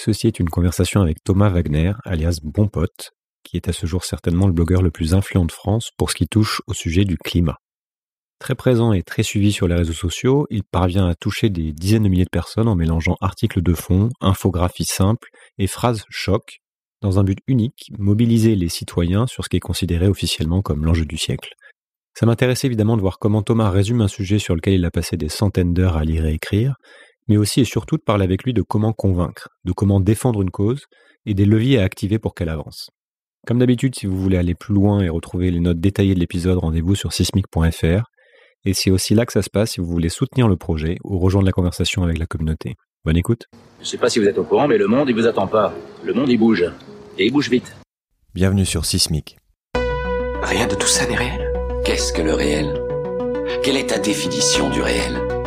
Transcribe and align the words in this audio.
Ceci 0.00 0.28
est 0.28 0.38
une 0.38 0.48
conversation 0.48 1.00
avec 1.00 1.24
Thomas 1.24 1.48
Wagner, 1.48 1.92
alias 2.04 2.38
Bon 2.44 2.68
Pote, 2.68 3.10
qui 3.42 3.56
est 3.56 3.68
à 3.68 3.72
ce 3.72 3.84
jour 3.84 4.04
certainement 4.04 4.46
le 4.46 4.52
blogueur 4.52 4.80
le 4.80 4.92
plus 4.92 5.12
influent 5.12 5.44
de 5.44 5.50
France 5.50 5.90
pour 5.98 6.12
ce 6.12 6.14
qui 6.14 6.28
touche 6.28 6.62
au 6.68 6.72
sujet 6.72 7.04
du 7.04 7.18
climat. 7.18 7.56
Très 8.38 8.54
présent 8.54 8.92
et 8.92 9.02
très 9.02 9.24
suivi 9.24 9.50
sur 9.50 9.66
les 9.66 9.74
réseaux 9.74 9.92
sociaux, 9.92 10.46
il 10.50 10.62
parvient 10.62 11.08
à 11.08 11.16
toucher 11.16 11.50
des 11.50 11.72
dizaines 11.72 12.04
de 12.04 12.08
milliers 12.08 12.24
de 12.24 12.30
personnes 12.30 12.68
en 12.68 12.76
mélangeant 12.76 13.16
articles 13.20 13.60
de 13.60 13.74
fond, 13.74 14.10
infographies 14.20 14.84
simples 14.84 15.30
et 15.58 15.66
phrases 15.66 16.04
choc, 16.10 16.60
dans 17.02 17.18
un 17.18 17.24
but 17.24 17.40
unique, 17.48 17.90
mobiliser 17.98 18.54
les 18.54 18.68
citoyens 18.68 19.26
sur 19.26 19.42
ce 19.42 19.48
qui 19.48 19.56
est 19.56 19.60
considéré 19.60 20.06
officiellement 20.06 20.62
comme 20.62 20.84
l'enjeu 20.84 21.06
du 21.06 21.18
siècle. 21.18 21.50
Ça 22.14 22.24
m'intéresse 22.24 22.62
évidemment 22.62 22.96
de 22.96 23.02
voir 23.02 23.18
comment 23.18 23.42
Thomas 23.42 23.70
résume 23.70 24.00
un 24.00 24.08
sujet 24.08 24.38
sur 24.38 24.54
lequel 24.54 24.74
il 24.74 24.84
a 24.84 24.92
passé 24.92 25.16
des 25.16 25.28
centaines 25.28 25.74
d'heures 25.74 25.96
à 25.96 26.04
lire 26.04 26.24
et 26.24 26.34
écrire, 26.34 26.76
mais 27.28 27.36
aussi 27.36 27.60
et 27.60 27.64
surtout 27.64 27.96
de 27.96 28.02
parler 28.02 28.24
avec 28.24 28.42
lui 28.42 28.52
de 28.52 28.62
comment 28.62 28.92
convaincre, 28.92 29.48
de 29.64 29.72
comment 29.72 30.00
défendre 30.00 30.42
une 30.42 30.50
cause 30.50 30.86
et 31.26 31.34
des 31.34 31.44
leviers 31.44 31.78
à 31.78 31.84
activer 31.84 32.18
pour 32.18 32.34
qu'elle 32.34 32.48
avance. 32.48 32.90
Comme 33.46 33.58
d'habitude, 33.58 33.94
si 33.94 34.06
vous 34.06 34.18
voulez 34.18 34.36
aller 34.36 34.54
plus 34.54 34.74
loin 34.74 35.00
et 35.00 35.08
retrouver 35.08 35.50
les 35.50 35.60
notes 35.60 35.80
détaillées 35.80 36.14
de 36.14 36.20
l'épisode, 36.20 36.58
rendez-vous 36.58 36.94
sur 36.94 37.12
sismic.fr. 37.12 38.10
Et 38.64 38.74
c'est 38.74 38.90
aussi 38.90 39.14
là 39.14 39.24
que 39.24 39.32
ça 39.32 39.42
se 39.42 39.50
passe 39.50 39.72
si 39.72 39.80
vous 39.80 39.86
voulez 39.86 40.08
soutenir 40.08 40.48
le 40.48 40.56
projet 40.56 40.96
ou 41.04 41.18
rejoindre 41.18 41.46
la 41.46 41.52
conversation 41.52 42.02
avec 42.02 42.18
la 42.18 42.26
communauté. 42.26 42.74
Bonne 43.04 43.16
écoute. 43.16 43.46
Je 43.78 43.84
ne 43.84 43.86
sais 43.86 43.98
pas 43.98 44.10
si 44.10 44.18
vous 44.18 44.26
êtes 44.26 44.38
au 44.38 44.44
courant, 44.44 44.66
mais 44.66 44.76
le 44.76 44.88
monde, 44.88 45.08
il 45.08 45.14
vous 45.14 45.26
attend 45.26 45.46
pas. 45.46 45.72
Le 46.04 46.12
monde, 46.12 46.28
il 46.28 46.38
bouge. 46.38 46.64
Et 47.16 47.26
il 47.26 47.32
bouge 47.32 47.48
vite. 47.48 47.76
Bienvenue 48.34 48.66
sur 48.66 48.84
Sismic. 48.84 49.38
Rien 50.42 50.66
de 50.66 50.74
tout 50.74 50.86
ça 50.86 51.06
n'est 51.06 51.16
réel? 51.16 51.52
Qu'est-ce 51.84 52.12
que 52.12 52.22
le 52.22 52.34
réel? 52.34 52.82
Quelle 53.62 53.76
est 53.76 53.88
ta 53.88 53.98
définition 53.98 54.68
du 54.70 54.82
réel? 54.82 55.37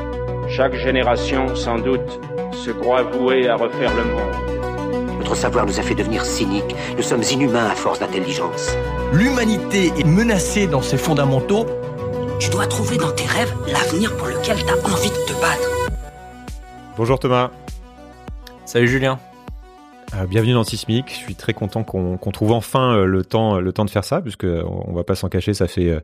Chaque 0.51 0.75
génération, 0.75 1.55
sans 1.55 1.79
doute, 1.79 2.19
se 2.51 2.71
croit 2.71 3.03
vouée 3.03 3.47
à 3.47 3.55
refaire 3.55 3.95
le 3.95 4.03
monde. 4.03 5.17
Notre 5.19 5.33
savoir 5.33 5.65
nous 5.65 5.79
a 5.79 5.81
fait 5.81 5.95
devenir 5.95 6.25
cyniques. 6.25 6.75
Nous 6.97 7.03
sommes 7.03 7.23
inhumains 7.31 7.67
à 7.67 7.73
force 7.73 7.99
d'intelligence. 7.99 8.75
L'humanité 9.13 9.93
est 9.97 10.05
menacée 10.05 10.67
dans 10.67 10.81
ses 10.81 10.97
fondamentaux. 10.97 11.65
Tu 12.37 12.49
dois 12.49 12.67
trouver 12.67 12.97
dans 12.97 13.13
tes 13.13 13.25
rêves 13.25 13.53
l'avenir 13.65 14.17
pour 14.17 14.27
lequel 14.27 14.57
tu 14.57 14.69
as 14.69 14.93
envie 14.93 15.09
de 15.09 15.25
te 15.25 15.31
battre. 15.39 15.69
Bonjour 16.97 17.17
Thomas. 17.17 17.51
Salut 18.65 18.89
Julien. 18.89 19.19
Euh, 20.17 20.25
bienvenue 20.25 20.53
dans 20.53 20.65
Sismic. 20.65 21.11
Je 21.11 21.15
suis 21.15 21.35
très 21.35 21.53
content 21.53 21.85
qu'on 21.85 22.31
trouve 22.33 22.51
enfin 22.51 22.97
euh, 22.97 23.05
le 23.05 23.23
temps, 23.23 23.61
le 23.61 23.71
temps 23.71 23.85
de 23.85 23.89
faire 23.89 24.03
ça, 24.03 24.19
puisque 24.19 24.43
on 24.43 24.91
va 24.91 25.05
pas 25.05 25.15
s'en 25.15 25.29
cacher. 25.29 25.53
Ça 25.53 25.69
fait 25.69 25.87
euh, 25.87 26.01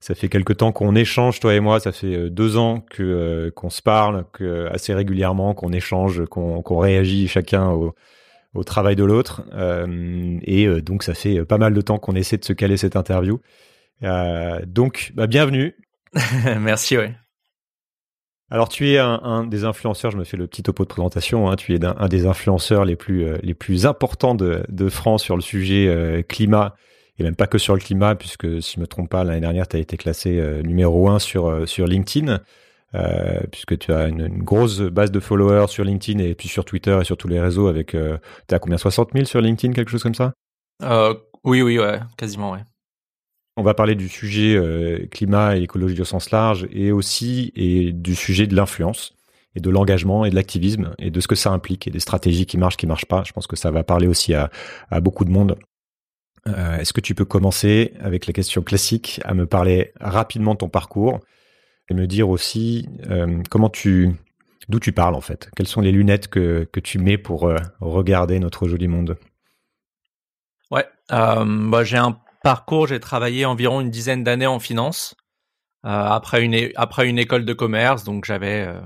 ça 0.00 0.14
fait 0.14 0.28
quelque 0.28 0.52
temps 0.52 0.72
qu'on 0.72 0.94
échange 0.94 1.40
toi 1.40 1.54
et 1.54 1.60
moi. 1.60 1.80
Ça 1.80 1.92
fait 1.92 2.30
deux 2.30 2.56
ans 2.56 2.80
que 2.80 3.52
qu'on 3.54 3.70
se 3.70 3.82
parle, 3.82 4.24
que 4.32 4.66
assez 4.72 4.94
régulièrement 4.94 5.54
qu'on 5.54 5.72
échange, 5.72 6.24
qu'on 6.26 6.78
réagit 6.78 7.28
chacun 7.28 7.70
au, 7.70 7.94
au 8.54 8.64
travail 8.64 8.96
de 8.96 9.04
l'autre. 9.04 9.42
et 10.42 10.68
donc 10.82 11.02
ça 11.02 11.14
fait 11.14 11.44
pas 11.44 11.58
mal 11.58 11.74
de 11.74 11.80
temps 11.80 11.98
qu'on 11.98 12.14
essaie 12.14 12.36
de 12.38 12.44
se 12.44 12.52
caler 12.52 12.76
cette 12.76 12.96
interview. 12.96 13.40
donc 14.66 15.12
bah, 15.14 15.26
bienvenue. 15.26 15.74
Merci 16.60 16.96
ouais. 16.96 17.14
Alors 18.48 18.68
tu 18.68 18.88
es 18.90 18.98
un, 18.98 19.44
des 19.44 19.64
influenceurs, 19.64 20.12
je 20.12 20.18
me 20.18 20.24
fais 20.24 20.36
le 20.36 20.46
petit 20.46 20.62
topo 20.62 20.84
de 20.84 20.88
présentation, 20.88 21.50
hein, 21.50 21.56
tu 21.56 21.74
es 21.74 21.84
un, 21.84 22.06
des 22.06 22.26
influenceurs 22.26 22.84
les 22.84 22.94
plus, 22.94 23.24
euh, 23.24 23.38
les 23.42 23.54
plus 23.54 23.86
importants 23.86 24.36
de, 24.36 24.62
de, 24.68 24.88
France 24.88 25.24
sur 25.24 25.34
le 25.34 25.42
sujet 25.42 25.88
euh, 25.88 26.22
climat, 26.22 26.76
et 27.18 27.22
même 27.22 27.36
pas 27.36 27.46
que 27.46 27.58
sur 27.58 27.74
le 27.74 27.80
climat, 27.80 28.14
puisque 28.14 28.62
si 28.62 28.74
je 28.76 28.80
me 28.80 28.86
trompe 28.86 29.10
pas, 29.10 29.24
l'année 29.24 29.40
dernière, 29.40 29.68
tu 29.68 29.76
as 29.76 29.80
été 29.80 29.96
classé 29.96 30.38
euh, 30.38 30.62
numéro 30.62 31.08
un 31.08 31.18
sur, 31.18 31.68
sur 31.68 31.86
LinkedIn, 31.86 32.40
puisque 33.52 33.78
tu 33.78 33.92
as 33.92 34.08
une, 34.08 34.28
grosse 34.42 34.80
base 34.80 35.10
de 35.10 35.20
followers 35.20 35.66
sur 35.68 35.84
LinkedIn 35.84 36.18
et 36.18 36.34
puis 36.34 36.48
sur 36.48 36.64
Twitter 36.64 36.96
et 36.98 37.04
sur 37.04 37.18
tous 37.18 37.28
les 37.28 37.38
réseaux 37.38 37.66
avec, 37.66 37.88
tu 37.88 38.54
as 38.54 38.58
combien 38.58 38.78
60 38.78 39.10
000 39.12 39.26
sur 39.26 39.42
LinkedIn, 39.42 39.74
quelque 39.74 39.90
chose 39.90 40.02
comme 40.02 40.14
ça? 40.14 40.32
Oui, 41.44 41.62
oui, 41.62 41.78
ouais, 41.78 42.00
quasiment, 42.16 42.52
ouais. 42.52 42.64
On 43.56 43.62
va 43.62 43.72
parler 43.72 43.94
du 43.94 44.08
sujet 44.08 44.54
euh, 44.54 45.06
climat 45.10 45.56
et 45.56 45.62
écologie 45.62 45.98
au 46.00 46.04
sens 46.04 46.30
large 46.30 46.68
et 46.72 46.92
aussi 46.92 47.52
et 47.56 47.92
du 47.92 48.14
sujet 48.14 48.46
de 48.46 48.54
l'influence 48.54 49.14
et 49.54 49.60
de 49.60 49.70
l'engagement 49.70 50.26
et 50.26 50.30
de 50.30 50.34
l'activisme 50.34 50.94
et 50.98 51.10
de 51.10 51.20
ce 51.20 51.28
que 51.28 51.36
ça 51.36 51.50
implique 51.52 51.86
et 51.86 51.90
des 51.90 52.00
stratégies 52.00 52.44
qui 52.44 52.58
marchent, 52.58 52.76
qui 52.76 52.86
marchent 52.86 53.06
pas. 53.06 53.22
Je 53.24 53.32
pense 53.32 53.46
que 53.46 53.56
ça 53.56 53.70
va 53.70 53.82
parler 53.82 54.08
aussi 54.08 54.34
à, 54.34 54.50
beaucoup 55.00 55.24
de 55.24 55.30
monde. 55.30 55.56
Euh, 56.46 56.78
est-ce 56.78 56.92
que 56.92 57.00
tu 57.00 57.14
peux 57.14 57.24
commencer 57.24 57.94
avec 58.00 58.26
la 58.26 58.32
question 58.32 58.62
classique 58.62 59.20
à 59.24 59.34
me 59.34 59.46
parler 59.46 59.92
rapidement 60.00 60.54
de 60.54 60.58
ton 60.58 60.68
parcours 60.68 61.20
et 61.88 61.94
me 61.94 62.06
dire 62.06 62.28
aussi 62.28 62.88
euh, 63.10 63.42
comment 63.50 63.70
tu 63.70 64.14
d'où 64.68 64.80
tu 64.80 64.92
parles 64.92 65.14
en 65.14 65.20
fait? 65.20 65.50
Quelles 65.56 65.68
sont 65.68 65.80
les 65.80 65.92
lunettes 65.92 66.28
que, 66.28 66.68
tu 66.82 66.98
mets 66.98 67.18
pour 67.18 67.52
regarder 67.80 68.38
notre 68.38 68.68
joli 68.68 68.88
monde? 68.88 69.16
Ouais, 70.70 70.86
bah, 71.08 71.84
j'ai 71.84 71.96
un 71.96 72.18
parcours, 72.42 72.88
j'ai 72.88 73.00
travaillé 73.00 73.44
environ 73.44 73.80
une 73.80 73.90
dizaine 73.90 74.24
d'années 74.24 74.46
en 74.46 74.58
finance 74.58 75.16
euh, 75.86 75.88
après 75.88 76.42
une 76.42 76.70
après 76.74 77.08
une 77.08 77.18
école 77.18 77.44
de 77.44 77.52
commerce, 77.52 78.02
donc 78.02 78.24
j'avais 78.24 78.66
euh, 78.66 78.80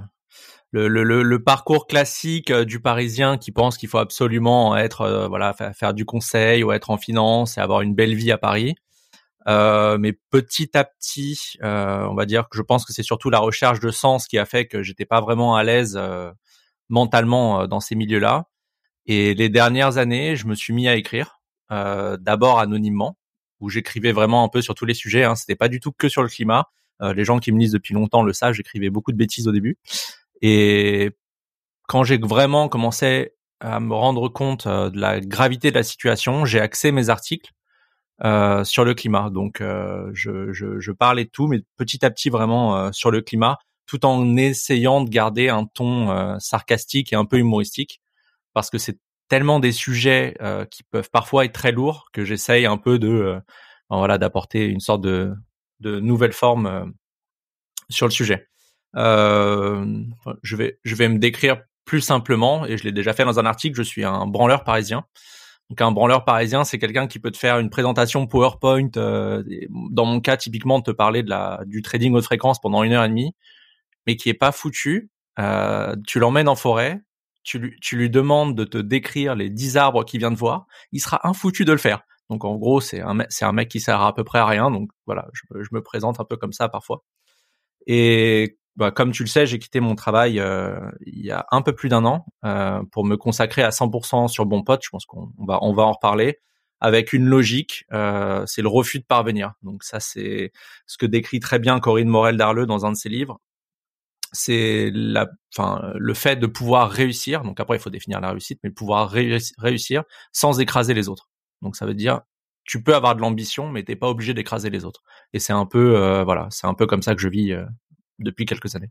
le, 0.72 0.88
le, 0.88 1.22
le, 1.22 1.42
parcours 1.42 1.86
classique 1.86 2.50
euh, 2.50 2.64
du 2.64 2.80
Parisien 2.80 3.38
qui 3.38 3.50
pense 3.50 3.76
qu'il 3.76 3.88
faut 3.88 3.98
absolument 3.98 4.76
être 4.76 5.26
voilà 5.28 5.52
faire, 5.52 5.94
du 5.94 6.04
conseil 6.04 6.62
ou 6.62 6.72
être 6.72 6.90
en 6.90 6.96
finance 6.96 7.58
et 7.58 7.60
avoir 7.60 7.80
une 7.80 7.94
belle 7.94 8.14
vie 8.14 8.32
à 8.32 8.38
Paris. 8.38 8.74
mais 9.46 10.12
petit 10.30 10.76
à 10.76 10.84
petit, 10.84 11.56
on 11.62 12.14
va 12.14 12.26
dire 12.26 12.48
que 12.48 12.56
je 12.56 12.62
pense 12.62 12.84
que 12.84 12.92
c'est 12.92 13.02
surtout 13.02 13.30
la 13.30 13.40
recherche 13.40 13.80
de 13.80 13.90
sens 13.90 14.28
qui 14.28 14.38
a 14.38 14.44
fait 14.44 14.66
que 14.66 14.82
j'étais 14.82 15.06
pas 15.06 15.20
vraiment 15.20 15.56
à 15.56 15.64
l'aise 15.64 15.98
mentalement 16.88 17.66
dans 17.66 17.80
ces 17.80 17.94
milieux-là. 17.96 18.44
Et 19.06 19.34
les 19.34 19.48
dernières 19.48 19.98
années, 19.98 20.36
je 20.36 20.46
me 20.46 20.54
suis 20.54 20.72
mis 20.72 20.88
à 20.88 20.94
écrire, 20.94 21.40
d'abord 21.70 22.60
anonymement, 22.60 23.16
où 23.60 23.68
j'écrivais 23.68 24.12
vraiment 24.12 24.42
un 24.44 24.48
peu 24.48 24.62
sur 24.62 24.74
tous 24.74 24.86
les 24.86 24.94
sujets. 24.94 25.24
Hein. 25.24 25.34
C'était 25.34 25.54
pas 25.54 25.68
du 25.68 25.80
tout 25.80 25.92
que 25.92 26.08
sur 26.08 26.22
le 26.22 26.28
climat. 26.28 26.68
Euh, 27.02 27.14
les 27.14 27.24
gens 27.24 27.38
qui 27.38 27.52
me 27.52 27.58
lisent 27.58 27.72
depuis 27.72 27.94
longtemps 27.94 28.22
le 28.22 28.32
savent. 28.32 28.54
J'écrivais 28.54 28.90
beaucoup 28.90 29.12
de 29.12 29.16
bêtises 29.16 29.46
au 29.46 29.52
début. 29.52 29.78
Et 30.42 31.10
quand 31.88 32.04
j'ai 32.04 32.18
vraiment 32.18 32.68
commencé 32.68 33.32
à 33.60 33.80
me 33.80 33.94
rendre 33.94 34.28
compte 34.28 34.66
euh, 34.66 34.90
de 34.90 34.98
la 34.98 35.20
gravité 35.20 35.70
de 35.70 35.76
la 35.76 35.82
situation, 35.82 36.44
j'ai 36.44 36.60
axé 36.60 36.92
mes 36.92 37.10
articles 37.10 37.52
euh, 38.24 38.64
sur 38.64 38.84
le 38.84 38.94
climat. 38.94 39.30
Donc, 39.30 39.60
euh, 39.60 40.10
je, 40.14 40.52
je, 40.52 40.80
je, 40.80 40.92
parlais 40.92 41.24
de 41.24 41.30
tout, 41.30 41.46
mais 41.46 41.60
petit 41.76 42.04
à 42.04 42.10
petit 42.10 42.30
vraiment 42.30 42.76
euh, 42.76 42.90
sur 42.92 43.10
le 43.10 43.20
climat, 43.20 43.58
tout 43.86 44.06
en 44.06 44.36
essayant 44.36 45.02
de 45.02 45.10
garder 45.10 45.48
un 45.48 45.66
ton 45.66 46.38
sarcastique 46.38 47.12
et 47.12 47.16
un 47.16 47.24
peu 47.24 47.38
humoristique, 47.38 48.00
parce 48.54 48.70
que 48.70 48.78
c'est 48.78 48.98
tellement 49.30 49.60
des 49.60 49.72
sujets 49.72 50.36
euh, 50.42 50.66
qui 50.66 50.82
peuvent 50.82 51.08
parfois 51.10 51.46
être 51.46 51.52
très 51.52 51.72
lourds 51.72 52.08
que 52.12 52.24
j'essaye 52.24 52.66
un 52.66 52.76
peu 52.76 52.98
de 52.98 53.08
euh, 53.08 53.40
voilà 53.88 54.18
d'apporter 54.18 54.66
une 54.66 54.80
sorte 54.80 55.02
de, 55.02 55.32
de 55.78 56.00
nouvelle 56.00 56.32
forme 56.32 56.66
euh, 56.66 56.84
sur 57.88 58.06
le 58.06 58.10
sujet. 58.10 58.49
Je 58.94 60.56
vais 60.56 60.78
je 60.84 60.94
vais 60.94 61.08
me 61.08 61.18
décrire 61.18 61.62
plus 61.84 62.00
simplement 62.00 62.66
et 62.66 62.76
je 62.76 62.84
l'ai 62.84 62.92
déjà 62.92 63.12
fait 63.12 63.24
dans 63.24 63.38
un 63.38 63.46
article. 63.46 63.76
Je 63.76 63.82
suis 63.82 64.04
un 64.04 64.26
branleur 64.26 64.64
parisien. 64.64 65.04
Donc 65.70 65.80
un 65.82 65.92
branleur 65.92 66.24
parisien, 66.24 66.64
c'est 66.64 66.78
quelqu'un 66.78 67.06
qui 67.06 67.20
peut 67.20 67.30
te 67.30 67.38
faire 67.38 67.58
une 67.58 67.70
présentation 67.70 68.26
PowerPoint. 68.26 68.90
dans 68.92 70.04
mon 70.04 70.20
cas, 70.20 70.36
typiquement, 70.36 70.80
te 70.82 70.90
parler 70.90 71.22
de 71.22 71.30
la 71.30 71.60
du 71.66 71.82
trading 71.82 72.14
haute 72.14 72.24
fréquence 72.24 72.60
pendant 72.60 72.82
une 72.82 72.92
heure 72.92 73.04
et 73.04 73.08
demie, 73.08 73.34
mais 74.06 74.16
qui 74.16 74.28
est 74.28 74.34
pas 74.34 74.52
foutu. 74.52 75.10
tu 76.06 76.18
l'emmènes 76.18 76.48
en 76.48 76.56
forêt, 76.56 77.00
tu 77.44 77.58
lui, 77.58 77.76
tu 77.80 77.96
lui 77.96 78.10
demandes 78.10 78.56
de 78.56 78.64
te 78.64 78.78
décrire 78.78 79.34
les 79.34 79.48
10 79.48 79.76
arbres 79.76 80.04
qu'il 80.04 80.20
vient 80.20 80.30
de 80.32 80.36
voir, 80.36 80.66
il 80.92 81.00
sera 81.00 81.26
infoutu 81.28 81.64
de 81.64 81.72
le 81.72 81.78
faire. 81.78 82.02
Donc 82.30 82.44
en 82.44 82.56
gros, 82.56 82.80
c'est 82.80 83.00
un, 83.00 83.18
c'est 83.28 83.44
un 83.44 83.52
mec 83.52 83.68
qui 83.68 83.80
sert 83.80 84.00
à 84.00 84.14
peu 84.14 84.24
près 84.24 84.38
à 84.40 84.46
rien. 84.46 84.70
Donc 84.70 84.90
voilà, 85.06 85.28
je, 85.32 85.42
je 85.62 85.68
me 85.72 85.82
présente 85.82 86.20
un 86.20 86.24
peu 86.24 86.36
comme 86.36 86.52
ça 86.52 86.68
parfois. 86.68 87.04
Et 87.86 88.58
bah, 88.80 88.90
comme 88.90 89.12
tu 89.12 89.22
le 89.22 89.28
sais, 89.28 89.44
j'ai 89.44 89.58
quitté 89.58 89.78
mon 89.78 89.94
travail 89.94 90.40
euh, 90.40 90.80
il 91.04 91.22
y 91.22 91.30
a 91.30 91.44
un 91.50 91.60
peu 91.60 91.74
plus 91.74 91.90
d'un 91.90 92.06
an 92.06 92.24
euh, 92.46 92.82
pour 92.90 93.04
me 93.04 93.18
consacrer 93.18 93.62
à 93.62 93.68
100% 93.68 94.28
sur 94.28 94.46
Bon 94.46 94.62
Pote. 94.62 94.80
Je 94.82 94.88
pense 94.88 95.04
qu'on 95.04 95.30
va, 95.38 95.62
en 95.62 95.92
reparler 95.92 96.38
avec 96.80 97.12
une 97.12 97.26
logique, 97.26 97.84
euh, 97.92 98.42
c'est 98.46 98.62
le 98.62 98.68
refus 98.68 98.98
de 98.98 99.04
parvenir. 99.04 99.52
Donc 99.62 99.84
ça, 99.84 100.00
c'est 100.00 100.52
ce 100.86 100.96
que 100.96 101.04
décrit 101.04 101.40
très 101.40 101.58
bien 101.58 101.78
Corinne 101.78 102.08
Morel 102.08 102.38
Darleux 102.38 102.64
dans 102.64 102.86
un 102.86 102.92
de 102.92 102.96
ses 102.96 103.10
livres 103.10 103.38
c'est 104.32 104.90
le 104.94 106.14
fait 106.14 106.36
de 106.36 106.46
pouvoir 106.46 106.88
réussir. 106.88 107.42
Donc 107.42 107.58
après, 107.58 107.76
il 107.76 107.80
faut 107.80 107.90
définir 107.90 108.20
la 108.20 108.30
réussite, 108.30 108.60
mais 108.62 108.70
pouvoir 108.70 109.10
réussir 109.10 110.04
sans 110.32 110.60
écraser 110.60 110.94
les 110.94 111.08
autres. 111.08 111.28
Donc 111.62 111.74
ça 111.74 111.84
veut 111.84 111.94
dire, 111.94 112.20
tu 112.62 112.80
peux 112.80 112.94
avoir 112.94 113.16
de 113.16 113.20
l'ambition, 113.20 113.68
mais 113.68 113.82
t'es 113.82 113.96
pas 113.96 114.08
obligé 114.08 114.32
d'écraser 114.32 114.70
les 114.70 114.84
autres. 114.84 115.02
Et 115.32 115.40
c'est 115.40 115.52
un 115.52 115.66
peu, 115.66 116.22
voilà, 116.22 116.46
c'est 116.50 116.68
un 116.68 116.74
peu 116.74 116.86
comme 116.86 117.02
ça 117.02 117.16
que 117.16 117.20
je 117.20 117.28
vis 117.28 117.56
depuis 118.20 118.46
quelques 118.46 118.76
années. 118.76 118.90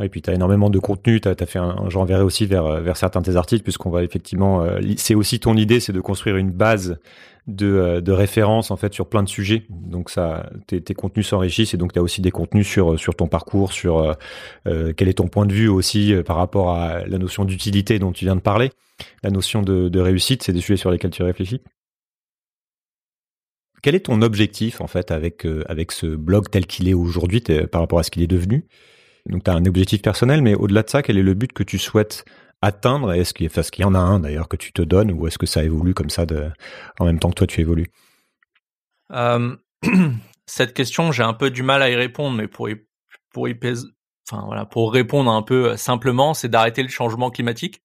et 0.00 0.08
puis 0.08 0.22
tu 0.22 0.30
as 0.30 0.34
énormément 0.34 0.70
de 0.70 0.78
contenu, 0.78 1.20
tu 1.20 1.28
as, 1.28 1.46
fait 1.46 1.58
un, 1.58 1.88
j'enverrai 1.88 2.22
aussi 2.22 2.46
vers, 2.46 2.80
vers 2.80 2.96
certains 2.96 3.20
de 3.20 3.26
tes 3.26 3.36
articles, 3.36 3.62
puisqu'on 3.62 3.90
va 3.90 4.02
effectivement, 4.02 4.62
euh, 4.62 4.80
c'est 4.96 5.14
aussi 5.14 5.40
ton 5.40 5.56
idée, 5.56 5.80
c'est 5.80 5.92
de 5.92 6.00
construire 6.00 6.36
une 6.36 6.50
base 6.50 6.98
de, 7.46 7.66
euh, 7.66 8.00
de 8.00 8.12
référence 8.12 8.70
en 8.70 8.76
fait 8.76 8.92
sur 8.92 9.08
plein 9.08 9.22
de 9.22 9.28
sujets. 9.28 9.64
Donc 9.70 10.10
ça, 10.10 10.50
tes, 10.66 10.80
tes 10.80 10.94
contenus 10.94 11.28
s'enrichissent 11.28 11.74
et 11.74 11.76
donc 11.76 11.92
tu 11.92 11.98
as 11.98 12.02
aussi 12.02 12.20
des 12.20 12.30
contenus 12.30 12.66
sur, 12.66 12.98
sur 12.98 13.14
ton 13.14 13.28
parcours, 13.28 13.72
sur 13.72 14.16
euh, 14.66 14.92
quel 14.96 15.08
est 15.08 15.14
ton 15.14 15.28
point 15.28 15.46
de 15.46 15.52
vue 15.52 15.68
aussi 15.68 16.14
par 16.26 16.36
rapport 16.36 16.70
à 16.70 17.06
la 17.06 17.18
notion 17.18 17.44
d'utilité 17.44 17.98
dont 17.98 18.12
tu 18.12 18.24
viens 18.24 18.36
de 18.36 18.40
parler, 18.40 18.70
la 19.22 19.30
notion 19.30 19.62
de 19.62 20.00
réussite, 20.00 20.42
c'est 20.42 20.52
des 20.52 20.60
sujets 20.60 20.76
sur 20.76 20.90
lesquels 20.90 21.10
tu 21.10 21.22
réfléchis. 21.22 21.60
Quel 23.82 23.94
est 23.94 24.06
ton 24.06 24.22
objectif 24.22 24.80
en 24.80 24.86
fait 24.86 25.10
avec, 25.10 25.46
avec 25.66 25.92
ce 25.92 26.06
blog 26.06 26.48
tel 26.50 26.66
qu'il 26.66 26.88
est 26.88 26.94
aujourd'hui 26.94 27.42
par 27.70 27.80
rapport 27.80 27.98
à 27.98 28.02
ce 28.02 28.10
qu'il 28.10 28.22
est 28.22 28.28
devenu? 28.28 28.66
Donc 29.26 29.44
tu 29.44 29.50
as 29.50 29.54
un 29.54 29.64
objectif 29.64 30.02
personnel, 30.02 30.42
mais 30.42 30.54
au-delà 30.54 30.82
de 30.82 30.90
ça, 30.90 31.02
quel 31.02 31.18
est 31.18 31.22
le 31.22 31.34
but 31.34 31.52
que 31.52 31.62
tu 31.62 31.78
souhaites 31.78 32.24
atteindre? 32.60 33.12
Est-ce 33.12 33.34
qu'il 33.34 33.82
y 33.82 33.84
en 33.84 33.94
a 33.94 33.98
un 33.98 34.20
d'ailleurs 34.20 34.48
que 34.48 34.56
tu 34.56 34.72
te 34.72 34.82
donnes 34.82 35.12
ou 35.12 35.26
est-ce 35.26 35.38
que 35.38 35.46
ça 35.46 35.64
évolue 35.64 35.94
comme 35.94 36.10
ça 36.10 36.24
en 36.98 37.04
même 37.04 37.18
temps 37.18 37.30
que 37.30 37.34
toi 37.34 37.46
tu 37.46 37.60
évolues? 37.60 37.90
Euh, 39.12 39.56
Cette 40.46 40.74
question, 40.74 41.12
j'ai 41.12 41.22
un 41.22 41.34
peu 41.34 41.50
du 41.50 41.62
mal 41.62 41.82
à 41.82 41.90
y 41.90 41.94
répondre, 41.94 42.36
mais 42.36 42.48
pour 42.48 42.68
y, 42.68 42.76
pour 43.32 43.48
y 43.48 43.54
répondre 44.90 45.30
un 45.30 45.42
peu 45.42 45.76
simplement, 45.76 46.34
c'est 46.34 46.48
d'arrêter 46.48 46.82
le 46.82 46.88
changement 46.88 47.30
climatique. 47.30 47.82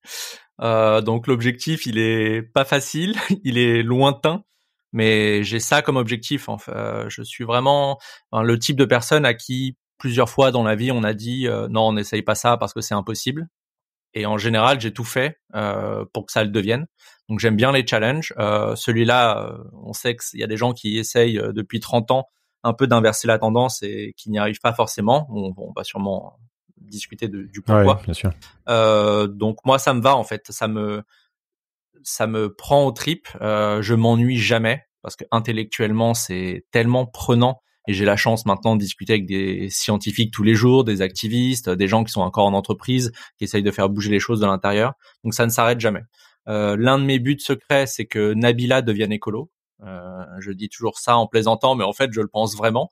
Euh, 0.62 1.02
donc 1.02 1.28
l'objectif, 1.28 1.86
il 1.86 2.00
est 2.00 2.42
pas 2.42 2.66
facile, 2.66 3.16
il 3.44 3.58
est 3.58 3.84
lointain, 3.84 4.44
mais 4.98 5.44
j'ai 5.44 5.60
ça 5.60 5.84
comme 5.84 5.96
objectif. 5.96 6.50
Enfin, 6.50 7.06
je 7.08 7.22
suis 7.22 7.44
vraiment 7.44 8.00
le 8.34 8.58
type 8.58 8.78
de 8.78 8.86
personne 8.86 9.26
à 9.26 9.36
qui 9.36 9.78
plusieurs 10.00 10.30
fois 10.30 10.52
dans 10.52 10.64
la 10.64 10.76
vie, 10.76 10.92
on 10.92 11.04
a 11.04 11.14
dit 11.14 11.48
euh, 11.48 11.68
non, 11.70 11.90
on 11.90 11.94
n'essaye 11.94 12.24
pas 12.24 12.36
ça 12.36 12.58
parce 12.58 12.74
que 12.74 12.82
c'est 12.82 12.96
impossible. 12.96 13.48
Et 14.16 14.26
en 14.26 14.38
général, 14.40 14.82
j'ai 14.82 14.92
tout 14.92 15.04
fait 15.04 15.40
euh, 15.54 16.04
pour 16.14 16.26
que 16.26 16.32
ça 16.32 16.44
le 16.44 16.50
devienne. 16.50 16.88
Donc 17.30 17.40
j'aime 17.40 17.56
bien 17.56 17.72
les 17.72 17.86
challenges. 17.86 18.34
Euh, 18.40 18.76
Celui-là, 18.76 19.44
euh, 19.46 19.64
on 19.84 19.94
sait 19.94 20.16
qu'il 20.16 20.40
y 20.40 20.44
a 20.44 20.48
des 20.48 20.58
gens 20.58 20.74
qui 20.74 20.98
essayent 20.98 21.38
euh, 21.38 21.52
depuis 21.52 21.80
30 21.80 22.10
ans 22.10 22.28
un 22.64 22.74
peu 22.74 22.88
d'inverser 22.88 23.28
la 23.28 23.38
tendance 23.38 23.84
et 23.84 24.16
qui 24.18 24.32
n'y 24.32 24.40
arrivent 24.40 24.62
pas 24.62 24.74
forcément. 24.74 25.28
On, 25.30 25.54
on 25.58 25.74
va 25.76 25.84
sûrement 25.84 26.40
discuter 26.78 27.28
de, 27.28 27.44
du 27.44 27.62
pourquoi. 27.62 27.98
Ouais, 27.98 28.04
bien 28.04 28.14
sûr. 28.14 28.32
donc 29.28 29.60
moi, 29.64 29.78
ça 29.78 29.94
me 29.94 30.02
va 30.02 30.16
en 30.16 30.24
fait. 30.24 30.52
Ça 30.52 30.68
me 30.68 31.04
ça 32.04 32.26
me 32.26 32.54
prend 32.54 32.86
au 32.86 32.92
trip. 32.92 33.28
je 33.40 33.94
m'ennuie 33.94 34.38
jamais 34.38 34.87
parce 35.08 35.16
que 35.16 35.24
intellectuellement, 35.32 36.14
c'est 36.14 36.66
tellement 36.72 37.06
prenant 37.06 37.62
et 37.88 37.94
j'ai 37.94 38.04
la 38.04 38.18
chance 38.18 38.46
maintenant 38.46 38.76
de 38.76 38.82
discuter 38.82 39.14
avec 39.14 39.26
des 39.26 39.70
scientifiques 39.70 40.34
tous 40.34 40.44
les 40.44 40.54
jours, 40.54 40.84
des 40.84 41.02
activistes, 41.02 41.70
des 41.70 41.88
gens 41.88 42.04
qui 42.04 42.12
sont 42.12 42.20
encore 42.20 42.46
en 42.46 42.52
entreprise, 42.52 43.14
qui 43.38 43.46
essayent 43.46 43.64
de 43.64 43.72
faire 43.72 43.88
bouger 43.88 44.12
les 44.12 44.20
choses 44.20 44.42
de 44.42 44.46
l'intérieur. 44.46 44.96
Donc 45.24 45.34
ça 45.34 45.46
ne 45.46 45.50
s'arrête 45.50 45.80
jamais. 45.80 46.02
Euh, 46.50 46.76
L'un 46.78 47.00
de 47.00 47.06
mes 47.06 47.20
buts 47.20 47.40
secrets, 47.40 47.88
c'est 47.88 48.06
que 48.06 48.34
Nabila 48.34 48.82
devienne 48.82 49.14
écolo. 49.14 49.50
Euh, 49.82 50.26
je 50.42 50.52
dis 50.52 50.68
toujours 50.68 51.00
ça 51.00 51.16
en 51.16 51.26
plaisantant, 51.26 51.76
mais 51.76 51.86
en 51.86 51.94
fait, 51.94 52.12
je 52.12 52.20
le 52.20 52.28
pense 52.28 52.58
vraiment. 52.58 52.92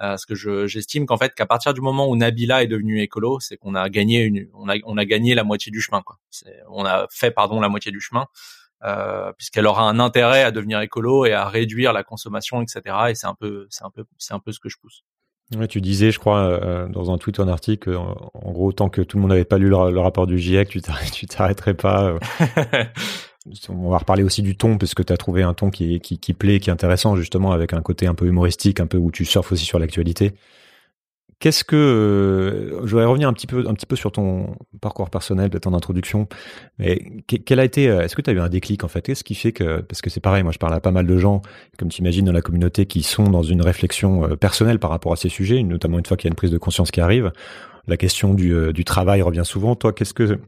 Euh, 0.00 0.10
parce 0.10 0.24
que 0.24 0.36
j'estime 0.68 1.04
qu'en 1.04 1.16
fait, 1.16 1.34
qu'à 1.34 1.46
partir 1.46 1.74
du 1.74 1.80
moment 1.80 2.06
où 2.06 2.14
Nabila 2.14 2.62
est 2.62 2.68
devenue 2.68 3.00
écolo, 3.00 3.40
c'est 3.40 3.56
qu'on 3.56 3.74
a 3.74 3.88
gagné 3.88 4.20
une, 4.22 4.46
on 4.54 4.68
a, 4.68 4.76
on 4.84 4.98
a 4.98 5.04
gagné 5.04 5.34
la 5.34 5.42
moitié 5.42 5.72
du 5.72 5.80
chemin. 5.80 6.00
Quoi. 6.02 6.16
On 6.70 6.84
a 6.84 7.08
fait, 7.10 7.32
pardon, 7.32 7.58
la 7.58 7.68
moitié 7.68 7.90
du 7.90 8.00
chemin. 8.00 8.28
Euh, 8.84 9.32
puisqu'elle 9.38 9.66
aura 9.66 9.88
un 9.88 9.98
intérêt 9.98 10.42
à 10.42 10.50
devenir 10.50 10.80
écolo 10.80 11.24
et 11.24 11.32
à 11.32 11.48
réduire 11.48 11.94
la 11.94 12.04
consommation, 12.04 12.60
etc. 12.60 12.82
Et 13.08 13.14
c'est 13.14 13.26
un 13.26 13.34
peu, 13.34 13.66
c'est 13.70 13.84
un 13.84 13.90
peu, 13.90 14.04
c'est 14.18 14.34
un 14.34 14.38
peu 14.38 14.52
ce 14.52 14.60
que 14.60 14.68
je 14.68 14.76
pousse. 14.78 15.02
Ouais, 15.56 15.66
tu 15.66 15.80
disais, 15.80 16.10
je 16.10 16.18
crois, 16.18 16.40
euh, 16.40 16.88
dans 16.88 17.10
un 17.10 17.18
tweet 17.18 17.38
ou 17.38 17.42
un 17.42 17.48
article, 17.48 17.94
en, 17.94 18.30
en, 18.34 18.52
gros, 18.52 18.72
tant 18.72 18.88
que 18.88 19.00
tout 19.00 19.16
le 19.16 19.22
monde 19.22 19.30
n'avait 19.30 19.44
pas 19.44 19.58
lu 19.58 19.68
le, 19.68 19.90
le, 19.92 20.00
rapport 20.00 20.26
du 20.26 20.38
GIEC, 20.38 20.68
tu 20.68 21.26
t'arrêterais 21.26 21.74
pas. 21.74 22.04
Euh. 22.04 22.18
On 23.68 23.90
va 23.90 23.98
reparler 23.98 24.24
aussi 24.24 24.42
du 24.42 24.56
ton, 24.56 24.76
parce 24.76 24.94
que 24.94 25.04
tu 25.04 25.12
as 25.12 25.16
trouvé 25.16 25.44
un 25.44 25.54
ton 25.54 25.70
qui, 25.70 26.00
qui, 26.00 26.18
qui 26.18 26.32
plaît, 26.34 26.58
qui 26.58 26.68
est 26.68 26.72
intéressant, 26.72 27.14
justement, 27.14 27.52
avec 27.52 27.72
un 27.72 27.80
côté 27.80 28.08
un 28.08 28.14
peu 28.14 28.26
humoristique, 28.26 28.80
un 28.80 28.88
peu 28.88 28.98
où 28.98 29.12
tu 29.12 29.24
surfes 29.24 29.52
aussi 29.52 29.64
sur 29.64 29.78
l'actualité. 29.78 30.34
Qu'est-ce 31.38 31.64
que 31.64 31.76
euh, 31.76 32.86
je 32.86 32.90
voudrais 32.90 33.04
revenir 33.04 33.28
un 33.28 33.34
petit 33.34 33.46
peu 33.46 33.64
un 33.68 33.74
petit 33.74 33.84
peu 33.84 33.94
sur 33.94 34.10
ton 34.10 34.56
parcours 34.80 35.10
personnel, 35.10 35.50
peut-être 35.50 35.66
en 35.66 35.74
introduction. 35.74 36.28
Mais 36.78 36.98
quel 37.26 37.60
a 37.60 37.64
été 37.64 37.88
euh, 37.88 38.00
Est-ce 38.00 38.16
que 38.16 38.22
tu 38.22 38.30
as 38.30 38.32
eu 38.32 38.40
un 38.40 38.48
déclic 38.48 38.84
en 38.84 38.88
fait? 38.88 39.02
Qu'est-ce 39.02 39.22
qui 39.22 39.34
fait 39.34 39.52
que 39.52 39.82
parce 39.82 40.00
que 40.00 40.08
c'est 40.08 40.20
pareil, 40.20 40.42
moi 40.42 40.52
je 40.52 40.58
parle 40.58 40.72
à 40.72 40.80
pas 40.80 40.92
mal 40.92 41.06
de 41.06 41.18
gens, 41.18 41.42
comme 41.78 41.88
tu 41.88 42.00
imagines 42.00 42.24
dans 42.24 42.32
la 42.32 42.40
communauté, 42.40 42.86
qui 42.86 43.02
sont 43.02 43.24
dans 43.24 43.42
une 43.42 43.60
réflexion 43.60 44.24
euh, 44.24 44.36
personnelle 44.36 44.78
par 44.78 44.88
rapport 44.88 45.12
à 45.12 45.16
ces 45.16 45.28
sujets, 45.28 45.62
notamment 45.62 45.98
une 45.98 46.06
fois 46.06 46.16
qu'il 46.16 46.26
y 46.26 46.30
a 46.30 46.32
une 46.32 46.36
prise 46.36 46.50
de 46.50 46.58
conscience 46.58 46.90
qui 46.90 47.02
arrive. 47.02 47.30
La 47.86 47.98
question 47.98 48.32
du, 48.32 48.72
du 48.72 48.84
travail 48.84 49.20
revient 49.20 49.44
souvent. 49.44 49.76
Toi, 49.76 49.92
qu'est-ce 49.92 50.14
que 50.14 50.40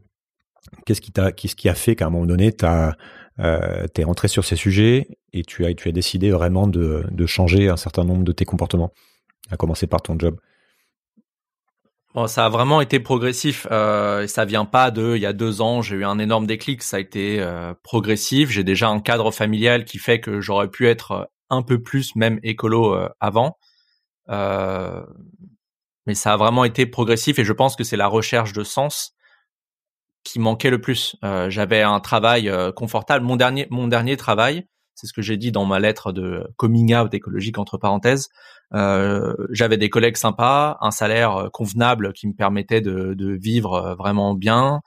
qu'est-ce 0.86 1.00
qui 1.00 1.12
t'a 1.12 1.32
qu'est-ce 1.32 1.54
qui 1.54 1.68
a 1.68 1.74
fait 1.74 1.96
qu'à 1.96 2.06
un 2.06 2.10
moment 2.10 2.26
donné, 2.26 2.52
tu 2.52 2.64
euh, 2.64 3.86
es 3.96 4.04
rentré 4.04 4.28
sur 4.28 4.44
ces 4.44 4.56
sujets 4.56 5.06
et 5.32 5.42
tu 5.42 5.66
as 5.66 5.74
tu 5.74 5.88
as 5.88 5.92
décidé 5.92 6.30
vraiment 6.30 6.66
de, 6.66 7.04
de 7.10 7.26
changer 7.26 7.68
un 7.68 7.76
certain 7.76 8.04
nombre 8.04 8.24
de 8.24 8.32
tes 8.32 8.44
comportements, 8.44 8.92
à 9.50 9.56
commencer 9.56 9.86
par 9.86 10.02
ton 10.02 10.18
job? 10.18 10.36
Bon, 12.18 12.26
ça 12.26 12.46
a 12.46 12.48
vraiment 12.48 12.80
été 12.80 12.98
progressif. 12.98 13.68
Euh, 13.70 14.26
ça 14.26 14.44
vient 14.44 14.64
pas 14.64 14.90
de 14.90 15.14
il 15.14 15.22
y 15.22 15.26
a 15.26 15.32
deux 15.32 15.60
ans, 15.60 15.82
j'ai 15.82 15.94
eu 15.94 16.04
un 16.04 16.18
énorme 16.18 16.48
déclic. 16.48 16.82
Ça 16.82 16.96
a 16.96 17.00
été 17.00 17.40
euh, 17.40 17.74
progressif. 17.84 18.50
J'ai 18.50 18.64
déjà 18.64 18.88
un 18.88 18.98
cadre 18.98 19.30
familial 19.30 19.84
qui 19.84 19.98
fait 19.98 20.18
que 20.18 20.40
j'aurais 20.40 20.66
pu 20.68 20.88
être 20.88 21.30
un 21.48 21.62
peu 21.62 21.80
plus 21.80 22.16
même 22.16 22.40
écolo 22.42 22.92
euh, 22.92 23.08
avant. 23.20 23.56
Euh, 24.30 25.00
mais 26.08 26.16
ça 26.16 26.32
a 26.32 26.36
vraiment 26.36 26.64
été 26.64 26.86
progressif 26.86 27.38
et 27.38 27.44
je 27.44 27.52
pense 27.52 27.76
que 27.76 27.84
c'est 27.84 27.96
la 27.96 28.08
recherche 28.08 28.52
de 28.52 28.64
sens 28.64 29.14
qui 30.24 30.40
manquait 30.40 30.70
le 30.70 30.80
plus. 30.80 31.14
Euh, 31.24 31.50
j'avais 31.50 31.82
un 31.82 32.00
travail 32.00 32.52
confortable. 32.74 33.24
Mon 33.24 33.36
dernier, 33.36 33.68
mon 33.70 33.86
dernier 33.86 34.16
travail, 34.16 34.66
c'est 34.98 35.06
ce 35.06 35.12
que 35.12 35.22
j'ai 35.22 35.36
dit 35.36 35.52
dans 35.52 35.64
ma 35.64 35.78
lettre 35.78 36.10
de 36.10 36.44
coming 36.56 36.92
out 36.92 37.14
écologique 37.14 37.56
entre 37.58 37.78
parenthèses. 37.78 38.30
Euh, 38.74 39.32
j'avais 39.50 39.76
des 39.76 39.90
collègues 39.90 40.16
sympas, 40.16 40.76
un 40.80 40.90
salaire 40.90 41.36
euh, 41.36 41.48
convenable 41.50 42.12
qui 42.12 42.26
me 42.26 42.34
permettait 42.34 42.80
de, 42.80 43.38
vivre 43.40 43.74
euh, 43.74 43.94
vraiment 43.94 44.34
bien. 44.34 44.80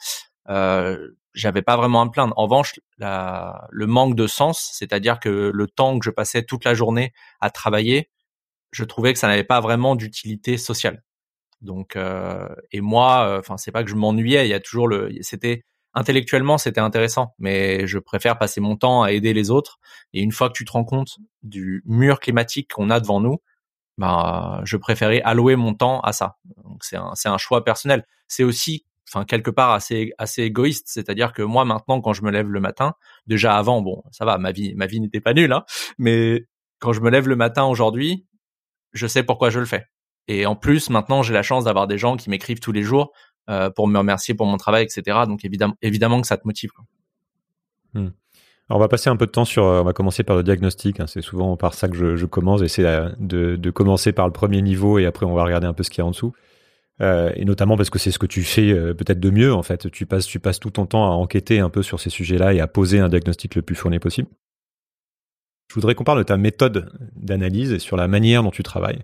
J'avais 1.33 1.61
pas 1.61 1.77
vraiment 1.77 2.01
à 2.01 2.05
me 2.05 2.09
plaindre. 2.11 2.33
En 2.35 2.43
revanche, 2.43 2.77
le 2.99 3.85
manque 3.85 4.15
de 4.15 4.27
sens, 4.27 4.69
c'est-à-dire 4.73 5.21
que 5.21 5.49
le 5.53 5.67
temps 5.67 5.97
que 5.97 6.03
je 6.03 6.11
passais 6.11 6.43
toute 6.43 6.65
la 6.65 6.73
journée 6.73 7.13
à 7.39 7.49
travailler, 7.49 8.09
je 8.71 8.83
trouvais 8.83 9.13
que 9.13 9.19
ça 9.19 9.29
n'avait 9.29 9.45
pas 9.45 9.61
vraiment 9.61 9.95
d'utilité 9.95 10.57
sociale. 10.57 11.03
Donc, 11.61 11.97
et 12.73 12.81
moi, 12.81 13.37
enfin, 13.39 13.55
c'est 13.55 13.71
pas 13.71 13.85
que 13.85 13.89
je 13.89 13.95
m'ennuyais. 13.95 14.45
Il 14.45 14.49
y 14.49 14.53
a 14.53 14.59
toujours 14.59 14.89
le, 14.89 15.09
c'était 15.21 15.63
intellectuellement 15.93 16.57
c'était 16.57 16.79
intéressant, 16.81 17.33
mais 17.39 17.87
je 17.87 17.99
préfère 17.99 18.37
passer 18.37 18.61
mon 18.61 18.75
temps 18.75 19.03
à 19.03 19.11
aider 19.11 19.33
les 19.33 19.51
autres. 19.51 19.79
Et 20.13 20.21
une 20.21 20.31
fois 20.31 20.49
que 20.49 20.53
tu 20.53 20.65
te 20.65 20.71
rends 20.71 20.85
compte 20.85 21.17
du 21.43 21.83
mur 21.85 22.19
climatique 22.19 22.71
qu'on 22.73 22.89
a 22.89 22.99
devant 22.99 23.19
nous, 23.19 23.41
bah, 23.97 24.61
je 24.63 24.77
préférais 24.77 25.21
allouer 25.23 25.55
mon 25.55 25.73
temps 25.73 25.99
à 26.01 26.13
ça. 26.13 26.37
Donc 26.63 26.83
c'est 26.83 26.97
un, 26.97 27.11
c'est 27.15 27.29
un 27.29 27.37
choix 27.37 27.63
personnel. 27.63 28.05
C'est 28.27 28.43
aussi, 28.43 28.85
enfin 29.09 29.25
quelque 29.25 29.51
part 29.51 29.71
assez 29.71 30.11
assez 30.17 30.43
égoïste, 30.43 30.87
c'est-à-dire 30.87 31.33
que 31.33 31.41
moi 31.41 31.65
maintenant 31.65 32.01
quand 32.01 32.13
je 32.13 32.23
me 32.23 32.31
lève 32.31 32.47
le 32.49 32.59
matin, 32.59 32.93
déjà 33.27 33.57
avant, 33.57 33.81
bon, 33.81 34.03
ça 34.11 34.25
va, 34.25 34.37
ma 34.37 34.51
vie 34.51 34.73
ma 34.75 34.87
vie 34.87 35.01
n'était 35.01 35.21
pas 35.21 35.33
nulle, 35.33 35.51
hein, 35.53 35.65
mais 35.97 36.47
quand 36.79 36.93
je 36.93 37.01
me 37.01 37.09
lève 37.09 37.27
le 37.27 37.35
matin 37.35 37.65
aujourd'hui, 37.65 38.25
je 38.93 39.07
sais 39.07 39.23
pourquoi 39.23 39.49
je 39.49 39.59
le 39.59 39.65
fais. 39.65 39.85
Et 40.27 40.45
en 40.45 40.55
plus, 40.55 40.89
maintenant, 40.89 41.23
j'ai 41.23 41.33
la 41.33 41.43
chance 41.43 41.65
d'avoir 41.65 41.87
des 41.87 41.97
gens 41.97 42.15
qui 42.15 42.29
m'écrivent 42.29 42.59
tous 42.59 42.71
les 42.71 42.83
jours 42.83 43.11
euh, 43.49 43.69
pour 43.69 43.87
me 43.87 43.97
remercier 43.97 44.33
pour 44.33 44.45
mon 44.45 44.57
travail, 44.57 44.83
etc. 44.83 45.19
Donc 45.27 45.43
évidemment, 45.43 45.75
évidemment 45.81 46.21
que 46.21 46.27
ça 46.27 46.37
te 46.37 46.43
motive. 46.45 46.71
Hmm. 47.93 48.09
Alors 48.69 48.77
on 48.77 48.79
va 48.79 48.87
passer 48.87 49.09
un 49.09 49.17
peu 49.17 49.25
de 49.25 49.31
temps 49.31 49.45
sur. 49.45 49.65
Euh, 49.65 49.81
on 49.81 49.83
va 49.83 49.93
commencer 49.93 50.23
par 50.23 50.35
le 50.35 50.43
diagnostic. 50.43 50.99
Hein, 50.99 51.07
c'est 51.07 51.21
souvent 51.21 51.57
par 51.57 51.73
ça 51.73 51.87
que 51.89 52.15
je, 52.15 52.25
commence. 52.25 52.61
J'essaie 52.61 52.85
euh, 52.85 53.09
de, 53.19 53.69
commencer 53.71 54.11
par 54.11 54.27
le 54.27 54.33
premier 54.33 54.61
niveau 54.61 54.99
et 54.99 55.05
après 55.05 55.25
on 55.25 55.33
va 55.33 55.43
regarder 55.43 55.67
un 55.67 55.73
peu 55.73 55.83
ce 55.83 55.89
qu'il 55.89 55.99
y 55.99 56.01
a 56.01 56.05
en 56.05 56.11
dessous. 56.11 56.33
Et 57.35 57.45
notamment 57.45 57.77
parce 57.77 57.89
que 57.89 57.97
c'est 57.97 58.11
ce 58.11 58.19
que 58.19 58.27
tu 58.27 58.43
fais 58.43 58.75
peut-être 58.93 59.19
de 59.19 59.31
mieux 59.31 59.51
en 59.51 59.63
fait. 59.63 59.89
Tu 59.89 60.05
passes, 60.05 60.27
tu 60.27 60.39
passes 60.39 60.59
tout 60.59 60.69
ton 60.69 60.85
temps 60.85 61.03
à 61.03 61.15
enquêter 61.15 61.59
un 61.59 61.71
peu 61.71 61.81
sur 61.81 61.99
ces 61.99 62.11
sujets-là 62.11 62.53
et 62.53 62.59
à 62.59 62.67
poser 62.67 62.99
un 62.99 63.09
diagnostic 63.09 63.55
le 63.55 63.63
plus 63.63 63.73
fourni 63.73 63.97
possible. 63.97 64.27
Je 65.71 65.73
voudrais 65.73 65.95
qu'on 65.95 66.03
parle 66.03 66.19
de 66.19 66.23
ta 66.23 66.37
méthode 66.37 66.91
d'analyse 67.15 67.71
et 67.71 67.79
sur 67.79 67.97
la 67.97 68.07
manière 68.07 68.43
dont 68.43 68.51
tu 68.51 68.61
travailles. 68.61 68.99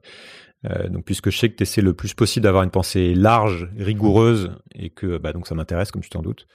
Euh, 0.69 0.89
donc 0.89 1.05
puisque 1.05 1.29
je 1.29 1.37
sais 1.37 1.49
que 1.49 1.55
tu 1.55 1.63
essaies 1.63 1.81
le 1.81 1.93
plus 1.93 2.13
possible 2.13 2.43
d'avoir 2.43 2.63
une 2.63 2.71
pensée 2.71 3.13
large, 3.13 3.69
rigoureuse, 3.77 4.51
et 4.75 4.89
que 4.89 5.17
bah, 5.17 5.33
donc 5.33 5.47
ça 5.47 5.55
m'intéresse 5.55 5.91
comme 5.91 6.01
tu 6.01 6.09
t'en 6.09 6.21
doutes. 6.21 6.47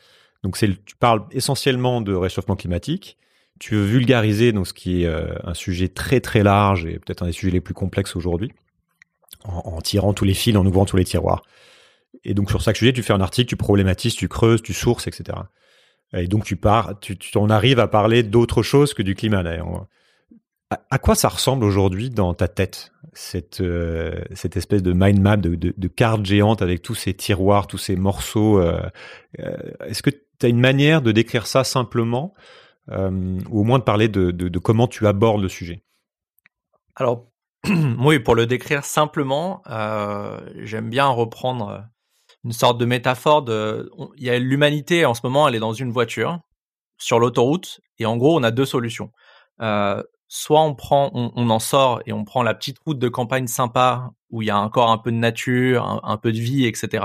Donc 0.42 0.58
tu 0.58 0.96
parles 0.98 1.24
essentiellement 1.30 2.00
de 2.00 2.14
réchauffement 2.14 2.56
climatique. 2.56 3.16
Tu 3.60 3.76
veux 3.76 3.84
vulgariser 3.84 4.52
donc 4.52 4.66
ce 4.66 4.74
qui 4.74 5.02
est 5.02 5.06
euh, 5.06 5.34
un 5.44 5.54
sujet 5.54 5.88
très 5.88 6.20
très 6.20 6.42
large 6.42 6.84
et 6.84 6.98
peut-être 6.98 7.22
un 7.22 7.26
des 7.26 7.32
sujets 7.32 7.52
les 7.52 7.60
plus 7.60 7.74
complexes 7.74 8.16
aujourd'hui, 8.16 8.50
en, 9.44 9.58
en, 9.58 9.80
tirant 9.80 10.14
tous 10.14 10.24
les 10.24 10.34
fils, 10.34 10.56
en 10.56 10.66
ouvrant 10.66 10.84
tous 10.84 10.96
les 10.96 11.04
tiroirs. 11.04 11.42
Et 12.24 12.34
donc 12.34 12.50
sur 12.50 12.60
chaque 12.60 12.76
sujet, 12.76 12.92
tu 12.92 13.02
fais 13.02 13.12
un 13.12 13.20
article, 13.20 13.48
tu 13.48 13.56
problématises, 13.56 14.14
tu 14.14 14.28
creuses, 14.28 14.62
tu 14.62 14.74
sources, 14.74 15.06
etc. 15.06 15.38
Et 16.12 16.26
donc 16.26 16.44
tu 16.44 16.56
pars, 16.56 16.98
tu, 17.00 17.16
tu 17.16 17.38
en 17.38 17.48
arrives 17.48 17.78
à 17.78 17.86
parler 17.86 18.22
d'autre 18.22 18.62
chose 18.62 18.94
que 18.94 19.02
du 19.02 19.14
climat 19.14 19.42
d'ailleurs 19.42 19.86
À 20.90 20.98
quoi 20.98 21.14
ça 21.14 21.28
ressemble 21.28 21.64
aujourd'hui 21.64 22.10
dans 22.10 22.34
ta 22.34 22.48
tête? 22.48 22.91
Cette 23.12 23.60
euh, 23.60 24.22
cette 24.34 24.56
espèce 24.56 24.82
de 24.82 24.92
mind 24.92 25.20
map 25.20 25.36
de, 25.36 25.54
de, 25.54 25.88
carte 25.88 26.24
géante 26.24 26.62
avec 26.62 26.82
tous 26.82 26.94
ces 26.94 27.14
tiroirs, 27.14 27.66
tous 27.66 27.78
ces 27.78 27.96
morceaux 27.96 28.58
euh, 28.58 28.80
euh 29.40 29.56
Est-ce 29.86 30.02
que 30.02 30.10
tu 30.10 30.46
as 30.46 30.48
une 30.48 30.60
manière 30.60 31.02
de 31.02 31.12
décrire 31.12 31.46
ça 31.46 31.64
simplement 31.64 32.34
ou 32.90 33.60
au 33.60 33.62
moins 33.62 33.78
de 33.78 33.84
parler 33.84 34.08
de, 34.08 34.32
de, 34.32 34.58
comment 34.58 34.88
tu 34.88 35.06
abordes 35.06 35.40
le 35.40 35.48
sujet? 35.48 35.84
Alors 36.96 37.28
oui, 37.98 38.18
pour 38.18 38.34
le 38.34 38.44
décrire 38.44 38.84
simplement, 38.84 39.62
j'aime 40.56 40.90
bien 40.90 41.06
reprendre 41.06 41.84
une 42.44 42.52
sorte 42.52 42.78
de 42.78 42.84
métaphore 42.84 43.42
de 43.42 43.88
il 44.16 44.24
y 44.24 44.30
a 44.30 44.38
l'humanité 44.38 45.06
en 45.06 45.14
ce 45.14 45.20
moment, 45.22 45.46
elle 45.46 45.54
est 45.54 45.60
dans 45.60 45.72
une 45.72 45.92
voiture 45.92 46.40
sur 46.98 47.20
l'autoroute 47.20 47.80
et 48.00 48.04
en 48.04 48.16
gros 48.16 48.36
on 48.36 48.42
a 48.42 48.50
deux 48.50 48.66
solutions. 48.66 49.12
Soit 50.34 50.62
on 50.62 50.74
prend, 50.74 51.10
on, 51.12 51.50
en 51.50 51.58
sort 51.58 52.00
et 52.06 52.14
on 52.14 52.24
prend 52.24 52.42
la 52.42 52.54
petite 52.54 52.78
route 52.78 52.98
de 52.98 53.08
campagne 53.10 53.46
sympa 53.46 54.12
où 54.30 54.40
il 54.40 54.46
y 54.46 54.50
a 54.50 54.58
encore 54.58 54.90
un 54.90 54.96
peu 54.96 55.12
de 55.12 55.16
nature, 55.18 56.00
un, 56.02 56.16
peu 56.16 56.32
de 56.32 56.38
vie, 56.38 56.64
etc. 56.64 57.04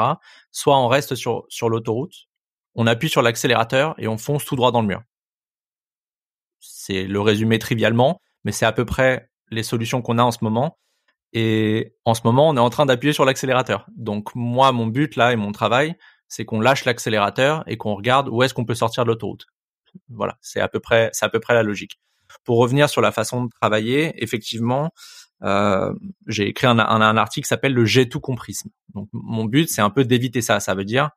Soit 0.53 0.79
on 0.79 0.88
reste 0.88 1.15
sur 1.15 1.43
sur 1.50 1.67
l'autoroute, 1.67 2.29
on 2.75 2.88
appuie 2.88 3.10
sur 3.10 3.22
l'accélérateur 3.22 3.96
et 3.98 4.07
on 4.07 4.17
fonce 4.17 4.46
tout 4.46 4.55
droit 4.55 4.72
dans 4.72 4.79
le 4.79 4.88
mur. 4.88 5.01
C'est 6.62 7.03
le 7.03 7.19
résumé 7.19 7.60
trivialement, 7.60 8.22
mais 8.46 8.53
c'est 8.53 8.65
à 8.65 8.72
peu 8.72 8.86
près 8.86 9.29
les 9.51 9.63
solutions 9.63 10.01
qu'on 10.01 10.19
a 10.19 10.24
en 10.24 10.31
ce 10.31 10.41
moment. 10.41 10.77
Et 11.34 11.96
en 12.05 12.13
ce 12.13 12.22
moment, 12.24 12.48
on 12.48 12.55
est 12.55 12.62
en 12.62 12.69
train 12.69 12.86
d'appuyer 12.86 13.12
sur 13.12 13.25
l'accélérateur. 13.25 13.88
Donc 13.98 14.34
moi, 14.36 14.72
mon 14.72 14.88
but 14.88 15.17
là 15.17 15.34
et 15.34 15.36
mon 15.36 15.51
travail, 15.51 15.98
c'est 16.29 16.46
qu'on 16.46 16.62
lâche 16.62 16.86
l'accélérateur 16.86 17.65
et 17.67 17.75
qu'on 17.75 17.96
regarde 17.96 18.29
où 18.29 18.41
est-ce 18.43 18.53
qu'on 18.53 18.63
peut 18.63 18.74
sortir 18.74 19.03
de 19.03 19.10
l'autoroute. 19.10 19.48
Voilà, 20.07 20.38
c'est 20.39 20.62
à 20.62 20.69
peu 20.69 20.79
près, 20.79 21.10
c'est 21.12 21.25
à 21.25 21.29
peu 21.29 21.41
près 21.41 21.55
la 21.55 21.63
logique. 21.63 22.00
Pour 22.43 22.57
revenir 22.57 22.89
sur 22.89 23.01
la 23.01 23.12
façon 23.12 23.46
de 23.46 23.50
travailler, 23.62 24.13
effectivement, 24.24 24.91
euh, 25.43 25.93
j'ai 26.27 26.48
écrit 26.48 26.67
un, 26.67 26.79
article 26.79 27.46
qui 27.46 27.50
s'appelle 27.50 27.74
le 27.74 27.86
j'ai 27.86 28.10
tout 28.10 28.19
comprisme. 28.19 28.69
Donc 28.93 29.10
mon 29.13 29.46
but, 29.46 29.69
c'est 29.69 29.81
un 29.81 29.89
peu 29.89 30.05
d'éviter 30.05 30.41
ça. 30.41 30.60
Ça 30.60 30.75
veut 30.75 30.86
dire 30.86 31.12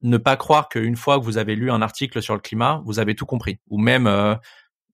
ne 0.00 0.16
pas 0.16 0.36
croire 0.36 0.68
qu'une 0.68 0.94
fois 0.94 1.18
que 1.18 1.24
vous 1.24 1.38
avez 1.38 1.56
lu 1.56 1.72
un 1.72 1.82
article 1.82 2.22
sur 2.22 2.34
le 2.34 2.40
climat, 2.40 2.82
vous 2.84 3.00
avez 3.00 3.16
tout 3.16 3.26
compris. 3.26 3.58
Ou 3.68 3.78
même 3.78 4.06
euh, 4.06 4.36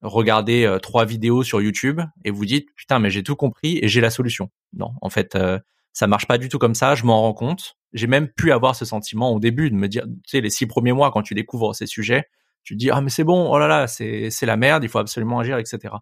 regarder 0.00 0.64
euh, 0.64 0.78
trois 0.78 1.04
vidéos 1.04 1.42
sur 1.42 1.60
YouTube 1.60 2.00
et 2.24 2.30
vous 2.30 2.46
dites 2.46 2.68
putain 2.74 2.98
mais 2.98 3.10
j'ai 3.10 3.22
tout 3.22 3.36
compris 3.36 3.78
et 3.82 3.88
j'ai 3.88 4.00
la 4.00 4.10
solution. 4.10 4.50
Non, 4.72 4.92
en 5.02 5.10
fait, 5.10 5.36
ça 5.92 6.06
marche 6.06 6.26
pas 6.26 6.38
du 6.38 6.48
tout 6.48 6.58
comme 6.58 6.74
ça. 6.74 6.94
Je 6.94 7.04
m'en 7.04 7.20
rends 7.22 7.34
compte. 7.34 7.76
J'ai 7.92 8.08
même 8.08 8.28
pu 8.28 8.50
avoir 8.50 8.74
ce 8.74 8.84
sentiment 8.84 9.30
au 9.32 9.38
début 9.38 9.70
de 9.70 9.76
me 9.76 9.88
dire, 9.88 10.04
tu 10.04 10.12
sais, 10.26 10.40
les 10.40 10.50
six 10.50 10.66
premiers 10.66 10.92
mois 10.92 11.12
quand 11.12 11.22
tu 11.22 11.34
découvres 11.34 11.74
ces 11.74 11.86
sujets, 11.86 12.28
tu 12.64 12.76
dis 12.76 12.90
ah 12.90 13.00
mais 13.00 13.10
c'est 13.10 13.24
bon, 13.24 13.50
oh 13.50 13.58
là 13.58 13.68
là, 13.68 13.86
c'est 13.86 14.30
c'est 14.30 14.46
la 14.46 14.56
merde, 14.56 14.84
il 14.84 14.88
faut 14.88 14.98
absolument 14.98 15.40
agir, 15.40 15.58
etc. 15.58 15.94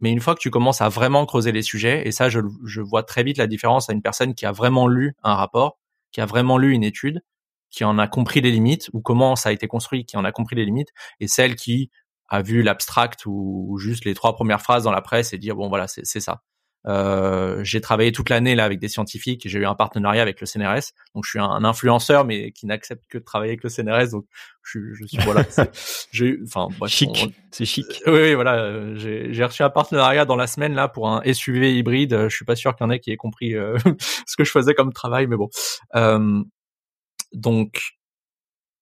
Mais 0.00 0.10
une 0.12 0.20
fois 0.20 0.34
que 0.34 0.40
tu 0.40 0.50
commences 0.50 0.82
à 0.82 0.88
vraiment 0.88 1.26
creuser 1.26 1.52
les 1.52 1.62
sujets, 1.62 2.06
et 2.06 2.12
ça 2.12 2.28
je, 2.28 2.40
je 2.64 2.80
vois 2.82 3.02
très 3.02 3.22
vite 3.24 3.38
la 3.38 3.46
différence 3.46 3.90
à 3.90 3.92
une 3.94 4.02
personne 4.02 4.34
qui 4.34 4.46
a 4.46 4.52
vraiment 4.52 4.88
lu 4.88 5.14
un 5.22 5.34
rapport, 5.34 5.78
qui 6.12 6.20
a 6.20 6.26
vraiment 6.26 6.58
lu 6.58 6.72
une 6.72 6.84
étude, 6.84 7.22
qui 7.70 7.84
en 7.84 7.98
a 7.98 8.08
compris 8.08 8.40
les 8.40 8.50
limites 8.50 8.90
ou 8.92 9.00
comment 9.00 9.36
ça 9.36 9.50
a 9.50 9.52
été 9.52 9.68
construit, 9.68 10.04
qui 10.04 10.16
en 10.16 10.24
a 10.24 10.32
compris 10.32 10.56
les 10.56 10.64
limites, 10.64 10.90
et 11.20 11.28
celle 11.28 11.56
qui 11.56 11.90
a 12.28 12.42
vu 12.42 12.62
l'abstract 12.62 13.26
ou, 13.26 13.78
juste 13.78 14.04
les 14.04 14.14
trois 14.14 14.34
premières 14.34 14.60
phrases 14.62 14.84
dans 14.84 14.92
la 14.92 15.02
presse 15.02 15.32
et 15.32 15.38
dire 15.38 15.56
bon 15.56 15.68
voilà 15.68 15.86
c'est 15.88 16.20
ça. 16.20 16.42
Euh, 16.88 17.64
j'ai 17.64 17.80
travaillé 17.80 18.12
toute 18.12 18.28
l'année 18.30 18.54
là 18.54 18.64
avec 18.64 18.78
des 18.78 18.88
scientifiques. 18.88 19.42
J'ai 19.46 19.58
eu 19.58 19.66
un 19.66 19.74
partenariat 19.74 20.22
avec 20.22 20.40
le 20.40 20.46
CNRS, 20.46 20.92
donc 21.14 21.24
je 21.24 21.30
suis 21.30 21.38
un, 21.38 21.64
influenceur 21.64 22.24
mais 22.24 22.52
qui 22.52 22.66
n'accepte 22.66 23.04
que 23.08 23.18
de 23.18 23.24
travailler 23.24 23.52
avec 23.52 23.64
le 23.64 23.70
CNRS. 23.70 24.10
Donc 24.10 24.26
je, 24.62 24.78
je 24.94 25.04
suis 25.06 25.18
voilà. 25.18 25.44
J'ai 26.12 26.38
enfin 26.44 26.68
chic, 26.86 27.34
c'est 27.50 27.64
chic. 27.64 27.86
oui, 28.06 28.20
oui, 28.20 28.34
voilà. 28.34 28.94
J'ai 28.96 29.44
reçu 29.44 29.62
un 29.62 29.70
partenariat 29.70 30.24
dans 30.24 30.36
la 30.36 30.46
semaine 30.46 30.74
là 30.74 30.88
pour 30.88 31.08
un 31.08 31.22
SUV 31.32 31.74
hybride. 31.76 32.28
Je 32.28 32.34
suis 32.34 32.44
pas 32.44 32.56
sûr 32.56 32.74
qu'il 32.76 32.84
y 32.84 32.88
en 32.88 32.90
ait 32.90 33.00
qui 33.00 33.10
aient 33.10 33.16
compris 33.16 33.54
euh, 33.54 33.76
ce 34.26 34.36
que 34.36 34.44
je 34.44 34.50
faisais 34.50 34.74
comme 34.74 34.92
travail, 34.92 35.26
mais 35.26 35.36
bon. 35.36 35.48
Euh, 35.96 36.42
donc 37.32 37.80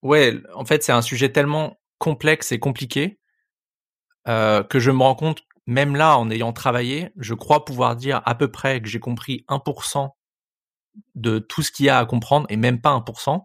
ouais, 0.03 0.35
en 0.55 0.65
fait 0.65 0.83
c'est 0.83 0.93
un 0.93 1.03
sujet 1.03 1.31
tellement 1.31 1.79
complexe 1.99 2.53
et 2.53 2.59
compliqué 2.59 3.19
euh, 4.29 4.63
que 4.63 4.79
je 4.79 4.91
me 4.91 5.03
rends 5.03 5.15
compte 5.15 5.43
même 5.67 5.97
là, 5.97 6.19
en 6.19 6.31
ayant 6.31 6.53
travaillé, 6.53 7.11
je 7.17 7.35
crois 7.35 7.65
pouvoir 7.65 7.97
dire 7.97 8.23
à 8.25 8.35
peu 8.35 8.51
près 8.51 8.81
que 8.81 8.89
j'ai 8.89 9.01
compris 9.01 9.45
1% 9.49 10.11
de 11.15 11.39
tout 11.39 11.63
ce 11.63 11.73
qu'il 11.73 11.87
y 11.87 11.89
a 11.89 11.99
à 11.99 12.07
comprendre, 12.07 12.47
et 12.51 12.57
même 12.57 12.81
pas 12.81 12.95
1%, 12.95 13.45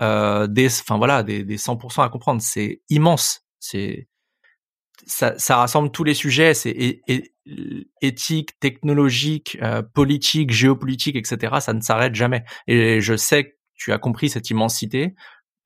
euh, 0.00 0.46
des, 0.46 0.66
enfin 0.66 0.98
voilà, 0.98 1.22
des, 1.22 1.44
des 1.44 1.58
100% 1.58 2.02
à 2.02 2.08
comprendre. 2.08 2.40
C'est 2.42 2.82
immense. 2.88 3.42
C'est 3.58 4.08
ça, 5.06 5.38
ça, 5.38 5.56
rassemble 5.56 5.90
tous 5.90 6.04
les 6.04 6.14
sujets. 6.14 6.54
C'est 6.54 7.02
éthique, 8.00 8.58
technologique, 8.60 9.58
euh, 9.62 9.82
politique, 9.82 10.50
géopolitique, 10.50 11.16
etc. 11.16 11.56
Ça 11.60 11.72
ne 11.72 11.80
s'arrête 11.80 12.14
jamais. 12.14 12.44
Et 12.66 13.00
je 13.00 13.16
sais 13.16 13.44
que 13.44 13.50
tu 13.74 13.92
as 13.92 13.98
compris 13.98 14.28
cette 14.28 14.50
immensité. 14.50 15.14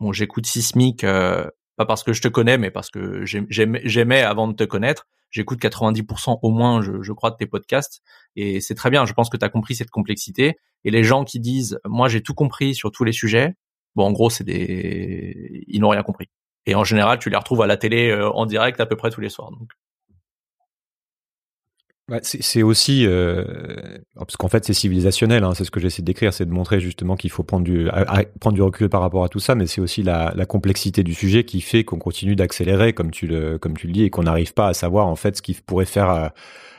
Bon, 0.00 0.12
j'écoute 0.12 0.47
Sismic, 0.47 1.04
euh, 1.04 1.49
pas 1.76 1.87
parce 1.87 2.02
que 2.02 2.12
je 2.12 2.23
te 2.23 2.28
connais, 2.28 2.59
mais 2.59 2.71
parce 2.71 2.90
que 2.90 3.25
j'aimais 3.25 4.23
avant 4.23 4.49
de 4.49 4.54
te 4.54 4.64
connaître 4.64 5.06
j'écoute 5.34 5.60
90% 5.60 6.38
au 6.42 6.50
moins, 6.50 6.80
je, 6.80 7.12
crois, 7.12 7.32
de 7.32 7.36
tes 7.36 7.46
podcasts. 7.46 8.02
Et 8.36 8.60
c'est 8.60 8.76
très 8.76 8.88
bien. 8.88 9.04
Je 9.04 9.12
pense 9.12 9.28
que 9.28 9.36
tu 9.36 9.44
as 9.44 9.48
compris 9.48 9.74
cette 9.74 9.90
complexité. 9.90 10.56
Et 10.84 10.90
les 10.90 11.02
gens 11.02 11.24
qui 11.24 11.40
disent, 11.40 11.78
moi, 11.84 12.08
j'ai 12.08 12.22
tout 12.22 12.34
compris 12.34 12.74
sur 12.74 12.92
tous 12.92 13.02
les 13.02 13.12
sujets, 13.12 13.56
bon, 13.96 14.04
en 14.04 14.12
gros, 14.12 14.30
c'est 14.30 14.44
des, 14.44 15.64
ils 15.66 15.80
n'ont 15.80 15.88
rien 15.88 16.04
compris. 16.04 16.28
Et 16.66 16.76
en 16.76 16.84
général, 16.84 17.18
tu 17.18 17.30
les 17.30 17.36
retrouves 17.36 17.62
à 17.62 17.66
la 17.66 17.76
télé 17.76 18.10
euh, 18.10 18.30
en 18.30 18.46
direct 18.46 18.80
à 18.80 18.86
peu 18.86 18.96
près 18.96 19.10
tous 19.10 19.20
les 19.20 19.28
soirs. 19.28 19.50
C'est 22.23 22.62
aussi 22.62 23.06
euh, 23.06 23.44
parce 24.14 24.37
qu'en 24.37 24.49
fait 24.49 24.64
c'est 24.66 24.75
civilisationnel, 24.75 25.42
hein, 25.42 25.52
c'est 25.54 25.64
ce 25.64 25.70
que 25.70 25.80
j'essaie 25.80 26.02
de 26.02 26.06
décrire, 26.06 26.34
c'est 26.34 26.44
de 26.44 26.52
montrer 26.52 26.78
justement 26.78 27.16
qu'il 27.16 27.30
faut 27.30 27.44
prendre 27.44 27.64
du 27.64 27.88
recul 28.62 28.90
par 28.90 29.00
rapport 29.00 29.25
à 29.25 29.30
tout 29.30 29.38
ça, 29.38 29.54
mais 29.54 29.66
c'est 29.66 29.80
aussi 29.80 30.02
la, 30.02 30.34
complexité 30.46 31.02
du 31.02 31.14
sujet 31.14 31.44
qui 31.44 31.62
fait 31.62 31.82
qu'on 31.84 31.99
continue 31.99 32.37
d'accélérer 32.37 32.92
comme 32.92 33.11
tu 33.11 33.26
le 33.26 33.56
comme 33.56 33.75
tu 33.75 33.87
le 33.87 33.94
dis 33.94 34.02
et 34.02 34.11
qu'on 34.11 34.25
n'arrive 34.25 34.52
pas 34.52 34.68
à 34.68 34.75
savoir 34.75 35.06
en 35.06 35.16
fait 35.16 35.38
ce 35.38 35.42
qui 35.42 35.54
pourrait 35.54 35.87
faire 35.87 36.11
euh, 36.11 36.28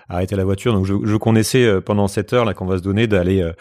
arrêter 0.10 0.36
la 0.36 0.46
voiture. 0.46 0.74
Donc 0.74 0.86
je, 0.86 0.94
je 1.04 1.16
connaissais 1.18 1.66
euh, 1.66 1.82
pendant 1.82 2.08
cette 2.08 2.34
heure 2.34 2.46
là 2.46 2.54
qu'on 2.54 2.66
va 2.66 2.78
se 2.78 2.84
donner 2.84 3.08
d'aller 3.08 3.52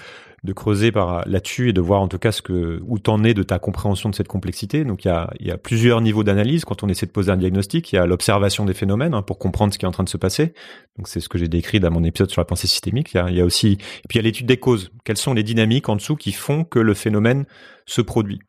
de 0.45 0.53
creuser 0.53 0.93
par 0.93 1.27
là-dessus 1.27 1.71
et 1.71 1.73
de 1.73 1.81
voir 1.81 2.03
en 2.03 2.09
tout 2.09 2.19
cas 2.19 2.31
ce 2.31 2.43
que 2.43 2.81
où 2.87 2.99
t'en 2.99 3.25
es 3.25 3.33
de 3.33 3.43
ta 3.43 3.59
compréhension 3.59 4.11
de 4.11 4.15
cette 4.15 4.29
complexité. 4.29 4.85
Donc 4.85 5.05
il 5.05 5.09
y 5.09 5.11
a, 5.11 5.31
il 5.41 5.47
y 5.47 5.51
a 5.51 5.57
plusieurs 5.57 6.03
niveaux 6.03 6.23
d'analyse 6.23 6.67
quand 6.67 6.83
on 6.83 6.89
essaie 6.89 7.07
de 7.07 7.13
poser 7.13 7.33
un 7.33 7.39
diagnostic. 7.39 7.91
Il 7.93 7.97
y 7.97 7.99
a 7.99 8.05
l'observation 8.05 8.67
des 8.67 8.75
phénomènes 8.75 9.15
hein, 9.15 9.23
pour 9.23 9.39
comprendre 9.39 9.73
ce 9.73 9.79
qui 9.79 9.87
est 9.87 9.89
en 9.89 9.93
train 9.93 10.05
de 10.05 10.09
se 10.09 10.19
passer. 10.19 10.53
Donc 10.99 11.09
c'est 11.09 11.21
ce 11.21 11.31
que 11.31 11.39
j'ai 11.39 11.49
décrit 11.49 11.81
dans 11.81 11.91
mon 11.91 12.05
épisode 12.05 12.31
sur 12.31 12.43
la 12.43 12.45
pensée 12.45 12.67
systémique. 12.67 13.15
Il 13.15 13.17
y 13.17 13.21
a, 13.21 13.31
y 13.31 13.41
a 13.41 13.45
aussi 13.45 13.73
et 13.73 14.09
puis 14.09 14.17
il 14.17 14.17
y 14.17 14.19
a 14.19 14.23
l'étude 14.23 14.47
des 14.47 14.59
causes. 14.59 14.93
Quelles 15.05 15.17
sont 15.17 15.33
les 15.33 15.43
dynamiques 15.43 15.89
en 15.89 15.97
dessous 15.97 16.15
qui 16.15 16.33
font 16.33 16.65
que 16.65 16.79
le 16.79 16.93
phénomène 16.93 17.47
se 17.87 18.03
produit? 18.03 18.41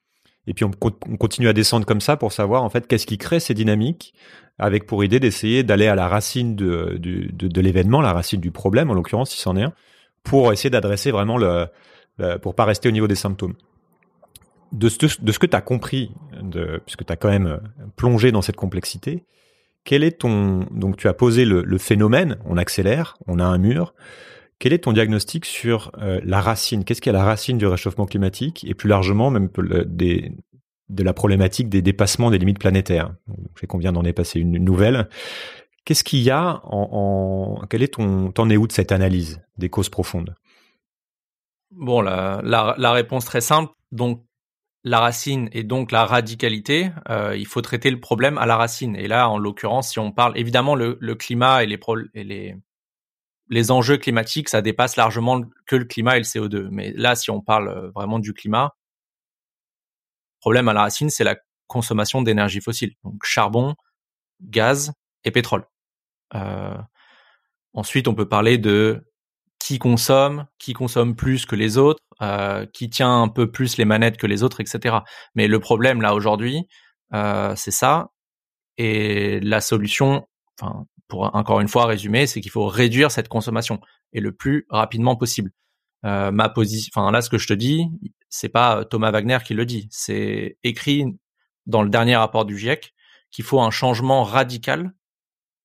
Et 0.47 0.53
puis 0.53 0.65
on, 0.65 0.71
on 0.81 1.17
continue 1.17 1.47
à 1.47 1.53
descendre 1.53 1.85
comme 1.85 2.01
ça 2.01 2.17
pour 2.17 2.33
savoir 2.33 2.63
en 2.63 2.69
fait 2.69 2.87
qu'est-ce 2.87 3.07
qui 3.07 3.17
crée 3.17 3.39
ces 3.39 3.53
dynamiques 3.53 4.13
avec 4.57 4.85
pour 4.85 5.03
idée 5.03 5.19
d'essayer 5.19 5.63
d'aller 5.63 5.87
à 5.87 5.95
la 5.95 6.07
racine 6.07 6.55
de, 6.55 6.97
de, 6.97 7.61
l'événement, 7.61 8.01
la 8.01 8.13
racine 8.13 8.39
du 8.39 8.51
problème 8.51 8.89
en 8.89 8.93
l'occurrence 8.93 9.31
si 9.31 9.39
c'en 9.39 9.55
est 9.57 9.63
un 9.63 9.73
pour 10.23 10.51
essayer 10.51 10.69
d'adresser 10.69 11.11
vraiment 11.11 11.37
le, 11.37 11.67
pour 12.41 12.55
pas 12.55 12.65
rester 12.65 12.89
au 12.89 12.91
niveau 12.91 13.07
des 13.07 13.15
symptômes. 13.15 13.55
De 14.71 14.89
ce, 14.89 14.97
de 15.21 15.31
ce 15.31 15.39
que 15.39 15.45
tu 15.45 15.55
as 15.55 15.61
compris, 15.61 16.11
puisque 16.85 17.05
tu 17.05 17.13
as 17.13 17.15
quand 17.15 17.29
même 17.29 17.47
euh, 17.47 17.57
plongé 17.95 18.31
dans 18.31 18.41
cette 18.41 18.55
complexité, 18.55 19.23
quel 19.83 20.03
est 20.03 20.19
ton 20.19 20.65
donc 20.71 20.97
tu 20.97 21.07
as 21.07 21.13
posé 21.13 21.45
le, 21.45 21.61
le, 21.61 21.77
phénomène, 21.77 22.37
on 22.45 22.57
accélère, 22.57 23.17
on 23.27 23.39
a 23.39 23.45
un 23.45 23.57
mur. 23.57 23.93
Quel 24.57 24.71
est 24.71 24.79
ton 24.79 24.93
diagnostic 24.93 25.45
sur 25.45 25.91
euh, 26.01 26.19
la 26.23 26.39
racine? 26.39 26.85
Qu'est-ce 26.85 27.01
qui 27.01 27.09
est 27.09 27.13
la 27.13 27.25
racine 27.25 27.57
du 27.57 27.67
réchauffement 27.67 28.05
climatique? 28.05 28.65
Et 28.67 28.73
plus 28.73 28.87
largement 28.87 29.29
même 29.29 29.49
des, 29.85 30.31
de 30.89 31.03
la 31.03 31.13
problématique 31.13 31.69
des 31.69 31.81
dépassements 31.81 32.31
des 32.31 32.37
limites 32.37 32.59
planétaires 32.59 33.13
Je 33.55 33.77
vient 33.77 33.91
d'en 33.91 34.03
dépasser 34.03 34.39
une, 34.39 34.63
nouvelle. 34.63 35.09
Qu'est-ce 35.83 36.03
qu'il 36.03 36.21
y 36.21 36.31
a 36.31 36.61
en, 36.63 37.61
quel 37.69 37.83
est 37.83 37.95
ton 37.95 38.31
t'en 38.31 38.49
es 38.49 38.57
où 38.57 38.67
de 38.67 38.71
cette 38.71 38.91
analyse 38.91 39.41
des 39.57 39.69
causes 39.69 39.89
profondes? 39.89 40.35
Bon, 41.71 42.01
la, 42.01 42.91
réponse 42.91 43.25
très 43.25 43.41
simple. 43.41 43.71
Donc 43.91 44.23
la 44.83 44.99
racine 44.99 45.49
et 45.51 45.63
donc 45.63 45.91
la 45.91 46.05
radicalité, 46.05 46.91
euh, 47.09 47.35
il 47.35 47.47
faut 47.47 47.61
traiter 47.61 47.89
le 47.89 47.99
problème 47.99 48.37
à 48.37 48.45
la 48.45 48.55
racine. 48.55 48.95
Et 48.95 49.07
là, 49.07 49.29
en 49.29 49.37
l'occurrence, 49.37 49.91
si 49.91 49.99
on 49.99 50.11
parle 50.11 50.37
évidemment 50.37 50.75
le, 50.75 50.95
climat 51.15 51.63
et 51.63 51.77
les, 53.49 53.71
enjeux 53.71 53.97
climatiques, 53.97 54.49
ça 54.49 54.61
dépasse 54.61 54.95
largement 54.95 55.41
que 55.65 55.75
le 55.75 55.85
climat 55.85 56.17
et 56.17 56.19
le 56.19 56.25
CO2. 56.25 56.67
Mais 56.71 56.93
là, 56.95 57.15
si 57.15 57.31
on 57.31 57.41
parle 57.41 57.69
euh, 57.69 57.91
vraiment 57.95 58.19
du 58.19 58.33
climat, 58.33 58.75
problème 60.45 60.67
à 60.67 60.73
la 60.73 60.81
racine, 60.81 61.09
c'est 61.09 61.23
la 61.23 61.37
consommation 61.65 62.21
d'énergie 62.21 62.61
fossile, 62.61 62.91
donc 63.03 63.15
charbon, 63.23 63.73
gaz 64.41 64.93
et 65.23 65.31
pétrole. 65.31 65.65
Euh, 66.35 66.77
ensuite, 67.73 68.07
on 68.07 68.13
peut 68.13 68.29
parler 68.29 68.59
de 68.59 69.03
qui 69.57 69.79
consomme, 69.79 70.45
qui 70.59 70.73
consomme 70.73 71.15
plus 71.15 71.47
que 71.47 71.55
les 71.55 71.79
autres, 71.79 72.03
euh, 72.21 72.67
qui 72.75 72.91
tient 72.91 73.23
un 73.23 73.27
peu 73.27 73.49
plus 73.49 73.77
les 73.77 73.85
manettes 73.85 74.17
que 74.17 74.27
les 74.27 74.43
autres, 74.43 74.61
etc. 74.61 74.97
Mais 75.33 75.47
le 75.47 75.59
problème 75.59 75.99
là 76.03 76.13
aujourd'hui, 76.13 76.67
euh, 77.15 77.55
c'est 77.55 77.71
ça. 77.71 78.11
Et 78.77 79.39
la 79.39 79.61
solution, 79.61 80.27
enfin, 80.61 80.85
pour 81.07 81.35
encore 81.35 81.59
une 81.59 81.69
fois 81.69 81.87
résumer, 81.87 82.27
c'est 82.27 82.39
qu'il 82.39 82.51
faut 82.51 82.67
réduire 82.67 83.09
cette 83.09 83.29
consommation 83.29 83.79
et 84.13 84.19
le 84.19 84.31
plus 84.31 84.67
rapidement 84.69 85.15
possible. 85.15 85.49
Ma 86.03 86.49
position, 86.49 86.91
enfin 86.93 87.09
là, 87.09 87.23
ce 87.23 87.31
que 87.31 87.39
je 87.39 87.47
te 87.47 87.53
dis, 87.53 87.87
c'est 88.35 88.49
pas 88.49 88.83
Thomas 88.83 89.11
Wagner 89.11 89.37
qui 89.45 89.53
le 89.53 89.65
dit, 89.65 89.87
c'est 89.91 90.57
écrit 90.63 91.05
dans 91.65 91.81
le 91.81 91.89
dernier 91.89 92.17
rapport 92.17 92.43
du 92.45 92.57
GIEC 92.57 92.93
qu'il 93.31 93.45
faut 93.45 93.61
un 93.61 93.71
changement 93.71 94.23
radical 94.23 94.93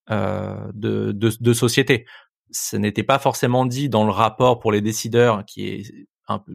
de, 0.09 1.53
société. 1.53 2.07
Ce 2.53 2.77
n'était 2.77 3.03
pas 3.03 3.19
forcément 3.19 3.67
dit 3.67 3.89
dans 3.89 4.05
le 4.05 4.11
rapport 4.11 4.61
pour 4.61 4.73
les 4.73 4.81
décideurs 4.81 5.45
qui 5.45 5.69
est 5.69 6.07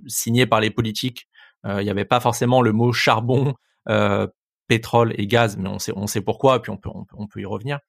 signé 0.07 0.45
par 0.45 0.61
les 0.61 0.71
politiques. 0.71 1.27
Il 1.65 1.83
n'y 1.83 1.89
avait 1.89 2.05
pas 2.05 2.19
forcément 2.19 2.61
le 2.61 2.71
mot 2.71 2.93
charbon, 2.93 3.53
pétrole 4.67 5.13
et 5.17 5.27
gaz, 5.27 5.57
mais 5.57 5.69
on 5.69 5.79
sait, 5.79 5.93
on 5.95 6.07
sait 6.07 6.21
pourquoi, 6.21 6.61
puis 6.61 6.71
on 6.71 6.77
peut, 6.77 6.89
on 6.93 7.03
peut, 7.05 7.15
on 7.17 7.27
peut 7.27 7.41
y 7.41 7.45
revenir. 7.45 7.79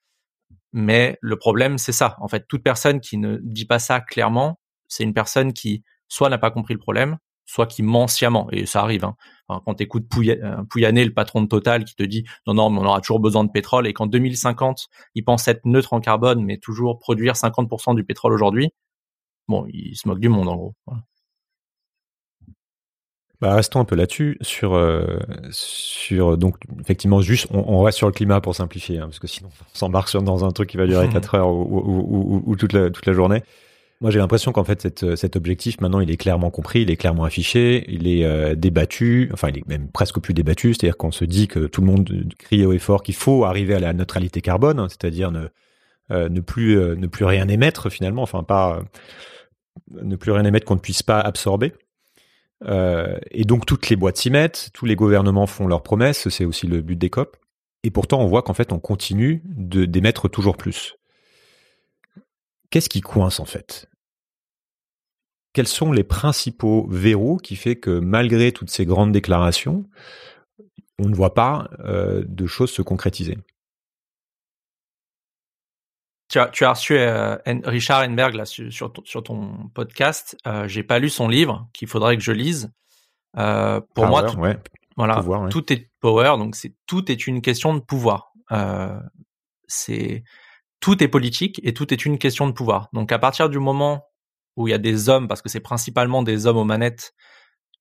Mais 0.72 1.16
le 1.20 1.36
problème, 1.36 1.78
c'est 1.78 1.92
ça. 1.92 2.16
En 2.20 2.28
fait, 2.28 2.46
toute 2.48 2.62
personne 2.62 3.00
qui 3.00 3.18
ne 3.18 3.38
dit 3.40 3.64
pas 3.64 3.78
ça 3.78 4.00
clairement, 4.00 4.60
c'est 4.88 5.04
une 5.04 5.14
personne 5.14 5.52
qui 5.52 5.84
soit 6.08 6.28
n'a 6.28 6.38
pas 6.38 6.50
compris 6.50 6.74
le 6.74 6.80
problème, 6.80 7.18
soit 7.46 7.66
qui 7.66 7.82
ment 7.82 8.06
sciemment. 8.08 8.48
Et 8.52 8.66
ça 8.66 8.82
arrive. 8.82 9.04
Hein. 9.04 9.16
quand 9.48 9.74
tu 9.74 9.84
écoutes 9.84 10.06
euh, 10.18 10.62
Pouyanné, 10.68 11.04
le 11.04 11.14
patron 11.14 11.40
de 11.40 11.46
Total, 11.48 11.84
qui 11.84 11.94
te 11.94 12.02
dit 12.02 12.24
non, 12.46 12.54
non, 12.54 12.70
mais 12.70 12.80
on 12.80 12.84
aura 12.84 13.00
toujours 13.00 13.20
besoin 13.20 13.44
de 13.44 13.50
pétrole, 13.50 13.86
et 13.86 13.92
qu'en 13.92 14.06
2050, 14.06 14.88
il 15.14 15.24
pense 15.24 15.48
être 15.48 15.64
neutre 15.64 15.92
en 15.94 16.00
carbone, 16.00 16.44
mais 16.44 16.58
toujours 16.58 16.98
produire 16.98 17.34
50% 17.34 17.94
du 17.94 18.04
pétrole 18.04 18.34
aujourd'hui, 18.34 18.70
bon, 19.48 19.66
il 19.68 19.96
se 19.96 20.08
moque 20.08 20.20
du 20.20 20.28
monde 20.28 20.48
en 20.48 20.56
gros. 20.56 20.74
Bah, 23.40 23.54
restons 23.54 23.80
un 23.80 23.84
peu 23.84 23.96
là-dessus 23.96 24.38
sur 24.40 24.74
euh, 24.74 25.18
sur 25.50 26.38
donc 26.38 26.56
effectivement 26.80 27.20
juste 27.20 27.48
on, 27.50 27.82
reste 27.82 27.98
sur 27.98 28.06
le 28.06 28.14
climat 28.14 28.40
pour 28.40 28.54
simplifier 28.54 28.98
hein, 28.98 29.08
parce 29.08 29.18
que 29.18 29.26
sinon 29.26 29.50
on 29.60 29.76
s'embarque 29.76 30.10
dans 30.16 30.46
un 30.46 30.52
truc 30.52 30.70
qui 30.70 30.78
va 30.78 30.86
durer 30.86 31.06
4 31.12 31.34
heures 31.34 31.50
ou, 31.50 32.42
ou, 32.46 32.56
toute 32.56 32.72
la 32.72 32.88
toute 32.90 33.04
la 33.04 33.12
journée. 33.12 33.42
Moi, 34.00 34.10
j'ai 34.10 34.18
l'impression 34.18 34.52
qu'en 34.52 34.64
fait, 34.64 35.14
cet 35.16 35.36
objectif, 35.36 35.80
maintenant, 35.80 36.00
il 36.00 36.10
est 36.10 36.18
clairement 36.18 36.50
compris, 36.50 36.82
il 36.82 36.90
est 36.90 36.96
clairement 36.96 37.24
affiché, 37.24 37.86
il 37.88 38.06
est 38.06 38.24
euh, 38.24 38.54
débattu, 38.54 39.30
enfin, 39.32 39.48
il 39.48 39.58
est 39.58 39.66
même 39.66 39.88
presque 39.88 40.20
plus 40.20 40.34
débattu, 40.34 40.74
c'est-à-dire 40.74 40.98
qu'on 40.98 41.12
se 41.12 41.24
dit 41.24 41.48
que 41.48 41.60
tout 41.60 41.80
le 41.80 41.86
monde 41.86 42.34
crie 42.38 42.66
au 42.66 42.72
effort 42.72 43.02
qu'il 43.02 43.14
faut 43.14 43.44
arriver 43.44 43.74
à 43.74 43.80
la 43.80 43.94
neutralité 43.94 44.42
carbone, 44.42 44.78
hein, 44.80 44.88
c'est-à-dire 44.90 45.30
ne, 45.30 45.48
euh, 46.10 46.28
plus 46.42 46.76
ne 46.76 47.06
plus 47.06 47.24
rien 47.24 47.48
émettre 47.48 47.90
finalement, 47.90 48.22
enfin 48.22 48.42
pas 48.42 48.82
ne 49.90 50.16
plus 50.16 50.32
rien 50.32 50.44
émettre 50.44 50.66
qu'on 50.66 50.74
ne 50.74 50.80
puisse 50.80 51.02
pas 51.02 51.20
absorber. 51.20 51.72
Euh, 52.64 53.18
et 53.30 53.44
donc 53.44 53.66
toutes 53.66 53.88
les 53.88 53.96
boîtes 53.96 54.16
s'y 54.16 54.30
mettent, 54.30 54.70
tous 54.72 54.86
les 54.86 54.96
gouvernements 54.96 55.46
font 55.46 55.66
leurs 55.66 55.82
promesses, 55.82 56.28
c'est 56.28 56.44
aussi 56.44 56.66
le 56.66 56.80
but 56.80 56.96
des 56.96 57.10
COP. 57.10 57.36
Et 57.82 57.90
pourtant, 57.90 58.20
on 58.20 58.26
voit 58.26 58.42
qu'en 58.42 58.54
fait, 58.54 58.72
on 58.72 58.78
continue 58.78 59.42
d'émettre 59.44 60.28
toujours 60.28 60.56
plus. 60.56 60.96
Qu'est-ce 62.70 62.88
qui 62.88 63.00
coince 63.00 63.40
en 63.40 63.44
fait? 63.44 63.88
Quels 65.52 65.68
sont 65.68 65.92
les 65.92 66.04
principaux 66.04 66.86
verrous 66.90 67.38
qui 67.38 67.56
fait 67.56 67.76
que 67.76 67.98
malgré 67.98 68.52
toutes 68.52 68.70
ces 68.70 68.84
grandes 68.84 69.12
déclarations, 69.12 69.88
on 70.98 71.08
ne 71.08 71.14
voit 71.14 71.34
pas 71.34 71.70
euh, 71.80 72.24
de 72.26 72.46
choses 72.46 72.70
se 72.70 72.82
concrétiser? 72.82 73.38
Tu 76.28 76.40
as, 76.40 76.48
tu 76.48 76.64
as 76.64 76.70
reçu 76.70 76.98
euh, 76.98 77.36
Richard 77.64 78.02
Enberg 78.02 78.34
là 78.34 78.44
sur, 78.44 78.72
sur, 78.72 79.22
ton, 79.22 79.68
podcast. 79.74 80.36
Euh, 80.46 80.66
J'ai 80.66 80.82
pas 80.82 80.98
lu 80.98 81.08
son 81.08 81.28
livre 81.28 81.68
qu'il 81.72 81.86
faudrait 81.86 82.16
que 82.16 82.22
je 82.22 82.32
lise. 82.32 82.72
Euh, 83.38 83.80
pour 83.94 84.06
moi, 84.06 84.24
tout, 84.24 84.38
voilà, 84.96 85.22
tout 85.50 85.72
est 85.72 85.90
power, 86.00 86.36
donc 86.38 86.56
c'est 86.56 86.74
tout 86.86 87.12
est 87.12 87.26
une 87.26 87.42
question 87.42 87.74
de 87.74 87.80
pouvoir. 87.80 88.32
C'est 89.68 90.24
tout 90.80 91.02
est 91.02 91.08
politique 91.08 91.60
et 91.64 91.74
tout 91.74 91.92
est 91.92 92.04
une 92.04 92.18
question 92.18 92.46
de 92.46 92.52
pouvoir. 92.52 92.88
Donc 92.92 93.12
à 93.12 93.18
partir 93.18 93.48
du 93.48 93.58
moment 93.58 94.04
où 94.56 94.68
il 94.68 94.70
y 94.70 94.74
a 94.74 94.78
des 94.78 95.08
hommes, 95.08 95.28
parce 95.28 95.42
que 95.42 95.48
c'est 95.48 95.60
principalement 95.60 96.22
des 96.22 96.46
hommes 96.46 96.56
aux 96.56 96.64
manettes 96.64 97.14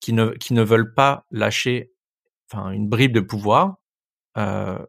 qui 0.01 0.13
ne 0.13 0.29
qui 0.31 0.53
ne 0.53 0.61
veulent 0.63 0.93
pas 0.93 1.25
lâcher, 1.31 1.91
enfin 2.51 2.71
une 2.71 2.89
bribe 2.89 3.13
de 3.13 3.21
pouvoir, 3.21 3.77
euh, 4.37 4.79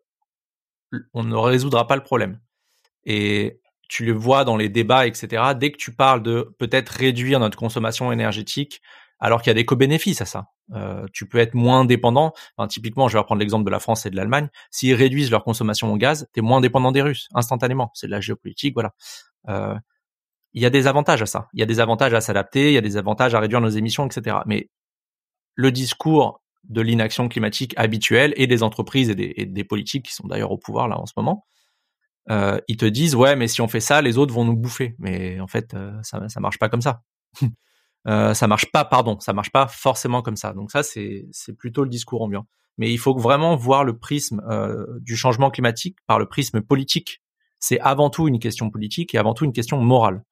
on 1.15 1.25
ne 1.25 1.37
résoudra 1.37 1.87
pas 1.87 1.97
le 1.97 2.03
problème. 2.03 2.41
Et 3.05 3.61
tu 3.89 4.05
le 4.05 4.13
vois 4.13 4.45
dans 4.45 4.57
les 4.57 4.69
débats, 4.69 5.07
etc. 5.07 5.55
Dès 5.57 5.71
que 5.71 5.77
tu 5.77 5.95
parles 5.95 6.23
de 6.23 6.55
peut-être 6.59 6.89
réduire 6.91 7.39
notre 7.41 7.57
consommation 7.57 8.11
énergétique, 8.13 8.83
alors 9.19 9.43
qu'il 9.43 9.51
y 9.51 9.53
a 9.53 9.55
des 9.55 9.65
co-bénéfices 9.65 10.21
à 10.21 10.27
ça. 10.27 10.51
Euh, 10.73 11.07
tu 11.13 11.27
peux 11.27 11.39
être 11.39 11.55
moins 11.55 11.85
dépendant. 11.85 12.33
Typiquement, 12.69 13.09
je 13.09 13.15
vais 13.15 13.19
reprendre 13.21 13.41
l'exemple 13.41 13.65
de 13.65 13.71
la 13.71 13.79
France 13.79 14.07
et 14.07 14.11
de 14.11 14.17
l'Allemagne. 14.17 14.49
S'ils 14.71 14.95
réduisent 14.95 15.31
leur 15.31 15.45
consommation 15.45 15.93
au 15.93 15.97
gaz, 15.97 16.29
tu 16.33 16.41
es 16.41 16.43
moins 16.43 16.61
dépendant 16.61 16.93
des 16.93 17.03
Russes, 17.03 17.29
instantanément. 17.35 17.91
C'est 17.95 18.07
de 18.07 18.13
la 18.13 18.21
géopolitique, 18.21 18.75
voilà. 18.75 18.93
Euh, 19.49 19.75
il 20.53 20.63
y 20.63 20.67
a 20.67 20.71
des 20.71 20.87
avantages 20.87 21.23
à 21.23 21.27
ça. 21.27 21.49
Il 21.53 21.61
y 21.61 21.63
a 21.63 21.67
des 21.67 21.81
avantages 21.81 22.15
à 22.15 22.21
s'adapter, 22.21 22.69
il 22.69 22.75
y 22.75 22.79
a 22.79 22.83
des 22.83 22.97
avantages 22.97 23.35
à 23.35 23.41
réduire 23.41 23.61
nos 23.61 23.69
émissions, 23.69 24.07
etc. 24.07 24.39
Mais 24.47 24.71
le 25.55 25.71
discours 25.71 26.43
de 26.65 26.81
l'inaction 26.81 27.29
climatique 27.29 27.75
habituelle 27.77 28.33
et 28.37 28.47
des 28.47 28.63
entreprises 28.63 29.11
et 29.11 29.15
des, 29.15 29.65
politiques 29.65 30.07
qui 30.07 30.15
sont 30.15 30.27
d'ailleurs 30.27 30.51
au 30.51 30.59
pouvoir 30.59 30.89
là 30.89 30.99
en 30.99 31.07
ce 31.07 31.13
moment, 31.17 31.47
euh, 32.31 32.59
ils 32.67 32.77
te 32.77 32.87
disent 32.87 33.15
ouais 33.15 33.37
mais 33.37 33.47
si 33.47 33.61
on 33.61 33.69
fait 33.69 33.81
ça 33.81 34.03
les 34.03 34.19
autres 34.19 34.35
vont 34.35 34.45
nous 34.45 34.57
bouffer 34.57 34.97
mais 34.99 35.39
en 35.39 35.47
fait 35.47 35.77
ça 36.03 36.29
ça 36.29 36.41
marche 36.41 36.59
pas 36.59 36.69
comme 36.69 36.81
ça 36.81 37.03
euh, 38.07 38.35
ça 38.35 38.47
marche 38.47 38.71
pas 38.71 38.85
pardon 38.85 39.19
ça 39.19 39.33
marche 39.33 39.51
pas 39.51 39.67
forcément 39.67 40.23
comme 40.23 40.37
ça. 40.37 40.53
Donc 40.53 40.71
ça 40.71 40.83
c'est 40.83 41.27
plutôt 41.59 41.85
le 41.85 41.91
discours 41.91 42.23
ambiant. 42.23 42.47
Mais 42.79 42.93
il 42.93 42.99
faut 42.99 43.17
vraiment 43.17 43.57
voir 43.57 43.85
le 43.85 43.99
prisme 43.99 44.43
euh, 44.49 44.85
du 45.01 45.17
changement 45.17 45.51
climatique 45.51 45.97
par 46.07 46.19
le 46.19 46.27
prisme 46.27 46.61
politique. 46.61 47.23
C'est 47.59 47.81
avant 47.81 48.11
tout 48.11 48.29
une 48.29 48.39
question 48.39 48.71
politique 48.71 49.15
et 49.15 49.19
avant 49.19 49.33
tout 49.33 49.45
une 49.45 49.53
question 49.53 49.81
morale. 49.81 50.23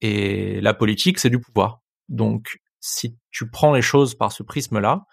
Et 0.00 0.60
la 0.60 0.74
politique 0.74 1.18
c'est 1.18 1.30
du 1.30 1.40
pouvoir. 1.40 1.80
Donc 2.08 2.60
si 2.80 3.18
tu 3.30 3.50
prends 3.50 3.72
les 3.72 3.82
choses 3.82 4.14
par 4.14 4.32
ce 4.32 4.42
prisme 4.42 4.78
là 4.78 5.06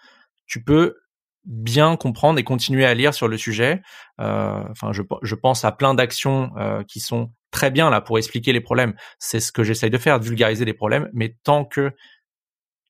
tu 0.46 0.62
peux 0.62 0.96
bien 1.44 1.96
comprendre 1.96 2.38
et 2.38 2.44
continuer 2.44 2.84
à 2.84 2.94
lire 2.94 3.14
sur 3.14 3.28
le 3.28 3.36
sujet. 3.36 3.82
Euh, 4.20 4.62
enfin, 4.70 4.92
je, 4.92 5.34
pense 5.34 5.64
à 5.64 5.72
plein 5.72 5.94
d'actions 5.94 6.52
euh, 6.56 6.82
qui 6.84 7.00
sont 7.00 7.32
très 7.50 7.70
bien 7.70 7.90
là 7.90 8.00
pour 8.00 8.18
expliquer 8.18 8.52
les 8.52 8.60
problèmes. 8.60 8.94
C'est 9.18 9.40
ce 9.40 9.52
que 9.52 9.64
j'essaye 9.64 9.90
de 9.90 9.98
faire, 9.98 10.20
de 10.20 10.24
vulgariser 10.24 10.64
les 10.64 10.74
problèmes. 10.74 11.08
Mais 11.12 11.36
tant 11.42 11.64
que 11.64 11.92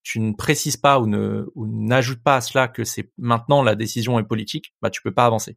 tu 0.02 0.20
ne 0.20 0.32
précises 0.32 0.76
pas 0.76 1.00
ou 1.00 1.06
n'ajoutes 1.06 2.22
pas 2.22 2.36
à 2.36 2.40
cela 2.40 2.68
que 2.68 2.84
c'est 2.84 3.10
maintenant 3.18 3.62
la 3.62 3.76
décision 3.76 4.18
est 4.18 4.24
politique, 4.24 4.74
bah 4.82 4.90
tu 4.90 5.00
peux 5.00 5.12
pas 5.12 5.26
avancer. 5.26 5.56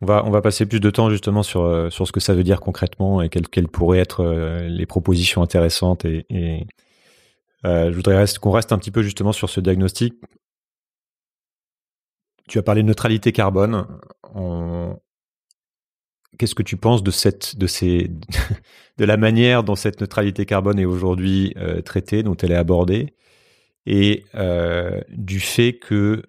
On 0.00 0.06
va, 0.06 0.24
on 0.24 0.30
va 0.30 0.40
passer 0.40 0.64
plus 0.64 0.80
de 0.80 0.88
temps 0.88 1.10
justement 1.10 1.42
sur, 1.42 1.62
euh, 1.62 1.90
sur 1.90 2.06
ce 2.06 2.12
que 2.12 2.20
ça 2.20 2.32
veut 2.32 2.44
dire 2.44 2.60
concrètement 2.60 3.20
et 3.20 3.28
quelles, 3.28 3.68
pourraient 3.68 3.98
être 3.98 4.24
les 4.62 4.86
propositions 4.86 5.42
intéressantes. 5.42 6.04
Et, 6.04 6.66
je 7.64 7.90
voudrais 7.90 8.24
qu'on 8.40 8.52
reste 8.52 8.72
un 8.72 8.78
petit 8.78 8.92
peu 8.92 9.02
justement 9.02 9.32
sur 9.32 9.50
ce 9.50 9.60
diagnostic 9.60 10.14
tu 12.48 12.58
as 12.58 12.62
parlé 12.62 12.82
de 12.82 12.88
neutralité 12.88 13.32
carbone. 13.32 13.86
Qu'est-ce 16.38 16.54
que 16.54 16.62
tu 16.62 16.76
penses 16.76 17.02
de 17.02 17.10
cette, 17.10 17.56
de 17.56 17.66
ces, 17.66 18.10
de 18.98 19.04
la 19.04 19.16
manière 19.16 19.64
dont 19.64 19.74
cette 19.74 20.00
neutralité 20.00 20.46
carbone 20.46 20.78
est 20.78 20.84
aujourd'hui 20.84 21.52
euh, 21.56 21.80
traitée, 21.80 22.22
dont 22.22 22.36
elle 22.36 22.52
est 22.52 22.56
abordée, 22.56 23.14
et 23.86 24.24
euh, 24.34 25.00
du 25.08 25.40
fait 25.40 25.78
que 25.78 26.22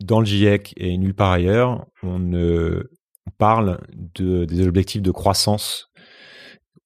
dans 0.00 0.20
le 0.20 0.26
GIEC 0.26 0.74
et 0.76 0.96
nulle 0.98 1.14
part 1.14 1.32
ailleurs, 1.32 1.86
on, 2.02 2.18
ne, 2.18 2.90
parle 3.38 3.80
de, 3.92 4.44
des 4.44 4.66
objectifs 4.66 5.02
de 5.02 5.10
croissance 5.10 5.90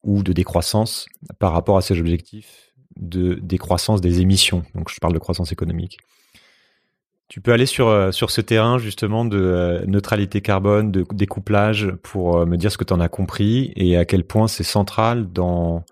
ou 0.02 0.22
de 0.22 0.32
décroissance 0.32 1.06
par 1.38 1.52
rapport 1.52 1.76
à 1.76 1.82
ces 1.82 1.98
objectifs 1.98 2.72
de 2.96 3.34
décroissance 3.34 4.00
des 4.00 4.20
émissions. 4.20 4.64
Donc 4.74 4.90
je 4.90 4.98
parle 5.00 5.14
de 5.14 5.18
croissance 5.18 5.52
économique. 5.52 5.98
Tu 7.30 7.40
peux 7.40 7.52
aller 7.52 7.64
sur, 7.64 7.86
euh, 7.86 8.10
sur 8.10 8.32
ce 8.32 8.40
terrain 8.40 8.78
justement 8.78 9.24
de 9.24 9.38
euh, 9.38 9.86
neutralité 9.86 10.40
carbone, 10.40 10.90
de 10.90 11.06
découplage, 11.12 11.92
pour 12.02 12.38
euh, 12.38 12.44
me 12.44 12.56
dire 12.56 12.72
ce 12.72 12.76
que 12.76 12.82
tu 12.82 12.92
en 12.92 12.98
as 12.98 13.08
compris 13.08 13.72
et 13.76 13.96
à 13.96 14.04
quel 14.04 14.24
point 14.24 14.48
c'est 14.48 14.64
central 14.64 15.32
dans, 15.32 15.84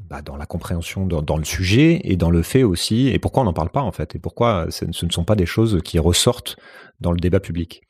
bah, 0.00 0.20
dans 0.20 0.36
la 0.36 0.46
compréhension, 0.46 1.06
dans, 1.06 1.22
dans, 1.22 1.36
le 1.36 1.44
sujet 1.44 2.00
et 2.02 2.16
dans 2.16 2.28
le 2.28 2.42
fait 2.42 2.64
aussi, 2.64 3.06
et 3.06 3.20
pourquoi 3.20 3.44
on 3.44 3.46
n'en 3.46 3.52
parle 3.52 3.70
pas 3.70 3.82
en 3.82 3.92
fait, 3.92 4.16
et 4.16 4.18
pourquoi 4.18 4.66
ce 4.70 4.84
ne 4.84 5.10
sont 5.12 5.24
pas 5.24 5.36
des 5.36 5.46
choses 5.46 5.78
qui 5.84 6.00
ressortent 6.00 6.56
dans 7.00 7.12
le 7.12 7.20
débat 7.20 7.38
public. 7.38 7.82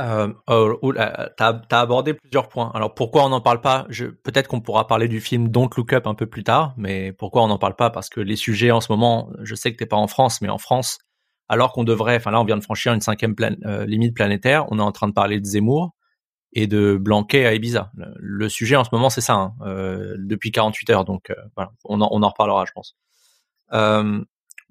Euh, 0.00 0.32
oh, 0.46 0.92
tu 0.92 0.98
as, 0.98 1.62
abordé 1.70 2.14
plusieurs 2.14 2.48
points. 2.48 2.70
Alors 2.74 2.94
pourquoi 2.94 3.24
on 3.24 3.30
n'en 3.30 3.40
parle 3.40 3.60
pas? 3.60 3.86
Peut-être 4.22 4.46
qu'on 4.46 4.60
pourra 4.60 4.86
parler 4.86 5.08
du 5.08 5.20
film 5.20 5.48
Don't 5.48 5.70
Look 5.76 5.92
Up 5.92 6.06
un 6.06 6.14
peu 6.14 6.26
plus 6.26 6.44
tard, 6.44 6.74
mais 6.76 7.12
pourquoi 7.12 7.42
on 7.42 7.48
n'en 7.48 7.58
parle 7.58 7.74
pas? 7.74 7.90
Parce 7.90 8.08
que 8.08 8.20
les 8.20 8.36
sujets 8.36 8.70
en 8.70 8.80
ce 8.80 8.92
moment, 8.92 9.30
je 9.42 9.54
sais 9.54 9.72
que 9.72 9.76
t'es 9.76 9.86
pas 9.86 9.96
en 9.96 10.06
France, 10.06 10.40
mais 10.40 10.48
en 10.48 10.58
France, 10.58 10.98
alors 11.48 11.72
qu'on 11.72 11.84
devrait, 11.84 12.16
enfin 12.16 12.30
là 12.30 12.40
on 12.40 12.44
vient 12.44 12.56
de 12.56 12.62
franchir 12.62 12.92
une 12.92 13.00
cinquième 13.00 13.34
euh, 13.64 13.86
limite 13.86 14.14
planétaire, 14.14 14.66
on 14.70 14.78
est 14.78 14.82
en 14.82 14.92
train 14.92 15.08
de 15.08 15.14
parler 15.14 15.40
de 15.40 15.44
Zemmour 15.44 15.94
et 16.52 16.66
de 16.66 16.96
Blanquet 16.96 17.46
à 17.46 17.54
Ibiza. 17.54 17.90
Le, 18.16 18.48
sujet 18.48 18.76
en 18.76 18.84
ce 18.84 18.90
moment 18.92 19.10
c'est 19.10 19.20
ça, 19.20 19.34
hein, 19.34 19.54
euh, 19.62 20.14
depuis 20.18 20.52
48 20.52 20.90
heures, 20.90 21.04
donc 21.04 21.30
euh, 21.30 21.34
voilà, 21.56 21.72
on 21.84 22.00
en, 22.00 22.28
reparlera 22.28 22.64
je 22.66 22.72
pense. 22.72 22.96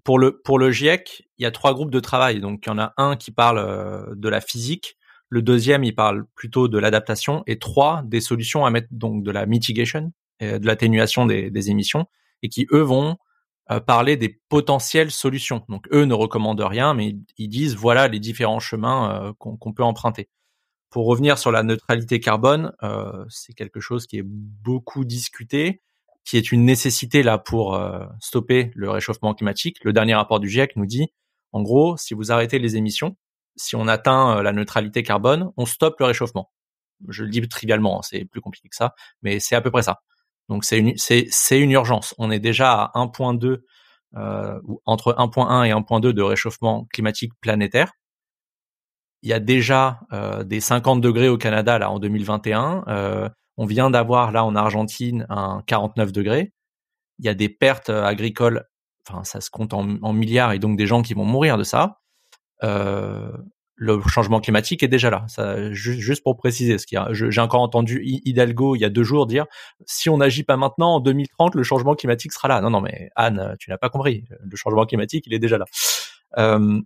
pour 0.04 0.20
le 0.20 0.72
GIEC, 0.72 1.28
il 1.38 1.44
y 1.44 1.46
a 1.46 1.52
trois 1.52 1.74
groupes 1.74 1.92
de 1.92 2.00
travail. 2.00 2.40
Donc 2.40 2.66
il 2.66 2.70
y 2.70 2.72
en 2.72 2.80
a 2.80 2.94
un 2.98 3.16
qui 3.16 3.32
parle 3.32 4.16
de 4.16 4.30
la 4.30 4.40
physique, 4.40 4.97
Le 5.30 5.42
deuxième, 5.42 5.84
il 5.84 5.94
parle 5.94 6.26
plutôt 6.36 6.68
de 6.68 6.78
l'adaptation. 6.78 7.44
Et 7.48 7.60
trois, 7.60 8.02
des 8.06 8.22
solutions 8.22 8.66
à 8.66 8.72
mettre 8.72 8.88
donc 8.92 9.24
de 9.24 9.32
la 9.32 9.46
mitigation, 9.46 10.12
de 10.40 10.66
l'atténuation 10.66 11.26
des, 11.26 11.70
émissions, 11.70 12.06
et 12.44 12.50
qui 12.50 12.68
eux 12.72 12.82
vont 12.82 13.18
euh, 13.70 13.82
parler 13.82 14.16
des 14.16 14.40
potentielles 14.48 15.12
solutions. 15.12 15.66
Donc 15.68 15.88
eux 15.92 16.06
ne 16.06 16.14
recommandent 16.14 16.62
rien, 16.62 16.94
mais 16.94 17.18
ils 17.38 17.50
disent 17.50 17.76
voilà 17.76 18.08
les 18.08 18.20
différents 18.20 18.62
chemins 18.62 19.28
euh, 19.28 19.34
qu'on 19.38 19.74
peut 19.74 19.84
emprunter. 19.84 20.30
Pour 20.90 21.06
revenir 21.06 21.38
sur 21.38 21.52
la 21.52 21.64
neutralité 21.64 22.22
carbone, 22.22 22.72
euh, 22.82 23.26
c'est 23.28 23.54
quelque 23.54 23.82
chose 23.82 24.08
qui 24.08 24.20
est 24.20 24.26
beaucoup 24.26 25.04
discuté, 25.04 25.82
qui 26.24 26.38
est 26.38 26.54
une 26.54 26.64
nécessité 26.64 27.24
là 27.24 27.38
pour 27.38 27.80
stopper 28.20 28.72
le 28.76 28.90
réchauffement 28.90 29.34
climatique. 29.34 29.78
Le 29.84 29.94
dernier 29.94 30.16
rapport 30.16 30.40
du 30.40 30.50
GIEC 30.50 30.76
nous 30.76 30.86
dit, 30.86 31.08
en 31.52 31.62
gros, 31.62 31.98
si 31.98 32.14
vous 32.14 32.32
arrêtez 32.32 32.60
les 32.60 32.76
émissions, 32.76 33.16
si 33.58 33.76
on 33.76 33.88
atteint 33.88 34.42
la 34.42 34.54
neutralité 34.54 35.04
carbone, 35.04 35.52
on 35.58 35.66
stoppe 35.66 36.00
le 36.00 36.06
réchauffement. 36.06 36.52
Je 37.08 37.24
le 37.24 37.30
dis 37.30 37.48
trivialement, 37.48 38.00
hein, 38.00 38.02
c'est 38.04 38.26
plus 38.26 38.42
compliqué 38.42 38.70
que 38.70 38.76
ça, 38.76 38.94
mais 39.22 39.40
c'est 39.40 39.56
à 39.56 39.62
peu 39.62 39.72
près 39.72 39.84
ça. 39.84 40.02
Donc 40.50 40.64
c'est 40.64 40.80
une, 40.80 40.94
c'est, 40.98 41.60
une 41.60 41.72
urgence. 41.72 42.16
On 42.18 42.32
est 42.32 42.40
déjà 42.40 42.74
à 42.74 42.92
1.2 42.96 43.64
euh, 44.16 44.60
entre 44.86 45.14
1.1 45.18 45.66
et 45.66 45.72
1.2 45.72 46.14
de 46.14 46.22
réchauffement 46.22 46.86
climatique 46.92 47.34
planétaire. 47.42 47.92
Il 49.24 49.30
y 49.30 49.34
a 49.34 49.40
déjà 49.40 50.00
euh, 50.14 50.44
des 50.44 50.62
50 50.62 51.02
degrés 51.02 51.28
au 51.28 51.38
Canada 51.38 51.78
là 51.80 51.92
en 51.92 52.00
2021. 52.00 52.86
Euh, 52.88 53.30
on 53.58 53.66
vient 53.66 53.90
d'avoir 53.90 54.32
là 54.32 54.46
en 54.46 54.56
Argentine 54.56 55.26
un 55.30 55.64
49 55.68 56.12
degrés. 56.12 56.54
Il 57.20 57.26
y 57.26 57.30
a 57.30 57.34
des 57.34 57.50
pertes 57.50 57.90
agricoles, 57.90 58.66
enfin 59.08 59.24
ça 59.24 59.42
se 59.42 59.50
compte 59.50 59.74
en 59.74 60.14
milliards 60.14 60.54
et 60.54 60.60
donc 60.60 60.78
des 60.78 60.86
gens 60.86 61.02
qui 61.02 61.16
vont 61.16 61.26
mourir 61.26 61.58
de 61.58 61.64
ça. 61.64 62.00
Euh, 62.64 63.32
le 63.80 64.02
changement 64.08 64.42
climatique 64.42 64.82
est 64.82 64.88
déjà 64.88 65.12
là. 65.12 65.26
Ça, 65.28 65.72
juste 65.72 66.24
pour 66.24 66.36
préciser, 66.36 66.80
ce 66.80 66.86
j'ai 67.12 67.42
encore 67.42 67.62
entendu 67.62 68.02
Hidalgo 68.04 68.76
il 68.76 68.80
y 68.80 68.86
a 68.86 68.90
deux 68.90 69.04
jours 69.04 69.28
dire 69.28 69.46
si 69.86 70.10
on 70.10 70.18
n'agit 70.18 70.44
pas 70.44 70.58
maintenant 70.58 70.96
en 70.96 71.00
2030, 71.00 71.54
le 71.54 71.62
changement 71.62 71.94
climatique 71.94 72.34
sera 72.34 72.48
là. 72.48 72.60
Non, 72.60 72.72
non, 72.72 72.82
mais 72.82 73.10
Anne, 73.16 73.56
tu 73.60 73.70
n'as 73.70 73.78
pas 73.78 73.90
compris. 73.90 74.26
Le 74.42 74.56
changement 74.58 74.86
climatique, 74.88 75.26
il 75.28 75.34
est 75.34 75.40
déjà 75.40 75.60
là. 75.60 75.66
Euh, 76.40 76.82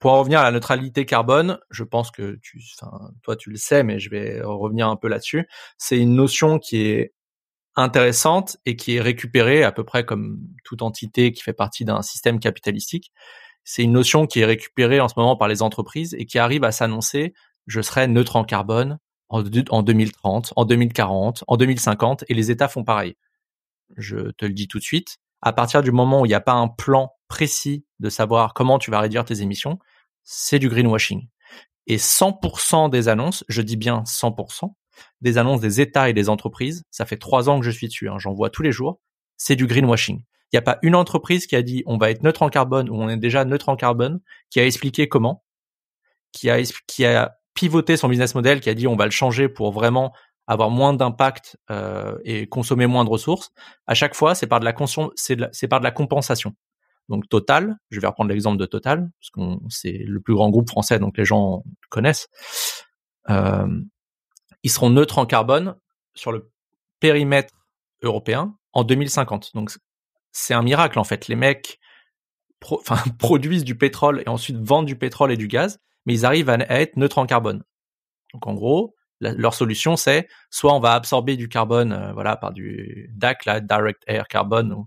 pour 0.00 0.10
en 0.10 0.18
revenir 0.18 0.40
à 0.40 0.42
la 0.42 0.50
neutralité 0.50 1.06
carbone, 1.06 1.60
je 1.70 1.84
pense 1.84 2.10
que 2.10 2.36
tu, 2.42 2.60
enfin, 2.80 3.12
toi 3.22 3.36
tu 3.36 3.50
le 3.50 3.56
sais, 3.56 3.84
mais 3.84 4.00
je 4.00 4.10
vais 4.10 4.40
revenir 4.42 4.88
un 4.88 4.96
peu 4.96 5.06
là-dessus. 5.06 5.46
C'est 5.78 5.98
une 5.98 6.16
notion 6.16 6.58
qui 6.58 6.78
est 6.78 7.14
intéressante 7.76 8.56
et 8.66 8.74
qui 8.74 8.96
est 8.96 9.00
récupérée 9.00 9.62
à 9.62 9.70
peu 9.70 9.84
près 9.84 10.04
comme 10.04 10.40
toute 10.64 10.82
entité 10.82 11.30
qui 11.30 11.42
fait 11.42 11.52
partie 11.52 11.84
d'un 11.84 12.02
système 12.02 12.40
capitalistique 12.40 13.12
c'est 13.64 13.82
une 13.82 13.92
notion 13.92 14.26
qui 14.26 14.40
est 14.40 14.44
récupérée 14.44 15.00
en 15.00 15.08
ce 15.08 15.14
moment 15.16 15.36
par 15.36 15.48
les 15.48 15.62
entreprises 15.62 16.14
et 16.18 16.26
qui 16.26 16.38
arrive 16.38 16.64
à 16.64 16.72
s'annoncer 16.72 17.34
je 17.66 17.80
serai 17.80 18.08
neutre 18.08 18.36
en 18.36 18.44
carbone 18.44 18.98
en, 19.28 19.42
2030, 19.42 20.52
en 20.56 20.64
2040, 20.64 21.44
en 21.46 21.56
2050 21.56 22.24
et 22.28 22.34
les 22.34 22.50
États 22.50 22.68
font 22.68 22.84
pareil. 22.84 23.16
Je 23.96 24.30
te 24.32 24.44
le 24.44 24.52
dis 24.52 24.68
tout 24.68 24.78
de 24.78 24.84
suite. 24.84 25.18
À 25.40 25.52
partir 25.52 25.82
du 25.82 25.90
moment 25.90 26.20
où 26.20 26.26
il 26.26 26.28
n'y 26.28 26.34
a 26.34 26.40
pas 26.40 26.52
un 26.52 26.68
plan 26.68 27.12
précis 27.28 27.84
de 27.98 28.10
savoir 28.10 28.54
comment 28.54 28.78
tu 28.78 28.90
vas 28.90 29.00
réduire 29.00 29.24
tes 29.24 29.42
émissions, 29.42 29.78
c'est 30.22 30.58
du 30.58 30.68
greenwashing. 30.68 31.28
Et 31.86 31.96
100% 31.96 32.90
des 32.90 33.08
annonces, 33.08 33.44
je 33.48 33.62
dis 33.62 33.76
bien 33.76 34.02
100%, 34.02 34.74
des 35.20 35.38
annonces 35.38 35.60
des 35.60 35.80
États 35.80 36.08
et 36.08 36.12
des 36.12 36.28
entreprises, 36.28 36.84
ça 36.90 37.06
fait 37.06 37.16
trois 37.16 37.48
ans 37.48 37.58
que 37.58 37.64
je 37.64 37.70
suis 37.70 37.88
dessus, 37.88 38.08
hein, 38.08 38.18
j'en 38.18 38.32
vois 38.32 38.50
tous 38.50 38.62
les 38.62 38.70
jours, 38.70 39.00
c'est 39.36 39.56
du 39.56 39.66
greenwashing. 39.66 40.22
Il 40.52 40.56
n'y 40.56 40.58
a 40.58 40.62
pas 40.62 40.78
une 40.82 40.94
entreprise 40.94 41.46
qui 41.46 41.56
a 41.56 41.62
dit 41.62 41.82
on 41.86 41.96
va 41.96 42.10
être 42.10 42.22
neutre 42.22 42.42
en 42.42 42.50
carbone 42.50 42.90
ou 42.90 42.94
on 42.94 43.08
est 43.08 43.16
déjà 43.16 43.44
neutre 43.44 43.70
en 43.70 43.76
carbone, 43.76 44.20
qui 44.50 44.60
a 44.60 44.66
expliqué 44.66 45.08
comment, 45.08 45.42
qui 46.32 46.50
a, 46.50 47.34
pivoté 47.54 47.98
son 47.98 48.08
business 48.08 48.34
model, 48.34 48.60
qui 48.60 48.70
a 48.70 48.74
dit 48.74 48.86
on 48.86 48.96
va 48.96 49.04
le 49.04 49.10
changer 49.10 49.48
pour 49.48 49.72
vraiment 49.72 50.12
avoir 50.46 50.70
moins 50.70 50.94
d'impact 50.94 51.58
euh, 51.70 52.18
et 52.24 52.46
consommer 52.46 52.86
moins 52.86 53.04
de 53.04 53.10
ressources. 53.10 53.50
À 53.86 53.94
chaque 53.94 54.14
fois, 54.14 54.34
c'est 54.34 54.46
par 54.46 54.60
de 54.60 54.64
la 54.64 54.74
c'est 55.52 55.68
par 55.68 55.80
de 55.80 55.84
la 55.84 55.90
compensation. 55.90 56.54
Donc 57.08 57.28
Total, 57.28 57.76
je 57.90 58.00
vais 58.00 58.06
reprendre 58.06 58.30
l'exemple 58.30 58.58
de 58.58 58.66
Total 58.66 59.10
parce 59.20 59.30
qu'on 59.30 59.60
c'est 59.68 60.02
le 60.06 60.20
plus 60.20 60.34
grand 60.34 60.50
groupe 60.50 60.68
français, 60.68 60.98
donc 60.98 61.16
les 61.18 61.24
gens 61.24 61.62
connaissent. 61.90 62.28
Euh, 63.30 63.66
ils 64.62 64.70
seront 64.70 64.90
neutres 64.90 65.18
en 65.18 65.26
carbone 65.26 65.76
sur 66.14 66.32
le 66.32 66.50
périmètre 67.00 67.52
européen 68.02 68.56
en 68.72 68.84
2050. 68.84 69.50
Donc 69.54 69.70
c'est 70.32 70.54
un 70.54 70.62
miracle 70.62 70.98
en 70.98 71.04
fait. 71.04 71.28
Les 71.28 71.36
mecs 71.36 71.78
produisent 73.18 73.64
du 73.64 73.76
pétrole 73.76 74.22
et 74.24 74.28
ensuite 74.28 74.56
vendent 74.56 74.86
du 74.86 74.96
pétrole 74.96 75.32
et 75.32 75.36
du 75.36 75.48
gaz, 75.48 75.80
mais 76.06 76.14
ils 76.14 76.26
arrivent 76.26 76.50
à, 76.50 76.58
être 76.58 76.96
neutres 76.96 77.18
en 77.18 77.26
carbone. 77.26 77.62
Donc 78.32 78.46
en 78.46 78.54
gros, 78.54 78.94
leur 79.20 79.54
solution 79.54 79.96
c'est 79.96 80.26
soit 80.50 80.74
on 80.74 80.80
va 80.80 80.94
absorber 80.94 81.36
du 81.36 81.48
carbone, 81.48 81.92
euh, 81.92 82.12
voilà, 82.12 82.36
par 82.36 82.52
du 82.52 83.10
DAC, 83.14 83.48
Direct 83.62 84.02
Air 84.06 84.26
Carbon 84.26 84.70
ou 84.70 84.86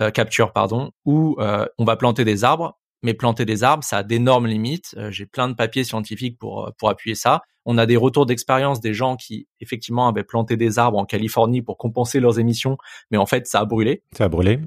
euh, 0.00 0.10
capture, 0.10 0.52
pardon, 0.52 0.92
ou 1.04 1.36
euh, 1.40 1.66
on 1.78 1.84
va 1.84 1.96
planter 1.96 2.24
des 2.24 2.44
arbres. 2.44 2.76
Mais 3.02 3.14
planter 3.14 3.46
des 3.46 3.64
arbres, 3.64 3.82
ça 3.82 3.98
a 3.98 4.02
d'énormes 4.02 4.46
limites. 4.46 4.94
J'ai 5.08 5.24
plein 5.24 5.48
de 5.48 5.54
papiers 5.54 5.84
scientifiques 5.84 6.38
pour 6.38 6.70
appuyer 6.86 7.14
ça. 7.14 7.40
On 7.72 7.78
a 7.78 7.86
des 7.86 7.96
retours 7.96 8.26
d'expérience 8.26 8.80
des 8.80 8.94
gens 8.94 9.14
qui 9.14 9.46
effectivement 9.60 10.08
avaient 10.08 10.24
planté 10.24 10.56
des 10.56 10.80
arbres 10.80 10.98
en 10.98 11.04
Californie 11.04 11.62
pour 11.62 11.78
compenser 11.78 12.18
leurs 12.18 12.40
émissions, 12.40 12.76
mais 13.12 13.16
en 13.16 13.26
fait 13.26 13.46
ça 13.46 13.60
a 13.60 13.64
brûlé. 13.64 14.02
Ça 14.16 14.24
a 14.24 14.28
brûlé. 14.28 14.58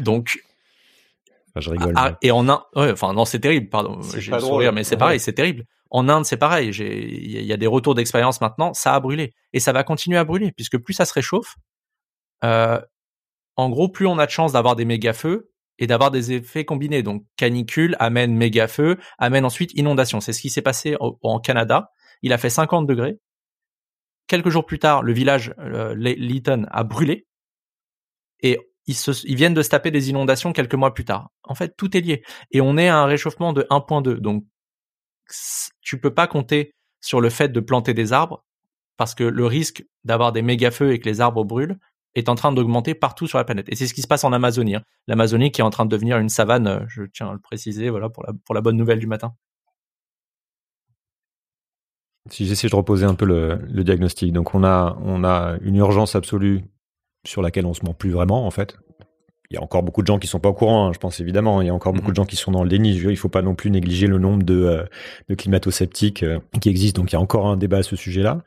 Donc 0.00 0.42
je 1.60 1.70
rigole. 1.70 1.92
Ah, 1.96 2.16
et 2.22 2.30
en 2.30 2.48
Inde, 2.48 2.60
ouais, 2.74 2.92
enfin 2.92 3.12
non, 3.12 3.24
c'est 3.24 3.40
terrible, 3.40 3.68
pardon. 3.68 4.00
J'ai 4.16 4.32
le 4.32 4.40
sourire, 4.40 4.72
mais 4.72 4.84
c'est 4.84 4.96
pareil, 4.96 5.20
c'est 5.20 5.32
terrible. 5.32 5.64
En 5.90 6.08
Inde, 6.08 6.24
c'est 6.24 6.36
pareil. 6.36 6.70
Il 6.70 7.44
y, 7.44 7.52
a 7.52 7.56
des 7.56 7.66
retours 7.66 7.94
d'expérience 7.94 8.40
maintenant, 8.40 8.74
ça 8.74 8.94
a 8.94 9.00
brûlé 9.00 9.34
et 9.52 9.60
ça 9.60 9.72
va 9.72 9.84
continuer 9.84 10.18
à 10.18 10.24
brûler 10.24 10.52
puisque 10.52 10.78
plus 10.78 10.94
ça 10.94 11.04
se 11.04 11.12
réchauffe, 11.12 11.56
euh, 12.44 12.80
en 13.56 13.70
gros, 13.70 13.88
plus 13.88 14.06
on 14.06 14.18
a 14.18 14.26
de 14.26 14.30
chances 14.30 14.52
d'avoir 14.52 14.76
des 14.76 14.84
méga 14.84 15.12
feux 15.12 15.50
et 15.78 15.86
d'avoir 15.86 16.10
des 16.10 16.32
effets 16.32 16.64
combinés. 16.64 17.02
Donc 17.02 17.24
canicule 17.36 17.96
amène 17.98 18.34
méga 18.34 18.68
feu, 18.68 18.98
amène 19.18 19.44
ensuite 19.44 19.72
inondation. 19.74 20.20
C'est 20.20 20.32
ce 20.32 20.40
qui 20.40 20.50
s'est 20.50 20.62
passé 20.62 20.96
en 21.00 21.40
Canada 21.40 21.90
il 22.26 22.32
a 22.32 22.38
fait 22.38 22.50
50 22.50 22.86
degrés. 22.86 23.18
Quelques 24.26 24.48
jours 24.48 24.66
plus 24.66 24.80
tard, 24.80 25.04
le 25.04 25.12
village 25.12 25.54
euh, 25.60 25.94
Leeton 25.94 26.66
a 26.70 26.82
brûlé 26.82 27.28
et 28.40 28.58
ils, 28.88 29.36
viennent 29.36 29.54
de 29.54 29.62
se 29.62 29.68
taper 29.68 29.92
des 29.92 30.10
inondations 30.10 30.52
quelques 30.52 30.74
mois 30.74 30.92
plus 30.92 31.04
tard. 31.04 31.30
En 31.44 31.54
fait, 31.54 31.76
tout 31.76 31.96
est 31.96 32.00
lié. 32.00 32.24
Et 32.50 32.60
on 32.60 32.76
est 32.76 32.88
à 32.88 32.98
un 32.98 33.06
réchauffement 33.06 33.52
de 33.52 33.62
1.2. 33.70 34.16
Donc, 34.16 34.44
tu 35.80 36.00
peux 36.00 36.12
pas 36.12 36.26
compter 36.26 36.74
sur 37.00 37.20
le 37.20 37.30
fait 37.30 37.48
de 37.48 37.60
planter 37.60 37.94
des 37.94 38.12
arbres 38.12 38.44
parce 38.96 39.14
que 39.14 39.22
le 39.22 39.46
risque 39.46 39.84
d'avoir 40.02 40.32
des 40.32 40.42
méga 40.42 40.72
feux 40.72 40.92
et 40.92 40.98
que 40.98 41.08
les 41.08 41.20
arbres 41.20 41.44
brûlent 41.44 41.78
est 42.16 42.28
en 42.28 42.34
train 42.34 42.50
d'augmenter 42.50 42.94
partout 42.94 43.28
sur 43.28 43.38
la 43.38 43.44
planète. 43.44 43.66
Et 43.68 43.76
c'est 43.76 43.86
ce 43.86 43.94
qui 43.94 44.02
se 44.02 44.08
passe 44.08 44.24
en 44.24 44.32
Amazonie. 44.32 44.74
Hein. 44.74 44.82
L'Amazonie 45.06 45.52
qui 45.52 45.60
est 45.60 45.64
en 45.64 45.70
train 45.70 45.84
de 45.84 45.90
devenir 45.90 46.18
une 46.18 46.30
savane, 46.30 46.66
euh, 46.66 46.80
je 46.88 47.04
tiens 47.04 47.28
à 47.28 47.32
le 47.32 47.38
préciser, 47.38 47.90
voilà, 47.90 48.08
pour 48.08 48.54
la 48.54 48.60
bonne 48.60 48.76
nouvelle 48.76 48.98
du 48.98 49.06
matin. 49.06 49.34
Si 52.30 52.46
j'essaie 52.46 52.68
de 52.68 52.76
reposer 52.76 53.04
un 53.04 53.14
peu 53.14 53.24
le, 53.24 53.84
diagnostic, 53.84 54.32
donc 54.32 54.54
on 54.54 54.64
a, 54.64 54.98
on 55.04 55.24
a 55.24 55.56
une 55.62 55.76
urgence 55.76 56.16
absolue 56.16 56.62
sur 57.24 57.42
laquelle 57.42 57.66
on 57.66 57.74
se 57.74 57.84
ment 57.84 57.94
plus 57.94 58.10
vraiment 58.10 58.46
en 58.46 58.50
fait. 58.50 58.76
Il 59.50 59.54
y 59.54 59.56
a 59.58 59.62
encore 59.62 59.82
beaucoup 59.82 60.02
de 60.02 60.06
gens 60.06 60.18
qui 60.18 60.26
sont 60.26 60.40
pas 60.40 60.48
au 60.48 60.54
courant, 60.54 60.88
hein, 60.88 60.92
je 60.92 60.98
pense 60.98 61.20
évidemment. 61.20 61.62
Il 61.62 61.66
y 61.66 61.70
a 61.70 61.74
encore 61.74 61.92
beaucoup 61.92 62.06
de 62.06 62.12
mhm. 62.12 62.16
gens 62.16 62.24
qui 62.24 62.36
sont 62.36 62.50
dans 62.50 62.64
le 62.64 62.68
déni. 62.68 62.96
Il 62.96 63.16
faut 63.16 63.28
pas 63.28 63.42
non 63.42 63.54
plus 63.54 63.70
négliger 63.70 64.08
le 64.08 64.18
nombre 64.18 64.42
de, 64.42 64.54
euh, 64.54 64.84
de 65.28 65.34
climato-sceptiques 65.34 66.24
euh, 66.24 66.40
qui 66.60 66.68
existent. 66.68 67.00
Donc 67.00 67.12
il 67.12 67.14
y 67.14 67.16
a 67.16 67.20
encore 67.20 67.46
un 67.46 67.56
débat 67.56 67.78
à 67.78 67.82
ce 67.84 67.94
sujet-là. 67.94 68.42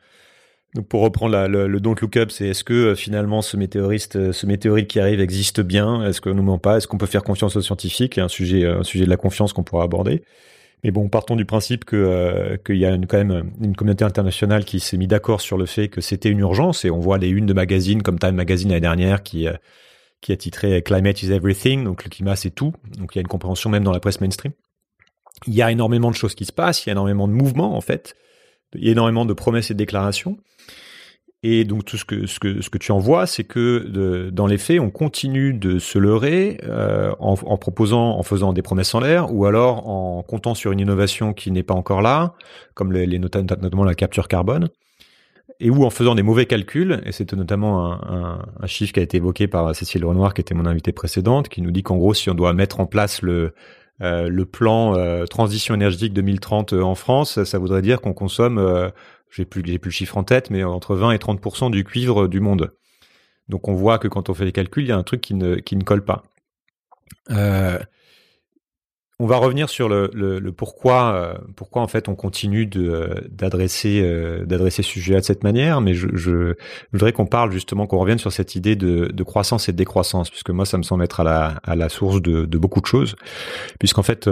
Donc 0.74 0.86
pour 0.88 1.00
reprendre 1.00 1.32
la, 1.32 1.48
le, 1.48 1.66
le, 1.66 1.80
don't 1.80 1.96
look 2.00 2.16
up, 2.16 2.30
c'est 2.30 2.48
est-ce 2.48 2.64
que 2.64 2.74
euh, 2.74 2.94
finalement 2.94 3.40
ce 3.40 3.56
météoriste, 3.56 4.32
ce 4.32 4.46
météorite 4.46 4.88
qui 4.88 5.00
arrive 5.00 5.20
existe 5.20 5.62
bien? 5.62 6.04
Est-ce 6.04 6.20
qu'on 6.20 6.34
nous 6.34 6.42
ment 6.42 6.58
pas? 6.58 6.76
Est-ce 6.76 6.86
qu'on 6.86 6.98
peut 6.98 7.06
faire 7.06 7.24
confiance 7.24 7.56
aux 7.56 7.62
scientifiques? 7.62 8.18
Un 8.18 8.28
sujet, 8.28 8.66
un 8.66 8.82
sujet 8.82 9.04
de 9.04 9.10
la 9.10 9.16
confiance 9.16 9.54
qu'on 9.54 9.64
pourra 9.64 9.84
aborder. 9.84 10.22
Mais 10.82 10.90
bon, 10.90 11.08
partons 11.08 11.36
du 11.36 11.44
principe 11.44 11.84
que 11.84 11.96
euh, 11.96 12.56
qu'il 12.56 12.76
y 12.76 12.86
a 12.86 12.96
quand 12.96 13.18
même 13.18 13.52
une 13.60 13.76
communauté 13.76 14.04
internationale 14.04 14.64
qui 14.64 14.80
s'est 14.80 14.96
mis 14.96 15.06
d'accord 15.06 15.40
sur 15.40 15.58
le 15.58 15.66
fait 15.66 15.88
que 15.88 16.00
c'était 16.00 16.30
une 16.30 16.38
urgence 16.38 16.84
et 16.84 16.90
on 16.90 17.00
voit 17.00 17.18
les 17.18 17.28
unes 17.28 17.46
de 17.46 17.52
magazines 17.52 18.02
comme 18.02 18.18
Time 18.18 18.34
Magazine 18.34 18.70
l'année 18.70 18.80
dernière 18.80 19.22
qui 19.22 19.46
euh, 19.46 19.54
qui 20.20 20.32
a 20.32 20.36
titré 20.36 20.82
Climate 20.82 21.22
is 21.22 21.32
everything, 21.32 21.84
donc 21.84 22.04
le 22.04 22.10
climat 22.10 22.36
c'est 22.36 22.50
tout. 22.50 22.72
Donc 22.96 23.14
il 23.14 23.18
y 23.18 23.20
a 23.20 23.22
une 23.22 23.28
compréhension 23.28 23.70
même 23.70 23.84
dans 23.84 23.92
la 23.92 24.00
presse 24.00 24.20
mainstream. 24.20 24.52
Il 25.46 25.54
y 25.54 25.62
a 25.62 25.70
énormément 25.70 26.10
de 26.10 26.16
choses 26.16 26.34
qui 26.34 26.44
se 26.44 26.52
passent, 26.52 26.84
il 26.84 26.88
y 26.88 26.90
a 26.90 26.92
énormément 26.92 27.28
de 27.28 27.32
mouvements 27.32 27.76
en 27.76 27.80
fait, 27.80 28.16
il 28.74 28.84
y 28.84 28.88
a 28.88 28.92
énormément 28.92 29.24
de 29.24 29.32
promesses 29.32 29.70
et 29.70 29.74
de 29.74 29.78
déclarations. 29.78 30.38
Et 31.42 31.64
donc 31.64 31.86
tout 31.86 31.96
ce 31.96 32.04
que 32.04 32.26
ce 32.26 32.38
que 32.38 32.60
ce 32.60 32.68
que 32.68 32.76
tu 32.76 32.92
en 32.92 32.98
vois, 32.98 33.26
c'est 33.26 33.44
que 33.44 33.86
de, 33.88 34.28
dans 34.30 34.46
les 34.46 34.58
faits, 34.58 34.78
on 34.78 34.90
continue 34.90 35.54
de 35.54 35.78
se 35.78 35.98
leurrer 35.98 36.58
euh, 36.64 37.12
en, 37.18 37.32
en, 37.32 37.56
proposant, 37.56 38.18
en 38.18 38.22
faisant 38.22 38.52
des 38.52 38.60
promesses 38.60 38.94
en 38.94 39.00
l'air, 39.00 39.32
ou 39.32 39.46
alors 39.46 39.88
en 39.88 40.22
comptant 40.22 40.54
sur 40.54 40.70
une 40.70 40.80
innovation 40.80 41.32
qui 41.32 41.50
n'est 41.50 41.62
pas 41.62 41.72
encore 41.72 42.02
là, 42.02 42.34
comme 42.74 42.92
les, 42.92 43.06
les 43.06 43.18
notamment 43.18 43.84
la 43.84 43.94
capture 43.94 44.28
carbone, 44.28 44.68
et 45.60 45.70
ou 45.70 45.84
en 45.86 45.90
faisant 45.90 46.14
des 46.14 46.22
mauvais 46.22 46.44
calculs. 46.44 47.00
Et 47.06 47.12
c'est 47.12 47.32
notamment 47.32 47.90
un, 47.90 48.46
un, 48.60 48.66
chiffre 48.66 48.92
qui 48.92 49.00
a 49.00 49.02
été 49.02 49.16
évoqué 49.16 49.48
par 49.48 49.74
Cécile 49.74 50.04
Renoir, 50.04 50.34
qui 50.34 50.42
était 50.42 50.54
mon 50.54 50.66
invitée 50.66 50.92
précédente, 50.92 51.48
qui 51.48 51.62
nous 51.62 51.70
dit 51.70 51.82
qu'en 51.82 51.96
gros, 51.96 52.12
si 52.12 52.28
on 52.28 52.34
doit 52.34 52.52
mettre 52.52 52.80
en 52.80 52.86
place 52.86 53.22
le 53.22 53.54
le 54.02 54.44
plan 54.46 54.94
transition 55.26 55.74
énergétique 55.74 56.14
2030 56.14 56.72
en 56.72 56.94
France, 56.94 57.44
ça 57.44 57.58
voudrait 57.58 57.82
dire 57.82 58.00
qu'on 58.00 58.14
consomme, 58.14 58.58
j'ai 59.30 59.44
plus, 59.44 59.62
plus 59.62 59.78
le 59.84 59.90
chiffre 59.90 60.16
en 60.16 60.24
tête, 60.24 60.50
mais 60.50 60.64
entre 60.64 60.94
20 60.94 61.12
et 61.12 61.18
30% 61.18 61.70
du 61.70 61.84
cuivre 61.84 62.28
du 62.28 62.40
monde. 62.40 62.72
Donc 63.50 63.68
on 63.68 63.74
voit 63.74 63.98
que 63.98 64.08
quand 64.08 64.30
on 64.30 64.34
fait 64.34 64.44
les 64.44 64.52
calculs, 64.52 64.84
il 64.84 64.88
y 64.88 64.92
a 64.92 64.96
un 64.96 65.02
truc 65.02 65.20
qui 65.20 65.34
ne, 65.34 65.56
colle 65.82 66.04
pas. 66.04 66.22
Euh, 67.30 67.78
on 69.18 69.26
va 69.26 69.36
revenir 69.36 69.68
sur 69.68 69.88
le, 69.88 70.50
pourquoi, 70.50 71.12
euh, 71.12 71.38
pourquoi 71.56 71.82
en 71.82 71.88
fait 71.88 72.08
on 72.08 72.14
continue 72.14 72.70
euh, 72.76 73.14
d'adresser 73.28 74.00
ce 74.70 74.82
sujet 74.82 75.16
de 75.16 75.20
cette 75.20 75.44
manière, 75.44 75.80
mais 75.80 75.92
je, 75.94 76.54
voudrais 76.92 77.12
qu'on 77.12 77.26
parle 77.26 77.52
justement, 77.52 77.86
qu'on 77.86 77.98
revienne 77.98 78.18
sur 78.18 78.32
cette 78.32 78.54
idée 78.54 78.76
de, 78.76 79.22
croissance 79.22 79.68
et 79.68 79.72
de 79.72 79.76
décroissance, 79.76 80.30
puisque 80.30 80.50
moi 80.50 80.64
ça 80.64 80.78
me 80.78 80.82
semble 80.82 81.04
être 81.04 81.20
à 81.20 81.24
la, 81.24 81.46
à 81.64 81.76
la 81.76 81.88
source 81.88 82.22
de, 82.22 82.46
de 82.46 82.58
beaucoup 82.58 82.80
de 82.80 82.86
choses, 82.86 83.16
puisqu'en 83.78 84.02
fait, 84.02 84.30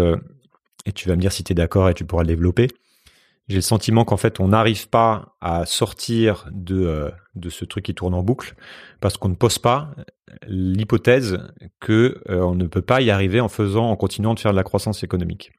et 0.86 0.92
tu 0.92 1.08
vas 1.08 1.16
me 1.16 1.20
dire 1.20 1.32
si 1.32 1.44
tu 1.44 1.52
es 1.52 1.54
d'accord 1.54 1.90
et 1.90 1.94
tu 1.94 2.04
pourras 2.04 2.22
le 2.22 2.28
développer, 2.28 2.68
j'ai 3.48 3.56
le 3.56 3.62
sentiment 3.62 4.04
qu'en 4.04 4.18
fait, 4.18 4.40
on 4.40 4.48
n'arrive 4.48 4.88
pas 4.88 5.36
à 5.40 5.64
sortir 5.64 6.48
de, 6.52 6.84
euh, 6.84 7.10
de 7.34 7.48
ce 7.48 7.64
truc 7.64 7.86
qui 7.86 7.94
tourne 7.94 8.14
en 8.14 8.22
boucle 8.22 8.54
parce 9.00 9.16
qu'on 9.16 9.30
ne 9.30 9.34
pose 9.34 9.58
pas 9.58 9.90
l'hypothèse 10.46 11.38
que 11.80 12.20
euh, 12.28 12.42
on 12.42 12.54
ne 12.54 12.66
peut 12.66 12.82
pas 12.82 13.00
y 13.00 13.10
arriver 13.10 13.40
en 13.40 13.48
faisant, 13.48 13.88
en 13.88 13.96
continuant 13.96 14.34
de 14.34 14.40
faire 14.40 14.52
de 14.52 14.56
la 14.56 14.64
croissance 14.64 15.02
économique. 15.02 15.52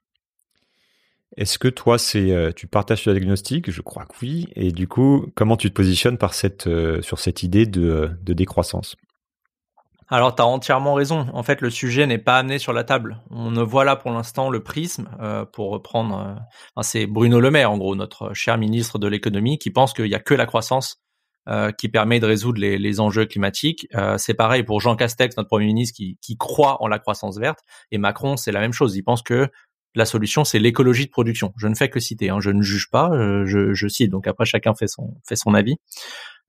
Est-ce 1.36 1.58
que 1.58 1.68
toi, 1.68 1.98
c'est, 1.98 2.32
euh, 2.32 2.52
tu 2.52 2.68
partages 2.68 3.04
ce 3.04 3.10
diagnostic? 3.10 3.72
Je 3.72 3.82
crois 3.82 4.06
que 4.06 4.14
oui. 4.22 4.48
Et 4.56 4.72
du 4.72 4.88
coup, 4.88 5.26
comment 5.36 5.58
tu 5.58 5.70
te 5.70 5.74
positionnes 5.76 6.18
par 6.18 6.34
cette, 6.34 6.70
sur 7.02 7.20
cette 7.20 7.44
idée 7.44 7.66
de, 7.66 8.12
de 8.22 8.34
décroissance? 8.34 8.98
Alors, 10.12 10.36
tu 10.36 10.42
as 10.42 10.48
entièrement 10.48 10.96
raison. 10.96 11.28
En 11.34 11.44
fait, 11.44 11.62
le 11.62 11.70
sujet 11.70 12.08
n'est 12.08 12.18
pas 12.18 12.40
amené 12.40 12.58
sur 12.58 12.74
la 12.74 12.84
table. 12.84 13.22
On 13.30 13.52
ne 13.52 13.62
voit 13.62 13.84
là 13.84 13.96
pour 13.96 14.12
l'instant 14.12 14.50
le 14.50 14.64
prisme, 14.64 15.08
euh, 15.22 15.46
pour 15.46 15.70
reprendre, 15.70 16.40
euh, 16.78 16.82
c'est 16.82 17.06
Bruno 17.06 17.40
Le 17.40 17.52
Maire, 17.52 17.72
en 17.72 17.78
gros, 17.78 17.96
notre 17.96 18.34
cher 18.34 18.58
ministre 18.58 18.98
de 18.98 19.08
l'économie, 19.08 19.60
qui 19.60 19.70
pense 19.70 19.94
qu'il 19.94 20.06
n'y 20.06 20.16
a 20.16 20.20
que 20.20 20.34
la 20.34 20.48
croissance 20.48 20.98
euh, 21.48 21.72
qui 21.72 21.90
permet 21.90 22.20
de 22.20 22.26
résoudre 22.26 22.60
les, 22.60 22.80
les 22.80 23.00
enjeux 23.00 23.26
climatiques. 23.26 23.88
c'est 24.18 24.34
pareil 24.34 24.64
pour 24.64 24.82
Jean 24.82 24.96
Castex, 24.96 25.38
notre 25.38 25.50
Premier 25.50 25.68
ministre, 25.68 25.96
qui, 25.96 26.18
qui 26.22 26.38
croit 26.38 26.82
en 26.82 26.88
la 26.88 26.98
croissance 26.98 27.38
verte. 27.38 27.60
Et 27.92 28.00
Macron, 28.00 28.36
c'est 28.36 28.52
la 28.52 28.60
même 28.62 28.74
chose. 28.74 28.96
Il 28.96 29.04
pense 29.04 29.22
que 29.22 29.48
la 29.96 30.06
solution, 30.06 30.44
c'est 30.44 30.60
l'écologie 30.60 31.06
de 31.06 31.12
production. 31.12 31.54
Je 31.58 31.68
ne 31.68 31.76
fais 31.76 31.90
que 31.90 32.00
citer, 32.00 32.30
hein. 32.30 32.40
je 32.40 32.52
ne 32.52 32.62
juge 32.62 32.90
pas, 32.92 33.10
je, 33.46 33.74
je, 33.74 33.88
cite. 33.88 34.12
Donc 34.12 34.28
après, 34.28 34.46
chacun 34.46 34.74
fait 34.76 34.88
son, 34.88 35.16
fait 35.28 35.36
son 35.36 35.54
avis. 35.56 35.78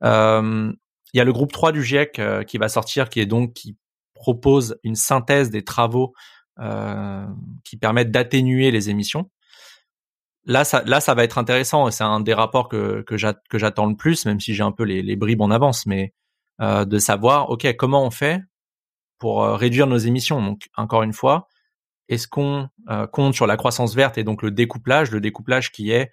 Euh, 0.03 0.71
il 1.13 1.17
y 1.17 1.21
a 1.21 1.23
le 1.23 1.33
groupe 1.33 1.51
3 1.51 1.71
du 1.71 1.83
GIEC 1.83 2.19
euh, 2.19 2.43
qui 2.43 2.57
va 2.57 2.69
sortir, 2.69 3.09
qui 3.09 3.19
est 3.19 3.25
donc 3.25 3.53
qui 3.53 3.77
propose 4.13 4.77
une 4.83 4.95
synthèse 4.95 5.49
des 5.49 5.63
travaux 5.63 6.13
euh, 6.59 7.25
qui 7.63 7.77
permettent 7.77 8.11
d'atténuer 8.11 8.71
les 8.71 8.89
émissions. 8.89 9.29
Là, 10.45 10.63
ça, 10.63 10.83
là, 10.85 11.01
ça 11.01 11.13
va 11.13 11.23
être 11.23 11.37
intéressant 11.37 11.89
c'est 11.91 12.03
un 12.03 12.19
des 12.19 12.33
rapports 12.33 12.67
que, 12.67 13.03
que 13.03 13.17
j'attends 13.17 13.85
le 13.85 13.95
plus, 13.95 14.25
même 14.25 14.39
si 14.39 14.53
j'ai 14.53 14.63
un 14.63 14.71
peu 14.71 14.83
les, 14.83 15.01
les, 15.01 15.15
bribes 15.15 15.41
en 15.41 15.51
avance, 15.51 15.85
mais 15.85 16.13
euh, 16.61 16.85
de 16.85 16.97
savoir, 16.97 17.49
ok, 17.49 17.75
comment 17.75 18.03
on 18.03 18.11
fait 18.11 18.41
pour 19.19 19.43
réduire 19.43 19.85
nos 19.85 19.97
émissions. 19.97 20.41
Donc, 20.41 20.67
encore 20.75 21.03
une 21.03 21.13
fois, 21.13 21.47
est-ce 22.09 22.27
qu'on 22.27 22.69
compte 23.11 23.35
sur 23.35 23.45
la 23.45 23.55
croissance 23.55 23.93
verte 23.93 24.17
et 24.17 24.23
donc 24.23 24.41
le 24.41 24.49
découplage, 24.49 25.11
le 25.11 25.21
découplage 25.21 25.71
qui 25.71 25.91
est 25.91 26.09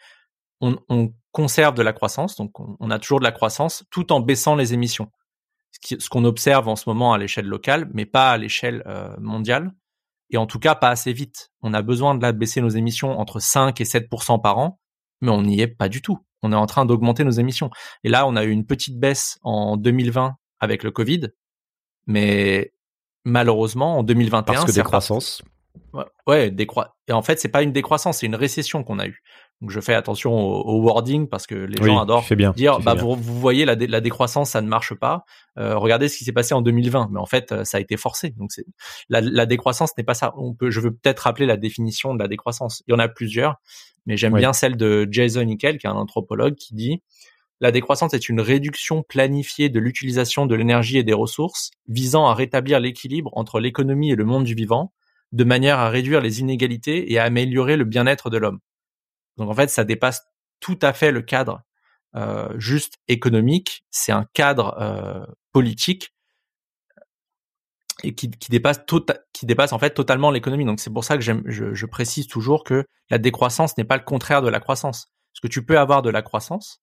on, 0.61 0.79
on 0.88 1.12
conserve 1.33 1.75
de 1.75 1.83
la 1.83 1.92
croissance, 1.92 2.37
donc 2.37 2.59
on, 2.59 2.90
a 2.90 2.99
toujours 2.99 3.21
de 3.21 3.25
la 3.25 3.33
croissance, 3.33 3.85
tout 3.90 4.12
en 4.12 4.21
baissant 4.21 4.57
les 4.57 4.75
émissions. 4.75 5.11
Ce 5.83 6.09
qu'on 6.09 6.25
observe 6.25 6.66
en 6.68 6.77
ce 6.77 6.88
moment 6.88 7.12
à 7.12 7.18
l'échelle 7.18 7.47
locale, 7.47 7.88
mais 7.92 8.07
pas 8.07 8.33
à 8.33 8.38
l'échelle 8.38 8.83
euh, 8.87 9.14
mondiale, 9.21 9.73
et 10.31 10.37
en 10.37 10.47
tout 10.47 10.59
cas 10.59 10.75
pas 10.75 10.88
assez 10.88 11.12
vite. 11.12 11.51
On 11.62 11.75
a 11.75 11.83
besoin 11.83 12.14
de 12.14 12.23
la 12.23 12.33
baisser 12.33 12.61
nos 12.61 12.71
émissions 12.71 13.18
entre 13.18 13.38
5 13.38 13.81
et 13.81 13.85
7% 13.85 14.40
par 14.40 14.59
an, 14.59 14.81
mais 15.21 15.31
on 15.31 15.42
n'y 15.42 15.61
est 15.61 15.68
pas 15.68 15.88
du 15.88 16.03
tout. 16.03 16.18
On 16.42 16.53
est 16.53 16.57
en 16.57 16.66
train 16.66 16.87
d'augmenter 16.87 17.25
nos 17.25 17.31
émissions. 17.31 17.71
Et 18.05 18.09
là, 18.09 18.27
on 18.27 18.37
a 18.37 18.44
eu 18.44 18.51
une 18.51 18.66
petite 18.66 18.99
baisse 18.99 19.38
en 19.42 19.77
2020 19.77 20.35
avec 20.61 20.83
le 20.83 20.90
Covid, 20.90 21.29
mais 22.07 22.73
malheureusement 23.25 23.99
en 23.99 24.03
2021 24.03 24.42
parce 24.42 24.64
que 24.64 24.73
décroissance. 24.73 25.42
Ouais, 26.27 26.51
décro... 26.51 26.83
et 27.07 27.12
en 27.12 27.23
fait, 27.23 27.38
c'est 27.38 27.49
pas 27.49 27.62
une 27.62 27.73
décroissance, 27.73 28.18
c'est 28.18 28.27
une 28.27 28.35
récession 28.35 28.83
qu'on 28.83 28.99
a 28.99 29.07
eue. 29.07 29.23
Donc 29.61 29.71
je 29.71 29.81
fais 29.81 29.94
attention 29.94 30.33
au, 30.33 30.81
wording 30.83 31.29
parce 31.29 31.47
que 31.47 31.57
les 31.57 31.85
gens 31.85 31.99
adorent 31.99 32.25
dire 32.55 32.79
bah 32.79 32.94
vous, 32.94 33.16
vous, 33.16 33.40
voyez 33.40 33.64
la, 33.64 33.75
la, 33.75 34.01
décroissance 34.01 34.51
ça 34.51 34.61
ne 34.61 34.68
marche 34.68 34.94
pas. 34.94 35.25
Euh, 35.59 35.77
regardez 35.77 36.09
ce 36.09 36.16
qui 36.16 36.25
s'est 36.25 36.33
passé 36.33 36.55
en 36.55 36.62
2020, 36.62 37.09
mais 37.11 37.18
en 37.18 37.27
fait 37.27 37.51
euh, 37.51 37.64
ça 37.64 37.79
a 37.79 37.81
été 37.81 37.97
forcé. 37.97 38.31
Donc 38.31 38.53
c'est 38.53 38.64
la, 39.09 39.21
la, 39.21 39.47
décroissance 39.47 39.90
n'est 39.99 40.05
pas 40.05 40.14
ça. 40.14 40.33
On 40.37 40.55
peut, 40.55 40.71
je 40.71 40.79
veux 40.79 40.92
peut-être 40.92 41.21
rappeler 41.21 41.47
la 41.47 41.57
définition 41.57 42.14
de 42.14 42.21
la 42.21 42.29
décroissance. 42.29 42.85
Il 42.87 42.92
y 42.92 42.94
en 42.94 43.01
a 43.01 43.09
plusieurs, 43.09 43.57
mais 44.07 44.16
j'aime 44.16 44.35
bien 44.35 44.53
celle 44.53 44.77
de 44.77 45.09
Jason 45.11 45.42
Nickel 45.42 45.79
qui 45.79 45.88
est 45.88 45.90
un 45.90 45.94
anthropologue 45.94 46.55
qui 46.55 46.75
dit 46.75 47.03
la 47.61 47.73
décroissance 47.73 48.14
est 48.14 48.29
une 48.29 48.40
réduction 48.40 49.03
planifiée 49.03 49.68
de 49.68 49.81
l'utilisation 49.81 50.47
de 50.47 50.55
l'énergie 50.55 50.99
et 50.99 51.03
des 51.03 51.12
ressources 51.12 51.73
visant 51.88 52.27
à 52.27 52.35
rétablir 52.35 52.79
l'équilibre 52.79 53.33
entre 53.35 53.59
l'économie 53.59 54.12
et 54.12 54.16
le 54.16 54.25
monde 54.25 54.44
du 54.44 54.55
vivant 54.55 54.92
de 55.33 55.42
manière 55.42 55.79
à 55.79 55.90
réduire 55.90 56.21
les 56.21 56.40
inégalités 56.40 57.12
et 57.12 57.18
à 57.18 57.25
améliorer 57.25 57.77
le 57.77 57.85
bien-être 57.85 58.31
de 58.31 58.38
l'homme. 58.38 58.61
Donc 59.38 59.51
en 59.51 59.55
fait, 59.55 59.70
ça 59.70 59.85
dépasse 59.85 60.22
tout 60.61 60.79
à 60.83 60.92
fait 60.92 61.12
le 61.12 61.22
cadre 61.22 61.62
euh, 62.16 62.48
juste 62.59 62.98
économique. 63.07 63.85
C'est 63.90 64.12
un 64.12 64.27
cadre 64.35 64.77
euh, 64.81 65.24
politique 65.53 66.14
et 68.03 68.14
qui, 68.14 68.31
qui 68.31 68.51
dépasse 68.51 68.85
tota-, 68.87 69.20
qui 69.33 69.46
dépasse 69.46 69.72
en 69.72 69.79
fait 69.79 69.90
totalement 69.90 70.31
l'économie. 70.31 70.64
Donc 70.64 70.81
c'est 70.81 70.92
pour 70.92 71.05
ça 71.05 71.16
que 71.16 71.22
je, 71.22 71.33
je, 71.44 71.87
précise 71.87 72.27
toujours 72.27 72.64
que 72.64 72.87
la 73.11 73.18
décroissance 73.18 73.77
n'est 73.77 73.85
pas 73.85 73.96
le 73.96 74.05
contraire 74.05 74.42
de 74.42 74.48
la 74.48 74.61
croissance. 74.61 75.11
Parce 75.33 75.40
que 75.42 75.48
tu 75.48 75.64
peux 75.64 75.79
avoir 75.79 76.03
de 76.03 76.11
la 76.11 76.22
croissance 76.22 76.81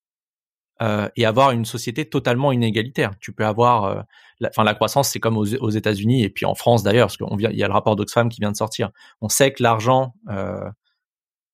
euh, 0.82 1.10
et 1.16 1.26
avoir 1.26 1.52
une 1.52 1.66
société 1.66 2.08
totalement 2.08 2.52
inégalitaire. 2.52 3.12
Tu 3.20 3.34
peux 3.34 3.46
avoir, 3.46 4.06
la, 4.40 4.50
enfin 4.50 4.64
la 4.64 4.76
croissance, 4.76 5.10
c'est 5.10 5.20
comme 5.20 5.38
aux, 5.38 5.56
aux 5.56 5.70
États-Unis 5.70 6.24
et 6.24 6.30
puis 6.30 6.46
en 6.46 6.56
France 6.56 6.84
d'ailleurs, 6.84 7.08
parce 7.08 7.18
qu'on 7.18 7.36
vient, 7.36 7.50
il 7.50 7.58
y 7.58 7.64
a 7.64 7.68
le 7.68 7.74
rapport 7.74 7.96
d'Oxfam 7.96 8.30
qui 8.30 8.42
vient 8.42 8.52
de 8.52 8.58
sortir. 8.58 8.92
On 9.22 9.30
sait 9.30 9.52
que 9.54 9.64
l'argent 9.64 10.14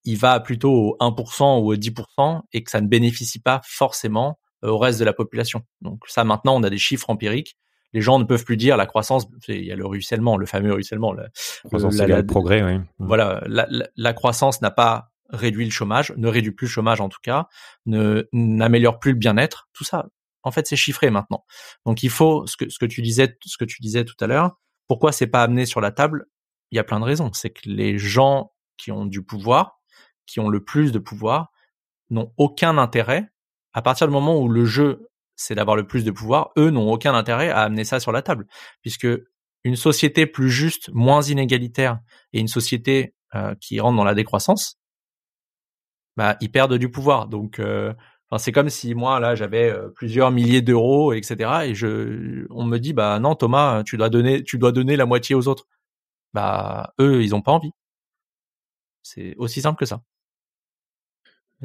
il 0.03 0.17
va 0.17 0.39
plutôt 0.39 0.71
au 0.71 0.97
1% 0.99 1.61
ou 1.61 1.73
au 1.73 1.75
10% 1.75 2.41
et 2.53 2.63
que 2.63 2.71
ça 2.71 2.81
ne 2.81 2.87
bénéficie 2.87 3.39
pas 3.39 3.61
forcément 3.63 4.39
euh, 4.63 4.69
au 4.69 4.77
reste 4.77 4.99
de 4.99 5.05
la 5.05 5.13
population. 5.13 5.63
Donc 5.81 6.03
ça, 6.07 6.23
maintenant, 6.23 6.55
on 6.55 6.63
a 6.63 6.69
des 6.69 6.77
chiffres 6.77 7.09
empiriques. 7.09 7.57
Les 7.93 8.01
gens 8.01 8.19
ne 8.19 8.23
peuvent 8.23 8.45
plus 8.45 8.57
dire 8.57 8.77
la 8.77 8.85
croissance, 8.85 9.27
il 9.49 9.65
y 9.65 9.71
a 9.71 9.75
le 9.75 9.85
ruissellement, 9.85 10.37
le 10.37 10.45
fameux 10.45 10.73
ruissellement. 10.73 11.11
La, 11.11 11.27
croissance 11.65 11.97
le 11.97 12.25
progrès, 12.25 12.63
oui. 12.63 12.79
Voilà, 12.99 13.43
la, 13.47 13.67
la 13.95 14.13
croissance 14.13 14.61
n'a 14.61 14.71
pas 14.71 15.11
réduit 15.31 15.65
le 15.65 15.71
chômage, 15.71 16.13
ne 16.15 16.27
réduit 16.27 16.51
plus 16.51 16.67
le 16.67 16.71
chômage 16.71 17.01
en 17.01 17.09
tout 17.09 17.19
cas, 17.21 17.47
ne 17.85 18.27
n'améliore 18.31 18.99
plus 18.99 19.11
le 19.11 19.17
bien-être. 19.17 19.69
Tout 19.73 19.83
ça, 19.83 20.07
en 20.43 20.51
fait, 20.51 20.67
c'est 20.67 20.75
chiffré 20.75 21.09
maintenant. 21.09 21.45
Donc 21.85 22.03
il 22.03 22.09
faut 22.09 22.45
ce 22.47 22.57
que 22.57 22.69
ce 22.69 22.79
que 22.79 22.85
tu 22.85 23.01
disais, 23.01 23.37
ce 23.45 23.57
que 23.57 23.65
tu 23.65 23.81
disais 23.81 24.05
tout 24.05 24.15
à 24.19 24.27
l'heure. 24.27 24.57
Pourquoi 24.87 25.11
c'est 25.11 25.27
pas 25.27 25.43
amené 25.43 25.65
sur 25.65 25.81
la 25.81 25.91
table? 25.91 26.25
Il 26.71 26.75
y 26.75 26.79
a 26.79 26.83
plein 26.83 26.99
de 26.99 27.05
raisons. 27.05 27.31
C'est 27.33 27.49
que 27.49 27.61
les 27.65 27.97
gens 27.97 28.51
qui 28.77 28.91
ont 28.91 29.05
du 29.05 29.23
pouvoir, 29.23 29.80
qui 30.25 30.39
ont 30.39 30.49
le 30.49 30.63
plus 30.63 30.91
de 30.91 30.99
pouvoir 30.99 31.51
n'ont 32.09 32.33
aucun 32.37 32.77
intérêt, 32.77 33.31
à 33.73 33.81
partir 33.81 34.07
du 34.07 34.13
moment 34.13 34.39
où 34.39 34.49
le 34.49 34.65
jeu 34.65 35.07
c'est 35.41 35.55
d'avoir 35.55 35.75
le 35.75 35.87
plus 35.87 36.03
de 36.03 36.11
pouvoir, 36.11 36.51
eux 36.57 36.69
n'ont 36.69 36.91
aucun 36.91 37.15
intérêt 37.15 37.49
à 37.49 37.61
amener 37.61 37.83
ça 37.83 37.99
sur 37.99 38.11
la 38.11 38.21
table, 38.21 38.47
puisque 38.81 39.07
une 39.63 39.75
société 39.75 40.25
plus 40.25 40.49
juste, 40.49 40.89
moins 40.93 41.21
inégalitaire, 41.21 41.99
et 42.33 42.39
une 42.39 42.47
société 42.47 43.15
euh, 43.35 43.55
qui 43.59 43.79
rentre 43.79 43.97
dans 43.97 44.03
la 44.03 44.13
décroissance, 44.15 44.79
bah 46.17 46.37
ils 46.41 46.51
perdent 46.51 46.75
du 46.75 46.89
pouvoir. 46.91 47.27
Donc 47.27 47.59
euh, 47.59 47.93
c'est 48.37 48.51
comme 48.51 48.69
si 48.69 48.95
moi 48.95 49.19
là 49.19 49.35
j'avais 49.35 49.69
euh, 49.71 49.89
plusieurs 49.89 50.31
milliers 50.31 50.61
d'euros, 50.61 51.13
etc. 51.13 51.65
Et 51.65 51.75
je, 51.75 52.45
on 52.49 52.65
me 52.65 52.77
dit 52.77 52.93
bah 52.93 53.19
non 53.19 53.35
Thomas, 53.35 53.83
tu 53.83 53.97
dois 53.97 54.09
donner, 54.09 54.43
tu 54.43 54.57
dois 54.57 54.71
donner 54.71 54.95
la 54.95 55.05
moitié 55.05 55.35
aux 55.35 55.47
autres. 55.47 55.67
Bah 56.33 56.93
eux 56.99 57.23
ils 57.23 57.35
ont 57.35 57.41
pas 57.41 57.51
envie. 57.51 57.71
C'est 59.03 59.35
aussi 59.37 59.61
simple 59.61 59.79
que 59.79 59.85
ça. 59.85 60.01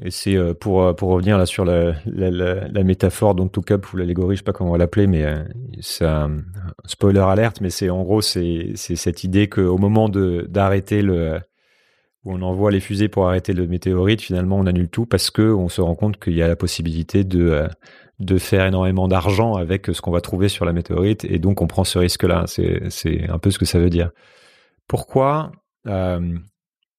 Et 0.03 0.11
c'est 0.11 0.37
euh, 0.37 0.53
pour 0.53 0.83
euh, 0.83 0.93
pour 0.93 1.11
revenir 1.11 1.39
là 1.39 1.47
sur 1.47 1.65
la, 1.65 1.95
la, 2.05 2.31
la, 2.31 2.85
métaphore 2.85 3.35
donc 3.35 3.53
tout 3.53 3.63
cas 3.63 3.77
ou 3.77 3.97
l'allégorie, 3.97 4.37
je 4.37 4.41
sais 4.41 4.45
pas 4.45 4.53
comment 4.53 4.71
on 4.71 4.73
va 4.73 4.79
l'appeler, 4.79 5.07
mais 5.07 5.25
euh, 5.25 5.43
c'est 5.81 6.05
un 6.05 6.37
spoiler 6.85 7.21
alerte, 7.21 7.63
mais 7.63 7.71
c'est 7.71 7.89
en 7.89 8.03
gros 8.03 8.21
c'est 8.21 8.75
cette 8.77 9.25
idée 9.25 9.49
qu'au 9.49 9.79
moment 9.79 10.11
d'arrêter 10.11 11.01
le 11.01 11.41
où 12.25 12.33
on 12.35 12.43
envoie 12.43 12.71
les 12.71 12.81
fusées 12.81 13.09
pour 13.09 13.27
arrêter 13.27 13.55
le 13.55 13.67
météorite, 13.67 14.21
finalement 14.21 14.59
on 14.59 14.67
annule 14.67 14.89
tout 14.91 15.07
parce 15.07 15.31
que 15.31 15.43
on 15.43 15.69
se 15.71 15.81
rend 15.81 15.95
compte 15.95 16.19
qu'il 16.19 16.35
y 16.35 16.43
a 16.43 16.49
la 16.49 16.57
possibilité 16.57 17.25
de 17.25 17.67
de 18.19 18.39
faire 18.39 18.67
énormément 18.67 19.09
d'argent 19.09 19.55
avec 19.55 19.87
ce 19.87 20.03
qu'on 20.03 20.11
va 20.11 20.21
trouver 20.21 20.49
sur 20.49 20.67
la 20.67 20.73
météorite 20.75 21.25
et 21.25 21.39
donc 21.39 21.63
on 21.63 21.67
prend 21.67 21.85
ce 21.85 21.99
risque-là. 21.99 22.45
C'est 22.47 22.83
c'est 22.91 23.31
un 23.31 23.39
peu 23.39 23.51
ce 23.51 23.59
que 23.59 23.65
ça 23.65 23.79
veut 23.79 23.91
dire. 23.91 24.11
Pourquoi 24.89 25.53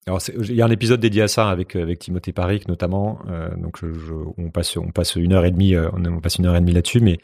alors 0.07 0.21
il 0.39 0.55
y 0.55 0.61
a 0.61 0.65
un 0.65 0.71
épisode 0.71 0.99
dédié 0.99 1.21
à 1.23 1.27
ça 1.27 1.49
avec 1.49 1.75
avec 1.75 1.99
Timothée 1.99 2.31
Paric 2.31 2.67
notamment. 2.67 3.19
Euh, 3.29 3.49
donc 3.57 3.79
je, 3.81 4.13
on 4.37 4.49
passe 4.49 4.77
on 4.77 4.91
passe 4.91 5.15
une 5.15 5.33
heure 5.33 5.45
et 5.45 5.51
demie, 5.51 5.75
euh, 5.75 5.89
on 5.93 6.21
passe 6.21 6.37
une 6.37 6.45
heure 6.45 6.55
et 6.55 6.61
demie 6.61 6.71
là-dessus, 6.73 7.01
mais 7.01 7.19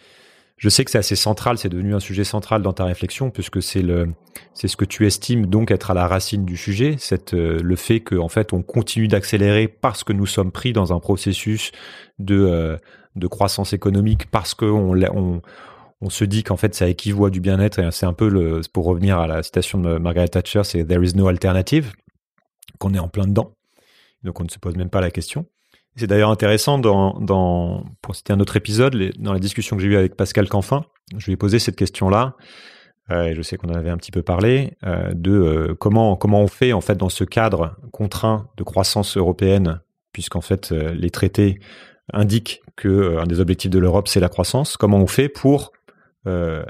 je 0.58 0.70
sais 0.70 0.86
que 0.86 0.92
c'est 0.92 0.98
assez 0.98 1.16
central, 1.16 1.58
c'est 1.58 1.70
devenu 1.70 1.96
un 1.96 2.00
sujet 2.00 2.24
central 2.24 2.62
dans 2.62 2.74
ta 2.74 2.86
réflexion, 2.86 3.32
puisque 3.32 3.62
c'est 3.62 3.82
le, 3.82 4.10
c'est 4.54 4.68
ce 4.68 4.78
que 4.78 4.86
tu 4.86 5.06
estimes 5.06 5.48
donc 5.48 5.72
être 5.72 5.92
à 5.92 5.94
la 5.94 6.08
racine 6.08 6.46
du 6.46 6.58
sujet, 6.58 6.96
cette, 7.00 7.34
euh, 7.34 7.60
le 7.62 7.76
fait 7.76 8.02
qu'en 8.02 8.30
fait 8.30 8.54
on 8.54 8.62
continue 8.62 9.08
d'accélérer 9.08 9.68
parce 9.68 10.04
que 10.04 10.14
nous 10.14 10.26
sommes 10.26 10.52
pris 10.52 10.72
dans 10.72 10.94
un 10.94 11.00
processus 11.00 11.72
de, 12.20 12.40
euh, 12.40 12.78
de 13.16 13.28
croissance 13.28 13.74
économique, 13.74 14.30
parce 14.30 14.54
qu'on 14.54 14.96
on, 14.96 15.42
on 16.02 16.10
se 16.10 16.24
dit 16.24 16.44
qu'en 16.44 16.58
fait 16.58 16.76
ça 16.76 16.88
équivaut 16.88 17.26
à 17.26 17.30
du 17.30 17.42
bien-être, 17.42 17.80
et 17.80 17.90
c'est 17.92 18.06
un 18.06 18.14
peu 18.14 18.30
le, 18.30 18.62
pour 18.72 18.86
revenir 18.86 19.20
à 19.20 19.28
la 19.28 19.44
citation 19.44 19.80
de 19.80 19.98
Margaret 19.98 20.30
Thatcher, 20.30 20.64
c'est 20.64 20.86
There 20.86 21.04
is 21.04 21.14
no 21.16 21.28
alternative, 21.28 21.94
qu'on 22.84 22.94
est 22.94 23.00
en 23.00 23.08
plein 23.08 23.26
dedans, 23.26 23.56
donc 24.24 24.40
on 24.42 24.44
ne 24.44 24.50
se 24.50 24.60
pose 24.60 24.76
même 24.76 24.90
pas 24.90 25.02
la 25.02 25.10
question. 25.10 25.46
C'est 25.96 26.08
d'ailleurs 26.08 26.32
intéressant 26.32 26.80
dans, 26.80 27.86
pour 28.02 28.16
citer 28.16 28.34
un 28.34 28.40
autre 28.40 28.58
épisode, 28.58 28.96
dans 29.20 29.32
la 29.32 29.40
discussion 29.40 29.76
que 29.76 29.82
j'ai 29.84 29.90
eue 29.90 29.96
avec 29.96 30.16
Pascal 30.16 30.50
Canfin, 30.50 30.86
je 31.18 31.26
lui 31.26 31.34
ai 31.34 31.38
posé 31.38 31.60
cette 31.60 31.76
question-là. 31.76 32.36
Euh, 33.12 33.34
je 33.36 33.42
sais 33.42 33.58
qu'on 33.58 33.70
en 33.70 33.76
avait 33.76 33.90
un 33.90 33.98
petit 33.98 34.12
peu 34.12 34.22
parlé 34.22 34.78
euh, 34.86 35.12
de 35.14 35.32
euh, 35.32 35.76
comment 35.76 36.16
comment 36.16 36.42
on 36.42 36.48
fait 36.48 36.72
en 36.72 36.80
fait 36.80 36.96
dans 36.96 37.10
ce 37.10 37.26
cadre 37.26 37.76
contraint 37.92 38.48
de 38.58 38.64
croissance 38.64 39.18
européenne, 39.18 39.82
puisqu'en 40.14 40.42
fait 40.42 40.72
les 40.72 41.10
traités 41.10 41.60
indiquent 42.12 42.62
que 42.76 43.18
un 43.18 43.26
des 43.26 43.40
objectifs 43.40 43.72
de 43.72 43.80
l'Europe 43.80 44.08
c'est 44.08 44.20
la 44.20 44.30
croissance. 44.30 44.78
Comment 44.78 44.98
on 44.98 45.08
fait 45.08 45.30
pour 45.30 45.74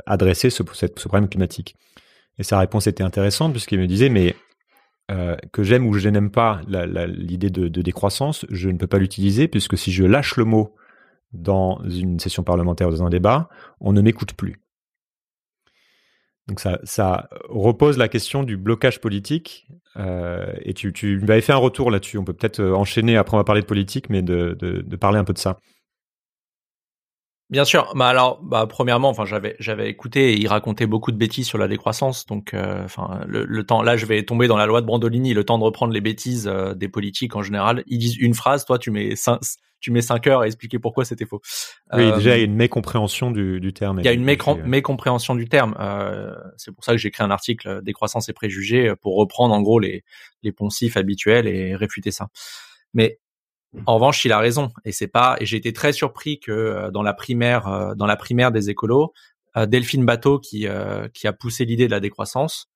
adresser 0.05 0.49
ce 0.49 0.63
problème 0.63 1.29
climatique? 1.29 1.75
Et 2.39 2.43
sa 2.43 2.57
réponse 2.57 2.87
était 2.87 3.03
intéressante 3.03 3.51
puisqu'il 3.51 3.79
me 3.79 3.87
disait 3.87 4.09
mais 4.09 4.35
euh, 5.11 5.35
que 5.51 5.63
j'aime 5.63 5.85
ou 5.85 5.93
je 5.93 6.09
n'aime 6.09 6.31
pas 6.31 6.61
l'idée 7.07 7.49
de, 7.49 7.81
décroissance, 7.81 8.45
je 8.49 8.69
ne 8.69 8.77
peux 8.77 8.87
pas 8.87 8.99
l'utiliser 8.99 9.47
puisque 9.47 9.77
si 9.77 9.91
je 9.91 10.03
lâche 10.03 10.37
le 10.37 10.45
mot 10.45 10.75
dans 11.33 11.81
une 11.83 12.19
session 12.19 12.43
parlementaire 12.43 12.87
ou 12.87 12.91
dans 12.91 13.03
un 13.03 13.09
débat, 13.09 13.49
on 13.79 13.91
ne 13.91 14.01
m'écoute 14.01 14.33
plus. 14.33 14.61
Donc 16.47 16.59
ça, 16.59 17.29
repose 17.49 17.97
la 17.97 18.07
question 18.07 18.43
du 18.43 18.57
blocage 18.57 18.99
politique. 18.99 19.67
Euh, 19.95 20.53
et 20.61 20.73
tu, 20.73 21.19
m'avais 21.21 21.41
fait 21.41 21.53
un 21.53 21.57
retour 21.57 21.89
là-dessus. 21.89 22.17
On 22.17 22.25
peut 22.25 22.33
peut-être 22.33 22.59
euh, 22.59 22.73
enchaîner. 22.73 23.15
Après, 23.15 23.35
on 23.35 23.39
va 23.39 23.45
parler 23.45 23.61
de 23.61 23.67
politique, 23.67 24.09
mais 24.09 24.21
de 24.21 24.95
parler 24.99 25.19
un 25.19 25.23
peu 25.23 25.33
de 25.33 25.37
ça. 25.37 25.59
Bien 27.49 27.65
sûr. 27.65 27.91
Bah 27.95 28.07
alors, 28.07 28.41
bah 28.41 28.65
premièrement, 28.67 29.09
enfin 29.09 29.25
j'avais 29.25 29.55
j'avais 29.59 29.89
écouté 29.89 30.33
et 30.33 30.39
il 30.39 30.47
racontait 30.47 30.87
beaucoup 30.87 31.11
de 31.11 31.17
bêtises 31.17 31.45
sur 31.45 31.57
la 31.57 31.67
décroissance. 31.67 32.25
Donc, 32.25 32.53
euh, 32.53 32.83
enfin 32.83 33.21
le, 33.27 33.45
le, 33.45 33.63
temps. 33.65 33.81
Là, 33.81 33.97
je 33.97 34.05
vais 34.05 34.23
tomber 34.23 34.47
dans 34.47 34.57
la 34.57 34.65
loi 34.65 34.81
de 34.81 34.85
Brandolini. 34.85 35.33
Le 35.33 35.43
temps 35.43 35.59
de 35.59 35.63
reprendre 35.63 35.93
les 35.93 36.01
bêtises 36.01 36.47
euh, 36.47 36.73
des 36.73 36.87
politiques 36.87 37.35
en 37.35 37.43
général. 37.43 37.83
Ils 37.87 37.99
disent 37.99 38.17
une 38.17 38.33
phrase, 38.33 38.65
toi 38.65 38.79
tu 38.79 38.91
mets 38.91 39.15
cinq, 39.15 39.39
tu 39.81 39.91
mets 39.91 40.01
cinq 40.01 40.25
heures 40.25 40.41
à 40.41 40.47
expliquer 40.47 40.79
pourquoi 40.79 41.03
c'était 41.03 41.25
faux. 41.25 41.41
Oui, 41.91 42.03
euh, 42.03 42.15
déjà 42.15 42.37
il 42.37 42.39
y 42.39 42.41
a 42.41 42.45
une 42.45 42.55
mécompréhension 42.55 43.29
du, 43.29 43.59
du 43.59 43.73
terme. 43.73 43.99
Il 43.99 44.05
y 44.05 44.09
a 44.09 44.13
une 44.13 44.23
mécompréhension 44.23 45.35
du 45.35 45.47
terme. 45.47 45.75
c'est 46.57 46.71
pour 46.71 46.83
ça 46.83 46.93
que 46.93 46.97
j'ai 46.97 47.09
écrit 47.09 47.23
un 47.23 47.31
article 47.31 47.83
décroissance 47.83 48.29
et 48.29 48.33
préjugés 48.33 48.93
pour 49.01 49.15
reprendre 49.17 49.53
en 49.53 49.61
gros 49.61 49.79
les 49.79 50.03
les 50.43 50.53
poncifs 50.53 50.97
habituels 50.97 51.47
et 51.47 51.75
réfuter 51.75 52.11
ça. 52.11 52.29
Mais 52.93 53.19
en 53.85 53.95
revanche, 53.95 54.23
il 54.25 54.31
a 54.31 54.39
raison 54.39 54.71
et 54.85 54.91
c'est 54.91 55.07
pas. 55.07 55.35
Et 55.39 55.45
j'ai 55.45 55.57
été 55.57 55.73
très 55.73 55.93
surpris 55.93 56.39
que 56.39 56.51
euh, 56.51 56.91
dans 56.91 57.03
la 57.03 57.13
primaire, 57.13 57.67
euh, 57.67 57.95
dans 57.95 58.05
la 58.05 58.15
primaire 58.15 58.51
des 58.51 58.69
écolos, 58.69 59.13
euh, 59.57 59.65
Delphine 59.65 60.05
Bateau 60.05 60.39
qui 60.39 60.67
qui 61.13 61.27
a 61.27 61.33
poussé 61.33 61.65
l'idée 61.65 61.87
de 61.87 61.91
la 61.91 61.99
décroissance 61.99 62.69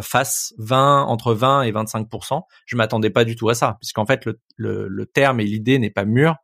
fasse 0.00 0.54
20 0.56 1.02
entre 1.02 1.34
20 1.34 1.62
et 1.64 1.72
25% 1.72 2.40
Je 2.64 2.76
m'attendais 2.76 3.10
pas 3.10 3.24
du 3.24 3.36
tout 3.36 3.50
à 3.50 3.54
ça, 3.54 3.76
puisqu'en 3.80 4.06
fait 4.06 4.24
le, 4.24 4.40
le, 4.56 4.88
le, 4.88 5.06
terme 5.06 5.40
et 5.40 5.44
l'idée 5.44 5.78
n'est 5.78 5.90
pas 5.90 6.06
mûr 6.06 6.36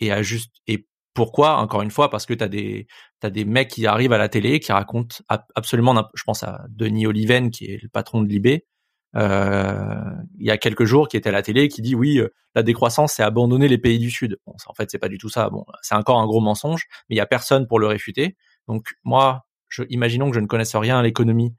et 0.00 0.10
à 0.10 0.22
juste 0.22 0.56
et 0.66 0.88
pourquoi 1.14 1.56
Encore 1.58 1.82
une 1.82 1.90
fois, 1.90 2.10
parce 2.10 2.26
que 2.26 2.34
t'as 2.34 2.48
des 2.48 2.86
t'as 3.20 3.30
des 3.30 3.44
mecs 3.44 3.68
qui 3.68 3.86
arrivent 3.86 4.12
à 4.12 4.18
la 4.18 4.28
télé 4.28 4.60
qui 4.60 4.72
racontent 4.72 5.16
absolument. 5.54 6.08
Je 6.14 6.22
pense 6.24 6.42
à 6.42 6.64
Denis 6.68 7.06
Oliven 7.06 7.50
qui 7.50 7.66
est 7.66 7.82
le 7.82 7.88
patron 7.88 8.22
de 8.22 8.28
Libé, 8.28 8.54
euh, 8.54 8.77
il 9.14 10.46
y 10.46 10.50
a 10.50 10.58
quelques 10.58 10.84
jours 10.84 11.08
qui 11.08 11.16
était 11.16 11.30
à 11.30 11.32
la 11.32 11.42
télé 11.42 11.68
qui 11.68 11.82
dit 11.82 11.94
oui 11.94 12.18
euh, 12.18 12.28
la 12.54 12.62
décroissance 12.62 13.14
c'est 13.14 13.22
abandonner 13.22 13.68
les 13.68 13.78
pays 13.78 13.98
du 13.98 14.10
sud. 14.10 14.38
Bon, 14.46 14.54
en 14.66 14.74
fait 14.74 14.90
c'est 14.90 14.98
pas 14.98 15.08
du 15.08 15.18
tout 15.18 15.28
ça. 15.28 15.50
Bon, 15.50 15.64
c'est 15.82 15.94
encore 15.94 16.20
un 16.20 16.26
gros 16.26 16.40
mensonge, 16.40 16.86
mais 17.08 17.16
il 17.16 17.18
y 17.18 17.20
a 17.20 17.26
personne 17.26 17.66
pour 17.66 17.78
le 17.78 17.86
réfuter. 17.86 18.36
Donc 18.66 18.94
moi, 19.04 19.46
je, 19.68 19.82
imaginons 19.88 20.28
que 20.30 20.34
je 20.34 20.40
ne 20.40 20.46
connaisse 20.46 20.74
rien 20.76 20.98
à 20.98 21.02
l'économie, 21.02 21.54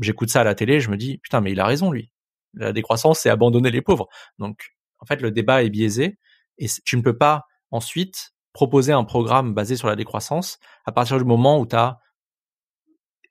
j'écoute 0.00 0.30
ça 0.30 0.40
à 0.40 0.44
la 0.44 0.54
télé, 0.54 0.80
je 0.80 0.90
me 0.90 0.96
dis 0.96 1.18
putain 1.18 1.40
mais 1.40 1.52
il 1.52 1.60
a 1.60 1.66
raison 1.66 1.90
lui. 1.90 2.10
La 2.54 2.72
décroissance 2.72 3.20
c'est 3.20 3.30
abandonner 3.30 3.70
les 3.70 3.82
pauvres. 3.82 4.08
Donc 4.38 4.74
en 4.98 5.06
fait 5.06 5.20
le 5.20 5.30
débat 5.30 5.62
est 5.62 5.70
biaisé 5.70 6.18
et 6.58 6.66
tu 6.84 6.96
ne 6.96 7.02
peux 7.02 7.16
pas 7.16 7.46
ensuite 7.70 8.34
proposer 8.52 8.92
un 8.92 9.04
programme 9.04 9.52
basé 9.52 9.76
sur 9.76 9.88
la 9.88 9.96
décroissance 9.96 10.58
à 10.86 10.92
partir 10.92 11.18
du 11.18 11.24
moment 11.24 11.58
où 11.58 11.66
tu 11.66 11.76
as 11.76 11.98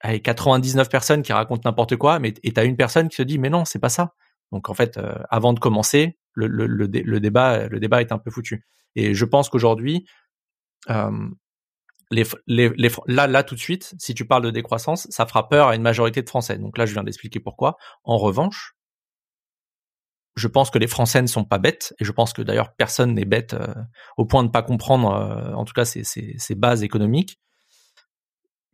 avec 0.04 0.22
99 0.22 0.90
personnes 0.90 1.22
qui 1.22 1.32
racontent 1.32 1.62
n'importe 1.64 1.96
quoi, 1.96 2.18
mais 2.18 2.34
et 2.42 2.52
t'as 2.52 2.66
une 2.66 2.76
personne 2.76 3.08
qui 3.08 3.16
se 3.16 3.22
dit 3.22 3.38
mais 3.38 3.48
non, 3.48 3.64
c'est 3.64 3.78
pas 3.78 3.88
ça. 3.88 4.12
Donc 4.52 4.68
en 4.68 4.74
fait, 4.74 4.98
euh, 4.98 5.14
avant 5.30 5.54
de 5.54 5.58
commencer, 5.58 6.18
le, 6.34 6.46
le, 6.46 6.66
le, 6.66 7.20
débat, 7.20 7.68
le 7.68 7.80
débat 7.80 8.02
est 8.02 8.12
un 8.12 8.18
peu 8.18 8.30
foutu. 8.30 8.66
Et 8.96 9.14
je 9.14 9.24
pense 9.24 9.48
qu'aujourd'hui, 9.48 10.04
euh, 10.90 11.10
les, 12.10 12.24
les, 12.46 12.68
les, 12.76 12.90
là, 13.06 13.26
là 13.26 13.42
tout 13.44 13.54
de 13.54 13.60
suite, 13.60 13.94
si 13.98 14.14
tu 14.14 14.26
parles 14.26 14.42
de 14.42 14.50
décroissance, 14.50 15.06
ça 15.08 15.24
fera 15.24 15.48
peur 15.48 15.68
à 15.68 15.74
une 15.74 15.82
majorité 15.82 16.20
de 16.20 16.28
Français. 16.28 16.58
Donc 16.58 16.76
là, 16.76 16.84
je 16.84 16.92
viens 16.92 17.02
d'expliquer 17.02 17.40
pourquoi. 17.40 17.78
En 18.04 18.18
revanche, 18.18 18.76
je 20.36 20.48
pense 20.48 20.68
que 20.68 20.78
les 20.78 20.86
Français 20.86 21.22
ne 21.22 21.28
sont 21.28 21.44
pas 21.44 21.58
bêtes, 21.58 21.94
et 21.98 22.04
je 22.04 22.12
pense 22.12 22.34
que 22.34 22.42
d'ailleurs 22.42 22.74
personne 22.74 23.14
n'est 23.14 23.24
bête 23.24 23.54
euh, 23.54 23.72
au 24.18 24.26
point 24.26 24.42
de 24.42 24.48
ne 24.48 24.52
pas 24.52 24.62
comprendre, 24.62 25.08
en 25.56 25.64
tout 25.64 25.72
cas, 25.72 25.86
ces 25.86 26.54
bases 26.54 26.82
économiques 26.82 27.38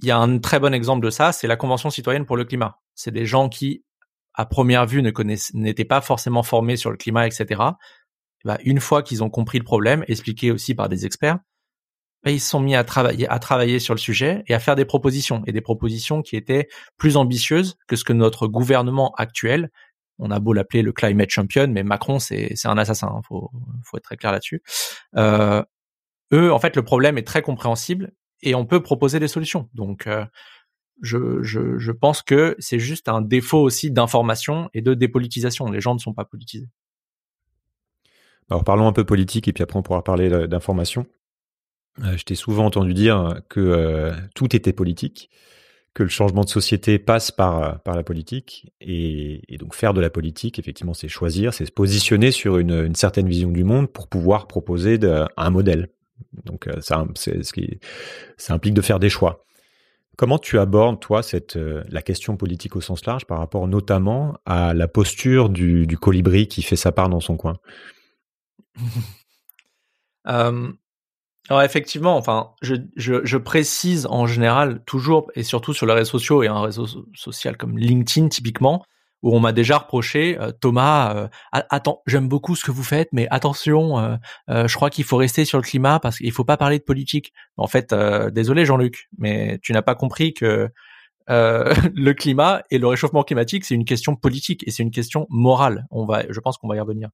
il 0.02 0.08
y 0.08 0.10
a 0.10 0.18
un 0.18 0.38
très 0.38 0.58
bon 0.60 0.72
exemple 0.72 1.04
de 1.04 1.10
ça, 1.10 1.32
c'est 1.32 1.46
la 1.46 1.56
Convention 1.56 1.90
citoyenne 1.90 2.26
pour 2.26 2.36
le 2.36 2.44
climat. 2.44 2.80
C'est 2.94 3.10
des 3.10 3.26
gens 3.26 3.48
qui, 3.48 3.84
à 4.34 4.46
première 4.46 4.86
vue, 4.86 5.02
ne 5.02 5.10
connaissent, 5.10 5.52
n'étaient 5.54 5.84
pas 5.84 6.00
forcément 6.00 6.42
formés 6.42 6.76
sur 6.76 6.90
le 6.90 6.96
climat, 6.96 7.26
etc. 7.26 7.62
Bah, 8.44 8.58
une 8.64 8.80
fois 8.80 9.02
qu'ils 9.02 9.22
ont 9.22 9.30
compris 9.30 9.58
le 9.58 9.64
problème, 9.64 10.04
expliqué 10.08 10.50
aussi 10.50 10.74
par 10.74 10.88
des 10.88 11.04
experts, 11.04 11.38
bah, 12.24 12.30
ils 12.30 12.40
se 12.40 12.48
sont 12.48 12.60
mis 12.60 12.74
à 12.74 12.84
travailler, 12.84 13.28
à 13.28 13.38
travailler 13.38 13.78
sur 13.78 13.94
le 13.94 14.00
sujet 14.00 14.42
et 14.46 14.54
à 14.54 14.58
faire 14.58 14.76
des 14.76 14.84
propositions, 14.84 15.42
et 15.46 15.52
des 15.52 15.60
propositions 15.60 16.22
qui 16.22 16.36
étaient 16.36 16.68
plus 16.96 17.16
ambitieuses 17.16 17.76
que 17.86 17.96
ce 17.96 18.04
que 18.04 18.12
notre 18.12 18.46
gouvernement 18.46 19.12
actuel, 19.16 19.70
on 20.18 20.30
a 20.30 20.38
beau 20.38 20.52
l'appeler 20.52 20.82
le 20.82 20.92
climate 20.92 21.30
champion, 21.30 21.68
mais 21.68 21.82
Macron 21.82 22.18
c'est 22.18 22.54
un 22.64 22.76
assassin, 22.78 23.08
hein, 23.08 23.20
faut, 23.26 23.50
faut 23.84 23.96
être 23.96 24.04
très 24.04 24.16
clair 24.16 24.32
là-dessus. 24.32 24.62
Euh, 25.16 25.62
eux, 26.32 26.52
en 26.52 26.58
fait, 26.58 26.76
le 26.76 26.82
problème 26.82 27.18
est 27.18 27.26
très 27.26 27.42
compréhensible 27.42 28.12
et 28.42 28.54
on 28.54 28.66
peut 28.66 28.82
proposer 28.82 29.20
des 29.20 29.28
solutions. 29.28 29.68
Donc, 29.74 30.06
euh, 30.06 30.24
je, 31.02 31.92
pense 31.92 32.22
que 32.22 32.56
c'est 32.58 32.78
juste 32.78 33.08
un 33.08 33.20
défaut 33.20 33.60
aussi 33.60 33.90
d'information 33.90 34.70
et 34.74 34.82
de 34.82 34.94
dépolitisation. 34.94 35.70
Les 35.70 35.80
gens 35.80 35.94
ne 35.94 35.98
sont 35.98 36.14
pas 36.14 36.24
politisés. 36.24 36.68
Alors 38.50 38.64
parlons 38.64 38.88
un 38.88 38.92
peu 38.92 39.04
politique 39.04 39.46
et 39.46 39.52
puis 39.52 39.62
après 39.62 39.78
on 39.78 39.82
pourra 39.82 40.02
parler 40.02 40.28
d'information. 40.48 41.06
Euh, 42.00 42.16
je 42.16 42.24
t'ai 42.24 42.34
souvent 42.34 42.66
entendu 42.66 42.94
dire 42.94 43.40
que 43.48 43.60
euh, 43.60 44.12
tout 44.34 44.56
était 44.56 44.72
politique, 44.72 45.30
que 45.94 46.02
le 46.02 46.08
changement 46.08 46.42
de 46.42 46.48
société 46.48 46.98
passe 46.98 47.30
par, 47.30 47.80
par 47.82 47.94
la 47.94 48.02
politique 48.02 48.72
et, 48.80 49.42
donc 49.58 49.74
faire 49.74 49.94
de 49.94 50.00
la 50.00 50.10
politique, 50.10 50.58
effectivement, 50.58 50.94
c'est 50.94 51.08
choisir, 51.08 51.54
c'est 51.54 51.66
se 51.66 51.72
positionner 51.72 52.32
sur 52.32 52.58
une, 52.58 52.94
certaine 52.96 53.28
vision 53.28 53.50
du 53.50 53.62
monde 53.62 53.88
pour 53.88 54.08
pouvoir 54.08 54.48
proposer 54.48 54.98
un 55.36 55.50
modèle. 55.50 55.88
Donc 56.44 56.66
euh, 56.66 56.80
ça, 56.80 57.04
ce 57.14 57.52
qui, 57.52 57.78
ça 58.36 58.54
implique 58.54 58.74
de 58.74 58.82
faire 58.82 58.98
des 58.98 59.08
choix. 59.08 59.44
Comment 60.16 60.38
tu 60.38 60.58
abordes, 60.58 61.00
toi, 61.00 61.22
cette, 61.22 61.56
euh, 61.56 61.82
la 61.88 62.02
question 62.02 62.36
politique 62.36 62.76
au 62.76 62.82
sens 62.82 63.06
large 63.06 63.24
par 63.24 63.38
rapport 63.38 63.66
notamment 63.66 64.36
à 64.44 64.74
la 64.74 64.86
posture 64.86 65.48
du, 65.48 65.86
colibri 65.98 66.46
qui 66.46 66.60
fait 66.60 66.76
sa 66.76 66.92
part 66.92 67.08
dans 67.08 67.20
son 67.20 67.36
coin? 67.36 67.54
Euh, 70.28 70.70
Alors 71.48 71.62
effectivement, 71.62 72.14
enfin, 72.14 72.50
je, 72.60 72.74
je, 72.94 73.36
précise 73.38 74.04
en 74.04 74.26
général 74.26 74.84
toujours 74.84 75.30
et 75.34 75.42
surtout 75.42 75.72
sur 75.72 75.86
les 75.86 75.94
réseaux 75.94 76.10
sociaux 76.10 76.42
et 76.42 76.48
un 76.48 76.60
réseau 76.60 76.86
social 77.14 77.56
comme 77.56 77.78
LinkedIn 77.78 78.28
typiquement, 78.28 78.84
où 79.22 79.34
on 79.34 79.40
m'a 79.40 79.52
déjà 79.52 79.78
reproché 79.78 80.38
euh, 80.40 80.52
Thomas 80.52 81.14
euh, 81.14 81.28
attends 81.52 82.02
j'aime 82.06 82.28
beaucoup 82.28 82.56
ce 82.56 82.64
que 82.64 82.70
vous 82.70 82.82
faites 82.82 83.08
mais 83.12 83.26
attention 83.30 83.98
euh, 83.98 84.66
je 84.66 84.74
crois 84.74 84.90
qu'il 84.90 85.04
faut 85.04 85.16
rester 85.16 85.44
sur 85.44 85.58
le 85.58 85.62
climat 85.62 86.00
parce 86.00 86.18
qu'il 86.18 86.32
faut 86.32 86.44
pas 86.44 86.56
parler 86.56 86.78
de 86.78 86.84
politique. 86.84 87.32
En 87.56 87.66
fait 87.66 87.94
désolé 88.32 88.64
Jean-Luc 88.64 89.08
mais 89.18 89.58
tu 89.62 89.72
n'as 89.72 89.82
pas 89.82 89.94
compris 89.94 90.34
que 90.34 90.68
le 91.28 92.12
climat 92.12 92.62
et 92.72 92.78
le 92.78 92.88
réchauffement 92.88 93.22
climatique 93.22 93.64
c'est 93.64 93.74
une 93.76 93.84
question 93.84 94.16
politique 94.16 94.66
et 94.66 94.70
c'est 94.70 94.82
une 94.82 94.90
question 94.90 95.26
morale. 95.30 95.86
On 95.90 96.04
va 96.04 96.24
je 96.28 96.40
pense 96.40 96.58
qu'on 96.58 96.68
va 96.68 96.76
y 96.76 96.80
revenir. 96.80 97.10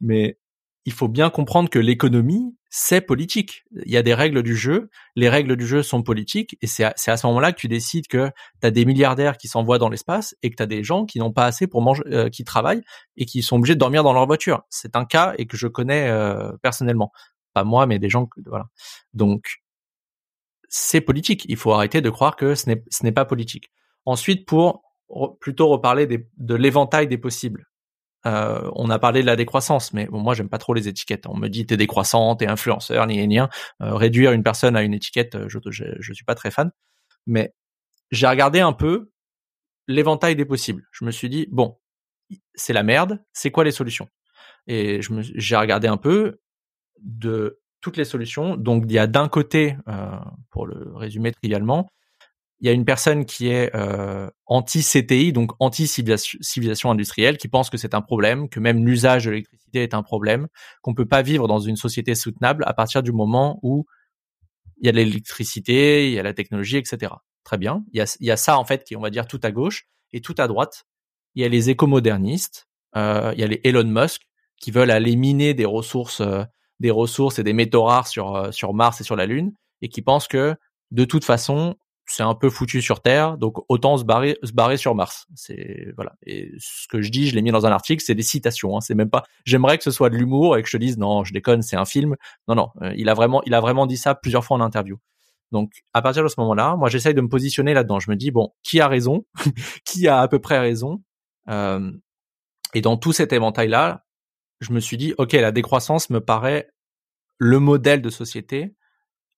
Mais 0.00 0.38
il 0.86 0.92
faut 0.92 1.08
bien 1.08 1.30
comprendre 1.30 1.68
que 1.68 1.78
l'économie, 1.78 2.56
c'est 2.70 3.00
politique. 3.00 3.64
Il 3.84 3.90
y 3.90 3.96
a 3.96 4.02
des 4.02 4.14
règles 4.14 4.42
du 4.42 4.56
jeu, 4.56 4.90
les 5.16 5.28
règles 5.28 5.56
du 5.56 5.66
jeu 5.66 5.82
sont 5.82 6.02
politiques, 6.02 6.56
et 6.62 6.66
c'est 6.66 6.84
à, 6.84 7.16
ce 7.16 7.26
moment-là 7.26 7.52
que 7.52 7.60
tu 7.60 7.68
décides 7.68 8.06
que 8.06 8.30
tu 8.62 8.70
des 8.70 8.84
milliardaires 8.84 9.36
qui 9.36 9.48
s'envoient 9.48 9.78
dans 9.78 9.88
l'espace 9.88 10.34
et 10.42 10.50
que 10.50 10.56
tu 10.56 10.66
des 10.66 10.82
gens 10.82 11.04
qui 11.04 11.18
n'ont 11.18 11.32
pas 11.32 11.44
assez 11.44 11.66
pour 11.66 11.82
manger, 11.82 12.02
euh, 12.06 12.28
qui 12.28 12.44
travaillent 12.44 12.82
et 13.16 13.26
qui 13.26 13.42
sont 13.42 13.56
obligés 13.56 13.74
de 13.74 13.80
dormir 13.80 14.02
dans 14.02 14.12
leur 14.12 14.26
voiture. 14.26 14.62
C'est 14.70 14.96
un 14.96 15.04
cas 15.04 15.34
et 15.36 15.46
que 15.46 15.56
je 15.56 15.66
connais 15.66 16.08
euh, 16.08 16.52
personnellement. 16.62 17.12
Pas 17.52 17.64
moi, 17.64 17.86
mais 17.86 17.98
des 17.98 18.08
gens 18.08 18.26
que 18.26 18.40
voilà. 18.46 18.66
Donc 19.12 19.60
c'est 20.68 21.00
politique. 21.00 21.44
Il 21.48 21.56
faut 21.56 21.72
arrêter 21.72 22.00
de 22.00 22.10
croire 22.10 22.36
que 22.36 22.54
ce 22.54 22.70
n'est 23.02 23.12
pas 23.12 23.24
politique. 23.24 23.70
Ensuite, 24.06 24.46
pour 24.46 24.82
plutôt 25.40 25.68
reparler 25.68 26.06
de 26.06 26.54
l'éventail 26.54 27.08
des 27.08 27.18
possibles. 27.18 27.69
Euh, 28.26 28.70
on 28.74 28.90
a 28.90 28.98
parlé 28.98 29.22
de 29.22 29.26
la 29.26 29.36
décroissance, 29.36 29.92
mais 29.92 30.06
bon, 30.06 30.20
moi 30.20 30.34
j'aime 30.34 30.48
pas 30.48 30.58
trop 30.58 30.74
les 30.74 30.88
étiquettes. 30.88 31.26
On 31.26 31.36
me 31.36 31.48
dit 31.48 31.66
t'es 31.66 31.76
décroissant, 31.76 32.36
t'es 32.36 32.46
influenceur, 32.46 33.06
ni 33.06 33.26
ni. 33.26 33.38
Euh, 33.38 33.46
réduire 33.80 34.32
une 34.32 34.42
personne 34.42 34.76
à 34.76 34.82
une 34.82 34.94
étiquette, 34.94 35.48
je, 35.48 35.58
je, 35.70 35.84
je 35.98 36.12
suis 36.12 36.24
pas 36.24 36.34
très 36.34 36.50
fan. 36.50 36.70
Mais 37.26 37.54
j'ai 38.10 38.26
regardé 38.26 38.60
un 38.60 38.72
peu 38.72 39.10
l'éventail 39.88 40.36
des 40.36 40.44
possibles. 40.44 40.86
Je 40.92 41.04
me 41.04 41.10
suis 41.10 41.28
dit 41.28 41.46
bon, 41.50 41.78
c'est 42.54 42.72
la 42.72 42.82
merde. 42.82 43.22
C'est 43.32 43.50
quoi 43.50 43.64
les 43.64 43.72
solutions? 43.72 44.08
Et 44.66 45.00
j'ai 45.34 45.56
regardé 45.56 45.88
un 45.88 45.96
peu 45.96 46.40
de 47.00 47.60
toutes 47.80 47.96
les 47.96 48.04
solutions. 48.04 48.56
Donc 48.56 48.84
il 48.86 48.92
y 48.92 48.98
a 48.98 49.06
d'un 49.06 49.28
côté, 49.28 49.76
euh, 49.88 50.10
pour 50.50 50.66
le 50.66 50.94
résumer 50.94 51.32
trivialement, 51.32 51.88
il 52.60 52.66
y 52.66 52.68
a 52.68 52.72
une 52.72 52.84
personne 52.84 53.24
qui 53.24 53.48
est 53.48 53.74
euh, 53.74 54.28
anti-CTI, 54.46 55.32
donc 55.32 55.52
anti-civilisation 55.60 56.90
industrielle, 56.90 57.38
qui 57.38 57.48
pense 57.48 57.70
que 57.70 57.78
c'est 57.78 57.94
un 57.94 58.02
problème, 58.02 58.48
que 58.48 58.60
même 58.60 58.84
l'usage 58.84 59.24
de 59.24 59.30
l'électricité 59.30 59.82
est 59.82 59.94
un 59.94 60.02
problème, 60.02 60.46
qu'on 60.82 60.94
peut 60.94 61.06
pas 61.06 61.22
vivre 61.22 61.48
dans 61.48 61.58
une 61.58 61.76
société 61.76 62.14
soutenable 62.14 62.64
à 62.66 62.74
partir 62.74 63.02
du 63.02 63.12
moment 63.12 63.58
où 63.62 63.86
il 64.80 64.86
y 64.86 64.88
a 64.88 64.92
l'électricité, 64.92 66.08
il 66.08 66.12
y 66.12 66.18
a 66.18 66.22
la 66.22 66.34
technologie, 66.34 66.76
etc. 66.76 67.12
Très 67.44 67.56
bien. 67.56 67.84
Il 67.92 67.98
y 67.98 68.02
a, 68.02 68.16
il 68.20 68.26
y 68.26 68.30
a 68.30 68.36
ça 68.36 68.58
en 68.58 68.64
fait 68.64 68.84
qui 68.84 68.94
on 68.96 69.00
va 69.00 69.10
dire, 69.10 69.26
tout 69.26 69.40
à 69.42 69.50
gauche 69.50 69.86
et 70.12 70.20
tout 70.20 70.34
à 70.38 70.46
droite. 70.46 70.84
Il 71.34 71.42
y 71.42 71.44
a 71.44 71.48
les 71.48 71.70
écomodernistes, 71.70 72.68
euh, 72.96 73.32
il 73.34 73.40
y 73.40 73.44
a 73.44 73.46
les 73.46 73.60
Elon 73.64 73.84
Musk 73.84 74.22
qui 74.60 74.70
veulent 74.70 74.90
aller 74.90 75.16
miner 75.16 75.54
des 75.54 75.64
ressources, 75.64 76.20
euh, 76.20 76.44
des 76.80 76.90
ressources 76.90 77.38
et 77.38 77.42
des 77.42 77.52
métaux 77.54 77.84
rares 77.84 78.08
sur 78.08 78.34
euh, 78.34 78.50
sur 78.52 78.74
Mars 78.74 79.00
et 79.00 79.04
sur 79.04 79.16
la 79.16 79.26
Lune 79.26 79.52
et 79.80 79.88
qui 79.88 80.02
pensent 80.02 80.28
que 80.28 80.56
de 80.90 81.04
toute 81.04 81.24
façon 81.24 81.76
c'est 82.10 82.24
un 82.24 82.34
peu 82.34 82.50
foutu 82.50 82.82
sur 82.82 83.00
Terre, 83.00 83.38
donc 83.38 83.58
autant 83.68 83.96
se 83.96 84.04
barrer, 84.04 84.36
se 84.42 84.52
barrer 84.52 84.76
sur 84.76 84.94
Mars. 84.96 85.26
C'est 85.36 85.92
voilà. 85.94 86.14
Et 86.26 86.50
ce 86.58 86.88
que 86.88 87.00
je 87.00 87.10
dis, 87.10 87.28
je 87.28 87.36
l'ai 87.36 87.42
mis 87.42 87.52
dans 87.52 87.66
un 87.66 87.70
article, 87.70 88.02
c'est 88.04 88.16
des 88.16 88.24
citations. 88.24 88.76
Hein. 88.76 88.80
C'est 88.80 88.96
même 88.96 89.10
pas. 89.10 89.22
J'aimerais 89.44 89.78
que 89.78 89.84
ce 89.84 89.92
soit 89.92 90.10
de 90.10 90.16
l'humour 90.16 90.56
et 90.56 90.62
que 90.62 90.68
je 90.68 90.76
te 90.76 90.80
dise 90.80 90.98
non, 90.98 91.22
je 91.22 91.32
déconne, 91.32 91.62
c'est 91.62 91.76
un 91.76 91.84
film. 91.84 92.16
Non, 92.48 92.56
non. 92.56 92.70
Euh, 92.82 92.92
il 92.96 93.08
a 93.08 93.14
vraiment, 93.14 93.42
il 93.44 93.54
a 93.54 93.60
vraiment 93.60 93.86
dit 93.86 93.96
ça 93.96 94.16
plusieurs 94.16 94.44
fois 94.44 94.56
en 94.56 94.60
interview. 94.60 94.98
Donc 95.52 95.72
à 95.94 96.02
partir 96.02 96.24
de 96.24 96.28
ce 96.28 96.34
moment-là, 96.38 96.74
moi 96.76 96.88
j'essaye 96.88 97.14
de 97.14 97.20
me 97.20 97.28
positionner 97.28 97.74
là-dedans. 97.74 98.00
Je 98.00 98.10
me 98.10 98.16
dis 98.16 98.32
bon, 98.32 98.52
qui 98.64 98.80
a 98.80 98.88
raison, 98.88 99.24
qui 99.84 100.08
a 100.08 100.20
à 100.20 100.26
peu 100.26 100.40
près 100.40 100.58
raison? 100.58 101.02
Euh, 101.48 101.92
et 102.74 102.80
dans 102.80 102.96
tout 102.96 103.12
cet 103.12 103.32
éventail-là, 103.32 104.04
je 104.60 104.72
me 104.72 104.80
suis 104.80 104.96
dit 104.96 105.14
ok, 105.16 105.32
la 105.32 105.52
décroissance 105.52 106.10
me 106.10 106.20
paraît 106.20 106.70
le 107.38 107.60
modèle 107.60 108.02
de 108.02 108.10
société 108.10 108.74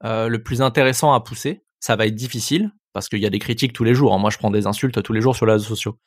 euh, 0.04 0.28
le 0.28 0.42
plus 0.42 0.62
intéressant 0.62 1.12
à 1.12 1.20
pousser 1.20 1.64
ça 1.82 1.96
va 1.96 2.06
être 2.06 2.14
difficile 2.14 2.70
parce 2.92 3.08
qu'il 3.08 3.18
y 3.18 3.26
a 3.26 3.30
des 3.30 3.40
critiques 3.40 3.72
tous 3.72 3.82
les 3.82 3.92
jours. 3.92 4.14
Hein. 4.14 4.18
Moi, 4.18 4.30
je 4.30 4.38
prends 4.38 4.52
des 4.52 4.66
insultes 4.68 5.02
tous 5.02 5.12
les 5.12 5.20
jours 5.20 5.34
sur 5.34 5.46
les 5.46 5.54
réseaux 5.54 5.66
sociaux. 5.66 5.98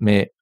Mais 0.00 0.32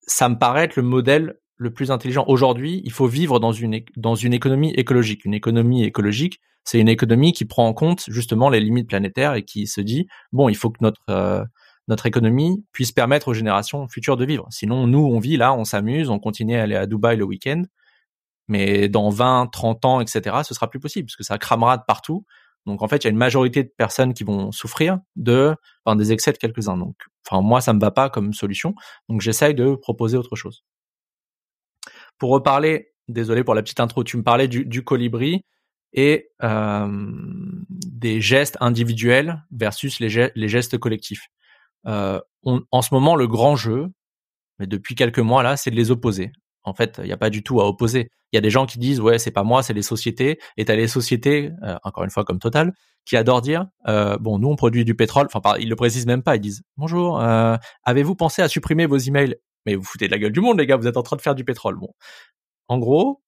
ça 0.00 0.30
me 0.30 0.38
paraît 0.38 0.64
être 0.64 0.76
le 0.76 0.82
modèle 0.82 1.38
le 1.56 1.70
plus 1.70 1.90
intelligent. 1.90 2.24
Aujourd'hui, 2.26 2.80
il 2.84 2.90
faut 2.90 3.06
vivre 3.06 3.38
dans 3.38 3.52
une, 3.52 3.82
dans 3.96 4.14
une 4.14 4.32
économie 4.32 4.70
écologique. 4.70 5.26
Une 5.26 5.34
économie 5.34 5.84
écologique, 5.84 6.40
c'est 6.64 6.80
une 6.80 6.88
économie 6.88 7.34
qui 7.34 7.44
prend 7.44 7.68
en 7.68 7.74
compte 7.74 8.04
justement 8.08 8.48
les 8.48 8.60
limites 8.60 8.88
planétaires 8.88 9.34
et 9.34 9.44
qui 9.44 9.66
se 9.66 9.82
dit, 9.82 10.08
bon, 10.32 10.48
il 10.48 10.56
faut 10.56 10.70
que 10.70 10.78
notre, 10.80 11.02
euh, 11.10 11.44
notre 11.86 12.06
économie 12.06 12.64
puisse 12.72 12.92
permettre 12.92 13.28
aux 13.28 13.34
générations 13.34 13.86
futures 13.88 14.16
de 14.16 14.24
vivre. 14.24 14.46
Sinon, 14.50 14.86
nous, 14.86 15.04
on 15.04 15.18
vit 15.18 15.36
là, 15.36 15.52
on 15.52 15.64
s'amuse, 15.64 16.08
on 16.08 16.18
continue 16.18 16.56
à 16.56 16.62
aller 16.62 16.76
à 16.76 16.86
Dubaï 16.86 17.18
le 17.18 17.24
week-end. 17.24 17.64
Mais 18.48 18.88
dans 18.88 19.10
20, 19.10 19.48
30 19.52 19.84
ans, 19.84 20.00
etc., 20.00 20.38
ce 20.44 20.54
sera 20.54 20.70
plus 20.70 20.80
possible 20.80 21.08
parce 21.08 21.16
que 21.16 21.24
ça 21.24 21.36
cramera 21.36 21.76
de 21.76 21.82
partout 21.86 22.24
donc 22.66 22.82
en 22.82 22.88
fait, 22.88 22.98
il 22.98 23.04
y 23.04 23.06
a 23.08 23.10
une 23.10 23.16
majorité 23.16 23.64
de 23.64 23.72
personnes 23.76 24.14
qui 24.14 24.24
vont 24.24 24.52
souffrir 24.52 24.98
de 25.16 25.54
des 25.96 26.12
excès 26.12 26.32
de 26.32 26.38
quelques-uns. 26.38 26.76
Donc, 26.76 26.94
enfin 27.26 27.42
moi, 27.42 27.60
ça 27.60 27.72
me 27.72 27.80
va 27.80 27.90
pas 27.90 28.10
comme 28.10 28.32
solution. 28.32 28.74
Donc 29.08 29.20
j'essaye 29.20 29.54
de 29.54 29.74
proposer 29.74 30.16
autre 30.16 30.36
chose. 30.36 30.62
Pour 32.18 32.30
reparler, 32.30 32.92
désolé 33.08 33.42
pour 33.44 33.54
la 33.54 33.62
petite 33.62 33.80
intro, 33.80 34.04
tu 34.04 34.16
me 34.16 34.22
parlais 34.22 34.46
du, 34.46 34.84
colibri 34.84 35.44
et 35.92 36.30
euh, 36.42 36.86
des 37.68 38.20
gestes 38.20 38.56
individuels 38.60 39.42
versus 39.50 39.98
les, 39.98 40.30
les 40.34 40.48
gestes 40.48 40.78
collectifs. 40.78 41.26
Euh, 41.86 42.20
en 42.44 42.82
ce 42.82 42.94
moment, 42.94 43.16
le 43.16 43.26
grand 43.26 43.56
jeu, 43.56 43.88
mais 44.58 44.66
depuis 44.66 44.94
quelques 44.94 45.18
mois 45.18 45.42
là, 45.42 45.56
c'est 45.56 45.70
de 45.70 45.76
les 45.76 45.90
opposer. 45.90 46.30
En 46.62 46.74
fait, 46.74 47.00
il 47.02 47.04
n'y 47.04 47.12
a 47.12 47.16
pas 47.16 47.30
du 47.30 47.42
tout 47.42 47.60
à 47.60 47.66
opposer. 47.66 48.10
Il 48.32 48.36
y 48.36 48.38
a 48.38 48.40
des 48.40 48.50
gens 48.50 48.66
qui 48.66 48.78
disent 48.78 49.00
ouais, 49.00 49.18
c'est 49.18 49.30
pas 49.30 49.42
moi, 49.42 49.62
c'est 49.62 49.72
les 49.72 49.82
sociétés. 49.82 50.38
Et 50.56 50.64
t'as 50.64 50.76
les 50.76 50.88
sociétés, 50.88 51.50
euh, 51.62 51.76
encore 51.82 52.04
une 52.04 52.10
fois 52.10 52.24
comme 52.24 52.38
Total, 52.38 52.72
qui 53.04 53.16
adorent 53.16 53.40
dire 53.40 53.66
euh, 53.88 54.16
bon, 54.18 54.38
nous 54.38 54.48
on 54.48 54.56
produit 54.56 54.84
du 54.84 54.94
pétrole. 54.94 55.28
Enfin, 55.32 55.56
ils 55.58 55.68
le 55.68 55.76
précisent 55.76 56.06
même 56.06 56.22
pas. 56.22 56.36
Ils 56.36 56.40
disent 56.40 56.62
bonjour, 56.76 57.20
euh, 57.20 57.56
avez-vous 57.84 58.14
pensé 58.14 58.42
à 58.42 58.48
supprimer 58.48 58.86
vos 58.86 58.98
emails? 58.98 59.36
Mais 59.66 59.74
vous 59.74 59.84
foutez 59.84 60.06
de 60.06 60.12
la 60.12 60.18
gueule 60.18 60.32
du 60.32 60.40
monde, 60.40 60.58
les 60.58 60.66
gars. 60.66 60.76
Vous 60.76 60.86
êtes 60.86 60.96
en 60.96 61.02
train 61.02 61.16
de 61.16 61.22
faire 61.22 61.34
du 61.34 61.44
pétrole. 61.44 61.76
Bon, 61.76 61.90
en 62.68 62.78
gros, 62.78 63.22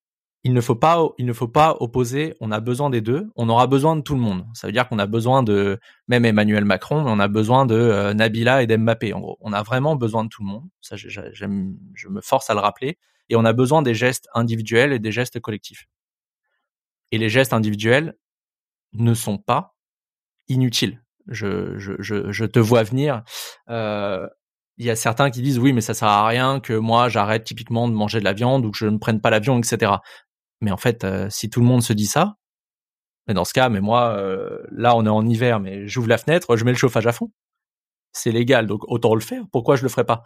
il 0.45 0.55
ne 0.55 0.61
faut 0.61 0.75
pas, 0.75 1.09
il 1.19 1.27
ne 1.27 1.33
faut 1.33 1.49
pas 1.49 1.77
opposer. 1.81 2.35
On 2.41 2.51
a 2.51 2.61
besoin 2.61 2.91
des 2.91 3.01
deux. 3.01 3.31
On 3.37 3.49
aura 3.49 3.67
besoin 3.67 3.97
de 3.97 4.03
tout 4.03 4.15
le 4.15 4.21
monde. 4.21 4.47
Ça 4.55 4.67
veut 4.67 4.73
dire 4.73 4.89
qu'on 4.89 4.99
a 4.99 5.07
besoin 5.07 5.43
de 5.43 5.79
même 6.09 6.25
Emmanuel 6.25 6.65
Macron, 6.65 7.05
mais 7.05 7.11
on 7.11 7.21
a 7.21 7.29
besoin 7.29 7.67
de 7.67 8.13
Nabila 8.13 8.63
et 8.63 8.67
d'Mbappé. 8.67 9.13
En 9.15 9.21
gros, 9.21 9.39
on 9.41 9.53
a 9.53 9.63
vraiment 9.63 9.95
besoin 9.97 10.25
de 10.25 10.29
tout 10.29 10.43
le 10.43 10.49
monde. 10.49 10.65
Ça, 10.81 10.97
j'aime, 10.97 11.77
je 11.95 12.09
me 12.09 12.21
force 12.21 12.51
à 12.51 12.55
le 12.55 12.61
rappeler 12.61 12.99
et 13.33 13.37
on 13.37 13.47
a 13.47 13.55
besoin 13.55 13.81
des 13.81 13.95
gestes 13.95 14.29
individuels 14.35 14.93
et 14.93 14.99
des 14.99 15.11
gestes 15.11 15.41
collectifs. 15.41 15.89
Et 17.13 17.19
les 17.19 17.31
gestes 17.31 17.55
individuels 17.55 18.15
ne 18.93 19.15
sont 19.15 19.39
pas 19.39 19.75
inutiles. 20.49 21.03
Je, 21.29 22.45
te 22.45 22.59
vois 22.59 22.83
venir. 22.83 23.23
Euh, 23.71 24.29
il 24.77 24.85
y 24.85 24.91
a 24.91 24.97
certains 24.97 25.31
qui 25.31 25.41
disent 25.41 25.59
oui, 25.59 25.73
mais 25.73 25.81
ça 25.81 25.95
sert 25.95 26.09
à 26.09 26.27
rien 26.27 26.61
que 26.61 26.75
moi 26.75 27.09
j'arrête 27.09 27.45
typiquement 27.45 27.89
de 27.89 27.95
manger 27.95 28.19
de 28.21 28.25
la 28.25 28.35
viande 28.35 28.67
ou 28.67 28.71
que 28.71 28.77
je 28.77 28.87
ne 28.87 28.99
prenne 28.99 29.23
pas 29.23 29.31
l'avion, 29.31 29.59
etc. 29.59 29.93
Mais 30.61 30.71
en 30.71 30.77
fait, 30.77 31.05
euh, 31.05 31.29
si 31.31 31.49
tout 31.49 31.61
le 31.61 31.67
monde 31.67 31.83
se 31.83 31.95
dit 31.95 32.07
ça, 32.07 32.37
mais 33.27 33.35
dans 33.35 33.47
ce 33.47 33.55
cas, 33.55 33.71
mais 33.71 33.81
moi, 33.81 34.15
euh, 34.19 34.59
là 34.73 34.95
on 34.95 35.07
est 35.07 35.11
en 35.11 35.27
hiver, 35.27 35.59
mais 35.59 35.89
j'ouvre 35.89 36.09
la 36.09 36.19
fenêtre, 36.19 36.55
je 36.57 36.65
mets 36.65 36.73
le 36.73 36.77
chauffage 36.77 37.07
à 37.07 37.13
fond. 37.13 37.31
C'est 38.13 38.33
légal, 38.33 38.67
donc 38.67 38.83
autant 38.89 39.15
le 39.15 39.23
faire. 39.23 39.45
Pourquoi 39.53 39.77
je 39.77 39.85
le 39.85 39.89
ferais 39.89 40.05
pas? 40.05 40.23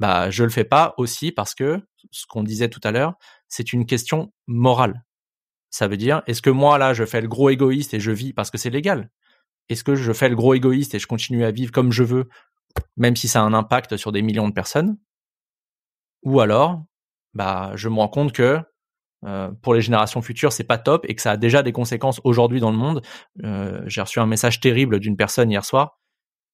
Bah 0.00 0.30
je 0.30 0.42
le 0.42 0.50
fais 0.50 0.64
pas 0.64 0.94
aussi 0.96 1.30
parce 1.30 1.54
que 1.54 1.80
ce 2.10 2.26
qu'on 2.26 2.42
disait 2.42 2.70
tout 2.70 2.80
à 2.82 2.90
l'heure, 2.90 3.14
c'est 3.48 3.72
une 3.72 3.86
question 3.86 4.32
morale. 4.46 5.04
Ça 5.70 5.86
veut 5.86 5.98
dire 5.98 6.22
est-ce 6.26 6.42
que 6.42 6.50
moi 6.50 6.78
là 6.78 6.94
je 6.94 7.04
fais 7.04 7.20
le 7.20 7.28
gros 7.28 7.50
égoïste 7.50 7.94
et 7.94 8.00
je 8.00 8.10
vis 8.10 8.32
parce 8.32 8.50
que 8.50 8.58
c'est 8.58 8.70
légal? 8.70 9.10
Est-ce 9.68 9.84
que 9.84 9.94
je 9.94 10.12
fais 10.12 10.28
le 10.28 10.36
gros 10.36 10.54
égoïste 10.54 10.94
et 10.94 10.98
je 10.98 11.06
continue 11.06 11.44
à 11.44 11.52
vivre 11.52 11.70
comme 11.70 11.92
je 11.92 12.02
veux 12.02 12.28
même 12.96 13.16
si 13.16 13.28
ça 13.28 13.40
a 13.40 13.44
un 13.44 13.54
impact 13.54 13.96
sur 13.96 14.10
des 14.10 14.22
millions 14.22 14.48
de 14.48 14.54
personnes? 14.54 14.98
Ou 16.22 16.40
alors 16.40 16.82
bah 17.34 17.72
je 17.76 17.88
me 17.88 17.96
rends 17.96 18.08
compte 18.08 18.32
que 18.32 18.58
euh, 19.26 19.50
pour 19.62 19.74
les 19.74 19.82
générations 19.82 20.22
futures, 20.22 20.52
c'est 20.52 20.64
pas 20.64 20.78
top 20.78 21.04
et 21.08 21.14
que 21.14 21.20
ça 21.20 21.32
a 21.32 21.36
déjà 21.36 21.62
des 21.62 21.72
conséquences 21.72 22.22
aujourd'hui 22.24 22.58
dans 22.58 22.70
le 22.70 22.78
monde. 22.78 23.02
Euh, 23.44 23.82
J'ai 23.86 24.00
reçu 24.00 24.18
un 24.18 24.26
message 24.26 24.60
terrible 24.60 24.98
d'une 24.98 25.16
personne 25.16 25.50
hier 25.50 25.64
soir 25.64 25.99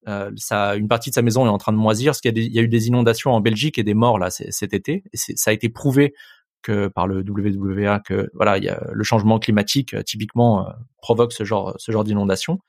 euh, 0.07 0.31
une 0.75 0.87
partie 0.87 1.09
de 1.09 1.15
sa 1.15 1.21
maison 1.21 1.45
est 1.45 1.49
en 1.49 1.57
train 1.57 1.73
de 1.73 1.77
moisir, 1.77 2.11
parce 2.11 2.21
qu'il 2.21 2.37
y, 2.37 2.59
a 2.59 2.61
eu 2.61 2.67
des 2.67 2.87
inondations 2.87 3.31
en 3.31 3.41
Belgique 3.41 3.77
et 3.77 3.83
des 3.83 3.93
morts 3.93 4.19
là 4.19 4.29
cet 4.29 4.73
été. 4.73 5.03
Et 5.11 5.17
ça 5.17 5.51
a 5.51 5.53
été 5.53 5.69
prouvé 5.69 6.13
que 6.61 6.87
par 6.87 7.07
le 7.07 7.21
WWA 7.21 7.99
que 7.99 8.29
voilà, 8.33 8.57
le 8.91 9.03
changement 9.03 9.39
climatique 9.39 9.93
euh, 9.93 10.03
typiquement 10.03 10.67
euh, 10.67 10.71
provoque 11.01 11.33
ce 11.33 11.43
genre 11.43 11.75
ce 11.77 11.91
genre 11.91 12.03
d'inondation. 12.03 12.59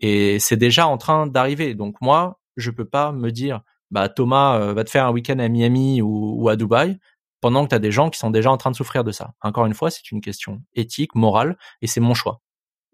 Et 0.00 0.38
c'est 0.40 0.56
déjà 0.56 0.86
en 0.88 0.98
train 0.98 1.26
d'arriver. 1.26 1.74
Donc 1.74 1.96
moi, 2.00 2.40
je 2.56 2.70
peux 2.70 2.84
pas 2.84 3.12
me 3.12 3.30
dire 3.30 3.62
bah 3.90 4.08
Thomas 4.08 4.72
va 4.72 4.84
te 4.84 4.90
faire 4.90 5.06
un 5.06 5.12
week-end 5.12 5.38
à 5.38 5.48
Miami 5.48 6.02
ou, 6.02 6.42
ou 6.42 6.48
à 6.48 6.56
Dubaï 6.56 6.98
pendant 7.40 7.64
que 7.64 7.70
tu 7.70 7.74
as 7.74 7.78
des 7.78 7.92
gens 7.92 8.10
qui 8.10 8.18
sont 8.18 8.30
déjà 8.30 8.50
en 8.50 8.56
train 8.56 8.70
de 8.70 8.76
souffrir 8.76 9.04
de 9.04 9.12
ça. 9.12 9.34
Encore 9.42 9.66
une 9.66 9.74
fois, 9.74 9.90
c'est 9.90 10.10
une 10.12 10.20
question 10.20 10.62
éthique, 10.74 11.14
morale, 11.14 11.58
et 11.82 11.86
c'est 11.86 12.00
mon 12.00 12.14
choix. 12.14 12.40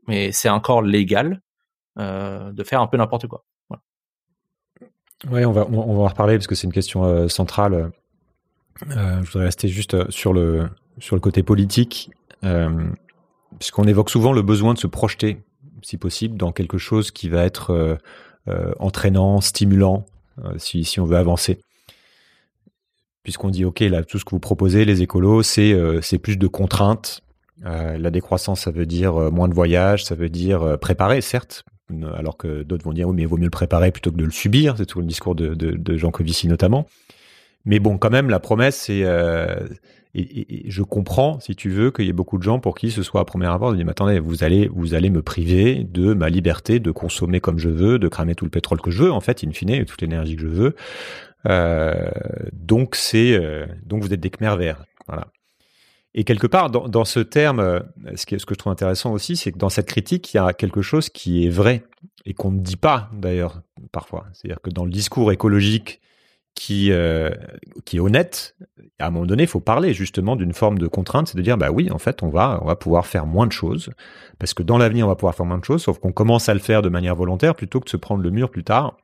Mais 0.09 0.33
c'est 0.33 0.49
encore 0.49 0.83
légal 0.83 1.43
de 1.97 2.64
faire 2.64 2.81
un 2.81 2.87
peu 2.87 2.97
n'importe 2.97 3.26
quoi. 3.26 3.45
Ouais, 5.27 5.45
on 5.45 5.53
va, 5.53 5.66
on 5.69 5.95
va 5.95 6.03
en 6.03 6.09
reparler 6.09 6.37
parce 6.37 6.47
que 6.47 6.55
c'est 6.55 6.66
une 6.66 6.73
question 6.73 7.05
euh, 7.05 7.29
centrale. 7.29 7.91
Euh, 8.91 9.23
je 9.23 9.33
voudrais 9.33 9.47
rester 9.47 9.66
juste 9.69 9.95
euh, 9.95 10.05
sur 10.11 10.33
le, 10.33 10.69
sur 10.99 11.16
le 11.16 11.21
côté 11.21 11.43
politique, 11.43 12.11
puisqu'on 13.59 13.85
évoque 13.85 14.11
souvent 14.11 14.33
le 14.33 14.43
besoin 14.43 14.75
de 14.75 14.79
se 14.79 14.87
projeter, 14.87 15.43
si 15.83 15.97
possible, 15.97 16.37
dans 16.37 16.53
quelque 16.53 16.79
chose 16.79 17.11
qui 17.11 17.29
va 17.29 17.45
être 17.45 17.99
entraînant, 18.79 19.41
stimulant, 19.41 20.07
si, 20.57 20.85
si 20.85 21.01
on 21.01 21.05
veut 21.05 21.16
avancer. 21.16 21.61
Puisqu'on 23.23 23.51
dit, 23.51 23.64
OK, 23.64 23.81
là, 23.81 24.03
tout 24.03 24.19
ce 24.19 24.25
que 24.25 24.31
vous 24.31 24.41
proposez, 24.41 24.85
les 24.85 25.03
écolos, 25.03 25.43
c'est 25.43 26.19
plus 26.23 26.37
de 26.37 26.47
contraintes. 26.47 27.23
la 27.62 28.11
décroissance, 28.11 28.62
ça 28.62 28.71
veut 28.71 28.87
dire 28.87 29.14
moins 29.33 29.49
de 29.49 29.55
voyages, 29.55 30.05
ça 30.05 30.14
veut 30.14 30.31
dire 30.31 30.79
préparer, 30.81 31.21
certes, 31.21 31.64
alors 32.16 32.36
que 32.36 32.62
d'autres 32.62 32.84
vont 32.84 32.93
dire 32.93 33.09
oui 33.09 33.16
mais 33.16 33.22
il 33.22 33.28
vaut 33.28 33.36
mieux 33.36 33.45
le 33.45 33.51
préparer 33.51 33.91
plutôt 33.91 34.11
que 34.11 34.16
de 34.16 34.24
le 34.24 34.30
subir, 34.30 34.76
c'est 34.76 34.86
tout 34.86 35.01
le 35.01 35.07
discours 35.07 35.34
de, 35.34 35.55
de, 35.55 35.97
Jean 35.97 36.11
Covici 36.11 36.49
notamment. 36.49 36.86
Mais 37.64 37.80
bon, 37.80 37.99
quand 37.99 38.11
même, 38.11 38.30
la 38.30 38.41
promesse, 38.41 38.76
c'est 38.76 39.03
euh, 39.05 39.66
et, 40.14 40.64
je 40.70 40.82
comprends, 40.82 41.39
si 41.41 41.55
tu 41.55 41.70
veux, 41.70 41.91
qu'il 41.91 42.07
y 42.07 42.09
ait 42.09 42.14
beaucoup 42.14 42.39
de 42.39 42.43
gens 42.43 42.59
pour 42.59 42.74
qui 42.74 42.91
ce 42.91 43.03
soit 43.03 43.20
à 43.20 43.24
premier 43.24 43.47
abord 43.47 43.72
de 43.72 43.76
dire, 43.76 43.84
mais 43.84 43.91
attendez, 43.91 44.18
vous 44.18 44.43
allez, 44.43 44.68
vous 44.68 44.95
allez 44.95 45.11
me 45.11 45.22
priver 45.22 45.84
de 45.84 46.14
ma 46.14 46.28
liberté 46.28 46.80
de 46.80 46.91
consommer 46.91 47.41
comme 47.41 47.59
je 47.59 47.68
veux, 47.68 47.99
de 47.99 48.09
cramer 48.09 48.34
tout 48.34 48.45
le 48.45 48.51
pétrole 48.51 48.80
que 48.80 48.91
je 48.91 49.05
veux, 49.05 49.12
en 49.12 49.20
fait, 49.20 49.45
in 49.45 49.53
fine, 49.53 49.84
toute 49.84 50.01
l'énergie 50.01 50.36
que 50.36 50.43
je 50.43 50.49
veux. 50.49 50.76
Euh, 51.47 52.11
donc 52.53 52.97
c'est, 52.97 53.34
euh, 53.34 53.66
donc 53.84 54.03
vous 54.03 54.12
êtes 54.12 54.20
des 54.20 54.30
Khmer 54.30 54.57
verts, 54.57 54.84
voilà. 55.07 55.28
Et 56.15 56.25
quelque 56.25 56.47
part, 56.47 56.71
dans, 56.71 57.05
ce 57.05 57.21
terme, 57.21 57.61
euh, 57.61 57.81
ce, 58.17 58.25
que 58.27 58.39
je 58.39 58.55
trouve 58.55 58.73
intéressant 58.73 59.13
aussi, 59.13 59.37
c'est 59.37 59.53
que 59.53 59.59
dans 59.59 59.69
cette 59.69 59.87
critique, 59.87 60.33
il 60.33 60.39
y 60.39 60.41
a 60.41 60.53
quelque 60.53 60.83
chose 60.83 61.11
qui 61.11 61.47
est 61.47 61.51
vrai 61.51 61.85
et 62.25 62.35
qu'on 62.35 62.51
ne 62.51 62.61
dit 62.61 62.77
pas 62.77 63.11
d'ailleurs 63.13 63.63
parfois. 63.93 64.27
C'est-à-dire 64.33 64.61
que 64.61 64.71
dans 64.71 64.85
le 64.85 64.91
discours 64.91 65.33
écologique 65.33 66.01
qui, 66.55 66.91
euh, 66.91 67.31
qui 67.85 67.99
est 67.99 68.01
honnête, 68.01 68.57
à 68.99 69.07
un 69.07 69.11
moment 69.11 69.27
donné, 69.27 69.45
il 69.45 69.49
faut 69.49 69.61
parler 69.61 69.93
justement 69.95 70.35
d'une 70.35 70.53
forme 70.55 70.79
de 70.79 70.89
contrainte, 70.89 71.29
c'est 71.29 71.37
de 71.37 71.43
dire 71.43 71.57
bah 71.57 71.71
oui, 71.71 71.91
en 71.91 71.99
fait, 71.99 72.23
on 72.23 72.31
va 72.31 72.59
on 72.63 72.67
va 72.67 72.75
pouvoir 72.75 73.07
faire 73.07 73.27
moins 73.27 73.47
de 73.47 73.53
choses 73.53 73.91
parce 74.39 74.55
que 74.55 74.63
dans 74.63 74.79
l'avenir, 74.79 75.07
on 75.07 75.09
va 75.09 75.15
pouvoir 75.15 75.35
faire 75.35 75.47
moins 75.47 75.59
de 75.59 75.65
choses, 75.65 75.83
sauf 75.83 75.99
qu'on 75.99 76.13
commence 76.13 76.49
à 76.49 76.55
le 76.55 76.61
faire 76.61 76.83
de 76.83 76.89
manière 76.89 77.15
volontaire 77.15 77.55
plutôt 77.55 77.81
que 77.81 77.85
de 77.85 77.91
se 77.91 77.97
prendre 77.97 78.23
le 78.23 78.31
mur 78.31 78.51
plus 78.51 78.65
tard 78.65 78.97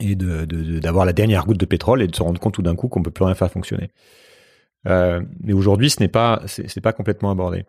et 0.00 0.16
de 0.16 0.44
d'avoir 0.80 1.04
la 1.04 1.12
dernière 1.12 1.44
goutte 1.44 1.60
de 1.60 1.66
pétrole 1.66 2.02
et 2.02 2.08
de 2.08 2.16
se 2.16 2.22
rendre 2.22 2.40
compte 2.40 2.54
tout 2.54 2.62
d'un 2.62 2.74
coup 2.74 2.88
qu'on 2.88 3.02
peut 3.02 3.10
plus 3.10 3.24
rien 3.24 3.34
faire 3.34 3.50
fonctionner. 3.50 3.90
Euh, 4.86 5.22
mais 5.40 5.52
aujourd'hui, 5.52 5.90
ce 5.90 6.00
n'est 6.00 6.08
pas 6.08 6.42
c'est 6.46 6.80
pas 6.80 6.92
complètement 6.92 7.30
abordé. 7.30 7.64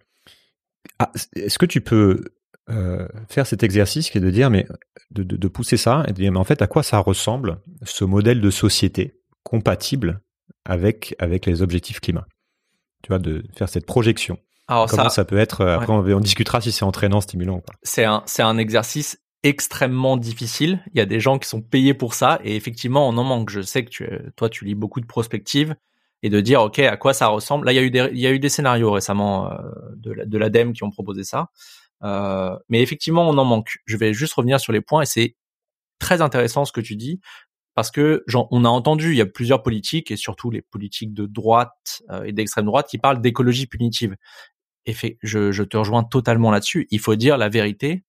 Ah, 1.00 1.12
Est-ce 1.36 1.58
que 1.58 1.66
tu 1.66 1.82
peux 1.82 2.26
euh, 2.70 3.08
faire 3.30 3.48
cet 3.48 3.64
exercice 3.64 4.10
qui 4.10 4.18
est 4.18 4.22
de 4.22 4.30
dire, 4.30 4.50
mais 4.50 4.66
de, 5.12 5.24
de, 5.24 5.38
de, 5.38 5.48
pousser 5.48 5.78
ça 5.78 6.04
et 6.08 6.12
de 6.12 6.18
dire, 6.18 6.32
mais 6.32 6.40
en 6.40 6.44
fait, 6.44 6.62
à 6.62 6.68
quoi 6.68 6.84
ça 6.84 7.00
ressemble 7.00 7.60
ce 7.84 8.06
modèle 8.06 8.42
de 8.42 8.50
société 8.50 9.20
compatible 9.44 10.22
avec 10.66 11.16
avec 11.20 11.46
les 11.46 11.62
objectifs 11.62 12.00
climat? 12.00 12.28
Tu 13.04 13.10
vois, 13.10 13.20
de 13.20 13.44
faire 13.56 13.70
cette 13.70 13.86
projection. 13.86 14.40
Alors 14.68 14.90
Comment 14.90 15.10
ça, 15.10 15.26
peut 15.26 15.38
être 15.38 15.64
Après, 15.64 15.94
on, 15.94 16.20
discutera 16.20 16.60
si 16.60 16.72
c'est 16.72 16.86
entraînant, 16.86 17.22
stimulant. 17.22 17.62
C'est 17.84 18.06
un 18.06 18.24
c'est 18.26 18.42
un 18.42 18.58
exercice 18.58 19.20
extrêmement 19.44 20.18
difficile. 20.18 20.84
Il 20.94 20.98
y 20.98 21.02
a 21.02 21.06
des 21.06 21.20
gens 21.20 21.38
qui 21.38 21.48
sont 21.48 21.62
payés 21.62 21.94
pour 21.94 22.16
ça 22.16 22.40
et 22.44 22.56
effectivement, 22.56 23.08
on 23.08 23.16
en 23.16 23.24
manque. 23.24 23.52
Je 23.52 23.62
sais 23.62 23.86
que 23.86 23.90
tu, 23.92 24.10
toi, 24.36 24.50
tu 24.50 24.66
lis 24.66 24.74
beaucoup 24.74 25.02
de 25.02 25.06
prospectives 25.06 25.76
et 26.24 26.30
de 26.30 26.42
dire 26.42 26.62
ok 26.62 26.80
à 26.80 26.98
quoi 26.98 27.14
ça 27.14 27.28
ressemble. 27.28 27.66
Là, 27.66 27.74
il 27.74 27.76
y 27.76 27.80
a 27.80 27.84
eu 27.84 27.92
des, 27.92 28.10
il 28.12 28.20
y 28.20 28.28
a 28.28 28.32
eu 28.32 28.40
des 28.40 28.50
scénarios 28.50 28.92
récemment 28.92 29.52
euh, 29.52 29.58
de 29.96 30.38
l'ADEME 30.38 30.74
qui 30.74 30.84
ont 30.84 30.90
proposé 30.90 31.24
ça. 31.24 31.50
Euh, 32.04 32.58
mais 32.70 32.82
effectivement, 32.82 33.28
on 33.30 33.38
en 33.38 33.46
manque. 33.46 33.78
Je 33.86 33.98
vais 33.98 34.14
juste 34.14 34.34
revenir 34.34 34.60
sur 34.60 34.74
les 34.74 34.82
points 34.82 35.02
et 35.02 35.06
c'est 35.06 35.36
très 36.00 36.22
intéressant 36.22 36.66
ce 36.66 36.72
que 36.72 36.82
tu 36.82 36.96
dis 36.96 37.20
parce 37.74 37.92
que 37.92 38.24
on 38.52 38.64
a 38.64 38.70
entendu, 38.70 39.12
il 39.12 39.18
y 39.18 39.22
a 39.22 39.26
plusieurs 39.26 39.62
politiques 39.62 40.12
et 40.12 40.16
surtout 40.16 40.50
les 40.50 40.62
politiques 40.62 41.14
de 41.14 41.26
droite 41.26 42.04
euh, 42.10 42.24
et 42.24 42.32
d'extrême 42.32 42.66
droite 42.66 42.88
qui 42.90 42.98
parlent 42.98 43.22
d'écologie 43.22 43.68
punitive. 43.68 44.16
Et 44.86 44.96
je, 45.24 45.64
te 45.64 45.78
rejoins 45.78 46.04
totalement 46.04 46.52
là-dessus. 46.52 46.88
Il 46.92 47.00
faut 47.00 47.16
dire 47.16 47.38
la 47.38 47.50
vérité. 47.50 48.04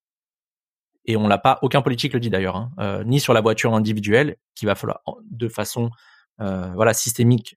Et 1.06 1.16
on 1.16 1.26
l'a 1.26 1.38
pas, 1.38 1.58
aucun 1.62 1.82
politique 1.82 2.12
le 2.12 2.20
dit 2.20 2.30
d'ailleurs, 2.30 2.56
hein, 2.56 3.02
ni 3.04 3.20
sur 3.20 3.32
la 3.32 3.40
voiture 3.40 3.74
individuelle, 3.74 4.36
qu'il 4.54 4.66
va 4.66 4.74
falloir 4.74 5.00
de 5.30 5.48
façon 5.48 5.90
voilà 6.38 6.92
systémique 6.92 7.56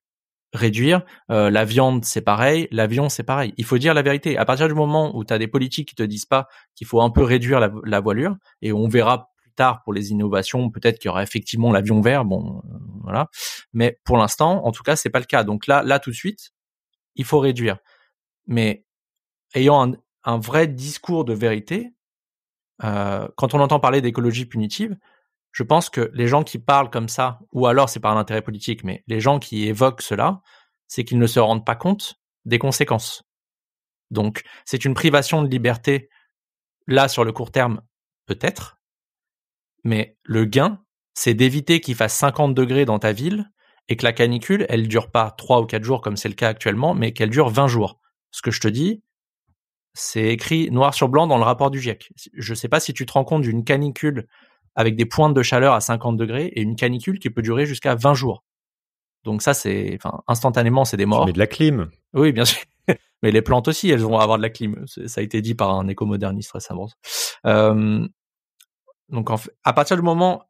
réduire. 0.52 1.02
Euh, 1.30 1.50
la 1.50 1.64
viande, 1.64 2.04
c'est 2.04 2.22
pareil. 2.22 2.68
L'avion, 2.70 3.08
c'est 3.08 3.22
pareil. 3.22 3.54
Il 3.56 3.64
faut 3.64 3.78
dire 3.78 3.94
la 3.94 4.02
vérité. 4.02 4.36
À 4.36 4.44
partir 4.44 4.68
du 4.68 4.74
moment 4.74 5.16
où 5.16 5.24
tu 5.24 5.32
as 5.32 5.38
des 5.38 5.48
politiques 5.48 5.88
qui 5.88 5.94
te 5.94 6.02
disent 6.02 6.26
pas 6.26 6.48
qu'il 6.74 6.86
faut 6.86 7.00
un 7.00 7.10
peu 7.10 7.22
réduire 7.22 7.60
la, 7.60 8.00
voilure, 8.00 8.36
et 8.62 8.72
on 8.72 8.88
verra 8.88 9.30
plus 9.42 9.52
tard 9.52 9.82
pour 9.82 9.92
les 9.92 10.10
innovations, 10.10 10.70
peut-être 10.70 10.98
qu'il 10.98 11.08
y 11.08 11.10
aura 11.10 11.22
effectivement 11.22 11.72
l'avion 11.72 12.00
vert. 12.00 12.24
Bon, 12.24 12.62
voilà. 13.02 13.28
Mais 13.72 13.98
pour 14.04 14.16
l'instant, 14.16 14.64
en 14.64 14.72
tout 14.72 14.82
cas, 14.82 14.96
c'est 14.96 15.10
pas 15.10 15.20
le 15.20 15.24
cas. 15.26 15.44
Donc 15.44 15.66
là, 15.66 15.82
là 15.82 15.98
tout 15.98 16.10
de 16.10 16.16
suite, 16.16 16.50
il 17.14 17.24
faut 17.24 17.38
réduire. 17.38 17.78
Mais 18.46 18.84
ayant 19.54 19.92
un, 20.24 20.38
vrai 20.38 20.66
discours 20.66 21.24
de 21.24 21.32
vérité, 21.32 21.92
euh, 22.82 23.28
quand 23.36 23.54
on 23.54 23.60
entend 23.60 23.78
parler 23.78 24.00
d'écologie 24.00 24.46
punitive, 24.46 24.96
je 25.52 25.62
pense 25.62 25.90
que 25.90 26.10
les 26.14 26.26
gens 26.26 26.44
qui 26.44 26.58
parlent 26.58 26.90
comme 26.90 27.08
ça, 27.08 27.40
ou 27.52 27.66
alors 27.66 27.88
c'est 27.88 28.00
par 28.00 28.16
un 28.16 28.20
intérêt 28.20 28.42
politique, 28.42 28.84
mais 28.84 29.02
les 29.06 29.20
gens 29.20 29.38
qui 29.38 29.66
évoquent 29.66 30.02
cela, 30.02 30.40
c'est 30.86 31.04
qu'ils 31.04 31.18
ne 31.18 31.26
se 31.26 31.40
rendent 31.40 31.66
pas 31.66 31.76
compte 31.76 32.20
des 32.44 32.58
conséquences. 32.58 33.24
Donc, 34.10 34.42
c'est 34.64 34.84
une 34.84 34.94
privation 34.94 35.42
de 35.42 35.48
liberté, 35.48 36.08
là, 36.86 37.08
sur 37.08 37.24
le 37.24 37.32
court 37.32 37.52
terme, 37.52 37.80
peut-être, 38.26 38.80
mais 39.84 40.16
le 40.22 40.44
gain, 40.44 40.82
c'est 41.14 41.34
d'éviter 41.34 41.80
qu'il 41.80 41.94
fasse 41.94 42.14
50 42.14 42.54
degrés 42.54 42.84
dans 42.84 42.98
ta 42.98 43.12
ville 43.12 43.50
et 43.88 43.96
que 43.96 44.04
la 44.04 44.12
canicule, 44.12 44.66
elle 44.68 44.88
dure 44.88 45.10
pas 45.10 45.30
3 45.30 45.60
ou 45.60 45.66
4 45.66 45.82
jours 45.82 46.00
comme 46.00 46.16
c'est 46.16 46.28
le 46.28 46.34
cas 46.34 46.48
actuellement, 46.48 46.94
mais 46.94 47.12
qu'elle 47.12 47.30
dure 47.30 47.48
20 47.48 47.66
jours. 47.66 47.98
Ce 48.30 48.42
que 48.42 48.50
je 48.50 48.60
te 48.60 48.68
dis, 48.68 49.02
c'est 49.94 50.28
écrit 50.28 50.70
noir 50.70 50.94
sur 50.94 51.08
blanc 51.08 51.26
dans 51.26 51.38
le 51.38 51.44
rapport 51.44 51.70
du 51.70 51.80
GIEC. 51.80 52.12
Je 52.34 52.52
ne 52.52 52.54
sais 52.54 52.68
pas 52.68 52.78
si 52.78 52.92
tu 52.94 53.06
te 53.06 53.12
rends 53.12 53.24
compte 53.24 53.42
d'une 53.42 53.64
canicule 53.64 54.28
avec 54.74 54.96
des 54.96 55.06
pointes 55.06 55.34
de 55.34 55.42
chaleur 55.42 55.74
à 55.74 55.80
50 55.80 56.16
degrés 56.16 56.46
et 56.46 56.62
une 56.62 56.76
canicule 56.76 57.18
qui 57.18 57.30
peut 57.30 57.42
durer 57.42 57.66
jusqu'à 57.66 57.94
20 57.94 58.14
jours. 58.14 58.44
Donc 59.24 59.42
ça, 59.42 59.54
c'est, 59.54 59.98
enfin, 60.02 60.22
instantanément, 60.28 60.84
c'est 60.84 60.96
des 60.96 61.06
morts. 61.06 61.26
Mais 61.26 61.32
de 61.32 61.38
la 61.38 61.46
clim. 61.46 61.90
Oui, 62.14 62.32
bien 62.32 62.44
sûr. 62.44 62.60
Mais 63.22 63.30
les 63.30 63.42
plantes 63.42 63.68
aussi, 63.68 63.90
elles 63.90 64.00
vont 64.00 64.18
avoir 64.18 64.38
de 64.38 64.42
la 64.42 64.50
clim. 64.50 64.84
Ça 64.86 65.20
a 65.20 65.24
été 65.24 65.42
dit 65.42 65.54
par 65.54 65.74
un 65.74 65.88
écomoderniste 65.88 66.52
récemment. 66.52 66.88
Euh, 67.46 68.06
donc, 69.10 69.28
à 69.64 69.72
partir 69.72 69.96
du 69.96 70.02
moment, 70.02 70.44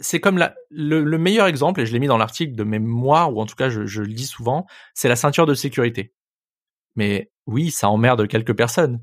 c'est 0.00 0.20
comme 0.20 0.38
la, 0.38 0.54
le, 0.70 1.04
meilleur 1.18 1.46
exemple, 1.46 1.80
et 1.80 1.86
je 1.86 1.92
l'ai 1.92 2.00
mis 2.00 2.08
dans 2.08 2.18
l'article 2.18 2.54
de 2.56 2.64
mémoire, 2.64 3.32
ou 3.32 3.40
en 3.40 3.46
tout 3.46 3.54
cas, 3.54 3.68
je, 3.68 3.86
je 3.86 4.02
le 4.02 4.12
dis 4.12 4.26
souvent, 4.26 4.66
c'est 4.94 5.08
la 5.08 5.16
ceinture 5.16 5.46
de 5.46 5.54
sécurité. 5.54 6.12
Mais 6.96 7.30
oui, 7.46 7.70
ça 7.70 7.88
emmerde 7.88 8.26
quelques 8.26 8.56
personnes 8.56 9.00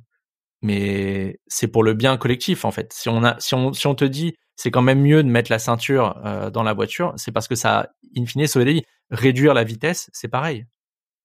mais 0.65 1.39
c'est 1.47 1.67
pour 1.67 1.83
le 1.83 1.93
bien 1.93 2.17
collectif 2.17 2.65
en 2.65 2.71
fait. 2.71 2.91
Si 2.93 3.07
on 3.09 3.23
a, 3.23 3.39
si 3.39 3.53
on, 3.53 3.71
si 3.73 3.87
on 3.87 3.95
te 3.95 4.05
dit 4.05 4.35
c'est 4.55 4.71
quand 4.71 4.81
même 4.81 5.01
mieux 5.01 5.23
de 5.23 5.29
mettre 5.29 5.51
la 5.51 5.59
ceinture 5.59 6.19
euh, 6.25 6.49
dans 6.49 6.63
la 6.63 6.73
voiture, 6.73 7.13
c'est 7.17 7.31
parce 7.31 7.47
que 7.47 7.55
ça, 7.55 7.89
in 8.17 8.25
fine, 8.25 8.47
sauver 8.47 8.65
des 8.65 8.73
vies. 8.73 8.83
Réduire 9.11 9.53
la 9.53 9.63
vitesse, 9.63 10.09
c'est 10.13 10.27
pareil. 10.27 10.65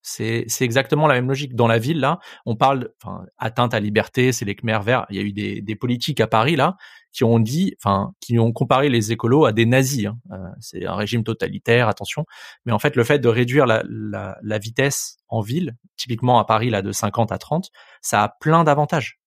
C'est, 0.03 0.45
c'est 0.49 0.65
exactement 0.65 1.07
la 1.07 1.15
même 1.15 1.29
logique. 1.29 1.55
Dans 1.55 1.67
la 1.67 1.79
ville, 1.79 2.01
là, 2.01 2.19
on 2.47 2.57
parle, 2.57 2.91
enfin, 3.03 3.25
atteinte 3.39 3.75
à 3.75 3.81
liberté, 3.81 4.33
c'est 4.33 4.45
les 4.45 4.55
Khmer 4.55 4.81
verts. 4.83 5.07
Il 5.11 5.17
y 5.17 5.19
a 5.19 5.23
eu 5.23 5.33
des, 5.33 5.61
des 5.61 5.77
politiques 5.77 6.21
à 6.21 6.27
Paris, 6.27 6.57
là, 6.57 6.77
qui 7.13 7.23
ont 7.23 7.39
dit, 7.39 7.75
enfin, 7.79 8.13
qui 8.21 8.39
ont 8.39 8.53
comparé 8.53 8.89
les 8.89 9.13
écolos 9.13 9.45
à 9.45 9.53
des 9.53 9.67
nazis. 9.67 10.07
Hein. 10.07 10.19
Euh, 10.33 10.37
c'est 10.61 10.87
un 10.87 10.95
régime 10.95 11.23
totalitaire, 11.23 11.89
attention. 11.89 12.25
Mais 12.65 12.73
en 12.73 12.79
fait, 12.79 12.97
le 12.97 13.05
fait 13.05 13.19
de 13.19 13.29
réduire 13.29 13.67
la, 13.67 13.83
la, 13.89 14.39
la 14.43 14.59
vitesse 14.59 15.19
en 15.29 15.41
ville, 15.41 15.77
typiquement 15.97 16.39
à 16.39 16.45
Paris, 16.45 16.71
là, 16.71 16.83
de 16.83 16.93
50 16.93 17.31
à 17.31 17.39
30, 17.39 17.71
ça 18.01 18.23
a 18.23 18.29
plein 18.41 18.65
d'avantages. 18.65 19.20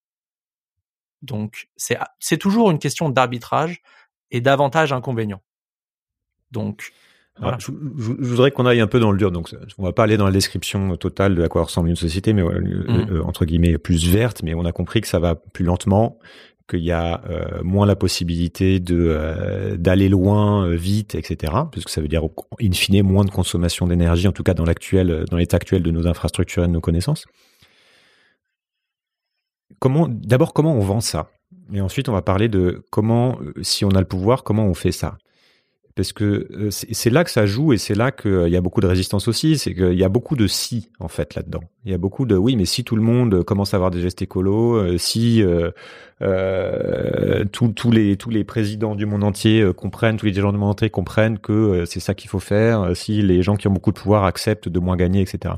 Donc, 1.23 1.69
c'est 1.77 2.37
toujours 2.37 2.69
une 2.69 2.79
question 2.79 3.09
d'arbitrage 3.09 3.81
et 4.29 4.41
d'avantages 4.41 4.91
inconvénients. 4.91 5.41
Donc, 6.51 6.91
voilà. 7.39 7.57
je, 7.59 7.71
voudrais 7.71 8.51
qu'on 8.51 8.65
aille 8.65 8.81
un 8.81 8.87
peu 8.87 8.99
dans 8.99 9.11
le 9.11 9.17
dur. 9.17 9.31
Donc, 9.31 9.49
on 9.77 9.83
va 9.83 9.93
pas 9.93 10.03
aller 10.03 10.17
dans 10.17 10.25
la 10.25 10.31
description 10.31 10.95
totale 10.97 11.33
de 11.33 11.41
à 11.41 11.47
quoi 11.47 11.63
ressemble 11.63 11.89
une 11.89 11.95
société, 11.95 12.33
mais 12.33 12.43
euh, 12.43 12.59
mmh. 12.59 13.07
euh, 13.09 13.23
entre 13.23 13.45
guillemets 13.45 13.77
plus 13.77 14.07
verte. 14.07 14.43
Mais 14.43 14.53
on 14.53 14.65
a 14.65 14.71
compris 14.71 15.01
que 15.01 15.07
ça 15.07 15.17
va 15.17 15.35
plus 15.35 15.63
lentement, 15.63 16.19
qu'il 16.69 16.83
y 16.83 16.91
a 16.91 17.23
euh, 17.29 17.63
moins 17.63 17.85
la 17.85 17.95
possibilité 17.95 18.81
de 18.81 19.75
d'aller 19.77 20.09
loin 20.09 20.69
vite, 20.75 21.15
etc. 21.15 21.53
Parce 21.53 21.85
que 21.85 21.91
ça 21.91 22.01
veut 22.01 22.09
dire 22.09 22.23
in 22.61 22.71
fine 22.73 23.01
moins 23.01 23.23
de 23.23 23.31
consommation 23.31 23.87
d'énergie, 23.87 24.27
en 24.27 24.33
tout 24.33 24.43
cas 24.43 24.53
dans 24.53 24.65
l'actuel, 24.65 25.23
dans 25.31 25.37
l'état 25.37 25.55
actuel 25.55 25.83
de 25.83 25.91
nos 25.91 26.05
infrastructures 26.05 26.65
et 26.65 26.67
de 26.67 26.73
nos 26.73 26.81
connaissances 26.81 27.25
comment, 29.83 30.07
d'abord, 30.07 30.53
comment 30.53 30.73
on 30.73 30.79
vend 30.79 31.01
ça? 31.01 31.27
Et 31.73 31.81
ensuite, 31.81 32.07
on 32.07 32.13
va 32.13 32.21
parler 32.21 32.47
de 32.47 32.85
comment, 32.89 33.37
euh, 33.41 33.51
si 33.63 33.83
on 33.83 33.89
a 33.89 33.99
le 33.99 34.05
pouvoir, 34.05 34.45
comment 34.45 34.65
on 34.65 34.73
fait 34.73 34.93
ça. 34.93 35.17
Parce 35.93 36.13
que 36.13 36.47
euh, 36.51 36.71
c'est 36.71 37.09
là 37.09 37.25
que 37.25 37.29
ça 37.29 37.45
joue 37.45 37.73
et 37.73 37.77
c'est 37.77 37.93
là 37.93 38.13
qu'il 38.13 38.31
euh, 38.31 38.47
y 38.47 38.55
a 38.55 38.61
beaucoup 38.61 38.79
de 38.79 38.87
résistance 38.87 39.27
aussi, 39.27 39.57
c'est 39.57 39.75
qu'il 39.75 39.99
y 39.99 40.05
a 40.05 40.09
beaucoup 40.09 40.37
de 40.37 40.47
si 40.47 40.89
en 41.01 41.09
fait 41.09 41.35
là-dedans. 41.35 41.65
Il 41.83 41.91
y 41.91 41.93
a 41.93 41.97
beaucoup 41.97 42.25
de 42.25 42.37
oui, 42.37 42.55
mais 42.55 42.63
si 42.63 42.85
tout 42.85 42.95
le 42.95 43.01
monde 43.01 43.43
commence 43.43 43.73
à 43.73 43.77
avoir 43.77 43.91
des 43.91 43.99
gestes 43.99 44.21
écolos, 44.21 44.97
si 44.97 45.43
tous 47.51 47.91
les 47.91 48.15
tous 48.15 48.29
les 48.29 48.43
présidents 48.45 48.95
du 48.95 49.05
monde 49.05 49.25
entier 49.25 49.69
comprennent, 49.75 50.15
tous 50.15 50.27
les 50.27 50.31
dirigeants 50.31 50.53
du 50.53 50.59
monde 50.59 50.71
entier 50.71 50.89
comprennent 50.89 51.39
que 51.39 51.83
c'est 51.85 51.99
ça 51.99 52.13
qu'il 52.13 52.29
faut 52.29 52.39
faire, 52.39 52.95
si 52.95 53.21
les 53.21 53.43
gens 53.43 53.57
qui 53.57 53.67
ont 53.67 53.73
beaucoup 53.73 53.91
de 53.91 53.99
pouvoir 53.99 54.23
acceptent 54.23 54.69
de 54.69 54.79
moins 54.79 54.95
gagner, 54.95 55.21
etc 55.21 55.55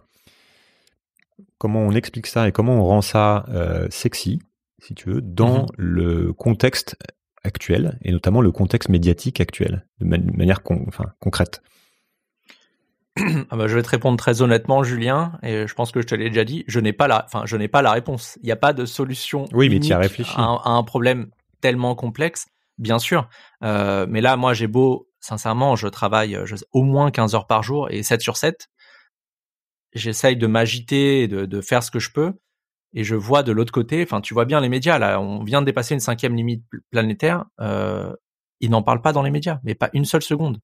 comment 1.58 1.82
on 1.82 1.92
explique 1.92 2.28
ça 2.28 2.48
et 2.48 2.52
comment 2.52 2.76
on 2.76 2.86
rend 2.86 3.02
ça 3.02 3.46
euh, 3.50 3.88
sexy, 3.90 4.40
si 4.82 4.96
tu 4.96 5.10
veux, 5.10 5.22
dans 5.22 5.64
mhm. 5.64 5.68
le 5.78 6.34
contexte 6.34 6.98
actuel 7.44 7.98
et 8.02 8.12
notamment 8.12 8.42
le 8.42 8.52
contexte 8.52 8.90
médiatique 8.90 9.40
actuel, 9.40 9.86
de, 10.00 10.06
manière 10.06 10.64
concrète. 10.64 11.62
Ah 13.50 13.56
bah, 13.56 13.68
je 13.68 13.76
vais 13.76 13.82
te 13.82 13.90
répondre 13.90 14.18
très 14.18 14.42
honnêtement, 14.42 14.84
Julien, 14.84 15.40
et 15.42 15.68
je 15.68 15.74
pense 15.74 15.94
que 15.94 16.02
je 16.02 16.06
te 16.06 16.16
l'ai 16.16 16.30
déjà 16.30 16.44
dit. 16.44 16.66
Je 16.68 16.82
n'ai 16.82 16.92
pas 16.92 17.08
la, 17.08 17.24
enfin, 17.26 17.44
je 17.46 17.56
n'ai 17.56 17.70
pas 17.70 17.82
la 17.82 17.92
réponse. 17.92 18.38
Il 18.42 18.46
n'y 18.46 18.52
a 18.52 18.58
pas 18.58 18.74
de 18.74 18.86
solution. 18.86 19.46
Oui, 19.54 19.70
mais 19.70 19.80
tu 19.80 19.94
as 19.94 19.98
réfléchi 19.98 20.34
à, 20.36 20.70
un 20.70 20.84
problème 20.84 21.28
tellement 21.62 21.96
complexe, 21.96 22.48
bien 22.78 23.00
sûr. 23.00 23.30
Euh, 23.64 24.06
mais 24.10 24.20
là, 24.20 24.36
moi, 24.36 24.54
j'ai 24.54 24.68
beau, 24.68 25.08
sincèrement, 25.22 25.78
je 25.78 25.88
travaille 25.88 26.38
au 26.74 26.84
moins 26.84 27.10
15 27.10 27.36
heures 27.36 27.48
par 27.48 27.64
jour 27.64 27.90
et 27.90 28.04
7 28.04 28.20
sur 28.20 28.36
7 28.36 28.68
j'essaye 29.96 30.38
de 30.38 30.48
m'agiter, 30.48 31.28
de, 31.28 31.46
de 31.46 31.62
faire 31.62 31.84
ce 31.84 31.92
que 31.92 32.00
je 32.00 32.12
peux, 32.12 32.34
et 32.94 33.04
je 33.04 33.16
vois 33.16 33.44
de 33.44 33.52
l'autre 33.52 33.74
côté, 33.74 34.04
enfin, 34.04 34.22
tu 34.22 34.34
vois 34.34 34.46
bien 34.46 34.62
les 34.62 34.70
médias 34.70 35.00
là, 35.00 35.20
on 35.20 35.44
vient 35.44 35.62
de 35.62 35.66
dépasser 35.66 35.94
une 35.94 36.00
cinquième 36.00 36.36
limite 36.36 36.64
planétaire. 36.92 37.46
Euh, 37.60 38.14
ils 38.62 38.70
n'en 38.70 38.84
parlent 38.84 39.02
pas 39.02 39.12
dans 39.12 39.22
les 39.22 39.32
médias, 39.32 39.60
mais 39.64 39.76
pas 39.76 39.90
une 39.94 40.06
seule 40.06 40.22
seconde. 40.22 40.60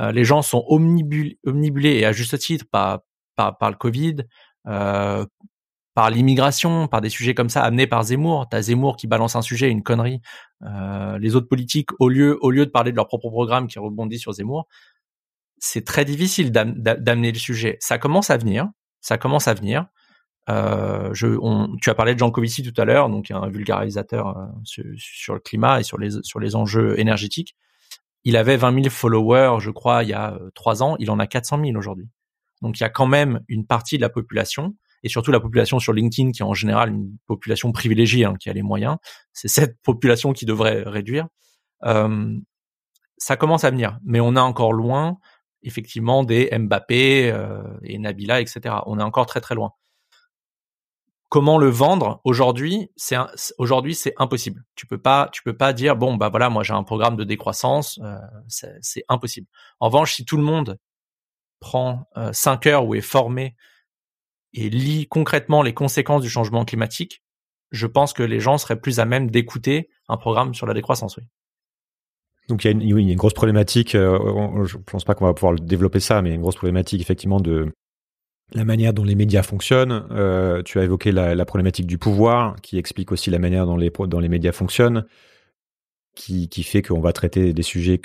Euh, 0.00 0.10
les 0.10 0.24
gens 0.24 0.42
sont 0.42 0.64
omnibulés, 0.68 1.38
omnibulés 1.46 1.94
et 1.98 2.04
à 2.04 2.12
juste 2.12 2.36
titre 2.38 2.64
par 2.70 3.00
par, 3.36 3.56
par 3.58 3.70
le 3.70 3.76
Covid, 3.76 4.16
euh, 4.66 5.24
par 5.94 6.10
l'immigration, 6.10 6.88
par 6.88 7.00
des 7.00 7.08
sujets 7.08 7.34
comme 7.34 7.48
ça 7.48 7.62
amenés 7.62 7.86
par 7.86 8.02
Zemmour. 8.02 8.48
T'as 8.50 8.62
Zemmour 8.62 8.96
qui 8.96 9.06
balance 9.06 9.36
un 9.36 9.42
sujet, 9.42 9.70
une 9.70 9.82
connerie. 9.82 10.20
Euh, 10.62 11.18
les 11.18 11.36
autres 11.36 11.48
politiques, 11.48 11.90
au 12.00 12.08
lieu 12.08 12.36
au 12.40 12.50
lieu 12.50 12.66
de 12.66 12.70
parler 12.70 12.90
de 12.90 12.96
leur 12.96 13.06
propre 13.06 13.30
programme 13.30 13.68
qui 13.68 13.78
rebondit 13.78 14.18
sur 14.18 14.32
Zemmour, 14.32 14.66
c'est 15.58 15.84
très 15.84 16.04
difficile 16.04 16.52
d'amener 16.52 17.32
le 17.32 17.38
sujet. 17.38 17.76
Ça 17.80 17.98
commence 17.98 18.30
à 18.30 18.36
venir, 18.36 18.68
ça 19.00 19.18
commence 19.18 19.48
à 19.48 19.54
venir. 19.54 19.86
Euh, 20.48 21.12
tu 21.80 21.90
as 21.90 21.94
parlé 21.94 22.14
de 22.14 22.18
Jean 22.18 22.30
Covici 22.30 22.62
tout 22.62 22.80
à 22.80 22.84
l'heure, 22.84 23.08
donc 23.08 23.30
un 23.30 23.48
vulgarisateur 23.48 24.36
euh, 24.36 24.46
sur, 24.64 25.34
le 25.34 25.40
climat 25.40 25.80
et 25.80 25.82
sur 25.82 25.98
les 25.98 26.22
sur 26.22 26.38
les 26.38 26.54
enjeux 26.54 26.98
énergétiques. 27.00 27.56
Il 28.24 28.36
avait 28.36 28.56
20 28.56 28.82
000 28.82 28.90
followers, 28.90 29.58
je 29.60 29.70
crois, 29.70 30.02
il 30.02 30.10
y 30.10 30.12
a 30.12 30.34
euh, 30.34 30.50
trois 30.54 30.82
ans. 30.82 30.96
Il 30.98 31.10
en 31.10 31.18
a 31.18 31.26
400 31.26 31.60
000 31.64 31.76
aujourd'hui. 31.76 32.08
Donc 32.62 32.78
il 32.78 32.82
y 32.82 32.86
a 32.86 32.90
quand 32.90 33.06
même 33.06 33.40
une 33.48 33.66
partie 33.66 33.96
de 33.96 34.02
la 34.02 34.08
population 34.08 34.74
et 35.02 35.08
surtout 35.08 35.30
la 35.30 35.40
population 35.40 35.78
sur 35.78 35.92
LinkedIn 35.92 36.32
qui 36.32 36.42
est 36.42 36.44
en 36.44 36.54
général 36.54 36.90
une 36.90 37.16
population 37.26 37.72
privilégiée, 37.72 38.24
hein, 38.24 38.34
qui 38.38 38.48
a 38.48 38.52
les 38.52 38.62
moyens. 38.62 38.96
C'est 39.32 39.48
cette 39.48 39.80
population 39.82 40.32
qui 40.32 40.46
devrait 40.46 40.82
réduire. 40.84 41.26
Ça 43.18 43.36
commence 43.36 43.64
à 43.64 43.70
venir, 43.70 43.98
mais 44.04 44.20
on 44.20 44.36
est 44.36 44.40
encore 44.40 44.72
loin 44.72 45.18
effectivement 45.66 46.24
des 46.24 46.48
Mbappé 46.56 47.30
euh, 47.30 47.62
et 47.82 47.98
Nabila, 47.98 48.40
etc. 48.40 48.76
On 48.86 48.98
est 48.98 49.02
encore 49.02 49.26
très 49.26 49.40
très 49.40 49.54
loin. 49.54 49.72
Comment 51.28 51.58
le 51.58 51.68
vendre 51.68 52.20
aujourd'hui 52.22 52.88
C'est 52.94 53.16
aujourd'hui 53.58 53.96
c'est 53.96 54.14
impossible. 54.16 54.64
Tu 54.76 54.86
peux 54.86 54.98
pas 54.98 55.28
tu 55.32 55.42
peux 55.42 55.56
pas 55.56 55.72
dire 55.72 55.96
bon 55.96 56.14
bah 56.14 56.28
voilà 56.28 56.48
moi 56.50 56.62
j'ai 56.62 56.72
un 56.72 56.84
programme 56.84 57.16
de 57.16 57.24
décroissance, 57.24 57.98
euh, 58.02 58.16
c'est 58.48 59.04
impossible. 59.08 59.48
En 59.80 59.86
revanche 59.86 60.14
si 60.14 60.24
tout 60.24 60.36
le 60.36 60.44
monde 60.44 60.78
prend 61.58 62.08
5 62.32 62.66
euh, 62.66 62.70
heures 62.70 62.86
ou 62.86 62.94
est 62.94 63.00
formé 63.00 63.56
et 64.52 64.70
lit 64.70 65.08
concrètement 65.08 65.62
les 65.62 65.74
conséquences 65.74 66.22
du 66.22 66.30
changement 66.30 66.64
climatique, 66.64 67.24
je 67.72 67.88
pense 67.88 68.12
que 68.12 68.22
les 68.22 68.38
gens 68.38 68.56
seraient 68.56 68.80
plus 68.80 69.00
à 69.00 69.04
même 69.04 69.28
d'écouter 69.28 69.90
un 70.08 70.16
programme 70.16 70.54
sur 70.54 70.66
la 70.66 70.74
décroissance. 70.74 71.18
Donc 72.48 72.64
il 72.64 72.68
y, 72.68 72.92
a 72.92 72.98
une, 72.98 73.16
grosse 73.16 73.34
problématique, 73.34 73.94
euh, 73.94 74.64
je 74.64 74.76
pense 74.76 75.04
pas 75.04 75.14
qu'on 75.14 75.24
va 75.24 75.34
pouvoir 75.34 75.56
développer 75.56 75.98
ça, 75.98 76.22
mais 76.22 76.32
une 76.32 76.40
grosse 76.40 76.54
problématique 76.54 77.00
effectivement 77.00 77.40
de 77.40 77.72
la 78.52 78.64
manière 78.64 78.92
dont 78.92 79.02
les 79.02 79.16
médias 79.16 79.42
fonctionnent. 79.42 80.06
Euh, 80.12 80.62
tu 80.62 80.78
as 80.78 80.84
évoqué 80.84 81.10
la, 81.10 81.44
problématique 81.44 81.86
du 81.86 81.98
pouvoir, 81.98 82.54
qui 82.62 82.78
explique 82.78 83.10
aussi 83.10 83.30
la 83.30 83.40
manière 83.40 83.66
dont 83.66 83.76
les, 83.76 84.28
médias 84.28 84.52
fonctionnent, 84.52 85.06
qui, 86.14 86.48
fait 86.62 86.82
qu'on 86.82 87.00
va 87.00 87.12
traiter 87.12 87.52
des 87.52 87.62
sujets 87.62 88.00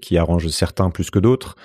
qui 0.00 0.18
arrangent 0.18 0.48
certains 0.48 0.90
plus 0.90 1.10
que 1.10 1.18
d'autres. 1.18 1.56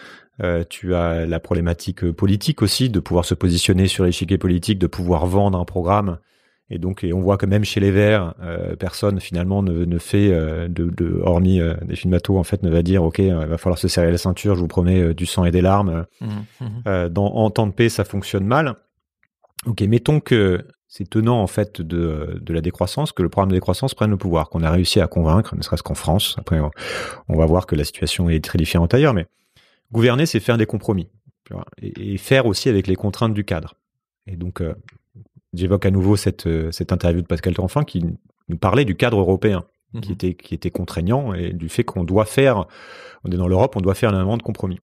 Euh, 0.41 0.63
tu 0.67 0.95
as 0.95 1.25
la 1.25 1.39
problématique 1.41 2.09
politique 2.11 2.61
aussi, 2.61 2.89
de 2.89 3.01
pouvoir 3.01 3.25
se 3.25 3.33
positionner 3.33 3.87
sur 3.87 4.05
l'échiquier 4.05 4.37
politique, 4.37 4.79
de 4.79 4.87
pouvoir 4.87 5.25
vendre 5.25 5.59
un 5.59 5.65
programme 5.65 6.17
et 6.73 6.77
donc, 6.77 7.03
et 7.03 7.11
on 7.11 7.19
voit 7.19 7.37
que 7.37 7.45
même 7.45 7.65
chez 7.65 7.81
les 7.81 7.91
Verts, 7.91 8.33
euh, 8.41 8.77
personne 8.77 9.19
finalement 9.19 9.61
ne, 9.61 9.83
ne 9.83 9.97
fait, 9.97 10.31
euh, 10.31 10.69
de, 10.69 10.85
de, 10.85 11.19
hormis 11.21 11.59
euh, 11.59 11.75
des 11.81 11.97
filmatos, 11.97 12.37
en 12.37 12.43
fait, 12.43 12.63
ne 12.63 12.69
va 12.69 12.81
dire, 12.81 13.03
ok, 13.03 13.19
il 13.19 13.33
va 13.33 13.57
falloir 13.57 13.77
se 13.77 13.89
serrer 13.89 14.09
la 14.09 14.17
ceinture, 14.17 14.55
je 14.55 14.61
vous 14.61 14.69
promets 14.69 15.13
du 15.13 15.25
sang 15.25 15.43
et 15.43 15.51
des 15.51 15.59
larmes. 15.59 16.05
Mmh, 16.21 16.27
mmh. 16.61 17.09
dans 17.09 17.25
en 17.25 17.49
temps 17.49 17.67
de 17.67 17.73
paix, 17.73 17.89
ça 17.89 18.05
fonctionne 18.05 18.45
mal. 18.45 18.75
Ok, 19.65 19.81
mettons 19.81 20.21
que 20.21 20.65
c'est 20.87 21.09
tenant 21.09 21.41
en 21.41 21.47
fait 21.47 21.81
de, 21.81 22.39
de 22.41 22.53
la 22.53 22.61
décroissance, 22.61 23.11
que 23.11 23.21
le 23.21 23.27
programme 23.27 23.49
de 23.49 23.55
décroissance 23.55 23.93
prenne 23.93 24.11
le 24.11 24.17
pouvoir, 24.17 24.49
qu'on 24.49 24.63
a 24.63 24.71
réussi 24.71 25.01
à 25.01 25.07
convaincre, 25.07 25.57
ne 25.57 25.61
serait-ce 25.61 25.83
qu'en 25.83 25.93
France. 25.93 26.37
Après, 26.39 26.61
on, 27.27 27.35
va 27.35 27.45
voir 27.45 27.67
que 27.67 27.75
la 27.75 27.83
situation 27.83 28.29
est 28.29 28.41
très 28.41 28.57
différente 28.57 28.93
ailleurs, 28.93 29.13
mais 29.13 29.25
gouverner, 29.91 30.25
c'est 30.25 30.39
faire 30.39 30.57
des 30.57 30.65
compromis 30.65 31.09
et, 31.81 32.13
et, 32.13 32.17
faire 32.17 32.45
aussi 32.45 32.69
avec 32.69 32.87
les 32.87 32.95
contraintes 32.95 33.33
du 33.33 33.43
cadre. 33.43 33.73
Et 34.25 34.37
donc, 34.37 34.63
J'évoque 35.53 35.85
à 35.85 35.91
nouveau 35.91 36.15
cette, 36.15 36.47
euh, 36.47 36.71
cette 36.71 36.91
interview 36.91 37.21
de 37.21 37.27
Pascal 37.27 37.55
Canfin 37.55 37.83
qui 37.83 38.03
nous 38.47 38.57
parlait 38.57 38.85
du 38.85 38.95
cadre 38.95 39.19
européen 39.19 39.65
qui 40.01 40.09
mhm. 40.09 40.13
était 40.13 40.33
qui 40.35 40.53
était 40.53 40.71
contraignant 40.71 41.33
et 41.33 41.51
du 41.51 41.69
fait 41.69 41.83
qu'on 41.83 42.03
doit 42.03 42.25
faire, 42.25 42.65
on 43.23 43.31
est 43.31 43.37
dans 43.37 43.47
l'Europe, 43.47 43.75
on 43.75 43.81
doit 43.81 43.95
faire 43.95 44.13
un 44.13 44.37
de 44.37 44.43
compromis. 44.43 44.79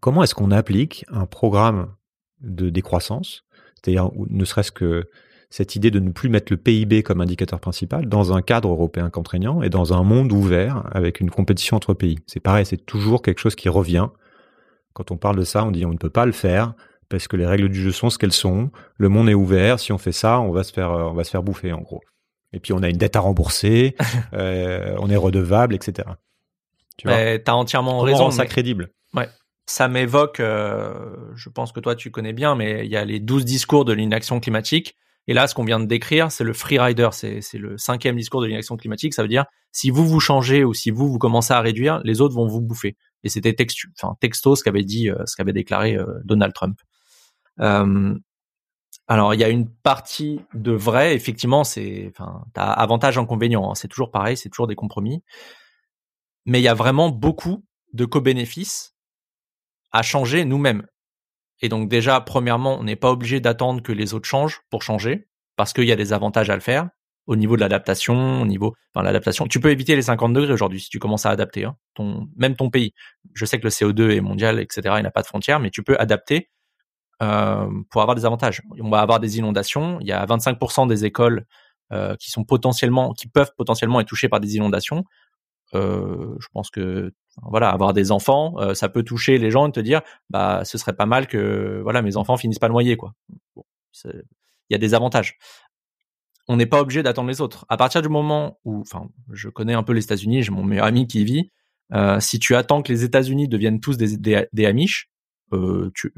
Comment 0.00 0.22
est-ce 0.22 0.34
qu'on 0.34 0.50
applique 0.50 1.04
un 1.08 1.26
programme 1.26 1.94
de 2.40 2.70
décroissance, 2.70 3.44
c'est-à-dire 3.74 4.10
ne 4.14 4.44
serait-ce 4.44 4.72
que 4.72 5.08
cette 5.48 5.74
idée 5.76 5.90
de 5.90 6.00
ne 6.00 6.10
plus 6.10 6.28
mettre 6.28 6.52
le 6.52 6.56
PIB 6.56 7.02
comme 7.02 7.20
indicateur 7.20 7.60
principal 7.60 8.06
dans 8.06 8.32
un 8.32 8.42
cadre 8.42 8.68
européen 8.68 9.10
contraignant 9.10 9.62
et 9.62 9.70
dans 9.70 9.94
un 9.94 10.02
monde 10.02 10.32
ouvert 10.32 10.88
avec 10.92 11.20
une 11.20 11.30
compétition 11.30 11.76
entre 11.76 11.94
pays? 11.94 12.18
C'est 12.26 12.40
pareil, 12.40 12.66
c'est 12.66 12.84
toujours 12.84 13.22
quelque 13.22 13.38
chose 13.38 13.54
qui 13.54 13.68
revient. 13.68 14.08
Quand 14.92 15.10
on 15.10 15.16
parle 15.16 15.36
de 15.36 15.44
ça, 15.44 15.64
on 15.64 15.70
dit 15.70 15.84
on 15.84 15.92
ne 15.92 15.98
peut 15.98 16.10
pas 16.10 16.26
le 16.26 16.32
faire 16.32 16.74
parce 17.08 17.28
que 17.28 17.36
les 17.36 17.46
règles 17.46 17.68
du 17.68 17.80
jeu 17.80 17.92
sont 17.92 18.10
ce 18.10 18.18
qu'elles 18.18 18.32
sont. 18.32 18.70
Le 18.96 19.08
monde 19.08 19.28
est 19.28 19.34
ouvert. 19.34 19.78
Si 19.78 19.92
on 19.92 19.98
fait 19.98 20.12
ça, 20.12 20.40
on 20.40 20.50
va 20.50 20.64
se 20.64 20.72
faire, 20.72 20.90
euh, 20.90 21.04
on 21.04 21.14
va 21.14 21.24
se 21.24 21.30
faire 21.30 21.42
bouffer 21.42 21.72
en 21.72 21.80
gros. 21.80 22.00
Et 22.52 22.60
puis 22.60 22.72
on 22.72 22.82
a 22.82 22.88
une 22.88 22.96
dette 22.96 23.16
à 23.16 23.20
rembourser, 23.20 23.96
euh, 24.32 24.96
on 24.98 25.10
est 25.10 25.16
redevable, 25.16 25.74
etc. 25.74 26.08
Tu 26.96 27.08
as 27.08 27.40
entièrement 27.54 28.00
raison. 28.00 28.30
ça 28.30 28.46
crédible. 28.46 28.90
Ouais. 29.14 29.28
Ça 29.66 29.88
m'évoque, 29.88 30.40
euh, 30.40 30.94
je 31.34 31.48
pense 31.48 31.72
que 31.72 31.80
toi 31.80 31.96
tu 31.96 32.10
connais 32.10 32.32
bien, 32.32 32.54
mais 32.54 32.86
il 32.86 32.90
y 32.90 32.96
a 32.96 33.04
les 33.04 33.18
12 33.18 33.44
discours 33.44 33.84
de 33.84 33.92
l'inaction 33.92 34.40
climatique. 34.40 34.96
Et 35.28 35.34
là, 35.34 35.48
ce 35.48 35.56
qu'on 35.56 35.64
vient 35.64 35.80
de 35.80 35.86
décrire, 35.86 36.30
c'est 36.30 36.44
le 36.44 36.52
free 36.52 36.78
rider. 36.78 37.08
C'est, 37.10 37.40
c'est 37.40 37.58
le 37.58 37.76
cinquième 37.76 38.14
discours 38.16 38.40
de 38.40 38.46
l'inaction 38.46 38.76
climatique. 38.76 39.12
Ça 39.12 39.22
veut 39.22 39.28
dire, 39.28 39.44
si 39.72 39.90
vous 39.90 40.06
vous 40.06 40.20
changez 40.20 40.62
ou 40.62 40.72
si 40.72 40.92
vous 40.92 41.08
vous 41.08 41.18
commencez 41.18 41.52
à 41.52 41.60
réduire, 41.60 42.00
les 42.04 42.20
autres 42.20 42.36
vont 42.36 42.46
vous 42.46 42.60
bouffer. 42.60 42.96
Et 43.24 43.28
c'était 43.28 43.52
textu, 43.52 43.92
enfin, 44.00 44.14
texto 44.20 44.54
ce 44.54 44.62
qu'avait 44.62 44.84
dit, 44.84 45.10
ce 45.24 45.34
qu'avait 45.34 45.52
déclaré 45.52 45.98
Donald 46.24 46.54
Trump. 46.54 46.78
Alors 47.58 49.34
il 49.34 49.40
y 49.40 49.44
a 49.44 49.48
une 49.48 49.68
partie 49.68 50.40
de 50.52 50.72
vrai, 50.72 51.14
effectivement, 51.14 51.62
c'est, 51.64 52.10
enfin, 52.10 52.44
t'as 52.54 52.64
avantage 52.64 53.18
inconvénient, 53.18 53.70
hein, 53.70 53.74
c'est 53.74 53.88
toujours 53.88 54.10
pareil, 54.10 54.36
c'est 54.36 54.48
toujours 54.48 54.66
des 54.66 54.74
compromis, 54.74 55.22
mais 56.44 56.60
il 56.60 56.62
y 56.62 56.68
a 56.68 56.74
vraiment 56.74 57.10
beaucoup 57.10 57.64
de 57.92 58.04
co-bénéfices 58.04 58.96
à 59.92 60.02
changer 60.02 60.44
nous-mêmes. 60.44 60.86
Et 61.60 61.68
donc 61.68 61.88
déjà, 61.88 62.20
premièrement, 62.20 62.78
on 62.78 62.84
n'est 62.84 62.96
pas 62.96 63.10
obligé 63.10 63.40
d'attendre 63.40 63.82
que 63.82 63.92
les 63.92 64.12
autres 64.12 64.28
changent 64.28 64.62
pour 64.70 64.82
changer, 64.82 65.28
parce 65.56 65.72
qu'il 65.72 65.84
y 65.84 65.92
a 65.92 65.96
des 65.96 66.12
avantages 66.12 66.50
à 66.50 66.54
le 66.54 66.60
faire 66.60 66.90
au 67.26 67.34
niveau 67.34 67.56
de 67.56 67.60
l'adaptation, 67.60 68.42
au 68.42 68.46
niveau, 68.46 68.74
enfin 68.94 69.04
l'adaptation. 69.04 69.46
Tu 69.48 69.58
peux 69.58 69.70
éviter 69.70 69.96
les 69.96 70.02
50 70.02 70.32
degrés 70.32 70.52
aujourd'hui 70.52 70.80
si 70.80 70.90
tu 70.90 70.98
commences 70.98 71.26
à 71.26 71.30
adapter, 71.30 71.64
hein, 71.64 71.76
ton, 71.94 72.28
même 72.36 72.54
ton 72.54 72.70
pays. 72.70 72.92
Je 73.34 73.44
sais 73.44 73.58
que 73.58 73.64
le 73.64 73.70
CO2 73.70 74.10
est 74.10 74.20
mondial, 74.20 74.60
etc. 74.60 74.96
Il 74.98 75.02
n'a 75.02 75.10
pas 75.10 75.22
de 75.22 75.26
frontières, 75.26 75.58
mais 75.58 75.70
tu 75.70 75.82
peux 75.82 75.96
adapter 75.98 76.50
euh, 77.22 77.66
pour 77.90 78.02
avoir 78.02 78.14
des 78.14 78.26
avantages. 78.26 78.60
On 78.78 78.90
va 78.90 79.00
avoir 79.00 79.20
des 79.20 79.38
inondations. 79.38 79.98
Il 80.00 80.06
y 80.06 80.12
a 80.12 80.24
25% 80.26 80.86
des 80.86 81.06
écoles 81.06 81.46
euh, 81.90 82.14
qui 82.16 82.30
sont 82.30 82.44
potentiellement, 82.44 83.14
qui 83.14 83.26
peuvent 83.26 83.52
potentiellement 83.56 84.00
être 84.00 84.08
touchées 84.08 84.28
par 84.28 84.38
des 84.38 84.56
inondations. 84.56 85.04
Euh, 85.74 86.36
je 86.38 86.46
pense 86.52 86.70
que 86.70 87.14
voilà, 87.42 87.70
avoir 87.70 87.94
des 87.94 88.12
enfants, 88.12 88.54
ça 88.74 88.88
peut 88.88 89.02
toucher 89.02 89.38
les 89.38 89.50
gens 89.50 89.68
et 89.68 89.72
te 89.72 89.80
dire, 89.80 90.02
bah, 90.30 90.62
ce 90.64 90.78
serait 90.78 90.94
pas 90.94 91.06
mal 91.06 91.26
que 91.26 91.80
voilà, 91.82 92.02
mes 92.02 92.16
enfants 92.16 92.36
finissent 92.36 92.58
pas 92.58 92.68
noyés, 92.68 92.96
quoi. 92.96 93.12
Il 94.04 94.22
y 94.70 94.74
a 94.74 94.78
des 94.78 94.94
avantages. 94.94 95.38
On 96.48 96.56
n'est 96.56 96.66
pas 96.66 96.80
obligé 96.80 97.02
d'attendre 97.02 97.28
les 97.28 97.40
autres. 97.40 97.66
À 97.68 97.76
partir 97.76 98.02
du 98.02 98.08
moment 98.08 98.58
où, 98.64 98.80
enfin, 98.80 99.08
je 99.32 99.48
connais 99.48 99.74
un 99.74 99.82
peu 99.82 99.92
les 99.92 100.04
États-Unis, 100.04 100.42
j'ai 100.42 100.50
mon 100.50 100.64
meilleur 100.64 100.86
ami 100.86 101.06
qui 101.06 101.22
y 101.22 101.24
vit. 101.24 101.50
Si 102.20 102.38
tu 102.38 102.54
attends 102.54 102.82
que 102.82 102.92
les 102.92 103.04
États-Unis 103.04 103.48
deviennent 103.48 103.80
tous 103.80 103.96
des, 103.96 104.16
des, 104.16 104.46
des 104.52 104.66
Amish, 104.66 105.10
euh, 105.52 105.90
tu, 105.94 106.12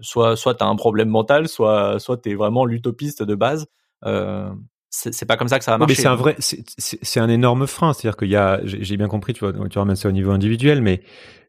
soit 0.00 0.36
soit 0.36 0.54
t'as 0.54 0.66
un 0.66 0.76
problème 0.76 1.08
mental, 1.08 1.48
soit 1.48 1.98
soit 1.98 2.18
t'es 2.18 2.34
vraiment 2.34 2.64
l'utopiste 2.64 3.22
de 3.22 3.34
base. 3.34 3.66
Euh, 4.04 4.50
c'est 4.90 5.26
pas 5.26 5.36
comme 5.36 5.48
ça 5.48 5.58
que 5.58 5.64
ça 5.64 5.72
va 5.72 5.78
marcher. 5.78 5.92
mais 5.92 6.02
c'est 6.02 6.08
un 6.08 6.14
vrai, 6.14 6.36
c'est 6.38 7.20
un 7.20 7.28
énorme 7.28 7.66
frein. 7.66 7.92
C'est-à-dire 7.92 8.16
qu'il 8.16 8.28
y 8.28 8.36
a, 8.36 8.60
j'ai 8.64 8.96
bien 8.96 9.08
compris, 9.08 9.34
tu 9.34 9.44
vois, 9.44 9.52
tu 9.68 9.78
ramènes 9.78 9.96
ça 9.96 10.08
au 10.08 10.12
niveau 10.12 10.30
individuel, 10.30 10.80
mais 10.80 11.02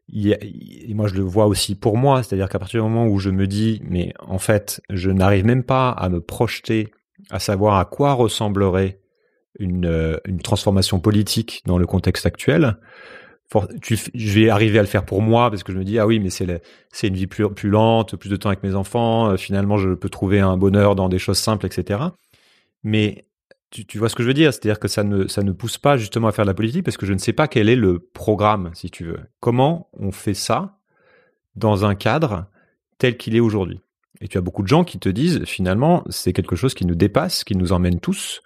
il 0.08 0.26
y 0.26 0.34
a, 0.34 0.38
et 0.42 0.92
moi 0.92 1.08
je 1.08 1.14
le 1.14 1.22
vois 1.22 1.46
aussi 1.46 1.74
pour 1.74 1.96
moi. 1.96 2.22
C'est-à-dire 2.22 2.48
qu'à 2.48 2.58
partir 2.58 2.82
du 2.82 2.88
moment 2.88 3.06
où 3.06 3.18
je 3.18 3.30
me 3.30 3.46
dis, 3.46 3.80
mais 3.84 4.12
en 4.20 4.38
fait, 4.38 4.82
je 4.90 5.10
n'arrive 5.10 5.46
même 5.46 5.64
pas 5.64 5.90
à 5.90 6.08
me 6.10 6.20
projeter, 6.20 6.88
à 7.30 7.38
savoir 7.38 7.78
à 7.78 7.86
quoi 7.86 8.12
ressemblerait 8.12 9.00
une, 9.58 10.18
une 10.26 10.40
transformation 10.40 11.00
politique 11.00 11.62
dans 11.64 11.78
le 11.78 11.86
contexte 11.86 12.26
actuel 12.26 12.76
je 13.84 14.32
vais 14.32 14.48
arriver 14.48 14.78
à 14.78 14.82
le 14.82 14.88
faire 14.88 15.04
pour 15.04 15.22
moi 15.22 15.50
parce 15.50 15.62
que 15.62 15.72
je 15.72 15.78
me 15.78 15.84
dis 15.84 15.98
ah 15.98 16.06
oui 16.06 16.20
mais 16.20 16.30
c'est 16.30 16.62
c'est 16.92 17.08
une 17.08 17.16
vie 17.16 17.26
plus, 17.26 17.48
plus 17.50 17.68
lente, 17.68 18.16
plus 18.16 18.30
de 18.30 18.36
temps 18.36 18.48
avec 18.48 18.62
mes 18.62 18.74
enfants. 18.74 19.30
Euh, 19.30 19.36
finalement, 19.36 19.76
je 19.76 19.90
peux 19.90 20.08
trouver 20.08 20.40
un 20.40 20.56
bonheur 20.56 20.94
dans 20.94 21.08
des 21.08 21.18
choses 21.18 21.38
simples, 21.38 21.66
etc. 21.66 22.00
Mais 22.84 23.26
tu, 23.70 23.84
tu 23.84 23.98
vois 23.98 24.08
ce 24.08 24.14
que 24.14 24.22
je 24.22 24.28
veux 24.28 24.34
dire, 24.34 24.52
c'est-à-dire 24.52 24.78
que 24.78 24.88
ça 24.88 25.02
ne 25.04 25.26
ça 25.26 25.42
ne 25.42 25.52
pousse 25.52 25.78
pas 25.78 25.96
justement 25.96 26.28
à 26.28 26.32
faire 26.32 26.44
de 26.44 26.50
la 26.50 26.54
politique 26.54 26.84
parce 26.84 26.96
que 26.96 27.06
je 27.06 27.12
ne 27.12 27.18
sais 27.18 27.32
pas 27.32 27.48
quel 27.48 27.68
est 27.68 27.76
le 27.76 27.98
programme, 27.98 28.70
si 28.74 28.90
tu 28.90 29.04
veux. 29.04 29.20
Comment 29.40 29.88
on 29.94 30.12
fait 30.12 30.34
ça 30.34 30.78
dans 31.56 31.84
un 31.84 31.94
cadre 31.94 32.46
tel 32.98 33.16
qu'il 33.16 33.34
est 33.34 33.40
aujourd'hui? 33.40 33.80
Et 34.20 34.28
tu 34.28 34.38
as 34.38 34.42
beaucoup 34.42 34.62
de 34.62 34.68
gens 34.68 34.84
qui 34.84 34.98
te 34.98 35.08
disent 35.08 35.44
finalement 35.44 36.04
c'est 36.08 36.32
quelque 36.32 36.56
chose 36.56 36.74
qui 36.74 36.86
nous 36.86 36.94
dépasse, 36.94 37.42
qui 37.42 37.56
nous 37.56 37.72
emmène 37.72 38.00
tous, 38.00 38.42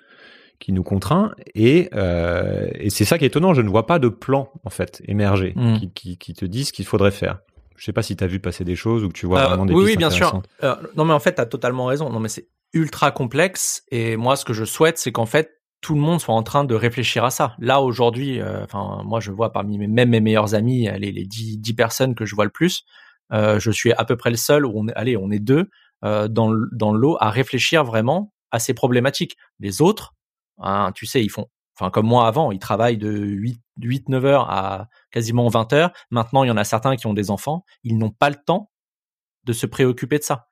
qui 0.59 0.73
nous 0.73 0.83
contraint. 0.83 1.33
Et, 1.55 1.89
euh, 1.95 2.69
et 2.75 2.91
c'est 2.91 3.05
ça 3.05 3.19
qui 3.19 3.25
est 3.25 3.29
étonnant. 3.29 3.55
Je 3.55 3.63
ne 3.63 3.69
vois 3.69 3.87
pas 3.87 3.99
de 3.99 4.09
plan 4.09 4.51
en 4.65 4.71
fait 4.71 5.03
émerger 5.07 5.53
Mm. 5.57 5.77
qui, 5.79 5.91
qui, 5.93 6.19
qui 6.19 6.35
te 6.35 6.45
disent 6.45 6.69
ce 6.69 6.73
qu'il 6.73 6.87
faudrait 6.87 7.11
faire. 7.11 7.39
Je 7.77 7.85
sais 7.85 7.93
pas 7.93 8.03
si 8.03 8.17
tu 8.17 8.23
as 8.25 8.27
vu 8.29 8.39
passer 8.41 8.65
des 8.65 8.77
choses 8.77 9.03
ou 9.05 9.09
que 9.09 9.15
tu 9.15 9.27
vois 9.27 9.41
Euh, 9.41 9.47
vraiment 9.49 9.67
des 9.67 9.75
oui, 9.75 9.81
pistes 9.85 9.91
oui, 9.93 9.97
bien 9.99 10.11
sûr. 10.11 10.43
Euh, 10.63 10.75
non, 10.97 11.05
mais 11.05 11.13
en 11.13 11.19
fait, 11.21 11.35
tu 11.35 11.41
as 11.41 11.47
totalement 11.47 11.87
raison. 11.87 12.09
Non, 12.09 12.21
mais 12.21 12.29
c'est 12.29 12.49
ultra 12.73 13.11
complexe. 13.11 13.83
Et 13.91 14.17
moi, 14.17 14.37
ce 14.37 14.45
que 14.45 14.53
je 14.53 14.65
souhaite, 14.65 14.97
c'est 14.99 15.13
qu'en 15.13 15.27
fait, 15.27 15.61
tout 15.81 15.95
le 15.95 16.01
monde 16.01 16.21
soit 16.21 16.35
en 16.35 16.43
train 16.43 16.65
de 16.65 16.75
réfléchir 16.75 17.25
à 17.25 17.31
ça. 17.31 17.55
Là, 17.59 17.81
aujourd'hui, 17.83 18.41
enfin, 18.43 19.03
moi, 19.05 19.21
je 19.21 19.31
vois 19.33 19.53
parmi 19.53 19.77
mes, 19.77 19.87
même 19.87 20.09
mes 20.11 20.21
meilleurs 20.21 20.55
amis, 20.55 20.89
les, 20.99 21.13
les 21.13 21.25
10, 21.27 21.59
10 21.59 21.75
personnes 21.75 22.15
que 22.15 22.25
je 22.25 22.35
vois 22.35 22.45
le 22.45 22.51
plus, 22.51 22.85
je 23.33 23.71
suis 23.71 23.93
à 23.93 24.05
peu 24.05 24.17
près 24.17 24.31
le 24.31 24.37
seul, 24.37 24.65
où 24.65 24.73
on 24.75 24.89
est, 24.89 24.95
allez, 24.95 25.17
on 25.19 25.31
est 25.31 25.41
deux, 25.41 25.69
dans, 26.03 26.29
dans 26.73 26.93
le 26.93 26.99
lot 26.99 27.17
à 27.21 27.29
réfléchir 27.31 27.85
vraiment 27.85 28.33
à 28.51 28.61
ces 28.61 28.73
problématiques. 28.73 29.37
Les 29.61 29.83
autres, 29.83 30.15
hein, 30.59 30.93
tu 30.95 31.07
sais, 31.07 31.23
ils 31.25 31.29
font, 31.31 31.47
enfin, 31.79 31.91
comme 31.91 32.07
moi 32.07 32.27
avant, 32.27 32.53
ils 32.53 32.59
travaillent 32.59 32.99
de 32.99 33.11
8, 33.11 33.61
8 33.81 34.09
9 34.09 34.25
heures 34.25 34.51
à 34.51 34.89
quasiment 35.11 35.49
20 35.49 35.73
heures. 35.73 35.93
Maintenant, 36.11 36.45
il 36.45 36.49
y 36.49 36.51
en 36.51 36.57
a 36.57 36.65
certains 36.65 36.97
qui 36.97 37.07
ont 37.07 37.15
des 37.15 37.31
enfants. 37.31 37.65
Ils 37.83 37.99
n'ont 37.99 38.11
pas 38.11 38.31
le 38.31 38.37
temps 38.37 38.71
de 39.45 39.53
se 39.53 39.67
préoccuper 39.67 40.19
de 40.19 40.25
ça. 40.25 40.49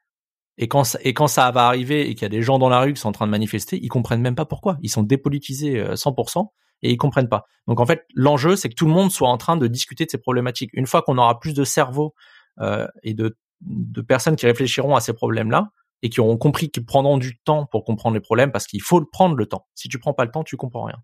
Et 0.59 0.69
quand, 0.69 0.85
ça- 0.85 0.99
et 1.03 1.15
quand 1.15 1.29
ça 1.29 1.51
va 1.51 1.67
arriver 1.67 2.09
et 2.11 2.15
qu'il 2.15 2.23
y 2.23 2.27
a 2.27 2.29
des 2.29 2.43
gens 2.43 2.59
dans 2.59 2.69
la 2.69 2.81
rue 2.81 2.93
qui 2.95 3.01
sont 3.01 3.09
en 3.09 3.13
train 3.13 3.27
de 3.27 3.31
manifester, 3.31 3.79
ils 3.83 3.89
comprennent 3.89 4.21
même 4.21 4.35
pas 4.35 4.45
pourquoi. 4.45 4.77
Ils 4.83 4.91
sont 4.91 5.03
dépolitisés 5.03 5.79
euh, 5.81 5.97
100% 5.97 6.53
et 6.83 6.91
ils 6.93 6.97
comprennent 6.99 7.29
pas. 7.29 7.45
Donc 7.69 7.81
en 7.81 7.87
fait, 7.87 8.05
l'enjeu, 8.15 8.57
c'est 8.57 8.69
que 8.69 8.75
tout 8.75 8.87
le 8.87 8.93
monde 8.93 9.11
soit 9.11 9.29
en 9.29 9.39
train 9.39 9.57
de 9.57 9.67
discuter 9.67 10.05
de 10.05 10.11
ces 10.11 10.19
problématiques. 10.19 10.71
Une 10.75 10.87
fois 10.87 11.03
qu'on 11.03 11.17
aura 11.19 11.41
plus 11.41 11.55
de 11.55 11.65
cerveaux 11.65 12.15
euh, 12.61 12.87
et 13.03 13.15
de, 13.15 13.37
de 13.63 14.01
personnes 14.03 14.37
qui 14.37 14.47
réfléchiront 14.47 14.95
à 14.95 15.01
ces 15.01 15.15
problèmes-là 15.15 15.69
et 16.03 16.11
qui 16.11 16.21
auront 16.21 16.37
compris 16.37 16.71
qu'ils 16.71 16.85
prendront 16.85 17.17
du 17.19 17.39
temps 17.39 17.67
pour 17.67 17.85
comprendre 17.85 18.15
les 18.15 18.21
problèmes 18.21 18.53
parce 18.53 18.67
qu'il 18.67 18.83
faut 18.83 19.05
prendre 19.05 19.37
le 19.37 19.47
temps. 19.47 19.67
Si 19.75 19.89
tu 19.89 19.99
prends 19.99 20.13
pas 20.15 20.25
le 20.25 20.31
temps, 20.31 20.45
tu 20.45 20.57
comprends 20.57 20.85
rien. 20.85 20.99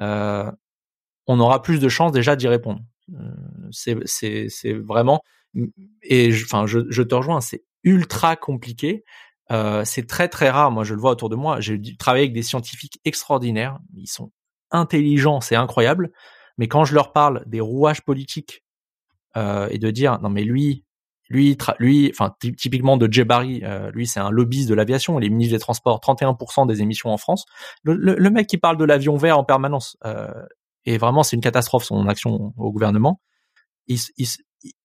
Euh, 0.00 0.50
on 1.26 1.40
aura 1.40 1.62
plus 1.62 1.80
de 1.80 1.88
chances 1.88 2.12
déjà 2.12 2.36
d'y 2.36 2.48
répondre. 2.48 2.80
Euh, 3.14 3.34
c'est, 3.70 4.72
vraiment 4.72 5.20
et 6.02 6.32
je- 6.32 6.46
je, 6.66 7.02
te 7.02 7.14
rejoins, 7.14 7.40
c'est 7.40 7.64
ultra 7.82 8.36
compliqué. 8.36 9.04
Euh, 9.50 9.84
c'est 9.84 10.06
très 10.06 10.28
très 10.28 10.50
rare. 10.50 10.70
Moi, 10.70 10.84
je 10.84 10.94
le 10.94 11.00
vois 11.00 11.12
autour 11.12 11.28
de 11.28 11.36
moi. 11.36 11.60
J'ai 11.60 11.78
dû 11.78 11.96
travailler 11.96 12.24
avec 12.24 12.34
des 12.34 12.42
scientifiques 12.42 13.00
extraordinaires. 13.04 13.78
Ils 13.96 14.08
sont 14.08 14.32
intelligents, 14.70 15.40
c'est 15.40 15.56
incroyable. 15.56 16.12
Mais 16.58 16.68
quand 16.68 16.84
je 16.84 16.94
leur 16.94 17.12
parle 17.12 17.44
des 17.46 17.60
rouages 17.60 18.02
politiques 18.02 18.64
et 19.70 19.78
de 19.78 19.90
dire 19.90 20.18
non 20.22 20.30
mais 20.30 20.44
lui, 20.44 20.85
lui, 21.28 21.56
lui, 21.78 22.10
enfin 22.12 22.34
ty- 22.38 22.54
typiquement 22.54 22.96
de 22.96 23.12
Jebari, 23.12 23.60
euh, 23.64 23.90
lui 23.92 24.06
c'est 24.06 24.20
un 24.20 24.30
lobbyiste 24.30 24.68
de 24.68 24.74
l'aviation. 24.74 25.18
Il 25.18 25.26
est 25.26 25.28
ministre 25.28 25.54
des 25.54 25.60
Transports, 25.60 26.00
31% 26.00 26.66
des 26.66 26.82
émissions 26.82 27.10
en 27.10 27.16
France. 27.16 27.44
Le, 27.82 28.30
mec 28.30 28.46
qui 28.46 28.58
parle 28.58 28.76
de 28.76 28.84
l'avion 28.84 29.16
vert 29.16 29.38
en 29.38 29.44
permanence. 29.44 29.96
Euh, 30.04 30.28
et 30.84 30.98
vraiment, 30.98 31.22
c'est 31.22 31.36
une 31.36 31.42
catastrophe 31.42 31.84
son 31.84 32.06
action 32.06 32.52
au 32.56 32.72
gouvernement. 32.72 33.20
Il, 33.88 33.98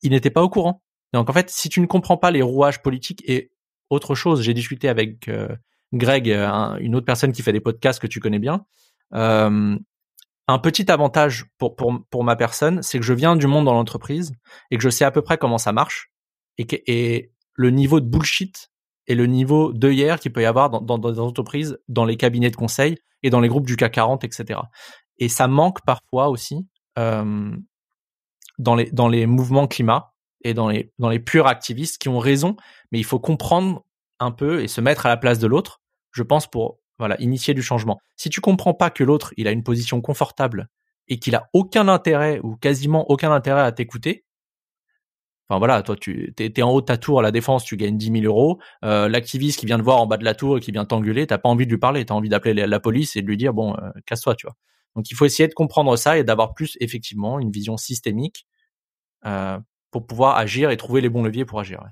n'était 0.03 0.29
pas 0.31 0.41
au 0.41 0.49
courant. 0.49 0.81
Donc 1.13 1.29
en 1.29 1.33
fait, 1.33 1.49
si 1.49 1.69
tu 1.69 1.79
ne 1.79 1.85
comprends 1.85 2.17
pas 2.17 2.31
les 2.31 2.41
rouages 2.41 2.81
politiques 2.81 3.23
et 3.27 3.51
autre 3.89 4.15
chose, 4.15 4.41
j'ai 4.41 4.53
discuté 4.53 4.89
avec 4.89 5.27
euh, 5.27 5.49
Greg, 5.93 6.29
euh, 6.29 6.47
un- 6.47 6.77
une 6.77 6.95
autre 6.95 7.05
personne 7.05 7.31
qui 7.33 7.41
fait 7.43 7.53
des 7.53 7.59
podcasts 7.59 7.99
que 8.01 8.07
tu 8.07 8.19
connais 8.19 8.39
bien. 8.39 8.65
Euh, 9.13 9.77
un 10.47 10.59
petit 10.59 10.91
avantage 10.91 11.45
pour 11.57 12.23
ma 12.23 12.35
personne, 12.35 12.81
c'est 12.81 12.99
que 12.99 13.05
je 13.05 13.13
viens 13.13 13.35
du 13.35 13.47
monde 13.47 13.65
dans 13.65 13.73
l'entreprise 13.73 14.33
et 14.71 14.77
que 14.77 14.83
je 14.83 14.89
sais 14.89 15.05
à 15.05 15.11
peu 15.11 15.21
près 15.21 15.37
comment 15.37 15.57
ça 15.57 15.71
marche 15.71 16.10
et, 16.57 17.31
le 17.55 17.69
niveau 17.69 17.99
de 17.99 18.05
bullshit 18.05 18.71
et 19.07 19.13
le 19.13 19.25
niveau 19.25 19.73
d'œillère 19.73 20.19
qu'il 20.19 20.31
peut 20.31 20.41
y 20.41 20.45
avoir 20.45 20.69
dans, 20.69 20.81
dans, 20.81 20.97
dans 20.97 21.11
des 21.11 21.19
entreprises, 21.19 21.77
dans 21.89 22.05
les 22.05 22.15
cabinets 22.15 22.49
de 22.49 22.55
conseil 22.55 22.97
et 23.23 23.29
dans 23.29 23.39
les 23.39 23.49
groupes 23.49 23.67
du 23.67 23.75
CAC 23.75 23.93
40, 23.93 24.23
etc. 24.23 24.59
Et 25.17 25.29
ça 25.29 25.47
manque 25.47 25.83
parfois 25.85 26.29
aussi 26.29 26.67
euh, 26.97 27.51
dans, 28.57 28.75
les, 28.75 28.89
dans 28.91 29.07
les 29.07 29.25
mouvements 29.25 29.67
climat 29.67 30.13
et 30.43 30.53
dans 30.53 30.69
les, 30.69 30.91
dans 30.97 31.09
les 31.09 31.19
purs 31.19 31.47
activistes 31.47 32.01
qui 32.01 32.09
ont 32.09 32.19
raison, 32.19 32.55
mais 32.91 32.99
il 32.99 33.03
faut 33.03 33.19
comprendre 33.19 33.85
un 34.19 34.31
peu 34.31 34.61
et 34.61 34.67
se 34.67 34.81
mettre 34.81 35.05
à 35.05 35.09
la 35.09 35.17
place 35.17 35.39
de 35.39 35.47
l'autre, 35.47 35.81
je 36.11 36.23
pense, 36.23 36.47
pour 36.47 36.79
voilà, 36.97 37.19
initier 37.19 37.53
du 37.53 37.61
changement. 37.61 37.99
Si 38.15 38.29
tu 38.29 38.41
comprends 38.41 38.73
pas 38.73 38.89
que 38.89 39.03
l'autre, 39.03 39.33
il 39.37 39.47
a 39.47 39.51
une 39.51 39.63
position 39.63 40.01
confortable 40.01 40.69
et 41.07 41.19
qu'il 41.19 41.35
a 41.35 41.49
aucun 41.53 41.87
intérêt 41.87 42.39
ou 42.43 42.55
quasiment 42.55 43.09
aucun 43.09 43.31
intérêt 43.31 43.61
à 43.61 43.71
t'écouter, 43.71 44.25
Enfin 45.51 45.59
voilà, 45.59 45.81
toi 45.83 45.97
tu 45.97 46.33
t'es, 46.33 46.61
en 46.61 46.71
haut 46.71 46.79
de 46.79 46.85
ta 46.85 46.95
tour 46.95 47.19
à 47.19 47.21
la 47.21 47.31
défense, 47.31 47.65
tu 47.65 47.75
gagnes 47.75 47.97
10 47.97 48.21
000 48.21 48.23
euros. 48.23 48.59
Euh, 48.85 49.09
l'activiste 49.09 49.59
qui 49.59 49.65
vient 49.65 49.77
te 49.77 49.83
voir 49.83 49.99
en 49.99 50.07
bas 50.07 50.15
de 50.15 50.23
la 50.23 50.33
tour 50.33 50.57
et 50.57 50.61
qui 50.61 50.71
vient 50.71 50.85
t'engueuler, 50.85 51.27
t'as 51.27 51.39
pas 51.39 51.49
envie 51.49 51.65
de 51.65 51.71
lui 51.71 51.77
parler, 51.77 52.05
t'as 52.05 52.13
envie 52.13 52.29
d'appeler 52.29 52.65
la, 52.65 52.79
police 52.79 53.17
et 53.17 53.21
de 53.21 53.27
lui 53.27 53.35
dire 53.35 53.53
bon, 53.53 53.75
euh, 53.75 53.89
casse-toi, 54.05 54.35
tu 54.35 54.45
vois. 54.45 54.55
Donc 54.95 55.11
il 55.11 55.15
faut 55.15 55.25
essayer 55.25 55.49
de 55.49 55.53
comprendre 55.53 55.93
ça 55.97 56.17
et 56.17 56.23
d'avoir 56.23 56.53
plus 56.53 56.77
effectivement 56.79 57.37
une 57.37 57.51
vision 57.51 57.75
systémique 57.75 58.45
euh, 59.25 59.59
pour 59.91 60.07
pouvoir 60.07 60.37
agir 60.37 60.69
et 60.69 60.77
trouver 60.77 61.01
les 61.01 61.09
bons 61.09 61.21
leviers 61.21 61.43
pour 61.43 61.59
agir. 61.59 61.83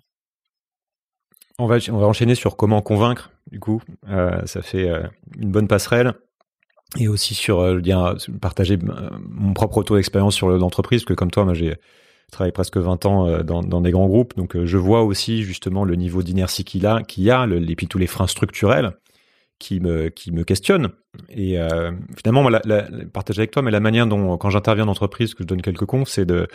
On 1.57 1.67
va, 1.67 1.75
enchaîner 2.07 2.35
sur 2.35 2.55
comment 2.55 2.81
convaincre, 2.81 3.29
du 3.51 3.59
coup. 3.59 3.81
Ça 4.45 4.61
fait 4.61 4.89
une 5.37 5.51
bonne 5.51 5.67
passerelle. 5.67 6.13
Et 6.97 7.09
aussi 7.09 7.33
sur 7.35 7.75
bien 7.81 8.15
partager 8.39 8.77
mon 8.77 9.53
propre 9.53 9.79
retour 9.79 9.97
d'expérience 9.97 10.33
sur 10.33 10.47
l'entreprise, 10.47 11.03
que 11.03 11.13
comme 11.13 11.29
toi, 11.29 11.43
moi 11.43 11.53
j'ai 11.53 11.75
travaillé 12.31 12.51
presque 12.51 12.77
20 12.77 13.05
ans 13.05 13.27
euh, 13.27 13.43
dans, 13.43 13.81
des 13.81 13.91
grands 13.91 14.07
groupes, 14.07 14.35
donc 14.35 14.55
euh, 14.55 14.65
je 14.65 14.77
vois 14.77 15.03
aussi 15.03 15.43
justement 15.43 15.83
le 15.83 15.95
niveau 15.95 16.23
d'inertie 16.23 16.63
qu'il 16.63 16.85
a, 16.85 17.01
qu'il 17.03 17.23
y 17.23 17.31
a, 17.31 17.45
et 17.45 17.75
puis 17.75 17.87
tous 17.87 17.97
les 17.97 18.07
freins 18.07 18.27
structurels 18.27 18.93
qui 19.59 19.79
me, 19.79 20.09
qui 20.09 20.31
me 20.31 20.43
questionnent. 20.43 20.89
Et 21.29 21.59
euh, 21.59 21.91
finalement, 22.17 22.43
moi, 22.43 22.61
la, 22.63 22.83
partager 23.11 23.41
avec 23.41 23.51
toi, 23.51 23.61
mais 23.61 23.71
la 23.71 23.79
manière 23.79 24.07
dont, 24.07 24.37
quand 24.37 24.49
j'interviens 24.49 24.85
en 24.85 24.89
entreprise, 24.89 25.33
que 25.33 25.43
je 25.43 25.47
donne 25.47 25.61
quelques 25.61 25.85
confs, 25.85 26.09
c'est 26.09 26.25
de 26.25 26.47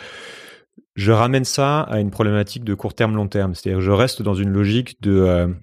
je 0.95 1.11
ramène 1.11 1.45
ça 1.45 1.81
à 1.81 1.99
une 1.99 2.09
problématique 2.09 2.63
de 2.63 2.73
court 2.73 2.93
terme, 2.93 3.15
long 3.15 3.27
terme. 3.27 3.53
C'est-à-dire 3.53 3.81
je 3.81 3.91
reste 3.91 4.21
dans 4.21 4.33
une 4.33 4.49
logique 4.49 5.01
de, 5.01 5.53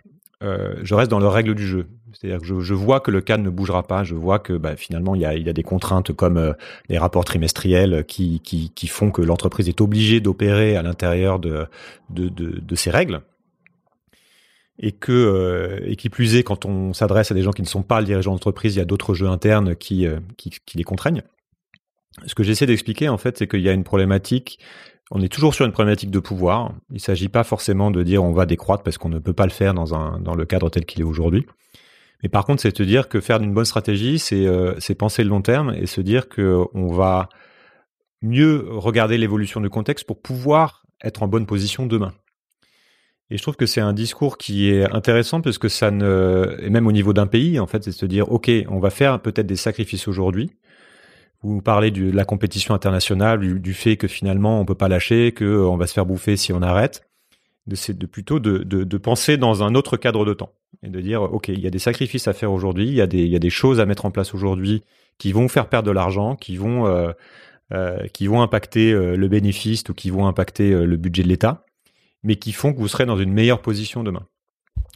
euh, 0.43 0.75
je 0.83 0.95
reste 0.95 1.11
dans 1.11 1.19
le 1.19 1.29
règle 1.29 1.55
du 1.55 1.67
jeu. 1.67 1.87
C'est-à-dire 2.13 2.41
que 2.41 2.47
je, 2.47 2.61
je, 2.61 2.75
vois 2.75 3.01
que 3.01 3.11
le 3.11 3.21
cadre 3.21 3.43
ne 3.43 3.51
bougera 3.51 3.83
pas. 3.83 4.05
Je 4.05 4.15
vois 4.15 4.39
que 4.39 4.53
bah, 4.55 4.77
finalement 4.77 5.15
il 5.15 5.23
y 5.23 5.25
a, 5.25 5.35
il 5.35 5.47
y 5.47 5.51
a 5.51 5.53
des 5.53 5.63
contraintes 5.63 6.13
comme 6.13 6.37
euh, 6.37 6.53
les 6.89 6.99
rapports 6.99 7.25
trimestriels 7.25 8.05
qui, 8.07 8.41
qui, 8.41 8.71
qui 8.75 8.87
font 8.87 9.11
que 9.11 9.23
l'entreprise 9.23 9.69
est 9.69 9.81
obligée 9.81 10.21
d'opérer 10.21 10.77
à 10.77 10.83
l'intérieur 10.83 11.39
de, 11.39 11.67
de, 12.11 12.29
de, 12.29 12.61
de 12.61 12.75
ces 12.75 12.91
règles. 12.91 13.23
Et 14.79 14.93
que 14.93 15.13
euh, 15.13 15.81
et 15.87 15.97
qui 15.97 16.09
plus 16.09 16.35
est, 16.37 16.43
quand 16.43 16.65
on 16.65 16.93
s'adresse 16.93 17.31
à 17.31 17.35
des 17.35 17.43
gens 17.43 17.53
qui 17.53 17.63
ne 17.63 17.67
sont 17.67 17.83
pas 17.83 18.01
le 18.01 18.07
dirigeant 18.07 18.33
d'entreprise, 18.33 18.75
il 18.75 18.79
y 18.79 18.83
a 18.83 18.87
d'autres 18.87 19.15
jeux 19.15 19.29
internes 19.29 19.77
qui, 19.77 20.07
euh, 20.07 20.19
qui, 20.37 20.51
qui 20.67 20.79
les 20.79 20.85
contraignent. 20.85 21.23
Ce 22.27 22.35
que 22.35 22.43
j'essaie 22.43 22.67
d'expliquer 22.67 23.09
en 23.09 23.19
fait, 23.19 23.39
c'est 23.39 23.47
qu'il 23.47 23.61
y 23.61 23.69
a 23.69 23.73
une 23.73 23.85
problématique 23.85 24.59
on 25.15 25.21
est 25.21 25.29
toujours 25.29 25.55
sur 25.55 25.67
une 25.67 25.73
problématique 25.73 26.11
de 26.11 26.19
pouvoir. 26.19 26.73
Il 26.89 26.95
ne 26.95 26.99
s'agit 26.99 27.29
pas 27.29 27.45
forcément 27.45 27.91
de 27.91 28.03
dire 28.03 28.25
on 28.25 28.33
va 28.33 28.47
décroître 28.47 28.83
parce 28.83 28.97
qu'on 28.97 29.11
ne 29.11 29.19
peut 29.19 29.35
pas 29.35 29.45
le 29.45 29.51
faire 29.51 29.75
dans, 29.75 30.35
le 30.35 30.45
cadre 30.47 30.71
tel 30.71 30.87
qu'il 30.87 31.03
est 31.03 31.05
aujourd'hui. 31.05 31.47
Mais 32.23 32.31
par 32.31 32.47
contre, 32.47 32.63
c'est 32.63 32.75
de 32.75 32.85
dire 32.85 33.11
que 33.11 33.21
faire 33.21 33.43
une 33.43 33.53
bonne 33.53 33.67
stratégie, 33.67 34.19
c'est 34.19 34.47
euh, 34.47 34.75
penser 34.99 35.23
le 35.23 35.29
long 35.29 35.43
terme 35.43 35.75
et 35.75 35.87
se 35.87 36.01
dire 36.01 36.31
que 36.31 36.65
on 36.73 36.87
va 36.87 37.29
mieux 38.23 38.65
regarder 38.71 39.19
l'évolution 39.19 39.61
du 39.61 39.69
contexte 39.69 40.07
pour 40.07 40.19
pouvoir 40.23 40.85
être 41.05 41.23
en 41.23 41.29
bonne 41.29 41.45
position 41.45 41.85
demain. 41.85 42.15
Et 43.29 43.37
je 43.37 43.43
trouve 43.43 43.57
que 43.57 43.67
c'est 43.67 43.81
un 43.81 43.93
discours 43.93 44.39
qui 44.39 44.71
est 44.71 44.91
intéressant 44.95 45.43
parce 45.43 45.59
que 45.59 45.69
ça 45.69 45.91
ne, 45.91 46.57
et 46.61 46.71
même 46.71 46.87
au 46.87 46.93
niveau 46.93 47.13
d'un 47.13 47.27
pays, 47.27 47.61
en 47.61 47.67
fait, 47.67 47.85
c'est 47.85 47.91
de 47.91 47.97
se 47.97 48.07
dire, 48.07 48.33
OK, 48.33 48.51
on 48.69 48.79
va 48.79 48.91
faire 48.91 49.21
peut-être 49.21 49.47
des 49.47 49.57
sacrifices 49.57 50.09
aujourd'hui, 50.09 50.53
vous 51.43 51.61
parlez 51.63 51.91
de 51.91 52.11
la 52.11 52.25
compétition 52.25 52.75
internationale, 52.75 53.41
du, 53.41 53.61
du, 53.61 53.75
fait 53.75 53.97
que 53.97 54.09
finalement 54.09 54.61
on 54.61 54.65
peut 54.65 54.75
pas 54.75 54.89
lâcher, 54.89 55.33
que 55.33 55.45
on 55.45 55.77
va 55.77 55.87
se 55.87 55.93
faire 55.93 56.07
bouffer 56.07 56.37
si 56.37 56.53
on 56.53 56.63
arrête. 56.63 57.09
C'est 57.75 57.97
de, 57.97 58.07
plutôt 58.07 58.41
de, 58.41 58.59
de, 58.59 58.83
de, 58.83 58.99
penser 58.99 59.37
dans 59.37 59.63
un 59.63 59.77
autre 59.77 59.97
cadre 59.97 60.25
de 60.25 60.35
temps 60.35 60.51
et 60.83 60.89
de 60.89 61.01
dire 61.01 61.23
ok 61.23 61.47
il 61.49 61.61
y 61.61 61.67
a 61.69 61.71
des 61.71 61.79
sacrifices 61.79 62.27
à 62.27 62.33
faire 62.33 62.51
aujourd'hui, 62.53 62.89
il 62.89 62.95
y 62.95 63.01
a 63.01 63.07
des 63.07 63.25
y 63.25 63.37
a 63.37 63.39
des 63.39 63.51
choses 63.51 63.79
à 63.79 63.87
mettre 63.87 64.05
en 64.05 64.11
place 64.11 64.35
aujourd'hui 64.35 64.83
qui 65.19 65.31
vont 65.31 65.47
faire 65.47 65.69
perdre 65.69 65.87
de 65.87 65.93
l'argent, 65.93 66.35
qui 66.35 66.57
vont 66.57 66.87
euh, 66.87 67.13
euh, 67.73 68.07
qui 68.09 68.27
vont 68.27 68.43
impacter 68.43 68.93
euh, 68.93 69.17
le 69.17 69.29
bénéfice 69.29 69.83
ou 69.89 69.95
qui 69.95 70.11
vont 70.11 70.27
impacter 70.27 70.73
euh, 70.73 70.85
le 70.85 70.97
budget 70.99 71.23
de 71.23 71.29
l'État, 71.29 71.65
mais 72.23 72.37
qui 72.37 72.53
font 72.53 72.75
que 72.75 72.79
vous 72.79 72.89
serez 72.89 73.07
dans 73.07 73.17
une 73.17 73.33
meilleure 73.33 73.63
position 73.63 74.03
demain. 74.03 74.27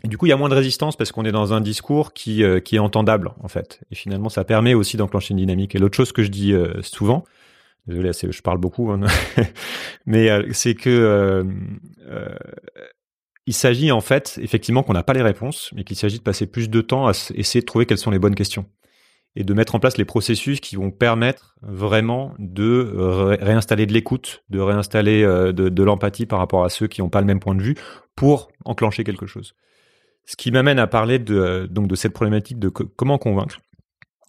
Du 0.05 0.19
coup, 0.19 0.27
il 0.27 0.29
y 0.29 0.33
a 0.33 0.37
moins 0.37 0.49
de 0.49 0.55
résistance 0.55 0.97
parce 0.97 1.11
qu'on 1.11 1.25
est 1.25 1.33
dans 1.33 1.53
un 1.53 1.61
discours 1.61 2.13
qui, 2.13 2.43
euh, 2.45 2.61
qui 2.61 2.77
est 2.77 2.81
entendable, 2.81 3.33
en 3.41 3.49
fait. 3.49 3.81
Et 3.91 3.95
finalement, 3.95 4.29
ça 4.29 4.45
permet 4.45 4.75
aussi 4.75 4.97
d'enclencher 4.97 5.33
une 5.33 5.39
dynamique. 5.39 5.75
Et 5.75 5.79
l'autre 5.79 5.97
chose 5.97 6.13
que 6.13 6.23
je 6.23 6.29
dis 6.29 6.53
euh, 6.53 6.83
souvent, 6.83 7.25
désolé, 7.87 8.13
je 8.13 8.43
parle 8.43 8.59
beaucoup, 8.59 8.91
hein, 8.91 9.01
mais 10.07 10.31
euh, 10.31 10.47
c'est 10.53 10.75
que 10.75 11.47
il 13.49 13.55
s'agit 13.55 13.93
en 13.93 14.01
fait, 14.01 14.41
effectivement, 14.43 14.83
qu'on 14.83 14.93
n'a 14.93 15.05
pas 15.05 15.13
les 15.13 15.23
réponses, 15.23 15.71
mais 15.75 15.85
qu'il 15.85 15.97
s'agit 15.97 16.19
de 16.19 16.25
passer 16.25 16.49
plus 16.49 16.69
de 16.69 16.81
temps 16.81 17.07
à 17.07 17.13
essayer 17.35 17.61
de 17.61 17.67
trouver 17.67 17.87
quelles 17.87 17.99
sont 17.99 18.11
les 18.11 18.19
bonnes 18.19 18.35
questions. 18.35 18.67
et 19.37 19.45
de 19.45 19.55
mettre 19.55 19.75
en 19.75 19.81
place 19.81 19.99
les 19.99 20.05
processus 20.05 20.61
qui 20.61 20.77
vont 20.77 20.91
permettre 20.91 21.57
vraiment 21.63 22.35
de 22.39 22.91
réinstaller 23.41 23.87
de 23.87 23.93
l'écoute, 23.93 24.43
de 24.51 24.59
réinstaller 24.59 25.23
de 25.23 25.83
l'empathie 25.83 26.27
par 26.27 26.41
rapport 26.41 26.65
à 26.65 26.71
ceux 26.71 26.89
qui 26.89 27.03
n'ont 27.03 27.09
pas 27.09 27.21
le 27.21 27.27
même 27.27 27.41
point 27.41 27.55
de 27.55 27.63
vue 27.63 27.77
pour 28.17 28.49
enclencher 28.65 29.05
quelque 29.05 29.27
chose. 29.27 29.55
Ce 30.27 30.37
qui 30.37 30.51
m'amène 30.51 30.79
à 30.79 30.87
parler 30.87 31.19
de, 31.19 31.69
donc 31.71 31.87
de 31.87 31.95
cette 31.95 32.13
problématique 32.13 32.59
de 32.59 32.69
comment 32.69 33.17
convaincre. 33.19 33.59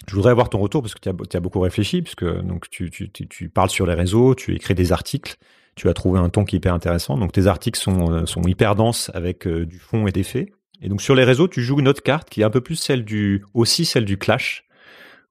Je 0.07 0.15
voudrais 0.15 0.31
avoir 0.31 0.49
ton 0.49 0.59
retour 0.59 0.81
parce 0.81 0.93
que 0.93 0.99
tu 0.99 1.37
as, 1.37 1.39
beaucoup 1.39 1.59
réfléchi, 1.59 2.01
puisque 2.01 2.23
donc 2.23 2.69
tu, 2.69 2.89
tu, 2.89 3.09
tu, 3.09 3.49
parles 3.49 3.69
sur 3.69 3.85
les 3.85 3.95
réseaux, 3.95 4.35
tu 4.35 4.55
écris 4.55 4.75
des 4.75 4.91
articles, 4.91 5.35
tu 5.75 5.89
as 5.89 5.93
trouvé 5.93 6.19
un 6.19 6.29
ton 6.29 6.45
qui 6.45 6.55
est 6.55 6.57
hyper 6.57 6.73
intéressant. 6.73 7.17
Donc 7.17 7.33
tes 7.33 7.47
articles 7.47 7.79
sont, 7.79 8.11
euh, 8.11 8.25
sont 8.25 8.43
hyper 8.43 8.75
denses 8.75 9.11
avec 9.13 9.47
euh, 9.47 9.65
du 9.65 9.79
fond 9.79 10.07
et 10.07 10.11
des 10.11 10.23
faits. 10.23 10.49
Et 10.81 10.89
donc 10.89 11.01
sur 11.01 11.15
les 11.15 11.23
réseaux, 11.23 11.47
tu 11.47 11.61
joues 11.63 11.79
une 11.79 11.87
autre 11.87 12.03
carte 12.03 12.29
qui 12.29 12.41
est 12.41 12.43
un 12.43 12.49
peu 12.51 12.61
plus 12.61 12.75
celle 12.75 13.03
du, 13.03 13.43
aussi 13.53 13.83
celle 13.83 14.05
du 14.05 14.17
clash, 14.17 14.65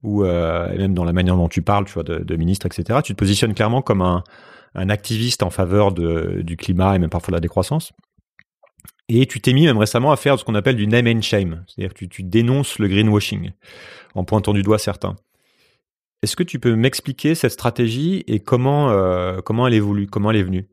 ou 0.02 0.24
euh, 0.24 0.68
et 0.72 0.78
même 0.78 0.94
dans 0.94 1.04
la 1.04 1.12
manière 1.12 1.36
dont 1.36 1.48
tu 1.48 1.62
parles, 1.62 1.84
tu 1.86 1.94
vois, 1.94 2.02
de, 2.02 2.18
de 2.18 2.36
ministre, 2.36 2.66
etc. 2.66 3.00
Tu 3.04 3.14
te 3.14 3.18
positionnes 3.18 3.54
clairement 3.54 3.82
comme 3.82 4.02
un, 4.02 4.24
un 4.74 4.90
activiste 4.90 5.42
en 5.42 5.50
faveur 5.50 5.92
de, 5.92 6.42
du 6.42 6.56
climat 6.56 6.96
et 6.96 6.98
même 6.98 7.10
parfois 7.10 7.30
de 7.30 7.36
la 7.36 7.40
décroissance. 7.40 7.92
Et 9.08 9.26
tu 9.26 9.40
t'es 9.40 9.52
mis 9.52 9.66
même 9.66 9.78
récemment 9.78 10.10
à 10.10 10.16
faire 10.16 10.38
ce 10.38 10.44
qu'on 10.44 10.54
appelle 10.54 10.76
du 10.76 10.88
name 10.88 11.06
and 11.06 11.22
shame, 11.22 11.64
c'est-à-dire 11.66 11.94
que 11.94 12.04
tu, 12.04 12.22
dénonces 12.24 12.78
le 12.78 12.88
greenwashing 12.88 13.52
en 14.14 14.24
pointant 14.24 14.52
du 14.52 14.62
doigt 14.62 14.78
certains. 14.78 15.14
Est-ce 16.22 16.34
que 16.34 16.42
tu 16.42 16.58
peux 16.58 16.74
m'expliquer 16.74 17.34
cette 17.34 17.52
stratégie 17.52 18.24
et 18.26 18.40
comment 18.40 18.90
euh, 18.90 19.40
comment 19.42 19.66
elle 19.68 19.74
évolue, 19.74 20.08
comment 20.08 20.30
elle 20.30 20.38
est 20.38 20.42
venue? 20.42 20.68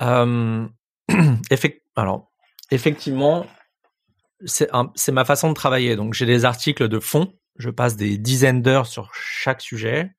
Euh, 0.00 0.66
Alors 1.96 2.32
effectivement, 2.72 3.46
c'est 4.44 5.12
ma 5.12 5.24
façon 5.24 5.50
de 5.50 5.54
travailler. 5.54 5.94
Donc 5.94 6.14
j'ai 6.14 6.26
des 6.26 6.44
articles 6.44 6.88
de 6.88 6.98
fond, 6.98 7.32
je 7.58 7.70
passe 7.70 7.96
des 7.96 8.18
dizaines 8.18 8.62
d'heures 8.62 8.86
sur 8.86 9.14
chaque 9.14 9.60
sujet. 9.60 10.10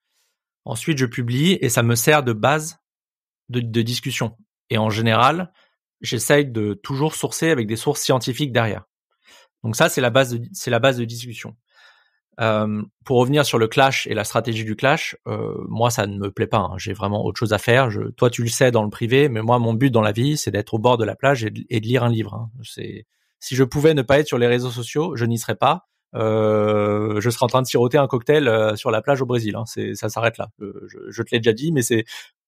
Ensuite 0.64 0.98
je 0.98 1.06
publie 1.06 1.58
et 1.60 1.68
ça 1.68 1.84
me 1.84 1.96
sert 1.96 2.24
de 2.24 2.34
base 2.34 2.80
de 3.50 3.82
discussion. 3.82 4.38
Et 4.70 4.78
en 4.78 4.90
général, 4.90 5.52
j'essaye 6.02 6.46
de 6.46 6.74
toujours 6.74 7.16
sourcer 7.16 7.50
avec 7.50 7.68
des 7.68 7.76
sources 7.76 8.02
scientifiques 8.02 8.52
derrière. 8.52 8.86
Donc 9.64 9.76
ça, 9.76 9.90
c'est 9.90 10.02
la 10.02 10.10
base 10.10 10.32
de, 10.32 10.48
c'est 10.54 10.72
la 10.72 10.80
base 10.80 10.98
de 10.98 11.06
discussion. 11.06 11.56
Euh, 12.40 12.84
pour 13.04 13.18
revenir 13.18 13.46
sur 13.46 13.58
le 13.58 13.68
clash 13.68 14.06
et 14.06 14.14
la 14.14 14.24
stratégie 14.24 14.64
du 14.64 14.76
clash, 14.76 15.18
euh, 15.28 15.56
moi 15.68 15.90
ça 15.90 16.06
ne 16.06 16.18
me 16.18 16.32
plaît 16.32 16.46
pas. 16.48 16.60
Hein. 16.60 16.76
J'ai 16.78 16.94
vraiment 16.94 17.26
autre 17.26 17.40
chose 17.40 17.54
à 17.54 17.58
faire. 17.58 17.90
Toi 18.16 18.30
tu 18.30 18.44
le 18.44 18.50
sais 18.50 18.70
dans 18.70 18.84
le 18.84 18.90
privé, 18.90 19.28
mais 19.28 19.42
moi 19.42 19.58
mon 19.58 19.74
but 19.74 19.90
dans 19.90 20.04
la 20.04 20.12
vie 20.12 20.38
c'est 20.38 20.52
d'être 20.52 20.76
au 20.76 20.80
bord 20.80 20.98
de 20.98 21.04
la 21.04 21.16
plage 21.16 21.44
et 21.44 21.50
de, 21.50 21.86
lire 21.88 22.04
un 22.04 22.10
livre. 22.10 22.36
Hein. 22.36 22.50
Si 23.40 23.56
je 23.56 23.64
pouvais 23.64 23.96
ne 23.96 24.04
pas 24.04 24.20
être 24.20 24.28
sur 24.28 24.38
les 24.38 24.48
réseaux 24.48 24.70
sociaux, 24.70 25.16
je 25.16 25.26
n'y 25.26 25.40
serais 25.40 25.56
pas. 25.56 25.88
Euh, 26.16 27.20
je 27.20 27.30
serais 27.30 27.44
en 27.44 27.48
train 27.48 27.62
de 27.62 27.68
siroter 27.68 27.98
un 27.98 28.08
cocktail 28.08 28.78
sur 28.78 28.92
la 28.92 29.02
plage 29.02 29.22
au 29.22 29.26
Brésil. 29.26 29.56
Hein. 29.56 29.64
Ça 29.66 30.10
s'arrête 30.10 30.38
là. 30.38 30.50
Je, 30.60 31.24
te 31.24 31.30
l'ai 31.32 31.40
déjà 31.40 31.54
dit, 31.54 31.72
mais 31.72 31.82
c'est 31.82 32.06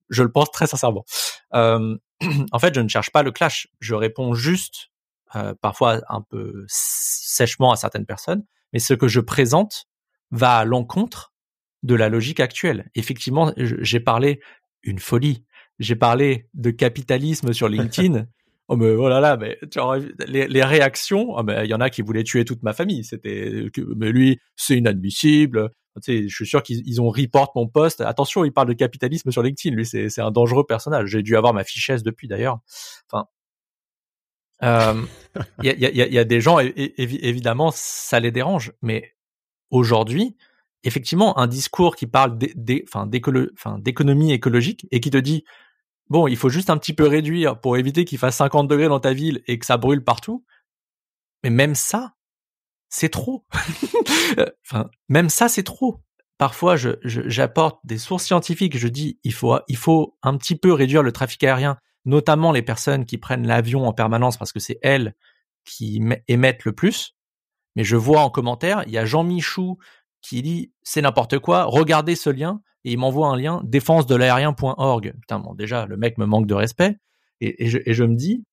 je 0.10 0.24
le 0.24 0.32
pense 0.32 0.52
très 0.52 0.68
sincèrement. 0.68 1.06
Euh, 1.54 1.98
en 2.52 2.60
fait, 2.60 2.74
je 2.74 2.82
ne 2.82 2.88
cherche 2.88 3.12
pas 3.12 3.24
le 3.24 3.32
clash. 3.32 3.68
Je 3.80 3.96
réponds 3.96 4.34
juste, 4.34 4.90
euh, 5.36 5.54
parfois 5.62 6.02
un 6.10 6.22
peu 6.22 6.66
sèchement 6.68 7.72
à 7.72 7.76
certaines 7.76 8.06
personnes, 8.06 8.44
mais 8.74 8.80
ce 8.80 8.94
que 8.94 9.08
je 9.08 9.20
présente 9.20 9.86
va 10.32 10.58
à 10.58 10.66
l'encontre 10.66 11.34
de 11.84 11.96
la 11.96 12.10
logique 12.10 12.40
actuelle. 12.40 12.90
Effectivement, 12.96 13.54
j'ai 13.58 14.00
parlé 14.00 14.42
une 14.84 15.00
folie. 15.00 15.46
J'ai 15.80 15.96
parlé 15.96 16.50
de 16.54 16.72
capitalisme 16.72 17.54
sur 17.54 17.70
LinkedIn. 17.70 18.26
Oh 18.72 18.76
mais 18.76 18.92
oh 18.92 19.10
là 19.10 19.20
là, 19.20 19.36
mais 19.36 19.58
tu 19.72 19.80
les, 20.28 20.48
les 20.48 20.64
réactions, 20.64 21.32
oh 21.32 21.44
il 21.48 21.66
y 21.66 21.74
en 21.74 21.82
a 21.82 21.90
qui 21.90 22.04
voulaient 22.04 22.24
tuer 22.24 22.46
toute 22.46 22.62
ma 22.62 22.72
famille. 22.72 23.04
C'était, 23.04 23.66
mais 23.98 24.12
lui, 24.12 24.40
c'est 24.56 24.78
inadmissible. 24.78 25.72
Je 26.08 26.28
suis 26.28 26.46
sûr 26.46 26.64
qu'ils 26.64 27.02
ont 27.02 27.10
report 27.10 27.52
mon 27.56 27.68
poste. 27.68 28.02
Attention, 28.02 28.46
il 28.46 28.52
parle 28.52 28.68
de 28.68 28.74
capitalisme 28.74 29.32
sur 29.32 29.44
LinkedIn. 29.44 29.76
Lui, 29.76 29.86
c'est 29.86 30.22
un 30.22 30.32
dangereux 30.32 30.66
personnage. 30.66 31.10
J'ai 31.10 31.24
dû 31.24 31.36
avoir 31.36 31.54
ma 31.54 31.64
fichesse 31.64 32.04
depuis 32.04 32.28
d'ailleurs. 32.28 32.60
Enfin, 33.12 33.28
il 34.62 35.00
y, 35.64 36.20
a, 36.20 36.24
des 36.26 36.42
gens, 36.42 36.60
évidemment, 36.60 37.72
ça 37.74 38.20
les 38.20 38.32
dérange. 38.32 38.74
Mais 38.82 39.16
aujourd'hui, 39.70 40.36
effectivement, 40.84 41.38
un 41.38 41.48
discours 41.48 41.96
qui 41.96 42.08
parle 42.08 42.38
d'économie 42.38 44.32
écologique 44.32 44.88
et 44.92 45.00
qui 45.00 45.10
te 45.12 45.18
dit 45.18 45.44
bon, 46.10 46.28
il 46.28 46.38
faut 46.38 46.50
juste 46.50 46.70
un 46.70 46.78
petit 46.78 46.94
peu 46.94 47.08
réduire 47.08 47.60
pour 47.62 47.78
éviter 47.78 48.04
qu'il 48.04 48.18
fasse 48.18 48.38
50 48.38 48.68
degrés 48.68 48.88
dans 48.88 49.00
ta 49.00 49.14
ville 49.14 49.42
et 49.48 49.60
que 49.60 49.66
ça 49.66 49.78
brûle 49.78 50.04
partout. 50.04 50.44
Mais 51.44 51.50
même 51.50 51.76
ça, 51.76 52.16
c'est 52.90 53.10
trop. 53.10 53.46
enfin, 54.66 54.90
même 55.08 55.30
ça, 55.30 55.48
c'est 55.48 55.64
trop. 55.64 56.02
Parfois, 56.38 56.76
j'apporte 57.04 57.80
des 57.84 57.98
sources 57.98 58.24
scientifiques. 58.26 58.78
Je 58.78 58.88
dis, 58.88 59.20
il 59.24 59.34
faut, 59.34 59.60
il 59.68 59.78
faut 59.78 60.18
un 60.24 60.38
petit 60.38 60.56
peu 60.56 60.74
réduire 60.74 61.04
le 61.04 61.12
trafic 61.12 61.44
aérien, 61.44 61.78
notamment 62.06 62.52
les 62.52 62.62
personnes 62.62 63.06
qui 63.06 63.18
prennent 63.18 63.46
l'avion 63.46 63.86
en 63.86 63.94
permanence 63.94 64.38
parce 64.38 64.54
que 64.54 64.60
c'est 64.60 64.80
elles 64.82 65.16
qui 65.66 66.02
émettent 66.28 66.66
le 66.66 66.74
plus. 66.74 67.16
Mais 67.76 67.84
je 67.84 67.96
vois 67.96 68.22
en 68.22 68.30
commentaire, 68.30 68.84
il 68.88 68.94
y 68.94 68.98
a 68.98 69.06
Jean 69.06 69.24
Michou 69.24 69.78
qui 70.22 70.42
dit 70.42 70.72
c'est 70.82 71.02
n'importe 71.02 71.40
quoi, 71.40 71.66
regardez 71.66 72.16
ce 72.16 72.30
lien 72.30 72.62
et 72.84 72.94
il 72.94 72.98
m'envoie 72.98 73.28
un 73.28 73.38
lien 73.38 73.62
défense 73.66 74.06
de 74.06 74.16
l'aérien.org. 74.16 75.14
Putain, 75.20 75.40
bon, 75.40 75.54
déjà 75.54 75.86
le 75.86 75.98
mec 75.98 76.18
me 76.18 76.26
manque 76.26 76.48
de 76.48 76.56
respect 76.56 76.98
et 77.42 77.68
je 77.68 78.04
me 78.04 78.16
dis 78.16 78.44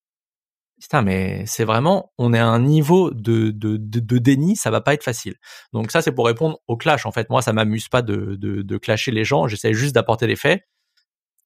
Putain, 0.81 1.01
mais 1.01 1.45
c'est 1.47 1.65
vraiment, 1.65 2.13
on 2.19 2.35
est 2.35 2.39
à 2.39 2.47
un 2.47 2.61
niveau 2.61 3.11
de, 3.11 3.51
de, 3.51 3.79
de, 3.79 4.19
déni, 4.19 4.57
ça 4.57 4.71
va 4.71 4.83
pas 4.83 4.93
être 4.93 5.03
facile. 5.03 5.37
Donc 5.73 5.91
ça, 5.91 6.03
c'est 6.03 6.13
pour 6.13 6.27
répondre 6.27 6.59
au 6.67 6.77
clash. 6.77 7.07
En 7.07 7.13
fait, 7.13 7.31
moi, 7.31 7.41
ça 7.41 7.55
m'amuse 7.55 7.89
pas 7.89 8.03
de, 8.03 8.37
de, 8.37 8.61
de 8.61 8.77
clasher 8.77 9.11
les 9.11 9.25
gens. 9.25 9.49
J'essaie 9.49 9.73
juste 9.73 9.95
d'apporter 9.95 10.27
des 10.27 10.37
faits 10.37 10.63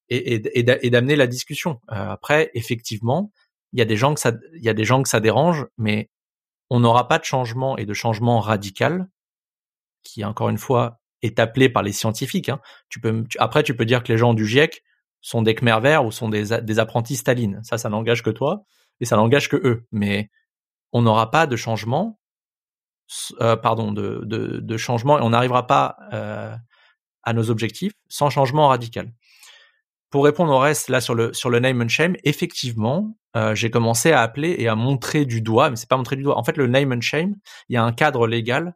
et, 0.09 0.35
et, 0.35 0.85
et 0.85 0.89
d'amener 0.89 1.15
la 1.15 1.27
discussion. 1.27 1.79
Euh, 1.91 2.09
après, 2.09 2.51
effectivement, 2.55 3.31
il 3.71 3.79
y 3.79 3.81
a 3.81 3.85
des 3.85 3.95
gens 3.95 4.13
que 4.13 4.19
ça, 4.19 4.33
il 4.53 4.63
y 4.63 4.69
a 4.69 4.73
des 4.73 4.83
gens 4.83 5.01
que 5.01 5.07
ça 5.07 5.21
dérange, 5.21 5.65
mais 5.77 6.09
on 6.69 6.81
n'aura 6.81 7.07
pas 7.07 7.17
de 7.17 7.23
changement 7.23 7.77
et 7.77 7.85
de 7.85 7.93
changement 7.93 8.41
radical 8.41 9.07
qui, 10.03 10.25
encore 10.25 10.49
une 10.49 10.57
fois, 10.57 10.99
est 11.21 11.39
appelé 11.39 11.69
par 11.69 11.83
les 11.83 11.93
scientifiques. 11.93 12.49
Hein. 12.49 12.59
Tu 12.89 12.99
peux, 12.99 13.23
après, 13.39 13.63
tu 13.63 13.77
peux 13.77 13.85
dire 13.85 14.03
que 14.03 14.11
les 14.11 14.17
gens 14.17 14.33
du 14.33 14.45
GIEC 14.45 14.83
sont 15.21 15.41
des 15.41 15.55
Khmer 15.55 15.79
verts 15.81 16.03
ou 16.03 16.11
sont 16.11 16.27
des, 16.27 16.61
des 16.61 16.79
apprentis 16.79 17.15
Staline. 17.15 17.61
Ça, 17.63 17.77
ça 17.77 17.89
n'engage 17.89 18.23
que 18.23 18.29
toi 18.29 18.65
et 19.01 19.05
ça 19.05 19.17
n'engage 19.17 19.49
que 19.49 19.57
eux. 19.57 19.85
Mais 19.91 20.29
on 20.93 21.01
n'aura 21.01 21.31
pas 21.31 21.47
de 21.47 21.55
changement, 21.57 22.19
euh, 23.41 23.57
pardon, 23.57 23.91
de, 23.91 24.77
changement, 24.77 25.19
et 25.19 25.21
on 25.21 25.31
n'arrivera 25.31 25.67
pas 25.67 25.97
euh, 26.13 26.55
à 27.23 27.33
nos 27.33 27.49
objectifs 27.49 27.93
sans 28.07 28.29
changement 28.29 28.69
radical. 28.69 29.11
Pour 30.09 30.25
répondre 30.25 30.51
au 30.53 30.59
reste, 30.59 30.89
là 30.89 31.01
sur 31.01 31.15
le 31.15 31.33
sur 31.33 31.49
le 31.49 31.59
name 31.59 31.81
and 31.81 31.87
shame, 31.87 32.15
effectivement, 32.23 33.17
euh, 33.37 33.55
j'ai 33.55 33.71
commencé 33.71 34.11
à 34.11 34.21
appeler 34.21 34.55
et 34.59 34.67
à 34.67 34.75
montrer 34.75 35.25
du 35.25 35.41
doigt, 35.41 35.69
mais 35.69 35.77
c'est 35.77 35.89
pas 35.89 35.97
montrer 35.97 36.17
du 36.17 36.23
doigt. 36.23 36.37
En 36.37 36.43
fait, 36.43 36.57
le 36.57 36.67
name 36.67 36.91
and 36.91 37.01
shame, 37.01 37.35
il 37.69 37.75
y 37.75 37.77
a 37.77 37.83
un 37.83 37.93
cadre 37.93 38.27
légal 38.27 38.75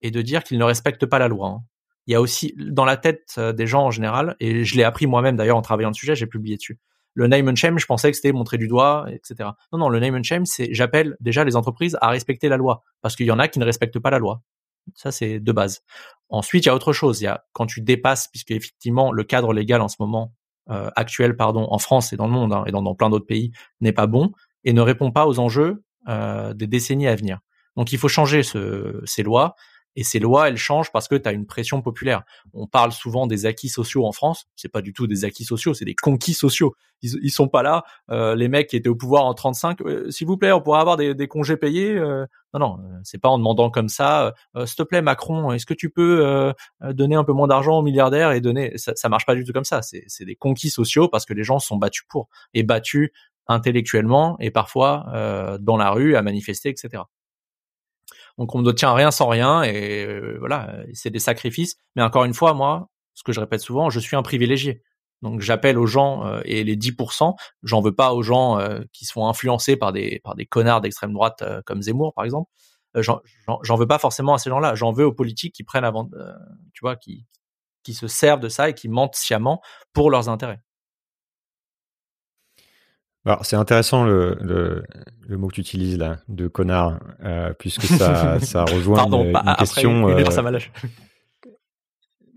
et 0.00 0.10
de 0.12 0.22
dire 0.22 0.44
qu'ils 0.44 0.58
ne 0.58 0.64
respectent 0.64 1.06
pas 1.06 1.18
la 1.18 1.28
loi. 1.28 1.48
Hein. 1.48 1.64
Il 2.06 2.12
y 2.12 2.14
a 2.14 2.20
aussi 2.20 2.54
dans 2.56 2.84
la 2.84 2.96
tête 2.96 3.38
des 3.38 3.66
gens 3.66 3.84
en 3.84 3.90
général, 3.90 4.36
et 4.40 4.64
je 4.64 4.76
l'ai 4.76 4.84
appris 4.84 5.06
moi-même 5.06 5.36
d'ailleurs 5.36 5.56
en 5.56 5.62
travaillant 5.62 5.90
dessus, 5.90 6.14
j'ai 6.14 6.26
publié 6.26 6.56
dessus. 6.56 6.78
Le 7.14 7.26
name 7.26 7.48
and 7.48 7.56
shame, 7.56 7.78
je 7.78 7.86
pensais 7.86 8.10
que 8.10 8.16
c'était 8.16 8.32
montrer 8.32 8.56
du 8.56 8.68
doigt, 8.68 9.06
etc. 9.08 9.50
Non, 9.72 9.78
non, 9.78 9.88
le 9.88 9.98
name 9.98 10.14
and 10.14 10.22
shame, 10.22 10.46
c'est 10.46 10.72
j'appelle 10.72 11.16
déjà 11.20 11.44
les 11.44 11.56
entreprises 11.56 11.98
à 12.00 12.08
respecter 12.10 12.48
la 12.48 12.56
loi, 12.56 12.84
parce 13.02 13.16
qu'il 13.16 13.26
y 13.26 13.30
en 13.30 13.38
a 13.38 13.48
qui 13.48 13.58
ne 13.58 13.64
respectent 13.64 13.98
pas 13.98 14.10
la 14.10 14.18
loi. 14.18 14.42
Ça, 14.94 15.12
c'est 15.12 15.40
de 15.40 15.52
base. 15.52 15.82
Ensuite, 16.28 16.64
il 16.64 16.68
y 16.68 16.70
a 16.70 16.74
autre 16.74 16.92
chose. 16.92 17.20
Il 17.20 17.24
y 17.24 17.28
a 17.28 17.44
quand 17.52 17.66
tu 17.66 17.80
dépasses, 17.80 18.28
puisque 18.28 18.50
effectivement 18.50 19.12
le 19.12 19.24
cadre 19.24 19.52
légal 19.52 19.80
en 19.80 19.88
ce 19.88 19.96
moment 20.00 20.34
euh, 20.70 20.90
actuel, 20.96 21.36
pardon, 21.36 21.66
en 21.70 21.78
France 21.78 22.12
et 22.12 22.16
dans 22.16 22.26
le 22.26 22.32
monde 22.32 22.52
hein, 22.52 22.64
et 22.66 22.70
dans, 22.70 22.94
plein 22.94 23.10
d'autres 23.10 23.26
pays 23.26 23.52
n'est 23.80 23.92
pas 23.92 24.06
bon 24.06 24.32
et 24.64 24.72
ne 24.72 24.80
répond 24.80 25.10
pas 25.10 25.26
aux 25.26 25.38
enjeux 25.38 25.82
euh, 26.08 26.54
des 26.54 26.66
décennies 26.66 27.08
à 27.08 27.16
venir. 27.16 27.40
Donc, 27.76 27.92
il 27.92 27.98
faut 27.98 28.08
changer 28.08 28.42
ce, 28.42 29.00
ces 29.04 29.22
lois 29.22 29.54
et 29.96 30.04
ces 30.04 30.18
lois, 30.18 30.48
elles 30.48 30.56
changent 30.56 30.92
parce 30.92 31.08
que 31.08 31.16
tu 31.16 31.28
as 31.28 31.32
une 31.32 31.46
pression 31.46 31.82
populaire. 31.82 32.22
On 32.54 32.66
parle 32.66 32.92
souvent 32.92 33.26
des 33.26 33.46
acquis 33.46 33.68
sociaux 33.68 34.06
en 34.06 34.12
France. 34.12 34.46
C'est 34.56 34.68
pas 34.68 34.82
du 34.82 34.92
tout 34.92 35.06
des 35.06 35.24
acquis 35.24 35.44
sociaux, 35.44 35.74
c'est 35.74 35.84
des 35.84 35.94
conquis 35.94 36.34
sociaux. 36.34 36.74
Ils, 37.02 37.18
ils 37.22 37.30
sont 37.30 37.48
pas 37.48 37.62
là. 37.62 37.82
Euh, 38.10 38.34
les 38.34 38.48
mecs 38.48 38.68
qui 38.68 38.76
étaient 38.76 38.88
au 38.88 38.94
pouvoir 38.94 39.24
en 39.24 39.34
35, 39.34 39.80
euh, 39.82 40.10
s'il 40.10 40.26
vous 40.26 40.36
plaît, 40.36 40.52
on 40.52 40.60
pourrait 40.60 40.80
avoir 40.80 40.96
des, 40.96 41.14
des 41.14 41.28
congés 41.28 41.56
payés. 41.56 41.96
Euh, 41.96 42.26
non, 42.54 42.60
non, 42.60 42.78
euh, 42.80 42.98
c'est 43.04 43.18
pas 43.18 43.28
en 43.28 43.38
demandant 43.38 43.70
comme 43.70 43.88
ça. 43.88 44.34
Euh, 44.56 44.66
S'il 44.66 44.76
te 44.76 44.82
plaît, 44.82 45.02
Macron, 45.02 45.52
est-ce 45.52 45.66
que 45.66 45.74
tu 45.74 45.90
peux 45.90 46.52
donner 46.80 47.14
un 47.14 47.24
peu 47.24 47.32
moins 47.32 47.48
d'argent 47.48 47.78
aux 47.78 47.82
milliardaires 47.82 48.32
et 48.32 48.40
donner 48.40 48.76
ça, 48.76 48.92
ça 48.94 49.08
marche 49.08 49.26
pas 49.26 49.34
du 49.34 49.44
tout 49.44 49.52
comme 49.52 49.64
ça. 49.64 49.80
C'est 49.82 50.24
des 50.24 50.36
conquis 50.36 50.70
sociaux 50.70 51.08
parce 51.08 51.26
que 51.26 51.34
les 51.34 51.44
gens 51.44 51.58
sont 51.58 51.76
battus 51.76 52.04
pour 52.08 52.28
et 52.54 52.62
battus 52.62 53.10
intellectuellement 53.46 54.36
et 54.40 54.50
parfois 54.50 55.58
dans 55.60 55.76
la 55.76 55.90
rue 55.90 56.16
à 56.16 56.22
manifester, 56.22 56.68
etc. 56.68 57.02
Donc 58.38 58.54
on 58.54 58.62
ne 58.62 58.72
tient 58.72 58.92
rien 58.92 59.10
sans 59.10 59.28
rien 59.28 59.62
et 59.62 60.04
euh, 60.04 60.36
voilà, 60.38 60.74
c'est 60.92 61.10
des 61.10 61.18
sacrifices. 61.18 61.76
Mais 61.96 62.02
encore 62.02 62.24
une 62.24 62.34
fois, 62.34 62.54
moi, 62.54 62.88
ce 63.14 63.22
que 63.22 63.32
je 63.32 63.40
répète 63.40 63.60
souvent, 63.60 63.90
je 63.90 64.00
suis 64.00 64.16
un 64.16 64.22
privilégié. 64.22 64.82
Donc 65.22 65.40
j'appelle 65.40 65.78
aux 65.78 65.86
gens 65.86 66.26
euh, 66.26 66.40
et 66.44 66.64
les 66.64 66.76
10%, 66.76 67.34
j'en 67.62 67.80
veux 67.80 67.94
pas 67.94 68.14
aux 68.14 68.22
gens 68.22 68.58
euh, 68.58 68.80
qui 68.92 69.04
sont 69.04 69.26
influencés 69.26 69.76
par 69.76 69.92
des 69.92 70.20
par 70.24 70.34
des 70.34 70.46
connards 70.46 70.80
d'extrême 70.80 71.12
droite 71.12 71.44
comme 71.66 71.82
Zemmour 71.82 72.14
par 72.14 72.24
exemple. 72.24 72.50
j'en 72.94 73.76
veux 73.76 73.86
pas 73.86 73.98
forcément 73.98 74.34
à 74.34 74.38
ces 74.38 74.50
gens-là. 74.50 74.74
J'en 74.74 74.92
veux 74.92 75.04
aux 75.04 75.12
politiques 75.12 75.54
qui 75.54 75.64
prennent 75.64 75.84
avant, 75.84 76.08
tu 76.72 76.80
vois, 76.80 76.96
qui 76.96 77.26
qui 77.82 77.94
se 77.94 78.08
servent 78.08 78.40
de 78.40 78.48
ça 78.48 78.68
et 78.68 78.74
qui 78.74 78.88
mentent 78.88 79.16
sciemment 79.16 79.60
pour 79.92 80.10
leurs 80.10 80.28
intérêts. 80.28 80.60
Alors 83.26 83.44
c'est 83.44 83.56
intéressant 83.56 84.04
le, 84.04 84.38
le, 84.40 85.36
mot 85.36 85.48
que 85.48 85.54
tu 85.54 85.60
utilises 85.60 85.98
là, 85.98 86.18
de 86.28 86.48
connard, 86.48 87.00
puisque 87.58 87.82
ça, 87.82 88.40
ça 88.40 88.64
rejoint 88.64 89.06
une, 89.06 89.32
question. 89.58 90.08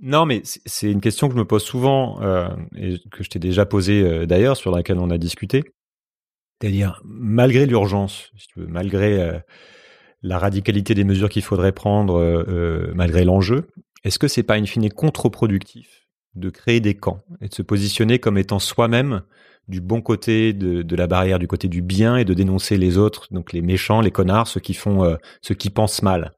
Non, 0.06 0.26
mais 0.26 0.42
c'est 0.44 0.92
une 0.92 1.00
question 1.00 1.30
que 1.30 1.34
je 1.34 1.40
me 1.40 1.46
pose 1.46 1.64
souvent 1.64 2.22
euh, 2.22 2.50
et 2.76 3.00
que 3.10 3.24
je 3.24 3.30
t'ai 3.30 3.40
déjà 3.40 3.66
posée 3.66 4.04
euh, 4.04 4.26
d'ailleurs, 4.26 4.58
sur 4.58 4.70
laquelle 4.70 5.00
on 5.00 5.10
a 5.10 5.18
discuté. 5.18 5.64
C'est-à-dire, 6.60 7.02
malgré 7.06 7.66
l'urgence, 7.66 8.30
si 8.36 8.48
tu 8.48 8.60
veux, 8.60 8.68
malgré 8.68 9.22
euh, 9.22 9.40
la 10.22 10.40
radicalité 10.40 10.94
des 10.94 11.06
mesures 11.06 11.30
qu'il 11.30 11.42
faudrait 11.42 11.72
prendre, 11.72 12.46
malgré 12.94 13.24
l'enjeu, 13.24 13.68
est-ce 14.04 14.20
que 14.20 14.28
c'est 14.28 14.44
pas 14.44 14.56
in 14.56 14.66
fine 14.66 14.90
contre-productif 14.90 16.06
de 16.36 16.50
créer 16.50 16.82
des 16.82 16.96
camps 16.96 17.22
et 17.40 17.48
de 17.48 17.54
se 17.54 17.62
positionner 17.62 18.20
comme 18.20 18.38
étant 18.38 18.60
soi-même 18.60 19.24
du 19.68 19.82
bon 19.82 20.01
côté 20.01 20.53
de, 20.53 20.82
de, 20.82 20.95
la 20.95 21.07
barrière, 21.07 21.39
du 21.39 21.47
côté 21.47 21.68
du 21.68 21.82
bien 21.82 22.18
et 22.18 22.26
de 22.26 22.34
dénoncer 22.34 22.78
les 22.78 22.97
autres, 22.97 23.28
donc 23.32 23.53
les 23.53 23.61
méchants, 23.61 24.01
les 24.01 24.11
connards, 24.11 24.47
ceux 24.47 24.59
qui 24.59 24.74
font, 24.74 25.18
ceux 25.41 25.55
qui 25.55 25.70
pensent 25.70 26.01
mal. 26.01 26.34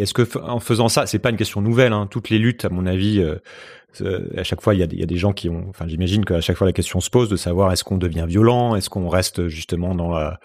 Est-ce 0.00 0.14
que 0.14 0.38
en 0.38 0.60
faisant 0.60 0.88
ça, 0.88 1.06
c'est 1.06 1.18
pas 1.18 1.28
une 1.30 1.36
question 1.36 1.60
nouvelle. 1.60 1.92
Hein, 1.92 2.06
toutes 2.10 2.30
les 2.30 2.38
luttes, 2.38 2.64
à 2.64 2.70
mon 2.70 2.86
avis, 2.86 3.20
euh, 3.20 3.36
euh, 4.00 4.30
à 4.36 4.44
chaque 4.44 4.62
fois, 4.62 4.74
il 4.74 4.80
y 4.80 4.82
a, 4.82 4.86
y 4.90 5.02
a, 5.02 5.06
des 5.06 5.16
gens 5.16 5.32
qui 5.32 5.50
ont. 5.50 5.66
Enfin, 5.68 5.86
j'imagine 5.88 6.24
qu'à 6.24 6.40
chaque 6.40 6.56
fois 6.56 6.66
la 6.66 6.72
question 6.72 7.00
se 7.00 7.10
pose 7.10 7.28
de 7.28 7.36
savoir 7.36 7.70
est-ce 7.72 7.84
qu'on 7.84 7.98
devient 7.98 8.24
violent, 8.26 8.76
est-ce 8.76 8.88
qu'on 8.88 9.08
reste 9.08 9.48
justement 9.48 9.94
dans 9.94 10.10
la, 10.10 10.40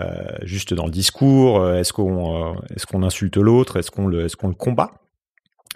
euh, 0.00 0.24
juste 0.42 0.72
dans 0.72 0.86
le 0.86 0.90
discours, 0.90 1.68
est-ce 1.68 1.92
qu'on 1.92 2.54
est-ce 2.74 2.86
qu'on 2.86 3.02
insulte 3.02 3.36
l'autre, 3.36 3.76
est-ce 3.76 3.90
qu'on 3.90 4.06
le 4.06 4.24
est-ce 4.24 4.36
qu'on 4.36 4.48
le 4.48 4.54
combat, 4.54 4.92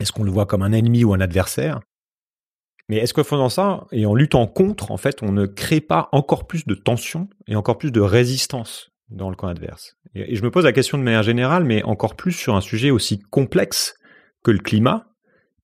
est-ce 0.00 0.10
qu'on 0.10 0.24
le 0.24 0.30
voit 0.30 0.46
comme 0.46 0.62
un 0.62 0.72
ennemi 0.72 1.04
ou 1.04 1.12
un 1.12 1.20
adversaire? 1.20 1.80
Mais 2.88 2.96
est-ce 2.96 3.14
qu'en 3.14 3.24
faisant 3.24 3.48
ça 3.48 3.86
et 3.92 4.04
en 4.06 4.14
luttant 4.14 4.46
contre, 4.46 4.90
en 4.90 4.96
fait, 4.96 5.22
on 5.22 5.32
ne 5.32 5.46
crée 5.46 5.80
pas 5.80 6.08
encore 6.12 6.46
plus 6.46 6.66
de 6.66 6.74
tension 6.74 7.28
et 7.46 7.56
encore 7.56 7.78
plus 7.78 7.90
de 7.90 8.00
résistance 8.00 8.90
dans 9.08 9.30
le 9.30 9.36
camp 9.36 9.48
adverse? 9.48 9.96
Et, 10.14 10.36
je 10.36 10.42
me 10.42 10.50
pose 10.50 10.64
la 10.64 10.72
question 10.72 10.98
de 10.98 11.02
manière 11.02 11.22
générale, 11.22 11.64
mais 11.64 11.82
encore 11.84 12.14
plus 12.14 12.32
sur 12.32 12.54
un 12.54 12.60
sujet 12.60 12.90
aussi 12.90 13.18
complexe 13.18 13.94
que 14.42 14.50
le 14.50 14.58
climat, 14.58 15.06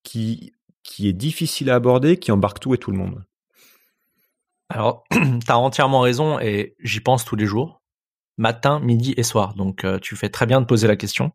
qui, 0.03 0.55
qui 0.83 1.09
est 1.09 1.13
difficile 1.13 1.69
à 1.71 1.75
aborder, 1.75 2.17
qui 2.17 2.33
embarque 2.33 2.61
tout 2.61 2.73
et 2.73 2.79
tout 2.79 2.91
le 2.91 2.97
monde. 2.97 3.23
Alors, 4.71 5.05
tu 5.11 5.53
as 5.53 5.59
entièrement 5.59 6.01
raison 6.01 6.41
et 6.41 6.75
j'y 6.81 7.01
pense 7.01 7.27
tous 7.27 7.37
les 7.37 7.45
jours, 7.45 7.83
matin, 8.39 8.81
midi 8.81 9.13
et 9.19 9.23
soir. 9.23 9.55
Donc, 9.55 9.85
euh, 9.85 9.99
tu 9.99 10.17
fais 10.17 10.31
très 10.31 10.47
bien 10.47 10.61
de 10.63 10.67
poser 10.67 10.89
la 10.89 10.97
question. 10.97 11.33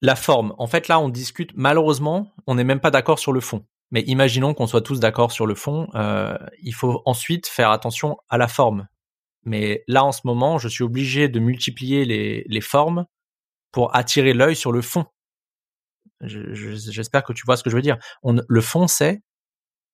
La 0.00 0.16
forme, 0.16 0.54
en 0.58 0.66
fait, 0.66 0.88
là, 0.88 0.98
on 1.00 1.08
discute, 1.08 1.50
malheureusement, 1.54 2.32
on 2.46 2.54
n'est 2.54 2.64
même 2.64 2.80
pas 2.80 2.90
d'accord 2.90 3.18
sur 3.18 3.32
le 3.32 3.40
fond. 3.40 3.64
Mais 3.90 4.02
imaginons 4.02 4.54
qu'on 4.54 4.66
soit 4.66 4.82
tous 4.82 5.00
d'accord 5.00 5.32
sur 5.32 5.46
le 5.46 5.54
fond, 5.54 5.88
euh, 5.94 6.36
il 6.62 6.74
faut 6.74 7.02
ensuite 7.04 7.46
faire 7.46 7.70
attention 7.70 8.16
à 8.28 8.38
la 8.38 8.48
forme. 8.48 8.88
Mais 9.44 9.84
là, 9.86 10.04
en 10.04 10.12
ce 10.12 10.22
moment, 10.24 10.58
je 10.58 10.68
suis 10.68 10.82
obligé 10.82 11.28
de 11.28 11.38
multiplier 11.38 12.04
les, 12.04 12.44
les 12.48 12.60
formes 12.60 13.06
pour 13.70 13.94
attirer 13.94 14.32
l'œil 14.32 14.56
sur 14.56 14.72
le 14.72 14.82
fond. 14.82 15.06
J'espère 16.20 17.22
que 17.22 17.32
tu 17.32 17.44
vois 17.46 17.56
ce 17.56 17.62
que 17.62 17.70
je 17.70 17.76
veux 17.76 17.82
dire. 17.82 17.98
On, 18.22 18.36
le 18.46 18.60
fond, 18.60 18.88
c'est 18.88 19.22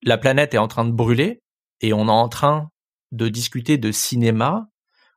la 0.03 0.17
planète 0.17 0.53
est 0.53 0.59
en 0.59 0.67
train 0.67 0.85
de 0.85 0.91
brûler 0.91 1.41
et 1.81 1.93
on 1.93 2.07
est 2.07 2.11
en 2.11 2.29
train 2.29 2.69
de 3.11 3.27
discuter 3.27 3.77
de 3.77 3.91
cinéma. 3.91 4.67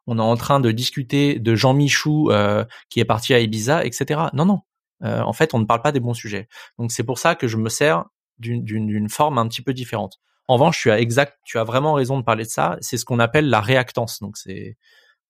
On 0.07 0.19
est 0.19 0.23
en 0.23 0.37
train 0.37 0.61
de 0.61 0.71
discuter 0.71 1.39
de 1.39 1.55
Jean 1.55 1.75
Michou 1.75 2.31
euh, 2.31 2.65
qui 2.91 3.01
est 3.01 3.05
parti 3.05 3.35
à 3.35 3.41
Ibiza, 3.41 3.85
etc. 3.85 4.21
Non, 4.33 4.45
non. 4.45 4.61
Euh, 5.03 5.21
en 5.23 5.33
fait, 5.33 5.55
on 5.55 5.59
ne 5.59 5.65
parle 5.65 5.83
pas 5.83 5.93
des 5.93 6.01
bons 6.01 6.15
sujets. 6.15 6.49
Donc 6.79 6.93
c'est 6.93 7.05
pour 7.05 7.19
ça 7.19 7.35
que 7.35 7.49
je 7.49 7.57
me 7.57 7.69
sers 7.69 8.05
d'une 8.39 9.09
forme 9.09 9.39
un 9.39 9.49
petit 9.49 9.63
peu 9.63 9.73
différente. 9.73 10.19
En 10.49 10.55
revanche, 10.55 10.81
tu 10.81 10.91
as 10.91 11.01
exact, 11.01 11.39
tu 11.45 11.59
as 11.59 11.65
vraiment 11.65 11.95
raison 11.95 12.19
de 12.19 12.25
parler 12.25 12.45
de 12.45 12.51
ça. 12.51 12.77
C'est 12.81 12.97
ce 12.97 13.05
qu'on 13.05 13.19
appelle 13.19 13.49
la 13.49 13.61
réactance. 13.61 14.21
Donc 14.21 14.37
c'est 14.37 14.77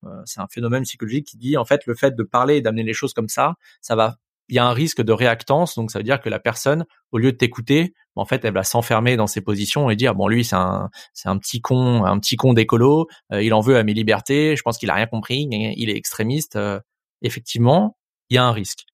euh, 0.05 0.09
c'est 0.25 0.41
un 0.41 0.47
phénomène 0.49 0.83
psychologique 0.85 1.27
qui 1.29 1.37
dit 1.39 1.57
en 1.57 1.65
fait 1.65 1.87
le 1.87 1.95
fait 1.95 2.15
de 2.15 2.23
parler 2.23 2.57
et 2.57 2.61
d'amener 2.61 2.83
les 2.83 2.93
choses 2.93 3.15
comme 3.15 3.29
ça, 3.29 3.55
ça 3.81 3.97
va 3.97 4.17
il 4.49 4.55
y 4.55 4.59
a 4.61 4.65
un 4.65 4.73
risque 4.73 5.03
de 5.03 5.13
réactance, 5.13 5.75
donc 5.75 5.91
ça 5.91 5.99
veut 5.99 6.05
dire 6.05 6.21
que 6.21 6.29
la 6.29 6.39
personne, 6.39 6.85
au 7.11 7.19
lieu 7.19 7.33
de 7.33 7.37
t'écouter, 7.37 7.95
en 8.15 8.25
fait, 8.27 8.45
elle 8.45 8.55
va 8.55 8.63
s'enfermer 8.63 9.17
dans 9.17 9.27
ses 9.27 9.41
positions 9.41 9.91
et 9.91 9.97
dire 9.97 10.15
bon 10.15 10.29
lui 10.29 10.45
c'est 10.45 10.57
un 10.57 10.91
c'est 11.15 11.29
un 11.29 11.39
petit 11.39 11.61
con, 11.61 12.05
un 12.05 12.19
petit 12.21 12.37
con 12.37 12.53
d'écolo, 12.53 13.09
euh, 13.33 13.43
il 13.43 13.53
en 13.55 13.61
veut 13.61 13.77
à 13.77 13.83
mes 13.83 13.95
libertés, 13.95 14.57
je 14.57 14.63
pense 14.63 14.79
qu'il 14.79 14.91
a 14.91 14.95
rien 14.95 15.07
compris, 15.07 15.49
il 15.51 15.91
est 15.91 15.97
extrémiste. 15.97 16.57
Euh, 16.57 16.81
effectivement, 17.23 17.97
il 18.31 18.35
y 18.37 18.39
a 18.39 18.45
un 18.45 18.53
risque. 18.53 18.85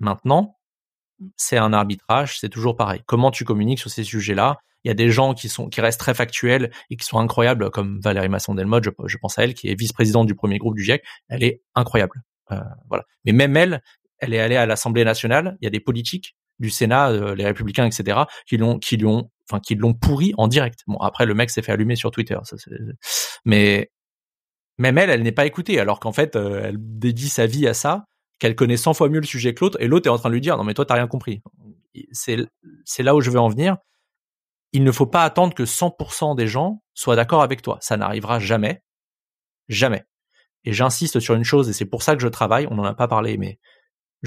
Maintenant, 0.00 0.56
c'est 1.36 1.56
un 1.56 1.72
arbitrage, 1.72 2.38
c'est 2.38 2.48
toujours 2.48 2.76
pareil. 2.76 3.02
Comment 3.06 3.30
tu 3.30 3.44
communiques 3.44 3.78
sur 3.78 3.90
ces 3.90 4.04
sujets-là? 4.04 4.58
Il 4.84 4.88
y 4.88 4.90
a 4.90 4.94
des 4.94 5.10
gens 5.10 5.32
qui 5.32 5.48
sont 5.48 5.68
qui 5.68 5.80
restent 5.80 6.00
très 6.00 6.14
factuels 6.14 6.70
et 6.90 6.96
qui 6.96 7.06
sont 7.06 7.18
incroyables, 7.18 7.70
comme 7.70 8.00
Valérie 8.00 8.28
Masson-Delmotte, 8.28 8.84
je, 9.06 9.16
pense 9.16 9.38
à 9.38 9.44
elle, 9.44 9.54
qui 9.54 9.68
est 9.68 9.78
vice-présidente 9.78 10.26
du 10.26 10.34
premier 10.34 10.58
groupe 10.58 10.76
du 10.76 10.84
GIEC. 10.84 11.02
Elle 11.28 11.42
est 11.42 11.62
incroyable. 11.74 12.22
Euh, 12.52 12.60
voilà. 12.88 13.04
Mais 13.24 13.32
même 13.32 13.56
elle, 13.56 13.82
elle 14.18 14.34
est 14.34 14.40
allée 14.40 14.56
à 14.56 14.66
l'Assemblée 14.66 15.04
nationale. 15.04 15.56
Il 15.60 15.64
y 15.64 15.68
a 15.68 15.70
des 15.70 15.80
politiques 15.80 16.36
du 16.58 16.70
Sénat, 16.70 17.10
euh, 17.10 17.34
les 17.34 17.44
Républicains, 17.44 17.86
etc., 17.86 18.20
qui 18.46 18.56
l'ont, 18.56 18.78
qui 18.78 18.96
lui 18.96 19.08
enfin, 19.08 19.60
qui 19.60 19.74
l'ont 19.74 19.94
pourri 19.94 20.34
en 20.36 20.48
direct. 20.48 20.80
Bon, 20.86 20.98
après, 20.98 21.26
le 21.26 21.34
mec 21.34 21.50
s'est 21.50 21.62
fait 21.62 21.72
allumer 21.72 21.96
sur 21.96 22.10
Twitter. 22.10 22.38
Mais 23.44 23.90
même 24.78 24.98
elle, 24.98 25.10
elle 25.10 25.22
n'est 25.22 25.32
pas 25.32 25.46
écoutée, 25.46 25.80
alors 25.80 26.00
qu'en 26.00 26.12
fait, 26.12 26.36
euh, 26.36 26.62
elle 26.64 26.76
dédie 26.78 27.28
sa 27.28 27.46
vie 27.46 27.66
à 27.66 27.74
ça, 27.74 28.06
qu'elle 28.38 28.56
connaît 28.56 28.76
100 28.76 28.94
fois 28.94 29.08
mieux 29.08 29.20
le 29.20 29.26
sujet 29.26 29.54
que 29.54 29.64
l'autre, 29.64 29.78
et 29.80 29.86
l'autre 29.86 30.06
est 30.08 30.10
en 30.10 30.18
train 30.18 30.28
de 30.28 30.34
lui 30.34 30.40
dire, 30.40 30.56
non 30.56 30.64
mais 30.64 30.74
toi, 30.74 30.84
t'as 30.84 30.94
rien 30.94 31.06
compris. 31.06 31.42
C'est, 32.12 32.36
là 32.98 33.14
où 33.14 33.20
je 33.20 33.30
veux 33.30 33.38
en 33.38 33.48
venir 33.48 33.76
il 34.74 34.82
ne 34.82 34.90
faut 34.90 35.06
pas 35.06 35.22
attendre 35.22 35.54
que 35.54 35.62
100% 35.62 36.34
des 36.34 36.48
gens 36.48 36.82
soient 36.94 37.14
d'accord 37.14 37.42
avec 37.42 37.62
toi. 37.62 37.78
Ça 37.80 37.96
n'arrivera 37.96 38.40
jamais. 38.40 38.82
Jamais. 39.68 40.04
Et 40.64 40.72
j'insiste 40.72 41.20
sur 41.20 41.36
une 41.36 41.44
chose, 41.44 41.68
et 41.68 41.72
c'est 41.72 41.84
pour 41.84 42.02
ça 42.02 42.16
que 42.16 42.20
je 42.20 42.26
travaille, 42.26 42.66
on 42.68 42.74
n'en 42.74 42.84
a 42.84 42.92
pas 42.92 43.06
parlé, 43.06 43.38
mais 43.38 43.60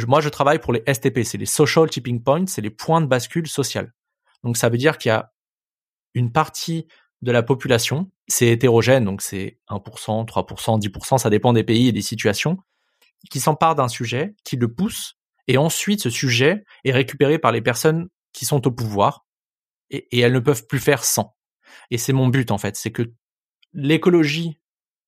moi 0.07 0.21
je 0.21 0.29
travaille 0.29 0.59
pour 0.59 0.71
les 0.71 0.83
STP, 0.87 1.23
c'est 1.23 1.37
les 1.37 1.45
Social 1.45 1.89
Tipping 1.89 2.23
Points, 2.23 2.47
c'est 2.47 2.61
les 2.61 2.69
points 2.69 3.01
de 3.01 3.07
bascule 3.07 3.47
social. 3.47 3.93
Donc 4.43 4.55
ça 4.55 4.69
veut 4.69 4.77
dire 4.77 4.97
qu'il 4.97 5.09
y 5.09 5.11
a 5.11 5.33
une 6.13 6.31
partie 6.31 6.87
de 7.21 7.31
la 7.33 7.43
population, 7.43 8.09
c'est 8.27 8.47
hétérogène, 8.47 9.03
donc 9.03 9.21
c'est 9.21 9.59
1%, 9.69 10.25
3%, 10.25 10.79
10%, 10.79 11.17
ça 11.17 11.29
dépend 11.29 11.51
des 11.51 11.63
pays 11.65 11.89
et 11.89 11.91
des 11.91 12.01
situations, 12.01 12.57
qui 13.29 13.39
s'emparent 13.39 13.75
d'un 13.75 13.87
sujet, 13.87 14.35
qui 14.43 14.55
le 14.55 14.73
pousse, 14.73 15.17
et 15.47 15.57
ensuite 15.57 16.01
ce 16.01 16.09
sujet 16.09 16.63
est 16.83 16.91
récupéré 16.91 17.39
par 17.39 17.51
les 17.51 17.61
personnes 17.61 18.09
qui 18.33 18.45
sont 18.45 18.67
au 18.67 18.71
pouvoir, 18.71 19.25
et, 19.89 20.19
elles 20.19 20.33
ne 20.33 20.39
peuvent 20.39 20.67
plus 20.67 20.79
faire 20.79 21.03
sans. 21.03 21.35
Et 21.91 21.97
c'est 21.97 22.13
mon 22.13 22.27
but 22.27 22.51
en 22.51 22.57
fait, 22.57 22.75
c'est 22.75 22.91
que 22.91 23.13
l'écologie 23.73 24.59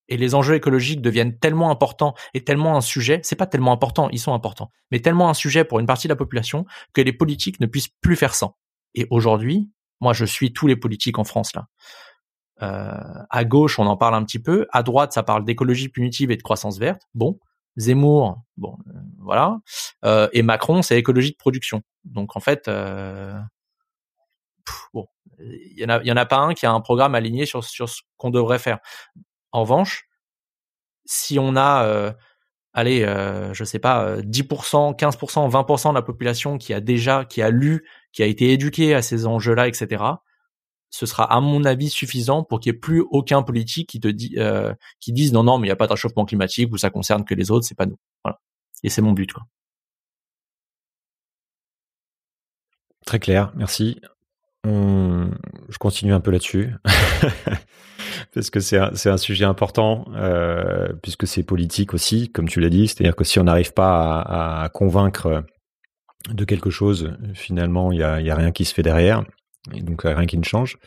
et 0.07 0.18
les 0.18 0.34
enjeux 0.34 0.55
écologiques 0.55 1.01
deviennent 1.01 1.38
tellement 1.38 1.70
importants 1.70 2.16
et 2.34 2.43
tellement 2.43 2.76
un 2.76 2.82
sujet, 2.82 3.20
c'est 3.24 3.36
pas 3.36 3.45
tellement 3.45 3.72
important, 3.72 4.10
ils 4.10 4.20
sont 4.20 4.34
importants, 4.34 4.72
mais 4.91 4.99
tellement 4.99 5.30
un 5.30 5.34
sujet 5.34 5.64
pour 5.64 5.80
une 5.80 5.86
partie 5.86 6.07
de 6.07 6.14
la 6.14 6.18
population 6.18 6.66
que 6.93 7.01
les 7.01 7.14
politiques 7.14 7.60
ne 7.60 7.68
puissent 7.68 7.93
plus 8.01 8.16
faire 8.16 8.34
sans. 8.34 8.57
Et 8.95 9.05
aujourd'hui, 9.12 9.70
moi 9.99 10.14
je 10.14 10.26
suis 10.26 10.51
tous 10.51 10.68
les 10.68 10.76
politiques 10.76 11.20
en 11.20 11.24
France 11.24 11.53
là. 11.55 11.68
Euh, 12.62 13.24
à 13.30 13.45
gauche, 13.45 13.80
on 13.80 13.88
en 13.88 13.95
parle 13.95 14.16
un 14.16 14.24
petit 14.26 14.39
peu. 14.39 14.68
À 14.72 14.84
droite, 14.84 15.14
ça 15.14 15.24
parle 15.24 15.45
d'écologie 15.45 15.88
punitive 15.88 16.32
et 16.32 16.36
de 16.36 16.41
croissance 16.41 16.78
verte. 16.78 17.03
Bon, 17.14 17.39
Zemmour, 17.80 18.43
bon, 18.57 18.77
euh, 18.88 18.99
voilà. 19.19 19.57
Euh, 20.03 20.27
et 20.34 20.43
Macron, 20.43 20.82
c'est 20.82 20.97
écologie 20.97 21.32
de 21.32 21.38
production. 21.38 21.82
Donc 22.03 22.36
en 22.36 22.41
fait, 22.41 22.67
euh, 22.67 23.39
bon, 24.93 25.07
il 25.39 25.80
y 25.80 25.86
en 25.86 25.89
a, 25.89 26.21
a 26.21 26.25
pas 26.25 26.38
un 26.39 26.53
qui 26.53 26.65
a 26.65 26.71
un 26.71 26.82
programme 26.82 27.15
aligné 27.15 27.45
sur 27.45 27.63
sur 27.63 27.88
ce 27.89 28.01
qu'on 28.17 28.30
devrait 28.30 28.59
faire. 28.59 28.80
En 29.53 29.61
revanche, 29.61 30.09
si 31.05 31.39
on 31.39 31.55
a 31.55 32.13
allez, 32.73 33.01
je 33.53 33.63
sais 33.63 33.80
pas, 33.80 34.17
10%, 34.21 34.95
15%, 34.95 35.49
20% 35.49 35.89
de 35.89 35.95
la 35.95 36.01
population 36.01 36.57
qui 36.57 36.73
a 36.73 36.82
déjà, 36.82 37.25
qui 37.25 37.41
a 37.41 37.49
lu, 37.49 37.88
qui 38.11 38.23
a 38.23 38.25
été 38.25 38.51
éduqué 38.51 38.93
à 38.93 39.01
ces 39.01 39.25
enjeux-là, 39.25 39.67
etc., 39.67 40.03
ce 40.89 41.05
sera 41.05 41.31
à 41.31 41.39
mon 41.39 41.63
avis 41.65 41.89
suffisant 41.89 42.43
pour 42.43 42.59
qu'il 42.59 42.71
n'y 42.71 42.77
ait 42.77 42.79
plus 42.79 43.01
aucun 43.11 43.43
politique 43.43 43.89
qui 43.89 43.99
te 43.99 44.07
dit, 44.07 44.35
euh, 44.37 44.73
qui 44.99 45.13
dise 45.13 45.33
non, 45.33 45.43
non, 45.43 45.57
mais 45.57 45.67
il 45.67 45.69
n'y 45.69 45.73
a 45.73 45.75
pas 45.75 45.87
de 45.87 45.93
réchauffement 45.93 46.25
climatique 46.25 46.71
ou 46.71 46.77
ça 46.77 46.89
concerne 46.89 47.25
que 47.25 47.35
les 47.35 47.51
autres, 47.51 47.65
c'est 47.65 47.77
pas 47.77 47.85
nous. 47.85 47.97
Et 48.83 48.89
c'est 48.89 49.01
mon 49.01 49.11
but. 49.11 49.31
Très 53.05 53.19
clair, 53.19 53.51
merci 53.55 53.99
je 55.69 55.77
continue 55.77 56.13
un 56.13 56.19
peu 56.19 56.31
là-dessus. 56.31 56.73
parce 58.33 58.49
que 58.49 58.59
c'est 58.59 58.77
un, 58.77 59.17
sujet 59.17 59.45
important, 59.45 60.05
euh, 60.15 60.89
puisque 61.01 61.27
c'est 61.27 61.43
politique 61.43 61.93
aussi, 61.93 62.29
comme 62.29 62.47
tu 62.47 62.59
l'as 62.59 62.69
dit. 62.69 62.87
C'est-à-dire 62.87 63.15
que 63.15 63.23
si 63.23 63.39
on 63.39 63.43
n'arrive 63.43 63.73
pas 63.73 64.21
à, 64.21 64.69
convaincre 64.69 65.43
de 66.29 66.45
quelque 66.45 66.69
chose, 66.69 67.13
finalement, 67.33 67.91
il 67.91 67.97
n'y 67.97 68.25
y 68.25 68.31
a, 68.31 68.35
rien 68.35 68.51
qui 68.51 68.65
se 68.65 68.73
fait 68.73 68.83
derrière, 68.83 69.23
et 69.74 69.82
donc 69.82 70.03
rien 70.03 70.26
qui 70.26 70.38
ne 70.38 70.43
change. 70.43 70.78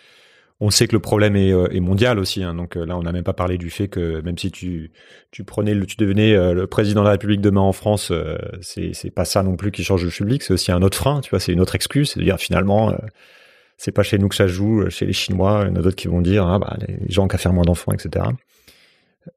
on 0.61 0.71
sait 0.71 0.87
que 0.87 0.95
le 0.95 1.01
problème 1.01 1.37
est, 1.37 1.51
est 1.51 1.81
mondial 1.81 2.19
aussi. 2.19 2.43
Hein, 2.43 2.55
donc 2.55 2.77
là, 2.77 2.97
on 2.97 3.03
n'a 3.03 3.13
même 3.13 3.25
pas 3.25 3.33
parlé 3.33 3.59
du 3.59 3.71
fait 3.71 3.89
que 3.89 4.21
même 4.23 4.39
si 4.39 4.51
tu 4.51 4.93
tu 5.31 5.45
prenais 5.45 5.79
tu 5.87 5.97
devenais 5.97 6.55
le 6.55 6.67
président 6.67 7.01
de 7.01 7.07
la 7.07 7.13
République 7.13 7.41
demain 7.41 7.61
en 7.61 7.73
France, 7.73 8.13
c'est 8.61 8.93
c'est 8.95 9.11
pas 9.11 9.25
ça 9.25 9.43
non 9.43 9.57
plus 9.57 9.71
qui 9.71 9.85
change 9.85 10.05
le 10.05 10.11
public. 10.11 10.43
C'est 10.43 10.55
aussi 10.55 10.73
un 10.73 10.83
autre 10.83 10.97
frein. 10.97 11.21
Tu 11.21 11.31
vois, 11.31 11.41
c'est 11.41 11.53
une 11.53 11.61
autre 11.61 11.75
excuse. 11.75 12.11
C'est 12.11 12.21
de 12.21 12.25
dire 12.25 12.39
finalement 12.39 12.95
c'est 13.83 13.91
pas 13.91 14.05
chez 14.05 14.17
nous 14.17 14.29
que 14.29 14.37
ça 14.37 14.47
joue, 14.47 14.89
chez 14.91 15.07
les 15.07 15.13
Chinois. 15.13 15.63
Il 15.65 15.71
y 15.71 15.73
en 15.73 15.77
a 15.77 15.83
d'autres 15.83 15.97
qui 15.97 16.07
vont 16.07 16.21
dire, 16.21 16.47
ah, 16.47 16.61
bah, 16.61 16.77
les 16.87 17.11
gens 17.11 17.27
qui 17.27 17.35
ont 17.35 17.39
faire 17.39 17.53
moins 17.53 17.65
d'enfants, 17.65 17.91
etc. 17.91 18.27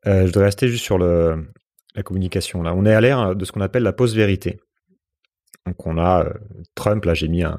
Euh, 0.05 0.21
je 0.21 0.25
voudrais 0.27 0.45
rester 0.45 0.67
juste 0.67 0.83
sur 0.83 0.99
la 0.99 2.03
communication. 2.03 2.61
Là, 2.61 2.75
on 2.75 2.85
est 2.85 2.93
à 2.93 3.01
l'ère 3.01 3.35
de 3.35 3.43
ce 3.43 3.51
qu'on 3.51 3.61
appelle 3.61 3.81
la 3.81 3.93
post-vérité. 3.93 4.59
Donc, 5.65 5.87
on 5.87 5.97
a 5.97 6.25
euh, 6.25 6.33
Trump. 6.75 7.03
Là, 7.05 7.15
j'ai 7.15 7.27
mis 7.27 7.41
un, 7.41 7.57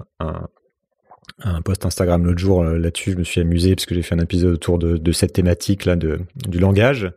un, 1.43 1.62
post 1.62 1.85
Instagram 1.85 2.24
l'autre 2.24 2.39
jour 2.39 2.62
euh, 2.62 2.79
là-dessus. 2.79 3.12
Je 3.12 3.18
me 3.18 3.24
suis 3.24 3.41
amusé 3.41 3.74
parce 3.74 3.87
que 3.87 3.95
j'ai 3.95 4.03
fait 4.03 4.14
un 4.14 4.20
épisode 4.20 4.55
autour 4.55 4.79
de, 4.79 5.12
cette 5.12 5.33
thématique 5.33 5.85
là 5.85 5.97
de, 5.97 6.20
du 6.35 6.59
langage. 6.59 7.12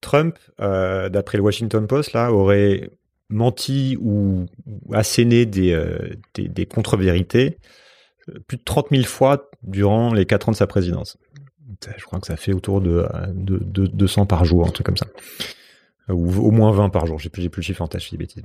Trump, 0.00 0.38
euh, 0.60 1.08
d'après 1.08 1.38
le 1.38 1.44
Washington 1.44 1.86
Post, 1.86 2.12
là, 2.12 2.32
aurait 2.32 2.90
menti 3.28 3.96
ou, 4.00 4.46
asséné 4.92 5.46
des, 5.46 5.72
euh, 5.72 6.14
des, 6.34 6.66
contre-vérités 6.66 7.58
plus 8.46 8.56
de 8.56 8.62
30 8.64 8.88
000 8.90 9.04
fois 9.04 9.50
durant 9.62 10.12
les 10.12 10.24
4 10.24 10.48
ans 10.48 10.52
de 10.52 10.56
sa 10.56 10.66
présidence. 10.66 11.18
Je 11.96 12.04
crois 12.04 12.20
que 12.20 12.26
ça 12.26 12.36
fait 12.36 12.52
autour 12.52 12.80
de, 12.80 13.06
de, 13.28 13.58
de 13.58 13.86
200 13.86 14.26
par 14.26 14.44
jour, 14.44 14.66
un 14.66 14.70
truc 14.70 14.86
comme 14.86 14.96
ça. 14.96 15.06
Ou 16.08 16.28
au 16.40 16.50
moins 16.50 16.72
20 16.72 16.90
par 16.90 17.06
jour. 17.06 17.18
J'ai 17.18 17.28
plus, 17.28 17.48
plus 17.48 17.60
le 17.60 17.64
chiffre 17.64 17.82
en 17.82 17.88
tête, 17.88 18.02
je 18.02 18.10
dis 18.10 18.16
bêtises. 18.16 18.42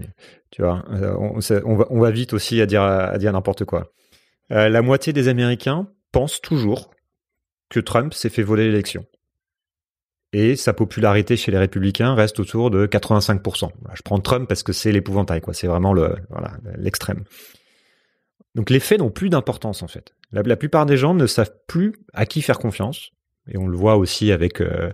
Tu 0.52 0.62
vois, 0.62 0.86
on, 0.90 1.40
on, 1.66 1.76
va, 1.76 1.88
on 1.90 2.00
va 2.00 2.12
vite 2.12 2.34
aussi 2.34 2.62
à 2.62 2.66
dire, 2.66 2.84
à 2.84 3.18
dire 3.18 3.34
n'importe 3.34 3.66
quoi. 3.66 3.92
Euh, 4.52 4.70
la 4.70 4.82
moitié 4.82 5.14
des 5.14 5.28
Américains 5.28 5.88
pensent 6.12 6.41
toujours 6.41 6.91
que 7.70 7.80
Trump 7.80 8.14
s'est 8.14 8.30
fait 8.30 8.43
voler 8.43 8.66
l'élection. 8.66 9.06
Et 10.34 10.56
sa 10.56 10.74
popularité 10.74 11.38
chez 11.38 11.52
les 11.52 11.58
républicains 11.58 12.14
reste 12.14 12.39
autour 12.39 12.70
de 12.70 12.88
85%. 12.88 13.70
Je 13.93 14.02
prends 14.02 14.20
Trump 14.20 14.48
parce 14.50 14.64
que 14.64 14.74
c'est 14.74 14.91
l'épouvantail, 14.91 15.39
quoi. 15.39 15.54
C'est 15.54 15.68
vraiment 15.68 15.96
l'extrême. 16.78 17.24
Donc 18.54 18.70
les 18.70 18.80
faits 18.80 19.00
n'ont 19.00 19.12
plus 19.12 19.30
d'importance 19.30 19.84
en 19.84 19.88
fait. 19.88 20.14
La, 20.32 20.58
plupart 20.58 20.86
des 20.86 20.98
gens 20.98 21.14
ne 21.14 21.28
savent 21.28 21.54
plus 21.68 21.93
à 22.14 22.26
qui 22.26 22.41
faire 22.41 22.60
confiance. 22.60 23.12
Et 23.48 23.58
on 23.58 23.68
le 23.68 23.78
voit 23.78 23.96
aussi 23.96 24.32
avec 24.32 24.60
euh, 24.60 24.91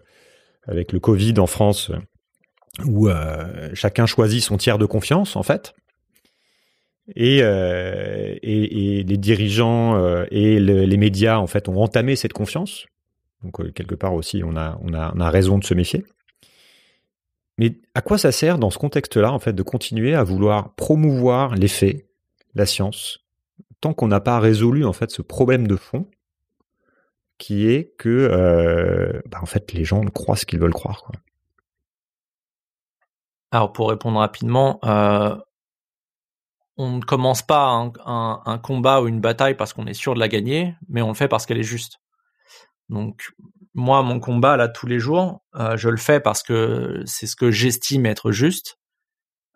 le 0.67 0.99
Covid 0.99 1.39
en 1.39 1.47
France, 1.47 1.91
où 2.85 3.07
euh, 3.07 3.69
chacun 3.73 4.05
choisit 4.05 4.43
son 4.43 4.57
tiers 4.57 4.77
de 4.77 4.85
confiance 4.85 5.35
en 5.35 5.43
fait. 5.43 5.73
Et, 7.15 7.39
euh, 7.41 8.35
et, 8.41 9.03
les 9.03 9.17
dirigeants 9.17 9.95
euh, 9.95 10.25
et 10.31 10.59
le, 10.59 10.85
les 10.85 10.97
médias 10.97 11.37
en 11.37 11.47
fait 11.47 11.67
ont 11.67 11.81
entamé 11.81 12.15
cette 12.15 12.33
confiance. 12.33 12.85
Donc 13.43 13.59
euh, 13.59 13.71
quelque 13.71 13.95
part 13.95 14.13
aussi, 14.13 14.43
on 14.45 14.55
a, 14.55 14.79
on 14.81 14.93
a 14.93 15.11
on 15.15 15.19
a 15.19 15.29
raison 15.29 15.57
de 15.57 15.63
se 15.63 15.73
méfier. 15.73 16.05
Mais 17.57 17.73
à 17.95 18.01
quoi 18.01 18.17
ça 18.17 18.31
sert 18.31 18.57
dans 18.57 18.69
ce 18.69 18.77
contexte-là 18.77 19.31
en 19.31 19.39
fait 19.39 19.53
de 19.53 19.63
continuer 19.63 20.15
à 20.15 20.23
vouloir 20.23 20.73
promouvoir 20.75 21.55
les 21.55 21.67
faits, 21.67 22.07
la 22.55 22.65
science, 22.65 23.19
tant 23.81 23.93
qu'on 23.93 24.07
n'a 24.07 24.21
pas 24.21 24.39
résolu 24.39 24.85
en 24.85 24.93
fait 24.93 25.11
ce 25.11 25.21
problème 25.21 25.67
de 25.67 25.75
fond 25.75 26.07
qui 27.37 27.67
est 27.67 27.93
que 27.97 29.21
bah, 29.27 29.39
en 29.41 29.47
fait 29.47 29.73
les 29.73 29.83
gens 29.83 30.01
croient 30.05 30.35
ce 30.35 30.45
qu'ils 30.45 30.59
veulent 30.59 30.73
croire. 30.73 31.11
Alors 33.51 33.73
pour 33.73 33.89
répondre 33.89 34.19
rapidement, 34.19 34.79
on 36.77 36.97
ne 36.97 37.01
commence 37.01 37.41
pas 37.41 37.91
un, 38.05 38.57
combat 38.59 39.01
ou 39.01 39.07
une 39.07 39.21
bataille 39.21 39.55
parce 39.55 39.73
qu'on 39.73 39.87
est 39.87 39.93
sûr 39.93 40.13
de 40.13 40.19
la 40.19 40.27
gagner, 40.27 40.75
mais 40.89 41.01
on 41.01 41.09
le 41.09 41.13
fait 41.13 41.27
parce 41.27 41.45
qu'elle 41.45 41.59
est 41.59 41.63
juste. 41.63 41.99
Donc 42.89 43.31
moi 43.73 44.01
mon 44.03 44.19
combat 44.19 44.57
là 44.57 44.67
tous 44.67 44.87
les 44.87 44.99
jours, 44.99 45.41
euh, 45.55 45.77
je 45.77 45.89
le 45.89 45.97
fais 45.97 46.19
parce 46.19 46.43
que 46.43 47.01
c'est 47.05 47.27
ce 47.27 47.35
que 47.35 47.51
j'estime 47.51 48.05
être 48.05 48.31
juste. 48.31 48.79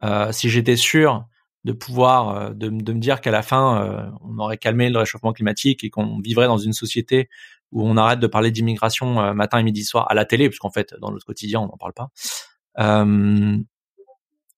Euh, 0.03 0.32
si 0.32 0.49
j'étais 0.49 0.76
sûr 0.76 1.26
de 1.63 1.72
pouvoir 1.72 2.30
euh, 2.30 2.49
de, 2.53 2.70
me 2.70 2.99
dire 2.99 3.22
qu'à 3.22 3.32
la 3.32 3.41
fin 3.41 4.11
on 4.22 4.38
aurait 4.39 4.57
calmé 4.57 4.89
le 4.89 4.99
réchauffement 4.99 5.34
climatique 5.34 5.84
et 5.84 5.89
qu'on 5.89 6.20
vivrait 6.20 6.47
dans 6.47 6.57
une 6.57 6.74
société 6.74 7.30
où 7.72 7.88
on 7.88 7.97
arrête 7.97 8.20
de 8.20 8.28
parler 8.28 8.51
d'immigration 8.51 9.34
matin 9.34 9.57
et 9.57 9.63
midi 9.63 9.84
soir 9.84 10.05
à 10.09 10.13
la 10.13 10.26
télé 10.26 10.49
parce 10.49 10.59
qu'en 10.59 10.70
fait 10.70 10.93
dans 11.01 11.11
notre 11.11 11.26
quotidien 11.26 11.61
on 11.61 11.68
n'en 11.68 11.78
parle 11.78 11.93
pas 11.93 12.09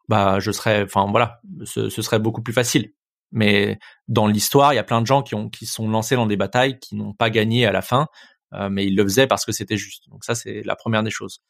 bah 0.08 0.40
je 0.40 0.52
serais 0.52 0.84
enfin 0.84 1.08
voilà 1.10 1.42
ce, 1.66 1.90
serait 1.90 2.20
beaucoup 2.20 2.42
plus 2.42 2.54
facile. 2.54 2.94
Mais 3.32 3.78
dans 4.08 4.28
l'histoire 4.28 4.74
il 4.74 4.78
y 4.78 4.80
a 4.80 4.84
plein 4.84 5.02
de 5.02 5.08
gens 5.08 5.22
qui 5.22 5.36
ont 5.36 5.50
qui 5.50 5.66
sont 5.66 5.90
lancés 5.90 6.16
dans 6.16 6.28
des 6.28 6.38
batailles 6.38 6.80
qui 6.80 6.96
n'ont 6.96 7.14
pas 7.14 7.30
gagné 7.30 7.66
à 7.66 7.72
la 7.72 7.82
fin 7.82 8.08
euh, 8.54 8.70
mais 8.70 8.86
ils 8.86 8.96
le 8.96 9.04
faisaient 9.04 9.28
parce 9.28 9.46
que 9.46 9.52
c'était 9.52 9.78
juste. 9.78 10.10
Donc 10.10 10.24
ça 10.24 10.36
c'est 10.36 10.64
la 10.64 10.76
première 10.76 11.04
des 11.04 11.12
choses. 11.12 11.42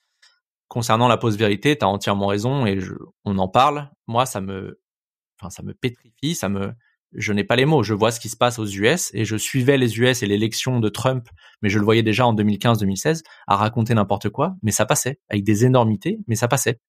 Concernant 0.68 1.08
la 1.08 1.18
pause 1.18 1.38
vérité 1.38 1.78
tu 1.78 1.86
as 1.86 1.88
entièrement 1.88 2.28
raison 2.28 2.66
et 2.66 2.80
je, 2.80 2.94
on 3.26 3.38
en 3.38 3.48
parle. 3.48 3.90
Moi 4.08 4.26
ça 4.26 4.42
me 4.42 4.80
enfin 5.40 5.50
ça 5.50 5.64
me 5.64 5.74
pétrifie, 5.74 6.36
ça 6.36 6.50
me 6.50 6.74
je 7.14 7.34
n'ai 7.34 7.44
pas 7.44 7.56
les 7.56 7.66
mots, 7.66 7.84
je 7.84 7.94
vois 7.94 8.12
ce 8.12 8.20
qui 8.20 8.30
se 8.30 8.38
passe 8.38 8.60
aux 8.60 8.66
US 8.66 9.12
et 9.14 9.26
je 9.26 9.38
suivais 9.38 9.78
les 9.78 9.98
US 10.00 10.24
et 10.24 10.28
l'élection 10.28 10.80
de 10.80 10.90
Trump, 10.90 11.30
mais 11.62 11.70
je 11.70 11.80
le 11.80 11.86
voyais 11.86 12.04
déjà 12.04 12.28
en 12.28 12.36
2015-2016 12.36 13.24
à 13.48 13.56
raconter 13.56 13.94
n'importe 13.94 14.30
quoi, 14.30 14.56
mais 14.62 14.72
ça 14.72 14.86
passait 14.86 15.20
avec 15.30 15.44
des 15.44 15.66
énormités, 15.66 16.20
mais 16.28 16.36
ça 16.36 16.48
passait. 16.48 16.80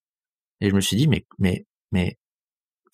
Et 0.60 0.70
je 0.70 0.74
me 0.74 0.80
suis 0.80 0.96
dit 0.96 1.08
mais 1.08 1.26
mais 1.38 1.66
mais 1.92 2.18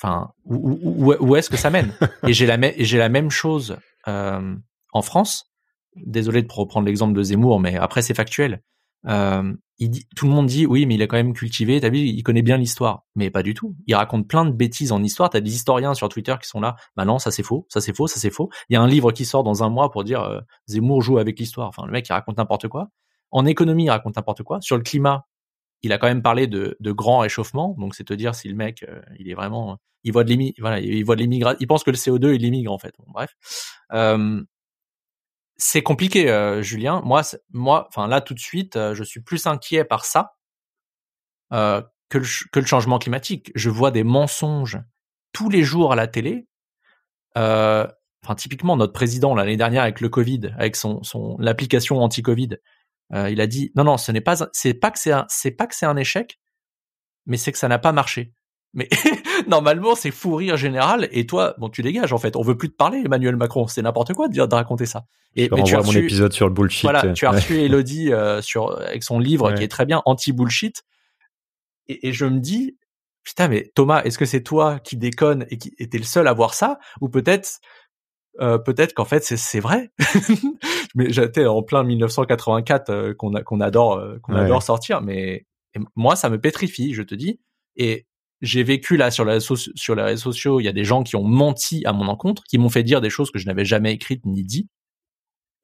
enfin 0.00 0.32
où, 0.44 0.78
où, 0.82 1.14
où 1.18 1.36
est-ce 1.36 1.50
que 1.50 1.56
ça 1.56 1.70
mène? 1.70 1.94
Et 2.26 2.32
j'ai 2.32 2.46
la 2.46 2.58
j'ai 2.78 2.98
la 2.98 3.08
même 3.08 3.30
chose 3.30 3.78
euh, 4.08 4.54
en 4.92 5.02
France. 5.02 5.50
Désolé 5.96 6.42
de 6.42 6.52
reprendre 6.52 6.86
l'exemple 6.86 7.14
de 7.14 7.22
Zemmour, 7.22 7.60
mais 7.60 7.76
après 7.76 8.02
c'est 8.02 8.14
factuel. 8.14 8.62
Euh, 9.06 9.52
il 9.78 9.90
dit, 9.90 10.06
tout 10.16 10.26
le 10.26 10.32
monde 10.32 10.46
dit 10.46 10.66
oui, 10.66 10.86
mais 10.86 10.94
il 10.94 11.02
est 11.02 11.08
quand 11.08 11.16
même 11.16 11.32
cultivé. 11.32 11.80
T'as 11.80 11.88
vu, 11.88 11.98
il 11.98 12.22
connaît 12.22 12.42
bien 12.42 12.56
l'histoire, 12.56 13.04
mais 13.16 13.30
pas 13.30 13.42
du 13.42 13.54
tout. 13.54 13.74
Il 13.86 13.94
raconte 13.94 14.28
plein 14.28 14.44
de 14.44 14.50
bêtises 14.50 14.92
en 14.92 15.02
histoire. 15.02 15.30
T'as 15.30 15.40
des 15.40 15.54
historiens 15.54 15.94
sur 15.94 16.08
Twitter 16.08 16.34
qui 16.40 16.48
sont 16.48 16.60
là. 16.60 16.76
Bah 16.96 17.04
non, 17.04 17.18
ça 17.18 17.30
c'est 17.30 17.42
faux, 17.42 17.66
ça 17.68 17.80
c'est 17.80 17.94
faux, 17.94 18.06
ça 18.06 18.20
c'est 18.20 18.30
faux. 18.30 18.50
Il 18.68 18.74
y 18.74 18.76
a 18.76 18.82
un 18.82 18.86
livre 18.86 19.12
qui 19.12 19.24
sort 19.24 19.42
dans 19.42 19.62
un 19.62 19.70
mois 19.70 19.90
pour 19.90 20.04
dire 20.04 20.22
euh, 20.22 20.40
Zemmour 20.68 21.02
joue 21.02 21.18
avec 21.18 21.38
l'histoire. 21.38 21.68
Enfin, 21.68 21.86
le 21.86 21.92
mec 21.92 22.08
il 22.08 22.12
raconte 22.12 22.38
n'importe 22.38 22.68
quoi. 22.68 22.88
En 23.30 23.46
économie, 23.46 23.84
il 23.84 23.90
raconte 23.90 24.16
n'importe 24.16 24.44
quoi. 24.44 24.60
Sur 24.60 24.76
le 24.76 24.82
climat, 24.82 25.26
il 25.84 25.92
a 25.92 25.98
quand 25.98 26.06
même 26.06 26.22
parlé 26.22 26.46
de, 26.46 26.76
de 26.80 26.92
grand 26.92 27.18
réchauffement. 27.18 27.74
Donc 27.78 27.94
c'est 27.94 28.04
te 28.04 28.14
dire 28.14 28.34
si 28.34 28.48
le 28.48 28.54
mec, 28.54 28.84
euh, 28.88 29.00
il 29.18 29.28
est 29.28 29.34
vraiment, 29.34 29.78
il 30.02 30.12
voit 30.12 30.24
de 30.24 30.30
l'immigration, 30.30 30.62
voilà, 30.62 30.80
il 30.80 31.04
voit 31.04 31.14
de 31.14 31.20
l'immigration. 31.20 31.58
Il 31.60 31.66
pense 31.66 31.84
que 31.84 31.90
le 31.90 31.96
CO2 31.96 32.34
il 32.34 32.44
immigre 32.44 32.72
en 32.72 32.78
fait. 32.78 32.94
Bref. 33.08 33.34
C'est 35.56 35.82
compliqué, 35.82 36.30
euh, 36.30 36.62
Julien. 36.62 37.00
Moi, 37.04 37.22
moi, 37.52 37.86
enfin 37.88 38.08
là 38.08 38.20
tout 38.20 38.34
de 38.34 38.40
suite, 38.40 38.74
euh, 38.74 38.94
je 38.94 39.04
suis 39.04 39.20
plus 39.20 39.46
inquiet 39.46 39.84
par 39.84 40.04
ça 40.04 40.32
que, 41.52 42.18
le, 42.18 42.26
que 42.50 42.58
le 42.58 42.66
changement 42.66 42.98
climatique. 42.98 43.52
Je 43.54 43.70
vois 43.70 43.92
des 43.92 44.02
mensonges 44.02 44.80
tous 45.32 45.48
les 45.48 45.62
jours 45.62 45.92
à 45.92 45.96
la 45.96 46.08
télé. 46.08 46.48
Enfin, 47.36 48.34
typiquement, 48.36 48.76
notre 48.76 48.94
président 48.94 49.34
l'année 49.34 49.56
dernière 49.56 49.82
avec 49.82 50.00
le 50.00 50.08
Covid, 50.08 50.54
avec 50.58 50.76
son, 50.76 51.02
son 51.02 51.36
l'application 51.38 52.02
anti-Covid, 52.02 52.56
euh, 53.14 53.30
il 53.30 53.40
a 53.40 53.46
dit 53.46 53.72
non, 53.76 53.84
non, 53.84 53.96
ce 53.96 54.12
n'est 54.12 54.20
pas, 54.20 54.48
c'est 54.52 54.74
pas 54.74 54.90
que 54.90 54.98
c'est 54.98 55.12
un, 55.12 55.26
c'est 55.28 55.52
pas 55.52 55.66
que 55.66 55.74
c'est 55.74 55.86
un 55.86 55.96
échec, 55.96 56.40
mais 57.26 57.36
c'est 57.36 57.52
que 57.52 57.58
ça 57.58 57.68
n'a 57.68 57.78
pas 57.78 57.92
marché. 57.92 58.32
Mais 58.72 58.88
normalement, 59.46 59.94
c'est 59.94 60.10
fou 60.10 60.34
rire 60.34 60.56
général. 60.56 61.08
Et 61.12 61.26
toi, 61.26 61.54
bon, 61.58 61.68
tu 61.68 61.82
dégages 61.82 62.12
en 62.12 62.18
fait. 62.18 62.34
On 62.36 62.42
veut 62.42 62.56
plus 62.56 62.70
te 62.70 62.76
parler, 62.76 63.02
Emmanuel 63.04 63.36
Macron. 63.36 63.68
C'est 63.68 63.82
n'importe 63.82 64.14
quoi 64.14 64.26
de 64.26 64.32
dire 64.32 64.48
de 64.48 64.54
raconter 64.54 64.84
ça. 64.84 65.04
Et 65.36 65.48
mais 65.50 65.62
tu 65.62 65.74
as 65.74 65.78
reçu, 65.78 65.98
mon 65.98 66.04
épisode 66.04 66.32
sur 66.32 66.48
le 66.48 66.54
bullshit. 66.54 66.82
Voilà, 66.82 67.12
tu 67.12 67.24
as 67.26 67.30
reçu 67.30 67.60
Elodie 67.60 68.12
euh, 68.12 68.42
sur 68.42 68.76
avec 68.80 69.04
son 69.04 69.20
livre 69.20 69.50
ouais. 69.50 69.54
qui 69.54 69.62
est 69.62 69.68
très 69.68 69.86
bien, 69.86 70.02
anti 70.06 70.32
bullshit. 70.32 70.82
Et, 71.86 72.08
et, 72.08 72.12
je 72.12 72.24
me 72.24 72.40
dis, 72.40 72.78
putain, 73.22 73.46
mais 73.48 73.70
Thomas, 73.74 74.02
est-ce 74.02 74.18
que 74.18 74.24
c'est 74.24 74.42
toi 74.42 74.80
qui 74.80 74.96
déconne 74.96 75.46
et 75.50 75.58
qui 75.58 75.74
était 75.78 75.98
le 75.98 76.04
seul 76.04 76.26
à 76.26 76.32
voir 76.32 76.54
ça, 76.54 76.78
ou 77.00 77.08
peut-être 77.08 77.60
euh, 78.40 78.58
peut-être 78.58 78.94
qu'en 78.94 79.04
fait 79.04 79.22
c'est 79.24 79.60
vrai 79.60 79.92
mais 80.94 81.10
j'étais 81.12 81.46
en 81.46 81.62
plein 81.62 81.84
1984 81.84 82.90
euh, 82.90 83.14
qu'on 83.14 83.32
qu'on 83.42 83.60
adore 83.60 83.94
euh, 83.94 84.18
qu'on 84.22 84.34
ouais. 84.34 84.40
adore 84.40 84.62
sortir 84.62 85.02
mais 85.02 85.46
moi 85.94 86.16
ça 86.16 86.30
me 86.30 86.40
pétrifie 86.40 86.94
je 86.94 87.02
te 87.02 87.14
dis 87.14 87.40
et 87.76 88.06
j'ai 88.44 88.62
vécu 88.62 88.96
là 88.96 89.10
sur, 89.10 89.24
la, 89.24 89.38
sur 89.40 89.94
les 89.94 90.02
réseaux 90.02 90.32
sociaux, 90.32 90.60
il 90.60 90.64
y 90.64 90.68
a 90.68 90.72
des 90.72 90.84
gens 90.84 91.02
qui 91.02 91.16
ont 91.16 91.24
menti 91.24 91.82
à 91.86 91.92
mon 91.92 92.08
encontre, 92.08 92.42
qui 92.44 92.58
m'ont 92.58 92.68
fait 92.68 92.82
dire 92.82 93.00
des 93.00 93.10
choses 93.10 93.30
que 93.30 93.38
je 93.38 93.46
n'avais 93.46 93.64
jamais 93.64 93.92
écrites 93.92 94.26
ni 94.26 94.44
dit. 94.44 94.68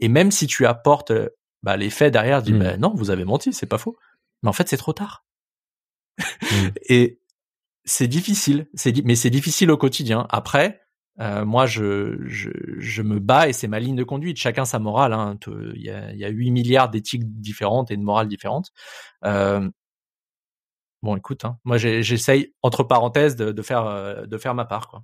Et 0.00 0.08
même 0.08 0.30
si 0.30 0.46
tu 0.46 0.66
apportes 0.66 1.12
bah, 1.62 1.76
les 1.76 1.90
faits 1.90 2.12
derrière, 2.12 2.42
dis 2.42 2.52
mmh. 2.52 2.58
bah, 2.58 2.76
non, 2.78 2.94
vous 2.94 3.10
avez 3.10 3.24
menti, 3.24 3.52
c'est 3.52 3.66
pas 3.66 3.78
faux. 3.78 3.96
Mais 4.42 4.48
en 4.48 4.52
fait, 4.52 4.68
c'est 4.68 4.78
trop 4.78 4.94
tard. 4.94 5.26
Mmh. 6.18 6.68
Et 6.88 7.20
c'est 7.84 8.08
difficile, 8.08 8.68
c'est 8.74 9.04
mais 9.04 9.14
c'est 9.14 9.30
difficile 9.30 9.70
au 9.70 9.76
quotidien. 9.76 10.26
Après, 10.30 10.80
euh, 11.20 11.44
moi, 11.44 11.66
je, 11.66 13.02
me 13.02 13.18
bats 13.18 13.48
et 13.48 13.52
c'est 13.52 13.68
ma 13.68 13.78
ligne 13.78 13.96
de 13.96 14.04
conduite. 14.04 14.38
Chacun 14.38 14.64
sa 14.64 14.78
morale. 14.78 15.12
Hein. 15.12 15.38
Il 15.74 15.82
y, 15.82 15.90
a, 15.90 16.12
il 16.12 16.18
y 16.18 16.24
a 16.24 16.28
8 16.28 16.50
milliards 16.50 16.88
d'éthiques 16.88 17.40
différentes 17.40 17.90
et 17.90 17.96
de 17.96 18.02
morales 18.02 18.28
différentes. 18.28 18.70
Euh, 19.24 19.68
bon, 21.02 21.16
écoute, 21.16 21.44
hein, 21.44 21.58
moi 21.64 21.76
j'essaye 21.76 22.54
entre 22.62 22.84
parenthèses 22.84 23.36
de, 23.36 23.52
de, 23.52 23.62
faire 23.62 24.54
ma 24.54 24.64
part. 24.64 25.02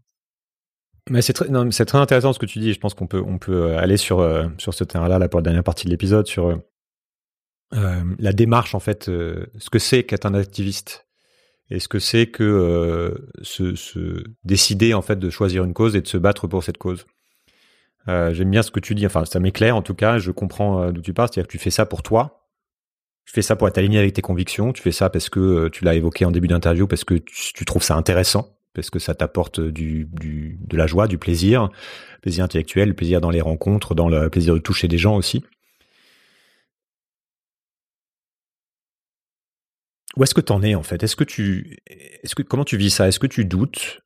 Mais 1.10 1.22
c'est 1.22 1.34
très, 1.34 1.98
intéressant 1.98 2.32
ce 2.32 2.38
que 2.38 2.46
tu 2.46 2.60
dis. 2.60 2.72
Je 2.72 2.80
pense 2.80 2.94
qu'on 2.94 3.06
peut, 3.06 3.76
aller 3.76 3.98
sur, 3.98 4.18
ce 4.58 4.84
terrain-là, 4.84 5.18
là, 5.18 5.28
pour 5.28 5.40
la 5.40 5.44
dernière 5.44 5.64
partie 5.64 5.84
de 5.84 5.90
l'épisode, 5.90 6.26
sur 6.26 6.58
la 7.72 8.32
démarche, 8.32 8.74
en 8.74 8.80
fait, 8.80 9.04
ce 9.04 9.70
que 9.70 9.78
c'est 9.78 10.04
qu'être 10.04 10.24
un 10.24 10.34
activiste 10.34 11.05
et 11.70 11.80
ce 11.80 11.88
que 11.88 11.98
c'est 11.98 12.26
que 12.26 13.28
se, 13.42 13.74
se, 13.74 14.24
décider, 14.44 14.94
en 14.94 15.02
fait, 15.02 15.18
de 15.18 15.30
choisir 15.30 15.64
une 15.64 15.74
cause 15.74 15.96
et 15.96 16.00
de 16.00 16.08
se 16.08 16.16
battre 16.16 16.46
pour 16.46 16.62
cette 16.62 16.78
cause? 16.78 17.06
J'aime 18.06 18.50
bien 18.50 18.62
ce 18.62 18.70
que 18.70 18.78
tu 18.80 18.94
dis. 18.94 19.04
Enfin, 19.04 19.24
ça 19.24 19.40
m'éclaire, 19.40 19.74
en 19.74 19.82
tout 19.82 19.94
cas. 19.94 20.18
Je 20.18 20.30
comprends 20.30 20.92
d'où 20.92 21.02
tu 21.02 21.12
parles. 21.12 21.28
C'est-à-dire 21.28 21.48
que 21.48 21.52
tu 21.52 21.58
fais 21.58 21.70
ça 21.70 21.86
pour 21.86 22.04
toi, 22.04 22.46
tu 23.26 23.32
fais 23.32 23.42
ça 23.42 23.56
pour 23.56 23.66
être 23.68 23.76
aligné 23.76 23.98
avec 23.98 24.14
tes 24.14 24.22
convictions, 24.22 24.72
tu 24.72 24.80
fais 24.80 24.92
ça 24.92 25.10
parce 25.10 25.28
que 25.28 25.40
euh, 25.40 25.68
tu 25.68 25.84
l'as 25.84 25.94
évoqué 25.94 26.24
en 26.24 26.30
début 26.30 26.46
d'interview, 26.46 26.86
parce 26.86 27.04
que 27.04 27.14
tu, 27.14 27.64
trouves 27.64 27.82
ça 27.82 27.96
intéressant, 27.96 28.56
parce 28.72 28.88
que 28.88 29.00
ça 29.00 29.14
t'apporte 29.14 29.60
du, 29.60 30.08
de 30.12 30.76
la 30.76 30.86
joie, 30.86 31.08
du 31.08 31.18
plaisir, 31.18 31.68
plaisir 32.22 32.44
intellectuel, 32.44 32.94
plaisir 32.94 33.20
dans 33.20 33.30
les 33.30 33.40
rencontres, 33.40 33.96
dans 33.96 34.08
le 34.08 34.30
plaisir 34.30 34.54
de 34.54 34.60
toucher 34.60 34.86
des 34.86 34.96
gens 34.96 35.16
aussi. 35.16 35.44
Où 40.16 40.22
est-ce 40.22 40.34
que 40.34 40.40
tu 40.40 40.52
en 40.52 40.62
es 40.62 40.74
en 40.74 40.82
fait? 40.82 41.02
Est-ce 41.02 41.16
que 41.16 41.24
tu, 41.24 41.78
est-ce 41.86 42.34
que 42.34 42.42
comment 42.42 42.64
tu 42.64 42.76
vis 42.76 42.90
ça? 42.90 43.08
Est-ce 43.08 43.18
que 43.18 43.26
tu 43.26 43.44
doutes 43.44 44.00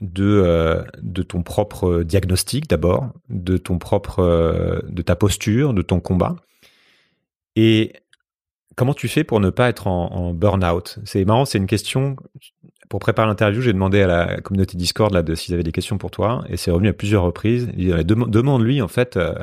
de 0.00 0.24
euh, 0.24 0.82
de 1.02 1.22
ton 1.22 1.42
propre 1.42 2.02
diagnostic 2.02 2.68
d'abord, 2.68 3.10
de 3.28 3.56
ton 3.56 3.78
propre, 3.78 4.20
euh, 4.20 4.80
de 4.88 5.02
ta 5.02 5.16
posture, 5.16 5.74
de 5.74 5.82
ton 5.82 6.00
combat? 6.00 6.36
Et 7.56 7.92
comment 8.76 8.94
tu 8.94 9.08
fais 9.08 9.24
pour 9.24 9.40
ne 9.40 9.50
pas 9.50 9.68
être 9.68 9.88
en, 9.88 10.32
burn-out? 10.32 11.00
C'est 11.04 11.24
marrant, 11.24 11.44
c'est 11.44 11.58
une 11.58 11.66
question. 11.66 12.16
Pour 12.88 13.00
préparer 13.00 13.28
l'interview, 13.28 13.60
j'ai 13.60 13.72
demandé 13.72 14.02
à 14.02 14.06
la 14.06 14.40
communauté 14.40 14.76
Discord 14.76 15.12
là 15.12 15.22
de 15.22 15.34
s'ils 15.34 15.54
avaient 15.54 15.62
des 15.62 15.72
questions 15.72 15.98
pour 15.98 16.10
toi, 16.10 16.44
et 16.48 16.56
c'est 16.56 16.70
revenu 16.70 16.88
à 16.88 16.92
plusieurs 16.92 17.22
reprises. 17.22 17.68
Demande-lui 17.68 18.82
en 18.82 18.88
fait 18.88 19.16
euh, 19.16 19.34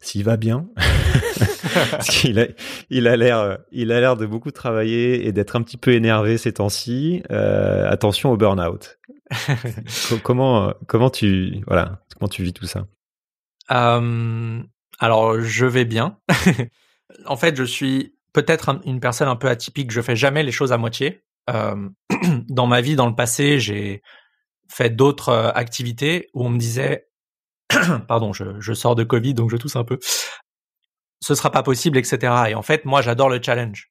s'il 0.00 0.24
va 0.24 0.36
bien, 0.36 0.68
parce 1.90 2.08
qu'il 2.08 2.38
a, 2.38 2.46
il 2.90 3.06
a 3.06 3.16
l'air, 3.16 3.58
il 3.72 3.92
a 3.92 4.00
l'air 4.00 4.16
de 4.16 4.26
beaucoup 4.26 4.50
travailler 4.50 5.26
et 5.26 5.32
d'être 5.32 5.56
un 5.56 5.62
petit 5.62 5.76
peu 5.76 5.92
énervé 5.92 6.38
ces 6.38 6.52
temps-ci. 6.52 7.22
Euh, 7.30 7.88
attention 7.88 8.30
au 8.30 8.36
burn-out. 8.36 8.98
comment, 10.22 10.72
comment 10.86 11.10
tu, 11.10 11.60
voilà, 11.66 12.00
comment 12.16 12.28
tu 12.28 12.42
vis 12.42 12.52
tout 12.52 12.66
ça? 12.66 12.86
Euh, 13.70 14.62
Alors, 14.98 15.40
je 15.40 15.66
vais 15.66 15.84
bien. 15.84 16.18
en 17.26 17.36
fait, 17.36 17.56
je 17.56 17.64
suis 17.64 18.14
peut-être 18.32 18.80
une 18.84 19.00
personne 19.00 19.28
un 19.28 19.36
peu 19.36 19.48
atypique. 19.48 19.90
Je 19.90 20.00
fais 20.00 20.16
jamais 20.16 20.42
les 20.42 20.52
choses 20.52 20.72
à 20.72 20.78
moitié. 20.78 21.22
Euh, 21.50 21.88
dans 22.48 22.66
ma 22.66 22.80
vie, 22.80 22.96
dans 22.96 23.08
le 23.08 23.14
passé, 23.14 23.58
j'ai 23.58 24.02
fait 24.70 24.90
d'autres 24.90 25.30
euh, 25.30 25.50
activités 25.54 26.28
où 26.34 26.44
on 26.44 26.50
me 26.50 26.58
disait, 26.58 27.07
pardon, 28.08 28.32
je, 28.32 28.72
sors 28.72 28.94
de 28.94 29.04
Covid, 29.04 29.34
donc 29.34 29.50
je 29.50 29.56
tousse 29.56 29.76
un 29.76 29.84
peu. 29.84 29.98
Ce 31.20 31.34
sera 31.34 31.50
pas 31.50 31.62
possible, 31.62 31.98
etc. 31.98 32.32
Et 32.48 32.54
en 32.54 32.62
fait, 32.62 32.84
moi, 32.84 33.02
j'adore 33.02 33.28
le 33.28 33.40
challenge. 33.42 33.90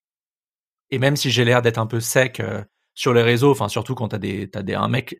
Et 0.89 0.99
même 0.99 1.15
si 1.15 1.29
j'ai 1.29 1.43
l'air 1.43 1.61
d'être 1.61 1.77
un 1.77 1.87
peu 1.87 1.99
sec 1.99 2.39
euh, 2.39 2.63
sur 2.93 3.13
les 3.13 3.21
réseaux, 3.21 3.51
enfin 3.51 3.67
surtout 3.67 3.93
quand 3.93 4.09
t'as 4.09 4.17
des, 4.17 4.49
t'as 4.49 4.63
des 4.63 4.73
un 4.73 4.87
mec, 4.87 5.19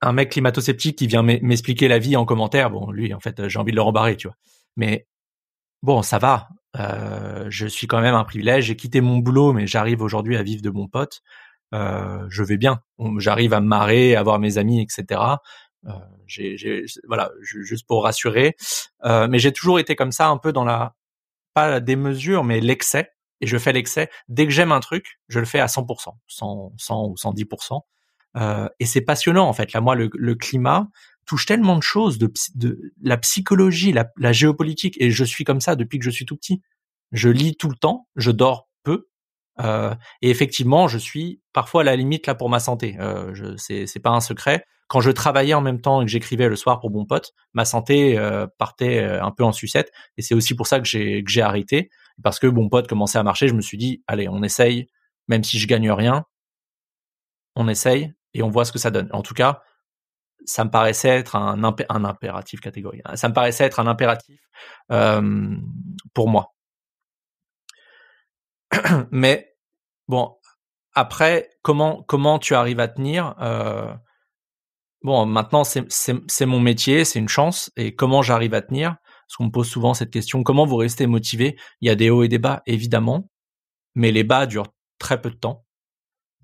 un 0.00 0.12
mec 0.12 0.32
climato-sceptique 0.32 0.98
qui 0.98 1.06
vient 1.06 1.22
m'expliquer 1.22 1.88
la 1.88 1.98
vie 1.98 2.16
en 2.16 2.24
commentaire, 2.24 2.70
bon, 2.70 2.90
lui, 2.90 3.14
en 3.14 3.20
fait, 3.20 3.48
j'ai 3.48 3.58
envie 3.58 3.70
de 3.70 3.76
le 3.76 3.82
rembarrer, 3.82 4.16
tu 4.16 4.26
vois. 4.26 4.36
Mais 4.76 5.06
bon, 5.82 6.02
ça 6.02 6.18
va. 6.18 6.48
Euh, 6.78 7.46
je 7.48 7.66
suis 7.66 7.86
quand 7.86 8.00
même 8.00 8.14
un 8.14 8.24
privilège. 8.24 8.66
J'ai 8.66 8.76
quitté 8.76 9.00
mon 9.00 9.18
boulot, 9.18 9.52
mais 9.52 9.66
j'arrive 9.66 10.02
aujourd'hui 10.02 10.36
à 10.36 10.42
vivre 10.42 10.62
de 10.62 10.70
mon 10.70 10.88
pote. 10.88 11.22
Euh, 11.74 12.26
je 12.28 12.42
vais 12.42 12.56
bien. 12.56 12.80
J'arrive 13.18 13.52
à 13.54 13.60
me 13.60 13.66
marrer, 13.66 14.16
à 14.16 14.22
voir 14.22 14.38
mes 14.38 14.58
amis, 14.58 14.80
etc. 14.82 15.20
Euh, 15.86 15.92
j'ai, 16.26 16.84
voilà, 17.06 17.30
juste 17.40 17.86
pour 17.86 18.04
rassurer. 18.04 18.56
Euh, 19.04 19.28
mais 19.28 19.38
j'ai 19.38 19.52
toujours 19.52 19.78
été 19.78 19.96
comme 19.96 20.12
ça, 20.12 20.28
un 20.28 20.38
peu 20.38 20.52
dans 20.52 20.64
la 20.64 20.94
pas 21.54 21.68
la 21.68 21.80
démesure, 21.80 22.44
mais 22.44 22.60
l'excès. 22.60 23.12
Et 23.40 23.46
je 23.46 23.56
fais 23.58 23.72
l'excès. 23.72 24.10
Dès 24.28 24.46
que 24.46 24.52
j'aime 24.52 24.72
un 24.72 24.80
truc, 24.80 25.20
je 25.28 25.38
le 25.38 25.46
fais 25.46 25.60
à 25.60 25.66
100%, 25.66 26.14
100, 26.26 26.72
100 26.76 27.04
ou 27.06 27.14
110%. 27.14 27.80
Euh, 28.36 28.68
et 28.80 28.86
c'est 28.86 29.00
passionnant 29.00 29.48
en 29.48 29.52
fait. 29.52 29.72
Là, 29.72 29.80
moi, 29.80 29.94
le, 29.94 30.10
le 30.12 30.34
climat, 30.34 30.88
touche 31.26 31.46
tellement 31.46 31.76
de 31.76 31.82
choses, 31.82 32.18
de, 32.18 32.32
de 32.54 32.92
la 33.02 33.16
psychologie, 33.18 33.92
la, 33.92 34.08
la, 34.16 34.32
géopolitique, 34.32 34.96
et 35.00 35.10
je 35.10 35.24
suis 35.24 35.44
comme 35.44 35.60
ça 35.60 35.76
depuis 35.76 35.98
que 35.98 36.04
je 36.04 36.10
suis 36.10 36.26
tout 36.26 36.36
petit. 36.36 36.62
Je 37.12 37.28
lis 37.28 37.56
tout 37.56 37.68
le 37.68 37.76
temps, 37.76 38.08
je 38.16 38.30
dors 38.30 38.68
peu, 38.82 39.08
euh, 39.60 39.94
et 40.22 40.30
effectivement, 40.30 40.88
je 40.88 40.98
suis 40.98 41.40
parfois 41.52 41.82
à 41.82 41.84
la 41.84 41.96
limite 41.96 42.26
là 42.26 42.34
pour 42.34 42.48
ma 42.48 42.60
santé. 42.60 42.96
Euh, 43.00 43.56
c'est 43.56 44.02
pas 44.02 44.10
un 44.10 44.20
secret. 44.20 44.64
Quand 44.88 45.00
je 45.00 45.10
travaillais 45.10 45.54
en 45.54 45.60
même 45.60 45.80
temps 45.80 46.00
et 46.00 46.04
que 46.04 46.10
j'écrivais 46.10 46.48
le 46.48 46.56
soir 46.56 46.78
pour 46.78 46.90
Bon 46.90 47.04
Pote, 47.06 47.32
ma 47.54 47.64
santé 47.64 48.18
euh, 48.18 48.46
partait 48.58 49.02
euh, 49.02 49.22
un 49.22 49.32
peu 49.32 49.42
en 49.42 49.52
sucette, 49.52 49.92
et 50.16 50.22
c'est 50.22 50.34
aussi 50.34 50.54
pour 50.54 50.66
ça 50.66 50.78
que 50.78 50.86
j'ai, 50.86 51.42
arrêté, 51.42 51.90
parce 52.22 52.38
que 52.38 52.46
Bon 52.46 52.68
Pote 52.68 52.88
commençait 52.88 53.18
à 53.18 53.22
marcher. 53.22 53.48
Je 53.48 53.54
me 53.54 53.60
suis 53.60 53.78
dit, 53.78 54.04
allez, 54.06 54.28
on 54.28 54.42
essaye, 54.42 54.88
même 55.28 55.42
si 55.42 55.58
je 55.58 55.66
gagne 55.66 55.90
rien, 55.90 56.24
on 57.56 57.68
essaye 57.68 58.14
et 58.34 58.42
on 58.42 58.50
voit 58.50 58.64
ce 58.64 58.72
que 58.72 58.78
ça 58.78 58.90
donne. 58.90 59.08
En 59.12 59.22
tout 59.22 59.34
cas, 59.34 59.62
ça 60.44 60.64
me 60.64 60.70
paraissait 60.70 61.08
être 61.08 61.34
un, 61.34 61.64
impératif 61.64 62.60
catégorie. 62.60 63.02
Ça 63.14 63.28
me 63.28 63.34
paraissait 63.34 63.64
être 63.64 63.80
un 63.80 63.88
impératif 63.88 64.40
euh, 64.92 65.56
pour 66.14 66.28
moi. 66.28 66.54
Mais 69.10 69.56
bon, 70.06 70.36
après, 70.94 71.50
comment 71.62 72.04
comment 72.04 72.38
tu 72.38 72.54
arrives 72.54 72.80
à 72.80 72.88
tenir 72.88 73.34
Bon, 75.06 75.24
maintenant 75.24 75.62
c'est 75.62 76.46
mon 76.46 76.58
métier, 76.58 77.04
c'est 77.04 77.20
une 77.20 77.28
chance. 77.28 77.70
Et 77.76 77.94
comment 77.94 78.22
j'arrive 78.22 78.54
à 78.54 78.60
tenir? 78.60 78.96
Parce 79.28 79.36
qu'on 79.36 79.44
me 79.44 79.50
pose 79.52 79.68
souvent 79.68 79.94
cette 79.94 80.10
question 80.10 80.42
comment 80.42 80.66
vous 80.66 80.74
restez 80.74 81.06
motivé? 81.06 81.56
Il 81.80 81.86
y 81.86 81.92
a 81.92 81.94
des 81.94 82.10
hauts 82.10 82.24
et 82.24 82.28
des 82.28 82.40
bas, 82.40 82.64
évidemment, 82.66 83.30
mais 83.94 84.10
les 84.10 84.24
bas 84.24 84.46
durent 84.46 84.66
très 84.98 85.20
peu 85.20 85.30
de 85.30 85.36
temps. 85.36 85.64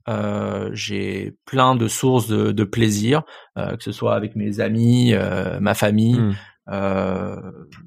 Euh, 0.08 0.70
j'ai 0.74 1.36
plein 1.44 1.74
de 1.74 1.88
sources 1.88 2.28
de, 2.28 2.52
de 2.52 2.62
plaisir, 2.62 3.24
euh, 3.58 3.76
que 3.76 3.82
ce 3.82 3.90
soit 3.90 4.14
avec 4.14 4.36
mes 4.36 4.60
amis, 4.60 5.12
euh, 5.12 5.58
ma 5.58 5.74
famille, 5.74 6.20
mmh. 6.20 6.36
euh, 6.68 7.40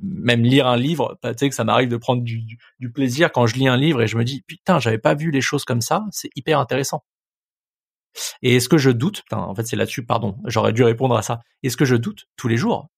même 0.03 0.43
lire 0.43 0.67
un 0.67 0.75
livre. 0.75 1.17
Tu 1.23 1.29
sais 1.37 1.47
que 1.47 1.55
ça 1.55 1.63
m'arrive 1.63 1.87
de 1.87 1.95
prendre 1.95 2.21
du, 2.21 2.41
du, 2.41 2.57
du, 2.81 2.91
plaisir 2.91 3.31
quand 3.31 3.47
je 3.47 3.55
lis 3.55 3.69
un 3.69 3.77
livre 3.77 4.01
et 4.01 4.07
je 4.07 4.17
me 4.17 4.25
dis 4.25 4.41
putain, 4.45 4.79
j'avais 4.79 4.97
pas 4.97 5.13
vu 5.13 5.31
les 5.31 5.39
choses 5.39 5.63
comme 5.63 5.79
ça. 5.79 6.03
C'est 6.11 6.31
hyper 6.35 6.59
intéressant. 6.59 7.05
Et 8.41 8.55
est-ce 8.55 8.69
que 8.69 8.77
je 8.77 8.89
doute 8.89 9.21
putain, 9.21 9.37
En 9.37 9.55
fait, 9.55 9.65
c'est 9.65 9.75
là-dessus. 9.75 10.05
Pardon, 10.05 10.37
j'aurais 10.45 10.73
dû 10.73 10.83
répondre 10.83 11.15
à 11.15 11.21
ça. 11.21 11.41
Est-ce 11.63 11.77
que 11.77 11.85
je 11.85 11.95
doute 11.95 12.25
tous 12.37 12.47
les 12.47 12.57
jours? 12.57 12.89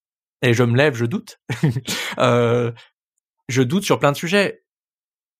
Et 0.42 0.54
je 0.54 0.62
me 0.62 0.76
lève, 0.76 0.94
je 0.94 1.04
doute. 1.04 1.40
euh, 2.18 2.72
je 3.48 3.62
doute 3.62 3.84
sur 3.84 3.98
plein 3.98 4.12
de 4.12 4.16
sujets. 4.16 4.62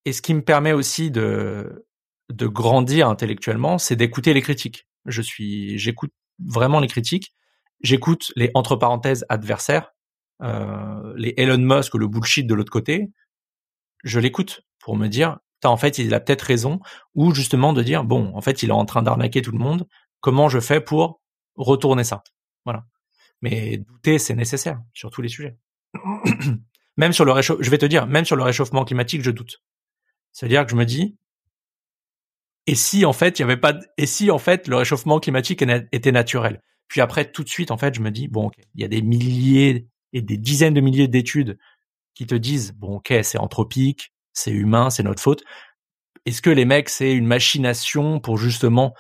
Et 0.05 0.13
ce 0.13 0.23
qui 0.23 0.35
me 0.35 0.43
permet 0.43 0.73
aussi 0.73 1.11
de 1.11 1.85
de 2.31 2.47
grandir 2.47 3.09
intellectuellement, 3.09 3.79
c'est 3.79 3.97
d'écouter 3.97 4.35
les 4.35 4.43
critiques. 4.43 4.87
Je 5.07 5.23
suis, 5.23 5.79
j'écoute 5.79 6.13
vraiment 6.39 6.81
les 6.81 6.89
critiques. 6.89 7.35
J'écoute 7.81 8.33
les 8.37 8.51
entre 8.55 8.77
parenthèses 8.77 9.25
adversaires, 9.29 9.93
euh, 10.43 11.15
les 11.17 11.35
Elon 11.37 11.59
Musk 11.59 11.95
le 11.95 12.09
bullshit 12.09 12.47
de 12.47 12.55
l'autre 12.55 12.73
côté. 12.73 13.11
Je 14.05 14.21
l'écoute 14.21 14.63
pour 14.81 14.97
me 14.97 15.09
dire, 15.09 15.39
en 15.65 15.77
fait, 15.77 15.99
il 15.99 16.13
a 16.15 16.21
peut-être 16.21 16.43
raison, 16.43 16.81
ou 17.15 17.35
justement 17.35 17.73
de 17.73 17.83
dire, 17.83 18.05
bon, 18.05 18.33
en 18.35 18.41
fait, 18.41 18.63
il 18.63 18.71
est 18.71 18.73
en 18.73 18.85
train 18.85 19.03
d'arnaquer 19.03 19.43
tout 19.43 19.53
le 19.53 19.59
monde. 19.59 19.87
Comment 20.21 20.49
je 20.49 20.61
fais 20.61 20.81
pour 20.81 21.21
retourner 21.57 22.05
ça? 22.05 22.23
Voilà. 22.65 22.85
Mais 23.43 23.79
douter, 23.79 24.19
c'est 24.19 24.35
nécessaire 24.35 24.81
sur 24.93 25.11
tous 25.11 25.23
les 25.23 25.29
sujets. 25.29 25.57
même 26.97 27.13
sur 27.13 27.25
le 27.25 27.33
réchauffement, 27.33 27.63
je 27.63 27.71
vais 27.71 27.79
te 27.79 27.87
dire, 27.87 28.07
même 28.07 28.25
sur 28.25 28.37
le 28.37 28.43
réchauffement 28.43 28.85
climatique, 28.85 29.23
je 29.23 29.31
doute. 29.31 29.63
C'est-à-dire 30.33 30.65
que 30.65 30.71
je 30.71 30.77
me 30.77 30.85
dis, 30.85 31.17
et 32.69 32.75
si 32.75 33.07
en 33.07 33.15
fait 33.15 33.39
il 33.39 33.43
y 33.43 33.45
avait 33.45 33.57
pas 33.57 33.81
et 33.97 34.05
si 34.05 34.31
en 34.31 34.39
fait 34.39 34.69
le 34.69 34.77
réchauffement 34.77 35.19
climatique 35.21 35.65
était 35.91 36.13
naturel? 36.13 36.63
Puis 36.87 37.01
après 37.01 37.31
tout 37.31 37.43
de 37.43 37.49
suite 37.49 37.71
en 37.71 37.79
fait 37.79 37.95
je 37.95 38.03
me 38.03 38.11
dis 38.11 38.29
bon 38.29 38.51
il 38.75 38.83
y 38.83 38.85
a 38.85 38.89
des 38.89 39.01
milliers 39.01 39.89
et 40.13 40.21
des 40.21 40.37
dizaines 40.37 40.75
de 40.75 40.83
milliers 40.83 41.09
d'études 41.09 41.59
qui 42.15 42.27
te 42.27 42.35
disent 42.35 42.73
bon 42.73 42.97
ok 42.97 43.15
c'est 43.23 43.39
anthropique 43.39 44.13
c'est 44.39 44.51
humain 44.51 44.91
c'est 44.91 45.03
notre 45.03 45.23
faute. 45.23 45.43
Est-ce 46.27 46.43
que 46.43 46.51
les 46.51 46.65
mecs 46.65 46.89
c'est 46.89 47.13
une 47.13 47.27
machination 47.27 48.21
pour 48.21 48.39
justement 48.39 48.95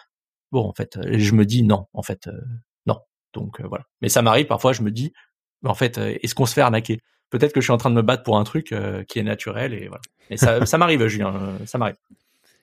bon 0.52 0.69
en 0.69 0.73
fait 0.73 0.98
je 1.10 1.32
me 1.32 1.44
dis 1.44 1.62
non 1.62 1.86
en 1.93 2.02
fait 2.02 2.27
euh, 2.27 2.32
non. 2.86 2.98
Donc 3.32 3.60
euh, 3.60 3.66
voilà. 3.69 3.85
Mais 4.01 4.09
ça 4.09 4.23
m'arrive 4.23 4.47
parfois 4.47 4.73
je 4.73 4.82
me 4.82 4.90
dis 4.90 5.12
en 5.65 5.74
fait 5.74 5.98
euh, 5.98 6.16
est-ce 6.23 6.35
qu'on 6.35 6.47
se 6.47 6.55
fait 6.55 6.62
arnaquer? 6.62 7.01
Peut-être 7.31 7.52
que 7.52 7.60
je 7.60 7.66
suis 7.66 7.73
en 7.73 7.78
train 7.78 7.90
de 7.90 7.94
me 7.94 8.02
battre 8.02 8.23
pour 8.23 8.39
un 8.39 8.44
truc 8.44 8.74
qui 9.09 9.19
est 9.19 9.23
naturel 9.23 9.74
et 9.74 9.89
voilà. 9.89 10.01
Et 10.31 10.36
ça 10.39 10.78
m'arrive 10.78 11.06
Julien 11.09 11.59
ça 11.66 11.77
m'arrive. 11.77 11.97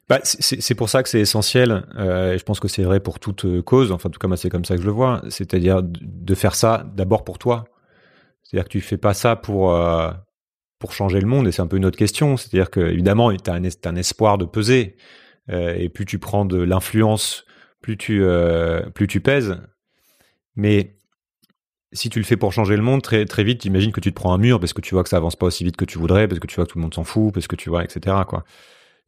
Bah, 0.08 0.20
c'est 0.24 0.76
pour 0.76 0.88
ça 0.88 1.02
que 1.02 1.10
c'est 1.10 1.20
essentiel, 1.20 1.84
euh, 1.98 2.34
et 2.34 2.38
je 2.38 2.44
pense 2.44 2.60
que 2.60 2.68
c'est 2.68 2.84
vrai 2.84 3.00
pour 3.00 3.20
toute 3.20 3.46
euh, 3.46 3.64
cause, 3.64 3.92
enfin 3.92 4.08
en 4.08 4.12
tout 4.12 4.20
cas 4.20 4.36
c'est 4.36 4.52
comme 4.52 4.64
ça 4.64 4.76
que 4.76 4.82
je 4.82 4.86
le 4.86 4.92
vois, 4.92 5.24
c'est-à-dire 5.30 5.82
de 5.82 6.36
faire 6.36 6.54
ça 6.54 6.86
d'abord 6.94 7.24
pour 7.24 7.40
toi. 7.40 7.66
C'est-à-dire 8.44 8.66
que 8.66 8.70
tu 8.72 8.82
fais 8.82 8.98
pas 8.98 9.16
ça 9.16 9.36
pour 9.36 9.74
euh, 9.74 10.12
pour 10.80 10.94
changer 10.94 11.20
le 11.20 11.28
monde, 11.28 11.48
et 11.48 11.52
c'est 11.52 11.62
un 11.62 11.68
peu 11.68 11.78
une 11.78 11.86
autre 11.86 11.98
question. 11.98 12.38
C'est-à-dire 12.38 12.70
que 12.70 12.80
évidemment 12.80 13.36
tu 13.36 13.50
as 13.50 13.54
un, 13.54 13.96
espoir 13.96 14.38
de 14.38 14.46
peser, 14.46 14.96
euh, 15.50 15.76
et 15.78 15.90
plus 15.90 16.06
tu 16.06 16.20
prends 16.20 16.46
de 16.46 16.58
l'influence, 16.58 17.46
plus 17.82 17.98
tu 17.98 18.24
euh, 18.24 18.82
plus 18.90 19.08
tu 19.08 19.22
pèses. 19.22 19.58
Mais 20.56 20.96
si 21.94 22.10
tu 22.10 22.20
le 22.20 22.26
fais 22.26 22.38
pour 22.38 22.54
changer 22.54 22.76
le 22.76 22.84
monde, 22.84 23.02
très, 23.02 23.26
très 23.26 23.44
vite, 23.44 23.66
imagine 23.66 23.92
que 23.92 24.02
tu 24.02 24.12
te 24.12 24.16
prends 24.16 24.34
un 24.34 24.38
mur 24.38 24.60
parce 24.60 24.74
que 24.74 24.82
tu 24.82 24.96
vois 24.96 25.04
que 25.04 25.10
ça 25.10 25.18
avance 25.18 25.36
pas 25.36 25.46
aussi 25.46 25.64
vite 25.64 25.78
que 25.78 25.86
tu 25.86 25.98
voudrais, 25.98 26.28
parce 26.28 26.40
que 26.40 26.48
tu 26.48 26.56
vois 26.56 26.66
que 26.66 26.72
tout 26.72 26.78
le 26.78 26.84
monde 26.84 26.94
s'en 26.94 27.04
fout, 27.04 27.34
parce 27.34 27.48
que 27.48 27.56
tu 27.56 27.70
vois, 27.70 27.84
etc. 27.84 28.18
Quoi. 28.28 28.44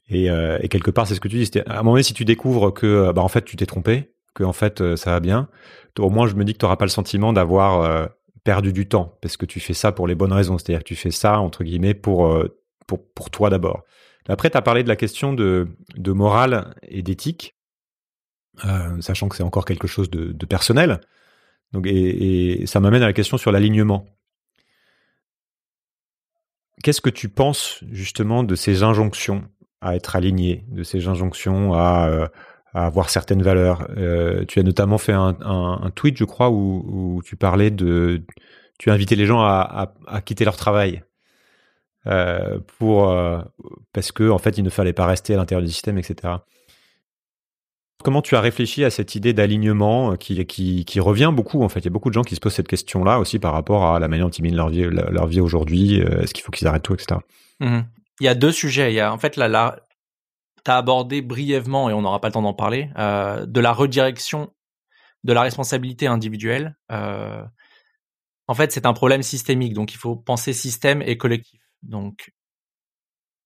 Et, 0.09 0.29
euh, 0.29 0.57
et 0.61 0.69
quelque 0.69 0.91
part, 0.91 1.07
c'est 1.07 1.15
ce 1.15 1.19
que 1.19 1.27
tu 1.27 1.37
dis. 1.37 1.59
À 1.67 1.73
un 1.73 1.77
moment 1.77 1.91
donné, 1.91 2.03
si 2.03 2.13
tu 2.13 2.25
découvres 2.25 2.73
que, 2.73 3.11
bah, 3.11 3.21
en 3.21 3.27
fait, 3.27 3.43
tu 3.43 3.55
t'es 3.57 3.65
trompé, 3.65 4.13
que 4.33 4.43
en 4.43 4.53
fait, 4.53 4.81
euh, 4.81 4.95
ça 4.95 5.11
va 5.11 5.19
bien, 5.19 5.49
au 5.99 6.09
moins, 6.09 6.27
je 6.27 6.35
me 6.35 6.43
dis 6.45 6.53
que 6.53 6.59
tu 6.59 6.65
n'auras 6.65 6.77
pas 6.77 6.85
le 6.85 6.91
sentiment 6.91 7.33
d'avoir 7.33 7.81
euh, 7.81 8.05
perdu 8.47 8.71
du 8.71 8.87
temps, 8.87 9.17
parce 9.21 9.35
que 9.35 9.45
tu 9.45 9.59
fais 9.59 9.73
ça 9.73 9.91
pour 9.91 10.07
les 10.07 10.15
bonnes 10.15 10.31
raisons. 10.31 10.57
C'est-à-dire 10.57 10.79
que 10.79 10.87
tu 10.87 10.95
fais 10.95 11.11
ça, 11.11 11.41
entre 11.41 11.65
guillemets, 11.65 11.93
pour, 11.93 12.33
pour, 12.87 13.05
pour 13.13 13.29
toi 13.29 13.49
d'abord. 13.49 13.83
Après, 14.29 14.49
tu 14.49 14.55
as 14.55 14.61
parlé 14.61 14.83
de 14.83 14.87
la 14.87 14.95
question 14.95 15.33
de, 15.33 15.67
de 15.97 16.11
morale 16.13 16.73
et 16.81 17.01
d'éthique, 17.01 17.57
sachant 19.01 19.27
que 19.27 19.35
c'est 19.35 19.43
encore 19.43 19.65
quelque 19.65 19.87
chose 19.87 20.09
de, 20.09 20.31
de 20.31 20.45
personnel. 20.45 21.01
Donc, 21.73 21.87
et, 21.87 22.65
ça 22.67 22.79
m'amène 22.79 23.03
à 23.03 23.07
la 23.07 23.11
question 23.11 23.37
sur 23.37 23.51
l'alignement. 23.51 24.05
Qu'est-ce 26.83 27.01
que 27.01 27.09
tu 27.09 27.27
penses 27.27 27.83
justement 27.91 28.43
de 28.43 28.55
ces 28.55 28.83
injonctions 28.83 29.43
à 29.81 29.97
être 29.97 30.15
aligné, 30.15 30.63
de 30.69 30.83
ces 30.83 31.07
injonctions 31.07 31.73
à, 31.73 32.07
euh, 32.09 32.27
avoir 32.73 33.09
certaines 33.09 33.41
valeurs 33.41 33.87
euh, 33.97 34.45
Tu 34.45 34.59
as 34.59 34.63
notamment 34.63 34.97
fait 34.97 35.13
un, 35.13 35.91
tweet, 35.95 36.17
je 36.17 36.25
crois, 36.25 36.49
où, 36.49 37.21
tu 37.25 37.35
parlais 37.35 37.71
de, 37.71 38.23
tu 38.77 38.89
as 38.89 38.93
invité 38.93 39.15
les 39.15 39.25
gens 39.25 39.41
à, 39.41 39.93
quitter 40.25 40.45
leur 40.45 40.57
travail 40.57 41.03
euh, 42.05 42.59
pour 42.77 43.13
parce 43.91 44.11
que 44.11 44.29
en 44.29 44.37
fait 44.37 44.57
il 44.57 44.63
ne 44.63 44.69
fallait 44.69 44.93
pas 44.93 45.05
rester 45.05 45.33
à 45.33 45.37
l'intérieur 45.37 45.65
du 45.65 45.71
système, 45.71 45.97
etc. 45.97 46.37
Comment 48.03 48.21
tu 48.21 48.35
as 48.35 48.41
réfléchi 48.41 48.83
à 48.85 48.91
cette 48.91 49.15
idée 49.15 49.33
d'alignement 49.33 50.11
euh, 50.11 50.15
qui, 50.15 50.99
revient 50.99 51.31
beaucoup 51.33 51.63
en 51.63 51.69
fait? 51.69 51.79
Il 51.79 51.85
y 51.85 51.87
a 51.87 51.91
beaucoup 51.91 52.09
de 52.09 52.13
gens 52.13 52.21
qui 52.21 52.35
se 52.35 52.39
posent 52.39 52.53
cette 52.53 52.67
question-là 52.67 53.19
aussi 53.19 53.39
par 53.39 53.53
rapport 53.53 53.85
à 53.85 53.99
la 53.99 54.07
manière 54.07 54.27
dont 54.27 54.31
ils 54.31 54.43
mènent 54.43 54.55
leur 54.55 54.69
vie, 54.69 54.83
leur 54.83 55.25
vie 55.25 55.41
aujourd'hui. 55.41 56.01
Euh, 56.01 56.21
est-ce 56.21 56.33
qu'il 56.33 56.43
faut 56.43 56.51
qu'ils 56.51 56.67
arrêtent 56.67 56.83
tout, 56.83 56.93
etc. 56.93 57.19
Mmh 57.59 57.79
Il 58.19 58.25
y 58.25 58.27
a 58.27 58.35
deux 58.35 58.51
sujets. 58.51 58.91
Il 58.91 58.95
y 58.95 58.99
a 58.99 59.11
en 59.11 59.17
fait 59.17 59.35
là, 59.35 59.47
là 59.47 59.79
tu 60.63 60.71
as 60.71 60.77
abordé 60.77 61.21
brièvement 61.21 61.89
et 61.89 61.93
on 61.93 62.01
n'aura 62.01 62.21
pas 62.21 62.27
le 62.27 62.33
temps 62.33 62.41
d'en 62.41 62.53
parler 62.53 62.89
euh, 62.97 63.45
de 63.45 63.59
la 63.59 63.73
redirection 63.73 64.53
de 65.23 65.33
la 65.33 65.41
responsabilité 65.41 66.07
individuelle. 66.07 66.77
en 66.89 68.53
fait, 68.53 68.71
c'est 68.71 68.85
un 68.85 68.93
problème 68.93 69.23
systémique, 69.23 69.73
donc 69.73 69.93
il 69.93 69.97
faut 69.97 70.15
penser 70.15 70.53
système 70.53 71.01
et 71.01 71.17
collectif. 71.17 71.59
Donc, 71.81 72.31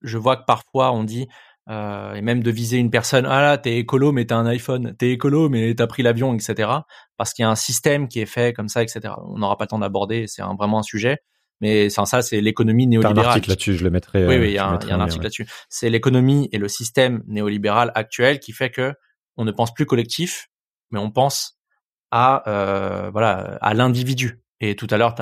je 0.02 0.18
vois 0.18 0.38
que 0.38 0.46
parfois 0.46 0.92
on 0.92 1.04
dit 1.04 1.28
euh, 1.70 2.16
et 2.16 2.22
même 2.22 2.42
de 2.44 2.52
viser 2.52 2.78
une 2.78 2.90
personne, 2.90 3.26
ah 3.26 3.42
là, 3.42 3.58
t'es 3.58 3.78
écolo, 3.78 4.12
mais 4.12 4.26
t'as 4.26 4.36
un 4.36 4.46
iPhone, 4.48 4.96
t'es 4.98 5.12
écolo, 5.12 5.48
mais 5.50 5.74
t'as 5.76 5.88
pris 5.88 6.04
l'avion, 6.04 6.34
etc. 6.34 6.70
Parce 7.18 7.34
qu'il 7.34 7.44
y 7.44 7.46
a 7.46 7.50
un 7.50 7.56
système 7.56 8.08
qui 8.08 8.20
est 8.20 8.26
fait 8.26 8.54
comme 8.54 8.68
ça, 8.68 8.82
etc. 8.84 9.14
On 9.28 9.38
n'aura 9.38 9.58
pas 9.58 9.66
le 9.66 9.70
temps 9.70 9.80
d'aborder, 9.80 10.26
c'est 10.28 10.42
vraiment 10.42 10.80
un 10.80 10.84
sujet. 10.84 11.20
Mais 11.62 11.90
sans 11.90 12.06
ça, 12.06 12.22
c'est 12.22 12.42
l'économie 12.42 12.88
néolibérale. 12.88 13.26
un 13.26 13.30
article 13.30 13.50
là-dessus, 13.50 13.76
je 13.76 13.84
le 13.84 13.92
mettrai. 13.92 14.26
Oui, 14.28 14.38
oui, 14.38 14.48
il 14.48 14.54
y 14.54 14.58
a 14.58 14.68
un, 14.68 15.00
article 15.00 15.24
là-dessus. 15.24 15.48
C'est 15.70 15.90
l'économie 15.90 16.50
et 16.52 16.58
le 16.58 16.68
système 16.68 17.24
néolibéral 17.28 17.92
actuel 17.96 18.40
qui 18.40 18.52
fait 18.52 18.72
que 18.72 18.94
on 19.38 19.46
ne 19.46 19.52
pense 19.52 19.74
plus 19.74 19.86
collectif, 19.86 20.50
mais 20.90 21.00
on 21.00 21.12
pense 21.12 21.60
à 22.10 22.44
euh, 22.50 23.10
voilà 23.12 23.58
à 23.62 23.74
l'individu. 23.74 24.42
Et 24.64 24.76
tout 24.76 24.88
à 24.92 24.98
l'heure, 24.98 25.16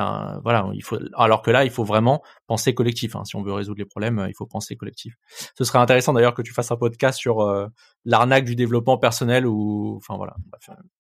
voilà, 0.44 0.70
il 0.74 0.84
faut, 0.84 0.98
alors 1.16 1.41
que 1.41 1.49
là, 1.49 1.64
il 1.64 1.72
faut 1.72 1.86
vraiment 1.86 2.22
penser 2.45 2.74
collectif. 2.74 3.16
Hein. 3.16 3.24
Si 3.24 3.38
on 3.38 3.41
veut 3.41 3.53
résoudre 3.53 3.80
les 3.80 3.86
problèmes, 3.86 4.26
il 4.28 4.34
faut 4.36 4.45
penser 4.45 4.76
collectif. 4.76 5.14
Ce 5.57 5.64
serait 5.64 5.80
intéressant 5.80 6.11
d'ailleurs 6.11 6.34
que 6.34 6.41
tu 6.41 6.52
fasses 6.52 6.72
un 6.72 6.76
podcast 6.76 7.18
sur 7.18 7.40
euh, 7.40 7.68
l'arnaque 8.03 8.44
du 8.44 8.57
développement 8.57 8.98
personnel 8.98 9.48
ou, 9.48 9.95
enfin 9.95 10.18
voilà. 10.18 10.36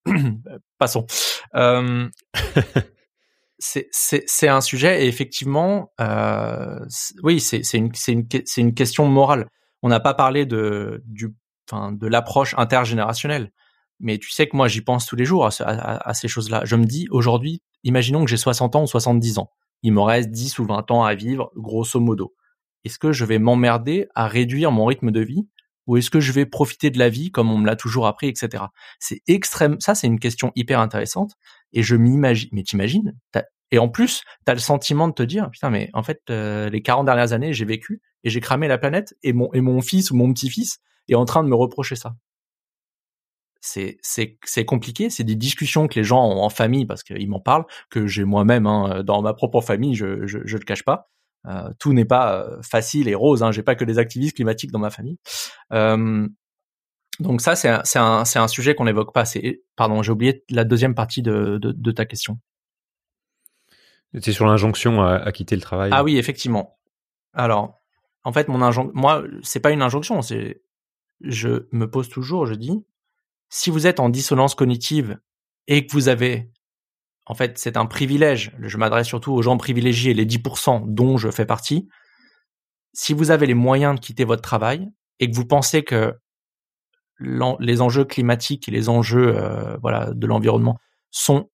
Passons. 0.77 1.05
Euh, 1.55 2.07
c'est 3.59 4.47
un 4.47 4.61
sujet 4.61 5.03
et 5.03 5.07
effectivement, 5.07 5.91
euh, 5.99 6.79
oui, 7.23 7.39
c'est 7.39 7.61
une 7.73 7.91
une 8.07 8.27
une 8.57 8.73
question 8.73 9.07
morale. 9.07 9.47
On 9.81 9.89
n'a 9.89 9.99
pas 9.99 10.13
parlé 10.13 10.45
de 10.45 11.03
de 11.05 12.07
l'approche 12.07 12.55
intergénérationnelle. 12.57 13.51
Mais 13.99 14.17
tu 14.17 14.31
sais 14.31 14.47
que 14.47 14.55
moi, 14.55 14.67
j'y 14.67 14.81
pense 14.81 15.05
tous 15.05 15.15
les 15.15 15.25
jours 15.25 15.45
à, 15.45 16.13
ces 16.13 16.27
choses-là. 16.27 16.61
Je 16.63 16.75
me 16.75 16.85
dis, 16.85 17.07
aujourd'hui, 17.11 17.61
imaginons 17.83 18.23
que 18.23 18.29
j'ai 18.29 18.37
60 18.37 18.75
ans 18.77 18.83
ou 18.83 18.87
70 18.87 19.39
ans. 19.39 19.51
Il 19.83 19.93
me 19.93 20.01
reste 20.01 20.31
10 20.31 20.59
ou 20.59 20.65
20 20.65 20.89
ans 20.91 21.03
à 21.03 21.15
vivre, 21.15 21.51
grosso 21.55 21.99
modo. 21.99 22.33
Est-ce 22.85 22.97
que 22.97 23.11
je 23.11 23.25
vais 23.25 23.39
m'emmerder 23.39 24.07
à 24.15 24.27
réduire 24.27 24.71
mon 24.71 24.85
rythme 24.85 25.11
de 25.11 25.19
vie 25.19 25.47
ou 25.85 25.97
est-ce 25.97 26.11
que 26.11 26.19
je 26.19 26.31
vais 26.31 26.45
profiter 26.45 26.91
de 26.91 26.99
la 26.99 27.09
vie 27.09 27.31
comme 27.31 27.49
on 27.51 27.57
me 27.57 27.65
l'a 27.65 27.75
toujours 27.75 28.05
appris, 28.05 28.27
etc. 28.27 28.65
C'est 28.99 29.21
extrême. 29.27 29.77
Ça, 29.79 29.95
c'est 29.95 30.05
une 30.05 30.19
question 30.19 30.51
hyper 30.55 30.79
intéressante. 30.79 31.33
Et 31.73 31.83
je 31.83 31.95
m'imagine. 31.95 32.49
Mais 32.51 32.63
t'imagines 32.63 33.15
Et 33.71 33.79
en 33.79 33.89
plus, 33.89 34.23
t'as 34.45 34.53
le 34.53 34.59
sentiment 34.59 35.07
de 35.07 35.13
te 35.13 35.23
dire, 35.23 35.49
putain, 35.51 35.69
mais 35.69 35.89
en 35.93 36.03
fait, 36.03 36.21
euh, 36.29 36.69
les 36.69 36.81
40 36.81 37.05
dernières 37.05 37.33
années, 37.33 37.53
j'ai 37.53 37.65
vécu 37.65 38.01
et 38.23 38.29
j'ai 38.29 38.41
cramé 38.41 38.67
la 38.67 38.77
planète 38.77 39.15
et 39.23 39.33
mon 39.33 39.51
et 39.53 39.61
mon 39.61 39.81
fils 39.81 40.11
ou 40.11 40.15
mon 40.15 40.33
petit-fils 40.33 40.79
est 41.07 41.15
en 41.15 41.25
train 41.25 41.43
de 41.43 41.49
me 41.49 41.55
reprocher 41.55 41.95
ça 41.95 42.15
c'est 43.61 43.97
c'est 44.01 44.65
compliqué. 44.65 45.09
C'est 45.09 45.23
des 45.23 45.35
discussions 45.35 45.87
que 45.87 45.95
les 45.95 46.03
gens 46.03 46.23
ont 46.25 46.41
en 46.43 46.49
famille 46.49 46.85
parce 46.85 47.03
qu'ils 47.03 47.29
m'en 47.29 47.39
parlent, 47.39 47.65
que 47.89 48.07
j'ai 48.07 48.23
moi-même 48.23 48.65
hein, 48.67 49.03
dans 49.03 49.21
ma 49.21 49.33
propre 49.33 49.61
famille. 49.61 49.95
Je 49.95 50.25
je, 50.27 50.37
le 50.37 50.63
cache 50.63 50.83
pas. 50.83 51.09
Euh, 51.47 51.69
tout 51.79 51.93
n'est 51.93 52.05
pas 52.05 52.43
euh, 52.43 52.61
facile 52.61 53.07
et 53.07 53.15
rose. 53.15 53.43
Hein, 53.43 53.51
j'ai 53.51 53.63
pas 53.63 53.75
que 53.75 53.85
des 53.85 53.97
activistes 53.97 54.35
climatiques 54.35 54.71
dans 54.71 54.79
ma 54.79 54.89
famille. 54.89 55.17
Donc 57.19 57.41
ça, 57.41 57.55
c'est 57.55 57.67
un, 57.67 57.83
un, 57.95 58.23
un, 58.23 58.47
sujet 58.47 58.75
qu'on 58.75 58.85
n'évoque 58.85 59.13
pas. 59.13 59.25
Pardon, 59.75 60.01
j'ai 60.01 60.11
oublié 60.11 60.43
la 60.49 60.63
deuxième 60.63 60.95
partie 60.95 61.21
de, 61.21 61.57
de, 61.61 61.71
de 61.71 61.91
ta 61.91 62.05
question. 62.05 62.39
C'est 64.19 64.31
sur 64.31 64.45
l'injonction 64.45 65.01
à, 65.01 65.15
à, 65.15 65.31
quitter 65.31 65.55
le 65.55 65.61
travail. 65.61 65.91
Ah 65.93 66.03
oui, 66.03 66.17
effectivement. 66.17 66.79
Alors, 67.33 67.79
en 68.23 68.31
fait, 68.31 68.47
mon 68.47 68.61
injonction, 68.61 68.93
moi, 68.95 69.23
c'est 69.43 69.59
pas 69.59 69.71
une 69.71 69.81
injonction. 69.81 70.21
C'est, 70.21 70.61
je 71.21 71.67
me 71.71 71.89
pose 71.89 72.09
toujours, 72.09 72.45
je 72.45 72.55
dis, 72.55 72.85
si 73.49 73.69
vous 73.69 73.85
êtes 73.85 73.99
en 73.99 74.09
dissonance 74.09 74.55
cognitive 74.55 75.19
et 75.67 75.85
que 75.85 75.91
vous 75.91 76.07
avez, 76.07 76.51
en 77.25 77.35
fait, 77.35 77.57
c'est 77.57 77.77
un 77.77 77.85
privilège, 77.85 78.55
je 78.61 78.77
m'adresse 78.77 79.07
surtout 79.07 79.33
aux 79.33 79.41
gens 79.41 79.57
privilégiés, 79.57 80.13
les 80.13 80.25
10% 80.25 80.93
dont 80.93 81.17
je 81.17 81.29
fais 81.29 81.45
partie, 81.45 81.89
si 82.93 83.13
vous 83.13 83.29
avez 83.29 83.45
les 83.45 83.53
moyens 83.53 83.95
de 83.95 83.99
quitter 83.99 84.23
votre 84.23 84.41
travail 84.41 84.89
et 85.19 85.29
que 85.29 85.35
vous 85.35 85.45
pensez 85.45 85.83
que 85.83 86.15
les 87.19 87.81
enjeux 87.81 88.05
climatiques 88.05 88.67
et 88.67 88.71
les 88.71 88.89
enjeux 88.89 89.35
euh, 89.37 89.77
voilà 89.81 90.11
de 90.13 90.27
l'environnement 90.27 90.79
sont 91.11 91.49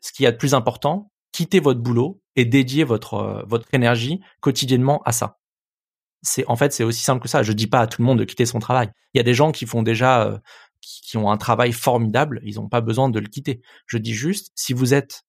ce 0.00 0.12
qu'il 0.12 0.24
y 0.24 0.26
a 0.26 0.32
de 0.32 0.36
plus 0.36 0.54
important, 0.54 1.10
quittez 1.32 1.60
votre 1.60 1.80
boulot 1.80 2.20
et 2.36 2.44
dédiez 2.44 2.84
votre 2.84 3.14
euh, 3.14 3.42
votre 3.46 3.66
énergie 3.72 4.20
quotidiennement 4.40 5.02
à 5.04 5.12
ça. 5.12 5.38
C'est 6.22 6.46
en 6.48 6.56
fait 6.56 6.72
c'est 6.72 6.84
aussi 6.84 7.02
simple 7.02 7.22
que 7.22 7.28
ça. 7.28 7.42
Je 7.42 7.52
dis 7.52 7.66
pas 7.66 7.80
à 7.80 7.86
tout 7.86 8.02
le 8.02 8.06
monde 8.06 8.18
de 8.18 8.24
quitter 8.24 8.46
son 8.46 8.58
travail. 8.58 8.90
Il 9.14 9.18
y 9.18 9.20
a 9.20 9.24
des 9.24 9.34
gens 9.34 9.52
qui 9.52 9.66
font 9.66 9.82
déjà 9.82 10.24
euh, 10.24 10.38
qui, 10.80 11.16
ont 11.16 11.30
un 11.30 11.36
travail 11.36 11.72
formidable, 11.72 12.40
ils 12.44 12.56
n'ont 12.56 12.68
pas 12.68 12.80
besoin 12.80 13.08
de 13.08 13.18
le 13.18 13.28
quitter. 13.28 13.62
Je 13.86 13.98
dis 13.98 14.14
juste, 14.14 14.52
si 14.54 14.72
vous 14.72 14.94
êtes, 14.94 15.24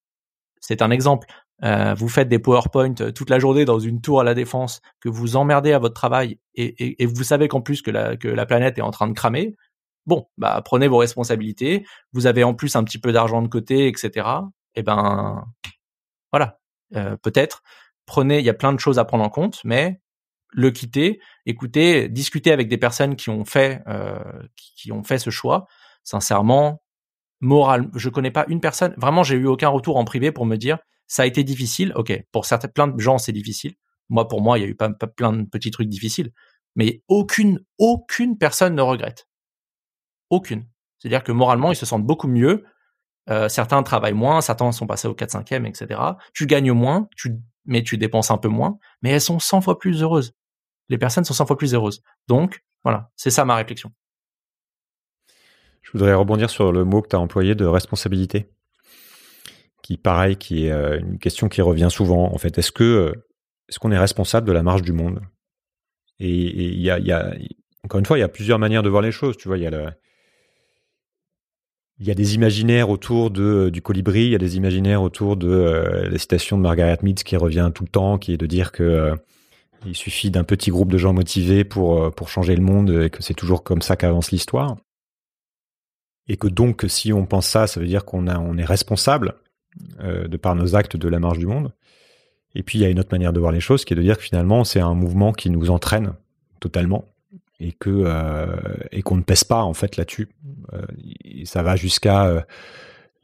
c'est 0.60 0.82
un 0.82 0.92
exemple, 0.92 1.28
euh, 1.64 1.94
vous 1.94 2.10
faites 2.10 2.28
des 2.28 2.40
PowerPoint 2.40 2.96
euh, 3.00 3.12
toute 3.12 3.30
la 3.30 3.40
journée 3.40 3.66
dans 3.66 3.80
une 3.80 4.02
tour 4.02 4.20
à 4.20 4.24
la 4.24 4.34
défense, 4.34 4.82
que 5.00 5.10
vous 5.10 5.36
emmerdez 5.36 5.72
à 5.72 5.80
votre 5.80 5.94
travail 5.94 6.40
et, 6.54 7.02
et, 7.02 7.06
vous 7.06 7.24
savez 7.24 7.48
qu'en 7.48 7.62
plus 7.62 7.82
que 7.82 7.92
la, 7.92 8.18
que 8.18 8.28
la 8.28 8.46
planète 8.46 8.78
est 8.78 8.82
en 8.82 8.92
train 8.92 9.08
de 9.08 9.14
cramer, 9.14 9.56
bon, 10.06 10.28
bah 10.38 10.62
prenez 10.64 10.88
vos 10.88 10.98
responsabilités. 10.98 11.86
Vous 12.14 12.28
avez 12.28 12.44
en 12.44 12.54
plus 12.54 12.76
un 12.76 12.84
petit 12.84 13.00
peu 13.00 13.12
d'argent 13.12 13.42
de 13.42 13.48
côté, 13.48 13.88
etc. 13.88 14.28
Et 14.76 14.82
eh 14.82 14.84
ben 14.84 15.46
voilà, 16.32 16.60
euh, 16.96 17.18
peut-être 17.18 17.64
prenez. 18.06 18.40
Il 18.40 18.46
y 18.46 18.50
a 18.50 18.54
plein 18.54 18.74
de 18.74 18.80
choses 18.80 19.00
à 19.00 19.06
prendre 19.06 19.24
en 19.24 19.30
compte, 19.30 19.62
mais 19.64 20.02
le 20.52 20.72
quitter, 20.72 21.20
écouter, 21.46 22.10
discuter 22.10 22.52
avec 22.52 22.68
des 22.70 22.78
personnes 22.78 23.16
qui 23.16 23.30
ont 23.30 23.46
fait 23.46 23.82
euh, 23.88 24.20
qui, 24.56 24.92
ont 24.92 25.04
fait 25.04 25.20
ce 25.20 25.30
choix. 25.30 25.68
Sincèrement, 26.04 26.82
moral, 27.42 27.90
je 27.96 28.10
connais 28.10 28.32
pas 28.32 28.46
une 28.48 28.62
personne. 28.62 28.94
Vraiment, 28.98 29.24
j'ai 29.24 29.36
eu 29.36 29.48
aucun 29.48 29.70
retour 29.70 29.98
en 29.98 30.06
privé 30.06 30.32
pour 30.32 30.46
me 30.46 30.56
dire 30.58 30.78
ça 31.08 31.24
a 31.24 31.26
été 31.26 31.44
difficile. 31.44 31.94
Ok, 31.96 32.14
pour 32.32 32.46
plein 32.74 32.88
de 32.88 33.00
gens, 33.00 33.18
c'est 33.18 33.32
difficile. 33.32 33.76
Moi, 34.10 34.28
pour 34.28 34.42
moi, 34.42 34.58
il 34.58 34.62
y 34.62 34.66
a 34.66 34.68
eu 34.68 34.76
pas, 34.76 34.90
plein 34.90 35.34
de 35.34 35.44
petits 35.44 35.72
trucs 35.72 35.90
difficiles, 35.90 36.32
mais 36.76 37.04
aucune 37.08 37.64
aucune 37.78 38.38
personne 38.38 38.76
ne 38.76 38.82
regrette. 38.82 39.28
Aucune. 40.30 40.68
C'est-à-dire 41.00 41.24
que 41.24 41.32
moralement, 41.32 41.72
ils 41.72 41.76
se 41.76 41.86
sentent 41.86 42.06
beaucoup 42.06 42.28
mieux. 42.28 42.64
Euh, 43.30 43.50
certains 43.50 43.82
travaillent 43.84 44.14
moins, 44.14 44.42
certains 44.42 44.72
sont 44.72 44.88
passés 44.88 45.08
au 45.08 45.14
4-5e, 45.14 45.66
etc. 45.66 46.00
Tu 46.34 46.46
gagnes 46.46 46.74
moins, 46.74 47.08
tu, 47.16 47.36
mais 47.66 47.84
tu 47.84 47.98
dépenses 47.98 48.32
un 48.32 48.38
peu 48.38 48.50
moins, 48.50 48.78
mais 49.02 49.12
elles 49.12 49.22
sont 49.22 49.40
100 49.40 49.62
fois 49.62 49.80
plus 49.80 50.04
heureuses 50.04 50.34
les 50.90 50.98
personnes 50.98 51.26
sont 51.26 51.34
100 51.34 51.48
fois 51.48 51.58
plus 51.58 51.74
heureuses. 51.74 52.02
Donc, 52.28 52.64
voilà, 52.84 53.12
c'est 53.16 53.32
ça 53.32 53.46
ma 53.46 53.56
réflexion. 53.56 53.92
Je 55.82 55.92
voudrais 55.92 56.14
rebondir 56.14 56.50
sur 56.50 56.72
le 56.72 56.84
mot 56.84 57.02
que 57.02 57.10
tu 57.10 57.16
as 57.16 57.20
employé 57.20 57.56
de 57.56 57.66
responsabilité, 57.66 58.50
qui, 59.86 59.98
pareil, 59.98 60.36
qui 60.36 60.66
est 60.66 60.72
euh, 60.72 61.00
une 61.00 61.20
question 61.20 61.48
qui 61.48 61.62
revient 61.62 61.90
souvent. 61.92 62.34
En 62.34 62.40
fait, 62.40 62.58
est-ce 62.58 62.72
que 62.72 62.84
euh, 62.84 63.14
est-ce 63.70 63.78
qu'on 63.78 63.92
est 63.92 64.00
responsable 64.00 64.48
de 64.48 64.52
la 64.52 64.64
marche 64.64 64.82
du 64.82 64.94
monde? 64.94 65.22
Et 66.20 66.28
il 66.28 66.82
y 66.82 66.90
a, 66.90 67.36
encore 67.84 68.00
une 68.00 68.06
fois, 68.06 68.18
il 68.18 68.22
y 68.22 68.24
a 68.24 68.28
plusieurs 68.28 68.58
manières 68.58 68.82
de 68.82 68.90
voir 68.90 69.04
les 69.04 69.12
choses. 69.12 69.38
Tu 69.38 69.48
vois, 69.48 69.60
il 69.60 69.64
y 69.64 69.68
a 69.68 69.96
il 72.00 72.08
y 72.08 72.12
a 72.12 72.16
des 72.16 72.34
imaginaires 72.34 72.90
autour 72.90 73.30
de, 73.30 73.70
du 73.70 73.82
colibri, 73.82 74.26
il 74.26 74.32
y 74.32 74.36
a 74.36 74.40
des 74.40 74.58
imaginaires 74.58 75.04
autour 75.04 75.38
de 75.38 76.08
la 76.10 76.18
citation 76.18 76.58
de 76.58 76.64
Margaret 76.64 76.98
Mead 77.04 77.24
qui 77.24 77.38
revient 77.38 77.72
tout 77.74 77.84
le 77.84 77.90
temps, 77.90 78.18
qui 78.18 78.34
est 78.34 78.38
de 78.38 78.46
dire 78.48 78.72
que 78.72 79.14
il 79.86 79.96
suffit 79.96 80.32
d'un 80.32 80.44
petit 80.44 80.72
groupe 80.72 80.92
de 80.92 80.98
gens 80.98 81.14
motivés 81.14 81.64
pour, 81.64 82.14
pour 82.16 82.28
changer 82.28 82.56
le 82.56 82.64
monde 82.64 82.90
et 82.90 83.10
que 83.10 83.22
c'est 83.22 83.36
toujours 83.36 83.64
comme 83.64 83.82
ça 83.82 83.96
qu'avance 83.96 84.32
l'histoire. 84.32 84.78
Et 86.28 86.38
que 86.38 86.48
donc, 86.48 86.86
si 86.88 87.14
on 87.14 87.26
pense 87.26 87.48
ça, 87.48 87.68
ça 87.68 87.80
veut 87.80 87.86
dire 87.86 88.04
qu'on 88.04 88.28
on 88.28 88.58
est 88.58 88.66
responsable 88.66 89.36
de 90.00 90.38
par 90.38 90.56
nos 90.56 90.76
actes 90.76 90.98
de 90.98 91.08
la 91.08 91.20
marche 91.20 91.38
du 91.38 91.46
monde. 91.48 91.72
Et 92.56 92.64
puis 92.64 92.80
il 92.80 92.82
y 92.82 92.86
a 92.86 92.90
une 92.90 93.00
autre 93.00 93.10
manière 93.12 93.34
de 93.34 93.40
voir 93.40 93.52
les 93.52 93.60
choses 93.60 93.86
qui 93.86 93.94
est 93.94 93.98
de 93.98 94.02
dire 94.02 94.18
que 94.18 94.24
finalement 94.24 94.64
c'est 94.64 94.80
un 94.80 94.94
mouvement 94.94 95.34
qui 95.34 95.50
nous 95.50 95.70
entraîne 95.70 96.14
totalement 96.60 97.14
et 97.60 97.74
que 97.74 97.90
euh, 97.90 98.56
et 98.92 99.02
qu'on 99.02 99.18
ne 99.18 99.24
pèse 99.24 99.44
pas 99.44 99.62
en 99.62 99.74
fait 99.74 99.98
là-dessus. 99.98 100.30
Euh, 100.74 100.82
ça 101.44 101.64
va 101.64 101.76
jusqu'à 101.76 102.26
euh, 102.26 102.42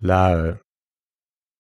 là. 0.02 0.56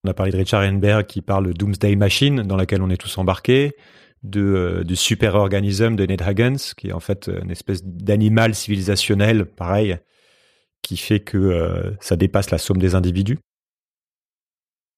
on 0.03 0.09
a 0.09 0.13
parlé 0.13 0.31
de 0.31 0.38
Richard 0.38 0.63
Ehrenberg 0.63 1.05
qui 1.05 1.22
parle 1.22 1.47
de 1.47 1.53
Doomsday 1.53 1.95
Machine 1.95 2.43
dans 2.43 2.57
laquelle 2.57 2.81
on 2.81 2.89
est 2.89 2.97
tous 2.97 3.18
embarqués, 3.18 3.76
de 4.23 4.84
du 4.85 4.95
super 4.97 5.35
organisme 5.35 5.95
de 5.95 6.05
Ned 6.05 6.22
Huggins 6.22 6.73
qui 6.76 6.89
est 6.89 6.93
en 6.93 6.99
fait 6.99 7.30
une 7.41 7.51
espèce 7.51 7.84
d'animal 7.85 8.53
civilisationnel 8.53 9.45
pareil 9.45 9.97
qui 10.81 10.97
fait 10.97 11.19
que 11.19 11.95
ça 12.01 12.15
dépasse 12.15 12.51
la 12.51 12.57
somme 12.57 12.80
des 12.80 12.95
individus 12.95 13.39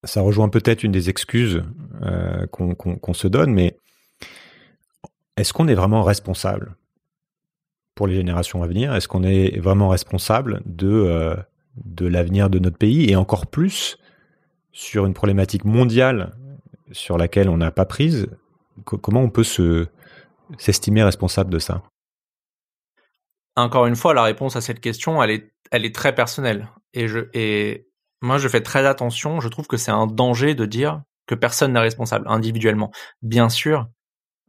ça 0.03 0.21
rejoint 0.21 0.49
peut-être 0.49 0.83
une 0.83 0.91
des 0.91 1.09
excuses 1.09 1.63
euh, 2.01 2.45
qu'on 2.47 3.13
se 3.13 3.27
donne, 3.27 3.53
mais 3.53 3.77
est-ce 5.37 5.53
qu'on 5.53 5.67
est 5.67 5.75
vraiment 5.75 6.03
responsable 6.03 6.75
pour 7.95 8.07
les 8.07 8.15
générations 8.15 8.63
à 8.63 8.67
venir? 8.67 8.93
Est-ce 8.93 9.07
qu'on 9.07 9.23
est 9.23 9.59
vraiment 9.59 9.89
responsable 9.89 10.61
de, 10.65 10.89
euh, 10.89 11.35
de 11.77 12.05
l'avenir 12.05 12.49
de 12.49 12.59
notre 12.59 12.77
pays 12.77 13.09
et 13.09 13.15
encore 13.15 13.47
plus 13.47 13.97
sur 14.71 15.05
une 15.05 15.13
problématique 15.13 15.65
mondiale 15.65 16.35
sur 16.91 17.17
laquelle 17.17 17.49
on 17.49 17.57
n'a 17.57 17.71
pas 17.71 17.85
prise? 17.85 18.27
Comment 18.85 19.21
on 19.21 19.29
peut 19.29 19.43
se 19.43 19.87
s'estimer 20.57 21.03
responsable 21.03 21.51
de 21.51 21.59
ça? 21.59 21.83
Encore 23.55 23.85
une 23.85 23.95
fois, 23.95 24.13
la 24.13 24.23
réponse 24.23 24.55
à 24.55 24.61
cette 24.61 24.79
question, 24.79 25.21
elle 25.21 25.29
est, 25.29 25.53
elle 25.71 25.85
est 25.85 25.93
très 25.93 26.13
personnelle. 26.15 26.69
Et, 26.93 27.07
je, 27.07 27.19
et 27.33 27.87
moi, 28.23 28.37
je 28.37 28.47
fais 28.47 28.61
très 28.61 28.85
attention. 28.85 29.41
Je 29.41 29.49
trouve 29.49 29.67
que 29.67 29.75
c'est 29.75 29.91
un 29.91 30.07
danger 30.07 30.55
de 30.55 30.65
dire 30.65 31.03
que 31.27 31.35
personne 31.35 31.73
n'est 31.73 31.79
responsable 31.79 32.25
individuellement. 32.29 32.89
Bien 33.21 33.49
sûr, 33.49 33.87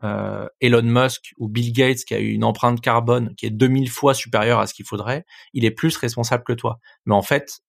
euh, 0.05 0.47
Elon 0.61 0.83
Musk 0.83 1.33
ou 1.39 1.49
Bill 1.49 1.73
Gates, 1.73 2.05
qui 2.07 2.15
a 2.15 2.21
eu 2.21 2.29
une 2.29 2.45
empreinte 2.45 2.81
carbone 2.81 3.35
qui 3.35 3.47
est 3.47 3.51
2000 3.51 3.91
fois 3.91 4.15
supérieure 4.15 4.61
à 4.61 4.69
ce 4.69 4.75
qu'il 4.75 4.87
faudrait, 4.87 5.25
il 5.55 5.65
est 5.65 5.73
plus 5.73 5.97
responsable 5.97 6.45
que 6.45 6.53
toi. 6.53 6.79
Mais 7.05 7.17
en 7.17 7.23
fait, 7.23 7.63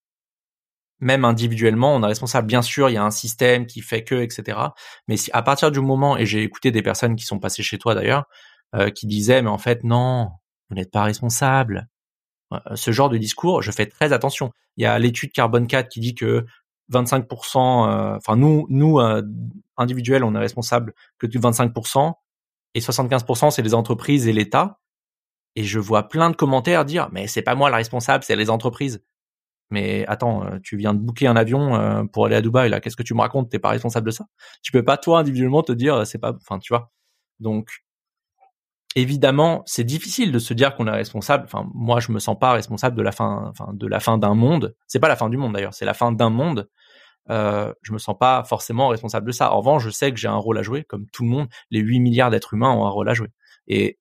même 0.99 1.25
individuellement, 1.25 1.95
on 1.95 2.03
est 2.03 2.07
responsable. 2.07 2.45
Bien 2.47 2.61
sûr, 2.61 2.89
il 2.89 2.93
y 2.93 2.97
a 2.97 3.03
un 3.03 3.11
système 3.11 3.65
qui 3.65 3.81
fait 3.81 4.03
que, 4.03 4.15
etc. 4.15 4.59
Mais 5.07 5.17
si 5.17 5.31
à 5.33 5.41
partir 5.41 5.71
du 5.71 5.79
moment, 5.79 6.17
et 6.17 6.27
j'ai 6.27 6.43
écouté 6.43 6.69
des 6.69 6.83
personnes 6.83 7.15
qui 7.15 7.25
sont 7.25 7.39
passées 7.39 7.63
chez 7.63 7.79
toi 7.79 7.95
d'ailleurs, 7.95 8.25
euh, 8.75 8.91
qui 8.91 9.07
disaient, 9.07 9.41
mais 9.41 9.49
en 9.49 9.57
fait, 9.57 9.83
non, 9.83 10.29
vous 10.69 10.75
n'êtes 10.75 10.91
pas 10.91 11.03
responsable. 11.03 11.89
Euh, 12.53 12.75
ce 12.75 12.91
genre 12.91 13.09
de 13.09 13.17
discours, 13.17 13.61
je 13.61 13.71
fais 13.71 13.85
très 13.85 14.13
attention. 14.13 14.51
Il 14.77 14.83
y 14.83 14.85
a 14.85 14.97
l'étude 14.99 15.31
Carbone 15.31 15.67
4 15.67 15.89
qui 15.89 15.99
dit 15.99 16.15
que 16.15 16.45
25%, 16.91 17.87
euh, 17.87 18.17
enfin 18.17 18.35
nous, 18.35 18.67
nous 18.69 18.99
euh, 18.99 19.23
individuels, 19.77 20.23
on 20.23 20.35
est 20.35 20.39
responsable 20.39 20.93
que 21.17 21.27
de 21.27 21.39
25%, 21.39 22.13
et 22.75 22.79
75% 22.79 23.51
c'est 23.51 23.61
les 23.61 23.73
entreprises 23.73 24.27
et 24.27 24.33
l'État. 24.33 24.79
Et 25.55 25.63
je 25.63 25.79
vois 25.79 26.09
plein 26.09 26.29
de 26.29 26.35
commentaires 26.35 26.85
dire 26.85 27.09
mais 27.11 27.27
c'est 27.27 27.41
pas 27.41 27.55
moi 27.55 27.69
le 27.69 27.75
responsable, 27.75 28.23
c'est 28.23 28.35
les 28.35 28.49
entreprises. 28.49 29.03
Mais 29.71 30.05
attends, 30.07 30.45
tu 30.63 30.77
viens 30.77 30.93
de 30.93 30.99
booker 30.99 31.27
un 31.27 31.35
avion 31.35 32.07
pour 32.13 32.27
aller 32.27 32.35
à 32.35 32.41
Dubaï 32.41 32.69
là, 32.69 32.79
qu'est-ce 32.79 32.95
que 32.95 33.03
tu 33.03 33.15
me 33.15 33.21
racontes? 33.21 33.49
T'es 33.49 33.59
pas 33.59 33.69
responsable 33.69 34.05
de 34.05 34.11
ça 34.11 34.25
Tu 34.61 34.71
peux 34.71 34.83
pas 34.83 34.97
toi 34.97 35.19
individuellement 35.19 35.63
te 35.63 35.71
dire 35.71 36.05
c'est 36.05 36.19
pas, 36.19 36.33
enfin 36.33 36.59
tu 36.59 36.73
vois. 36.73 36.91
Donc 37.39 37.84
évidemment, 38.95 39.61
c'est 39.65 39.83
difficile 39.83 40.31
de 40.31 40.39
se 40.39 40.53
dire 40.53 40.75
qu'on 40.75 40.87
est 40.87 40.91
responsable. 40.91 41.47
Moi, 41.73 41.99
je 41.99 42.11
me 42.11 42.19
sens 42.19 42.37
pas 42.39 42.53
responsable 42.53 42.95
de 42.95 43.01
la 43.03 43.11
fin, 43.11 43.51
enfin, 43.51 44.17
d'un 44.17 44.33
monde. 44.33 44.75
C'est 44.87 44.99
pas 44.99 45.09
la 45.09 45.15
fin 45.15 45.29
du 45.29 45.37
monde 45.37 45.53
d'ailleurs, 45.53 45.73
c'est 45.73 45.85
la 45.85 45.93
fin 45.93 46.11
d'un 46.11 46.29
monde. 46.29 46.69
Euh, 47.29 47.73
je 47.81 47.91
me 47.91 47.97
sens 47.97 48.15
pas 48.17 48.43
forcément 48.43 48.87
responsable 48.87 49.27
de 49.27 49.31
ça. 49.31 49.51
En 49.51 49.59
revanche, 49.59 49.83
je 49.83 49.89
sais 49.89 50.11
que 50.11 50.17
j'ai 50.17 50.27
un 50.27 50.35
rôle 50.35 50.57
à 50.57 50.63
jouer, 50.63 50.83
comme 50.83 51.07
tout 51.09 51.23
le 51.23 51.29
monde. 51.29 51.47
Les 51.71 51.79
8 51.79 51.99
milliards 51.99 52.29
d'êtres 52.29 52.53
humains 52.53 52.71
ont 52.71 52.85
un 52.85 52.89
rôle 52.89 53.09
à 53.09 53.13
jouer. 53.13 53.29
Et 53.67 53.99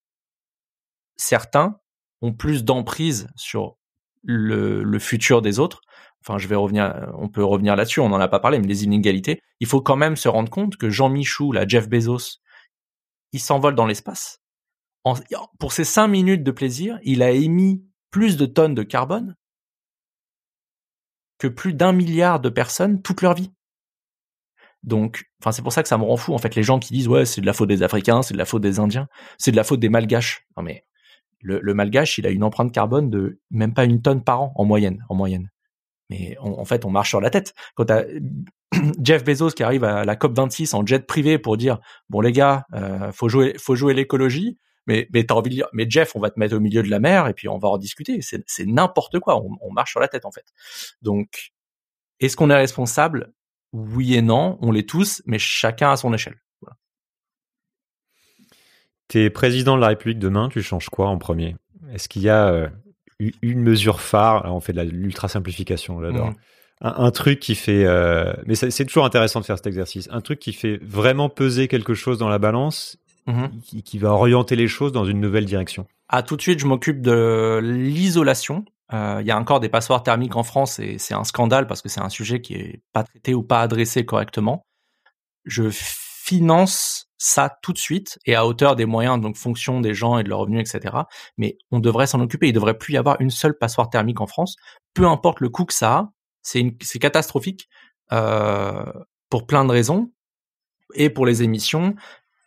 certains 1.16 1.80
ont 2.22 2.32
plus 2.32 2.64
d'emprise 2.64 3.28
sur 3.36 3.76
le, 4.22 4.98
futur 4.98 5.42
des 5.42 5.58
autres. 5.58 5.80
Enfin, 6.20 6.38
je 6.38 6.48
vais 6.48 6.54
revenir, 6.54 7.12
on 7.18 7.28
peut 7.28 7.44
revenir 7.44 7.76
là-dessus, 7.76 8.00
on 8.00 8.08
n'en 8.08 8.20
a 8.20 8.28
pas 8.28 8.40
parlé, 8.40 8.58
mais 8.58 8.66
les 8.66 8.84
inégalités. 8.84 9.40
Il 9.60 9.66
faut 9.66 9.82
quand 9.82 9.96
même 9.96 10.16
se 10.16 10.28
rendre 10.28 10.50
compte 10.50 10.76
que 10.76 10.88
Jean 10.88 11.08
Michou, 11.08 11.52
la 11.52 11.66
Jeff 11.66 11.88
Bezos, 11.88 12.40
il 13.32 13.40
s'envole 13.40 13.74
dans 13.74 13.86
l'espace 13.86 14.43
pour 15.58 15.72
ces 15.72 15.84
cinq 15.84 16.08
minutes 16.08 16.42
de 16.42 16.50
plaisir, 16.50 16.98
il 17.02 17.22
a 17.22 17.30
émis 17.30 17.84
plus 18.10 18.36
de 18.36 18.46
tonnes 18.46 18.74
de 18.74 18.82
carbone 18.82 19.36
que 21.38 21.46
plus 21.46 21.74
d'un 21.74 21.92
milliard 21.92 22.40
de 22.40 22.48
personnes 22.48 23.02
toute 23.02 23.20
leur 23.22 23.34
vie. 23.34 23.52
Donc, 24.82 25.24
enfin, 25.40 25.52
c'est 25.52 25.62
pour 25.62 25.72
ça 25.72 25.82
que 25.82 25.88
ça 25.88 25.98
me 25.98 26.04
rend 26.04 26.16
fou. 26.16 26.34
En 26.34 26.38
fait, 26.38 26.54
les 26.54 26.62
gens 26.62 26.78
qui 26.78 26.92
disent 26.92 27.08
ouais, 27.08 27.24
c'est 27.24 27.40
de 27.40 27.46
la 27.46 27.52
faute 27.52 27.68
des 27.68 27.82
Africains, 27.82 28.22
c'est 28.22 28.34
de 28.34 28.38
la 28.38 28.44
faute 28.44 28.62
des 28.62 28.78
Indiens, 28.78 29.08
c'est 29.38 29.50
de 29.50 29.56
la 29.56 29.64
faute 29.64 29.80
des 29.80 29.88
Malgaches. 29.88 30.46
Non 30.56 30.62
mais 30.62 30.84
le, 31.40 31.74
Malgache, 31.74 32.16
il 32.18 32.26
a 32.26 32.30
une 32.30 32.42
empreinte 32.42 32.72
carbone 32.72 33.10
de 33.10 33.38
même 33.50 33.74
pas 33.74 33.84
une 33.84 34.00
tonne 34.00 34.24
par 34.24 34.40
an 34.40 34.52
en 34.56 34.64
moyenne, 34.64 35.04
en 35.08 35.14
moyenne. 35.14 35.50
Mais 36.10 36.36
en 36.38 36.64
fait, 36.64 36.84
on 36.84 36.90
marche 36.90 37.10
sur 37.10 37.20
la 37.20 37.30
tête. 37.30 37.54
Quand 37.74 37.86
t'as 37.86 38.04
Jeff 39.02 39.24
Bezos 39.24 39.50
qui 39.50 39.62
arrive 39.62 39.84
à 39.84 40.04
la 40.04 40.16
COP 40.16 40.36
26 40.36 40.74
en 40.74 40.86
jet 40.86 41.06
privé 41.06 41.38
pour 41.38 41.56
dire 41.56 41.80
bon 42.08 42.20
les 42.20 42.32
gars, 42.32 42.64
euh, 42.74 43.10
faut 43.12 43.28
jouer, 43.28 43.54
faut 43.58 43.74
jouer 43.74 43.94
l'écologie 43.94 44.58
mais 44.86 45.08
mais 45.12 45.24
t'as 45.24 45.34
envie 45.34 45.50
de 45.50 45.54
dire 45.54 45.68
mais 45.72 45.86
Jeff 45.88 46.14
on 46.16 46.20
va 46.20 46.30
te 46.30 46.38
mettre 46.38 46.56
au 46.56 46.60
milieu 46.60 46.82
de 46.82 46.90
la 46.90 47.00
mer 47.00 47.26
et 47.26 47.34
puis 47.34 47.48
on 47.48 47.58
va 47.58 47.68
en 47.68 47.78
discuter. 47.78 48.20
C'est 48.22 48.42
c'est 48.46 48.66
n'importe 48.66 49.18
quoi. 49.20 49.42
On, 49.42 49.70
marche 49.72 49.90
sur 49.90 50.00
la 50.00 50.08
tête 50.08 50.24
en 50.24 50.32
fait. 50.32 50.46
Donc 51.02 51.52
est-ce 52.20 52.36
qu'on 52.36 52.50
est 52.50 52.56
responsable? 52.56 53.32
Oui 53.72 54.14
et 54.14 54.22
non 54.22 54.58
on 54.60 54.70
l'est 54.70 54.88
tous 54.88 55.22
mais 55.26 55.38
chacun 55.38 55.90
à 55.90 55.96
son 55.96 56.12
échelle. 56.12 56.40
Voilà. 56.60 56.76
t'es 59.08 59.30
président 59.30 59.76
de 59.76 59.80
la 59.80 59.88
République 59.88 60.18
demain 60.18 60.48
tu 60.48 60.62
changes 60.62 60.88
quoi 60.88 61.08
en 61.08 61.18
premier? 61.18 61.56
Est-ce 61.92 62.08
qu'il 62.08 62.22
y 62.22 62.28
a 62.28 62.48
euh, 62.48 62.68
une 63.18 63.60
mesure 63.60 64.00
phare? 64.00 64.44
On 64.52 64.60
fait 64.60 64.72
de 64.72 64.82
l'ultra 64.82 65.28
simplification 65.28 66.00
j'adore. 66.00 66.30
Mmh. 66.30 66.34
un, 66.80 67.10
truc 67.10 67.40
qui 67.40 67.54
fait 67.54 67.84
euh, 67.84 68.32
mais 68.46 68.54
c'est 68.54 68.84
toujours 68.84 69.04
intéressant 69.04 69.40
de 69.40 69.44
faire 69.44 69.56
cet 69.56 69.66
exercice. 69.66 70.08
Un 70.10 70.20
truc 70.20 70.38
qui 70.38 70.52
fait 70.52 70.78
vraiment 70.82 71.28
peser 71.28 71.68
quelque 71.68 71.94
chose 71.94 72.18
dans 72.18 72.28
la 72.28 72.38
balance 72.38 72.98
Mhm. 73.26 73.60
qui, 73.60 73.98
va 73.98 74.12
orienter 74.12 74.54
les 74.54 74.68
choses 74.68 74.92
dans 74.92 75.04
une 75.04 75.20
nouvelle 75.20 75.46
direction 75.46 75.86
Ah, 76.08 76.22
tout 76.22 76.36
de 76.36 76.42
suite, 76.42 76.58
je 76.58 76.66
m'occupe 76.66 77.00
de 77.00 77.58
l'isolation. 77.62 78.64
Euh, 78.92 79.18
il 79.22 79.26
y 79.26 79.30
a 79.30 79.38
encore 79.38 79.60
des 79.60 79.70
passoires 79.70 80.02
thermiques 80.02 80.36
en 80.36 80.42
France 80.42 80.78
et 80.78 80.98
c'est 80.98 81.14
un 81.14 81.24
scandale 81.24 81.66
parce 81.66 81.80
que 81.80 81.88
c'est 81.88 82.02
un 82.02 82.10
sujet 82.10 82.42
qui 82.42 82.54
est 82.54 82.82
pas 82.92 83.02
traité 83.02 83.32
ou 83.32 83.42
pas 83.42 83.62
adressé 83.62 84.04
correctement. 84.04 84.66
Je 85.44 85.70
finance 85.70 87.08
ça 87.16 87.58
tout 87.62 87.72
de 87.72 87.78
suite 87.78 88.18
et 88.26 88.34
à 88.34 88.46
hauteur 88.46 88.76
des 88.76 88.84
moyens, 88.84 89.20
donc 89.20 89.36
fonction 89.36 89.80
des 89.80 89.94
gens 89.94 90.18
et 90.18 90.22
de 90.22 90.28
leurs 90.28 90.40
revenus, 90.40 90.60
etc. 90.60 90.94
Mais 91.38 91.56
on 91.70 91.80
devrait 91.80 92.06
s'en 92.06 92.20
occuper. 92.20 92.48
Il 92.48 92.52
devrait 92.52 92.76
plus 92.76 92.94
y 92.94 92.96
avoir 92.98 93.18
une 93.20 93.30
seule 93.30 93.56
passoire 93.56 93.88
thermique 93.88 94.20
en 94.20 94.26
France. 94.26 94.56
Peu 94.92 95.06
importe 95.06 95.40
le 95.40 95.48
coût 95.48 95.64
que 95.64 95.74
ça 95.74 95.92
a, 95.94 96.10
c'est 96.42 96.98
catastrophique 96.98 97.68
euh, 98.12 98.84
pour 99.30 99.46
plein 99.46 99.64
de 99.64 99.70
raisons 99.70 100.12
et 100.94 101.08
pour 101.08 101.24
les 101.24 101.42
émissions 101.42 101.94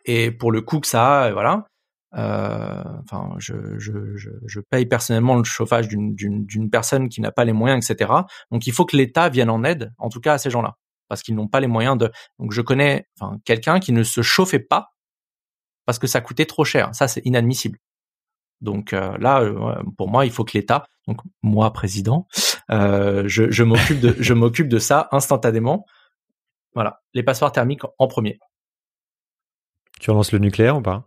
et 0.04 0.30
pour 0.30 0.52
le 0.52 0.62
coût 0.62 0.80
que 0.80 0.86
ça 0.86 1.22
a, 1.22 1.32
voilà. 1.32 1.66
Euh, 2.14 2.84
enfin, 3.04 3.34
je, 3.38 3.78
je, 3.78 4.16
je, 4.16 4.30
je, 4.46 4.60
paye 4.60 4.86
personnellement 4.86 5.36
le 5.36 5.44
chauffage 5.44 5.88
d'une 5.88 6.70
personne 6.70 7.10
qui 7.10 7.20
n'a 7.20 7.30
pas 7.30 7.44
les 7.44 7.52
moyens, 7.52 7.90
etc. 7.90 8.10
Donc, 8.50 8.66
il 8.66 8.72
faut 8.72 8.86
que 8.86 8.96
l'État 8.96 9.28
vienne 9.28 9.50
en 9.50 9.62
aide, 9.62 9.92
en 9.98 10.08
tout 10.08 10.20
cas 10.20 10.34
à 10.34 10.38
ces 10.38 10.48
gens-là, 10.48 10.76
parce 11.08 11.22
qu'ils 11.22 11.34
n'ont 11.34 11.48
pas 11.48 11.60
les 11.60 11.66
moyens 11.66 11.98
de. 11.98 12.10
Donc, 12.38 12.52
je 12.52 12.62
connais 12.62 13.06
enfin, 13.20 13.38
quelqu'un 13.44 13.78
qui 13.78 13.92
ne 13.92 14.02
se 14.02 14.22
chauffait 14.22 14.58
pas 14.58 14.92
parce 15.84 15.98
que 15.98 16.06
ça 16.06 16.20
coûtait 16.22 16.46
trop 16.46 16.64
cher. 16.64 16.94
Ça, 16.94 17.08
c'est 17.08 17.22
inadmissible. 17.26 17.78
Donc 18.60 18.92
euh, 18.92 19.16
là, 19.18 19.40
euh, 19.40 19.82
pour 19.96 20.08
moi, 20.08 20.26
il 20.26 20.32
faut 20.32 20.44
que 20.44 20.52
l'État, 20.56 20.86
donc 21.06 21.20
moi 21.42 21.72
président, 21.72 22.26
euh, 22.70 23.24
je, 23.26 23.50
je 23.50 23.62
m'occupe 23.64 24.00
de, 24.00 24.16
je 24.18 24.34
m'occupe 24.34 24.68
de 24.68 24.78
ça 24.78 25.08
instantanément. 25.12 25.86
Voilà, 26.74 27.00
les 27.14 27.22
passoires 27.22 27.52
thermiques 27.52 27.82
en 27.98 28.06
premier. 28.06 28.38
Tu 30.00 30.10
relances 30.10 30.32
le 30.32 30.38
nucléaire 30.38 30.76
ou 30.76 30.82
pas? 30.82 31.04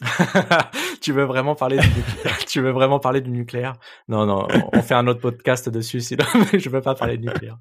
Tu 1.00 1.12
veux 1.12 1.24
vraiment 1.24 1.56
parler 1.56 1.78
du 1.78 1.88
nucléaire? 1.88 2.38
Tu 2.46 2.60
veux 2.60 2.70
vraiment 2.70 3.00
parler 3.00 3.20
du 3.20 3.30
nucléaire? 3.30 3.74
Non, 4.08 4.24
non, 4.24 4.46
on 4.72 4.82
fait 4.82 4.94
un 4.94 5.06
autre 5.08 5.20
podcast 5.20 5.68
dessus, 5.68 6.00
sinon 6.00 6.24
je 6.52 6.68
veux 6.68 6.80
pas 6.80 6.94
parler 6.94 7.18
de 7.18 7.26
nucléaire. 7.26 7.58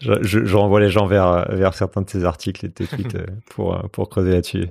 Je, 0.00 0.22
je, 0.22 0.56
renvoie 0.56 0.80
les 0.80 0.90
gens 0.90 1.06
vers, 1.06 1.46
vers 1.50 1.74
certains 1.74 2.00
de 2.00 2.06
tes 2.06 2.24
articles 2.24 2.66
et 2.66 2.70
tes 2.70 2.86
tweets 2.86 3.14
euh, 3.14 3.26
pour, 3.50 3.78
pour 3.90 4.08
creuser 4.08 4.32
là-dessus. 4.32 4.68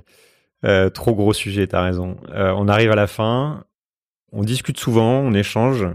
Euh, 0.64 0.90
trop 0.90 1.14
gros 1.14 1.32
sujet, 1.32 1.66
t'as 1.66 1.82
raison. 1.82 2.16
Euh, 2.30 2.52
on 2.56 2.68
arrive 2.68 2.90
à 2.90 2.96
la 2.96 3.06
fin. 3.06 3.64
on 4.32 4.42
discute 4.42 4.78
souvent, 4.78 5.18
on 5.20 5.32
échange. 5.32 5.86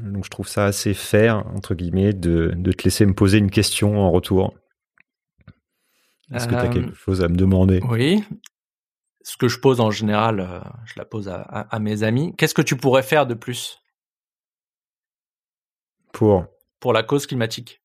Donc 0.00 0.24
je 0.24 0.30
trouve 0.30 0.48
ça 0.48 0.64
assez 0.64 0.94
fair, 0.94 1.44
entre 1.54 1.74
guillemets, 1.74 2.12
de, 2.12 2.52
de 2.56 2.72
te 2.72 2.84
laisser 2.84 3.06
me 3.06 3.14
poser 3.14 3.38
une 3.38 3.50
question 3.50 4.00
en 4.00 4.10
retour. 4.10 4.54
Est-ce 6.32 6.46
que 6.46 6.54
tu 6.54 6.60
as 6.60 6.64
Euh, 6.64 6.68
quelque 6.72 6.94
chose 6.94 7.22
à 7.22 7.28
me 7.28 7.36
demander? 7.36 7.80
Oui. 7.88 8.24
Ce 9.22 9.36
que 9.36 9.48
je 9.48 9.58
pose 9.58 9.80
en 9.80 9.90
général, 9.90 10.40
euh, 10.40 10.60
je 10.84 10.94
la 10.96 11.04
pose 11.04 11.28
à, 11.28 11.40
à- 11.40 11.74
à 11.74 11.78
mes 11.78 12.02
amis. 12.02 12.34
Qu'est-ce 12.36 12.54
que 12.54 12.62
tu 12.62 12.76
pourrais 12.76 13.02
faire 13.02 13.26
de 13.26 13.34
plus? 13.34 13.78
Pour? 16.12 16.46
Pour 16.80 16.92
la 16.92 17.02
cause 17.02 17.26
climatique 17.26 17.80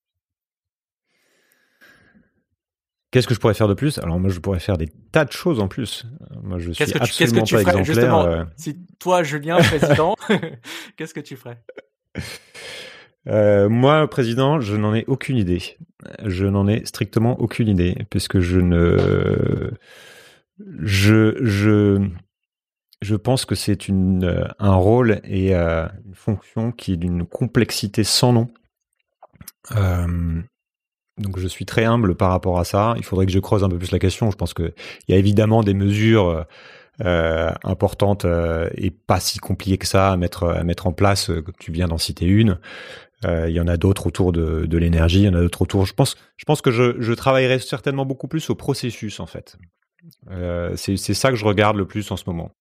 Qu'est-ce 3.12 3.26
que 3.28 3.34
je 3.34 3.40
pourrais 3.40 3.56
faire 3.56 3.68
de 3.68 3.74
plus? 3.74 3.98
Alors 3.98 4.20
moi, 4.20 4.30
je 4.30 4.40
pourrais 4.40 4.60
faire 4.60 4.78
des 4.78 4.88
tas 5.12 5.26
de 5.26 5.32
choses 5.32 5.60
en 5.60 5.68
plus. 5.68 6.06
Moi, 6.44 6.60
je 6.60 6.72
suis 6.72 6.78
Qu'est-ce 6.78 6.94
que 6.94 6.98
tu, 7.00 7.04
absolument 7.06 7.42
que 7.42 7.48
tu 7.48 7.56
pas 7.56 7.62
ferais? 7.62 7.72
exemplaire. 7.82 7.86
justement 7.96 8.24
euh. 8.26 8.44
Si 8.56 8.86
toi, 9.00 9.24
Julien, 9.24 9.58
président, 9.58 10.14
qu'est-ce 10.96 11.14
que 11.16 11.20
tu 11.20 11.36
ferais? 11.36 11.64
Euh, 13.28 13.70
moi, 13.70 14.08
président, 14.08 14.60
je 14.60 14.76
n'en 14.76 14.94
ai 14.96 15.06
aucune 15.08 15.38
idée. 15.38 15.78
Je 16.26 16.46
n'en 16.46 16.68
ai 16.68 16.86
strictement 16.86 17.40
aucune 17.40 17.68
idée, 17.68 17.98
puisque 18.10 18.40
je 18.40 18.60
ne, 18.60 19.72
je, 20.82 21.36
je, 23.02 23.16
pense 23.16 23.46
que 23.46 23.56
c'est 23.56 23.88
une, 23.88 24.24
euh, 24.24 24.48
un 24.60 24.76
rôle 24.76 25.20
et 25.26 25.56
euh, 25.56 25.88
une 26.06 26.16
fonction 26.16 26.72
qui 26.72 26.94
est 26.94 26.98
d'une 26.98 27.26
complexité 27.26 28.04
sans 28.04 28.34
nom. 28.34 28.48
Donc, 31.18 31.38
je 31.38 31.48
suis 31.50 31.66
très 31.66 31.84
humble 31.84 32.16
par 32.16 32.30
rapport 32.30 32.60
à 32.60 32.64
ça. 32.64 32.94
Il 32.96 33.04
faudrait 33.04 33.26
que 33.26 33.32
je 33.34 33.40
creuse 33.40 33.64
un 33.66 33.70
peu 33.70 33.78
plus 33.78 33.92
la 33.92 34.00
question. 34.00 34.32
Je 34.32 34.38
pense 34.38 34.54
que 34.54 34.74
il 35.08 35.12
y 35.12 35.16
a 35.16 35.18
évidemment 35.18 35.64
des 35.64 35.74
mesures 35.74 36.46
importantes 37.02 38.26
et 38.76 38.90
pas 38.90 39.20
si 39.20 39.38
compliquées 39.40 39.78
que 39.78 39.86
ça 39.86 40.14
à 40.14 40.18
mettre 40.18 40.46
à 40.46 40.64
mettre 40.64 40.88
en 40.88 40.94
place. 40.94 41.30
Tu 41.60 41.74
viens 41.74 41.90
d'en 41.90 41.98
citer 41.98 42.26
une. 42.26 42.58
Euh, 43.26 43.50
il 43.50 43.56
y 43.56 43.60
en 43.60 43.68
a 43.68 43.76
d'autres 43.76 44.08
autour 44.08 44.32
de, 44.32 44.78
l'énergie, 44.78 45.20
il 45.20 45.26
y 45.26 45.30
en 45.30 45.34
a 45.34 45.42
d'autres 45.42 45.62
autour. 45.62 45.86
Je 45.86 45.94
pense, 45.94 46.16
je 46.38 46.46
pense 46.46 46.62
que 46.62 46.72
je, 46.72 47.14
travaillerai 47.14 47.60
certainement 47.60 48.06
beaucoup 48.06 48.28
plus 48.28 48.50
au 48.50 48.56
processus 48.56 49.20
en 49.20 49.26
fait. 49.26 49.58
Euh, 50.32 50.74
c'est 50.78 50.96
ça 50.98 51.30
que 51.30 51.36
je 51.36 51.46
regarde 51.46 51.76
le 51.76 51.86
plus 51.86 52.10
en 52.12 52.18
ce 52.18 52.24
moment. 52.28 52.52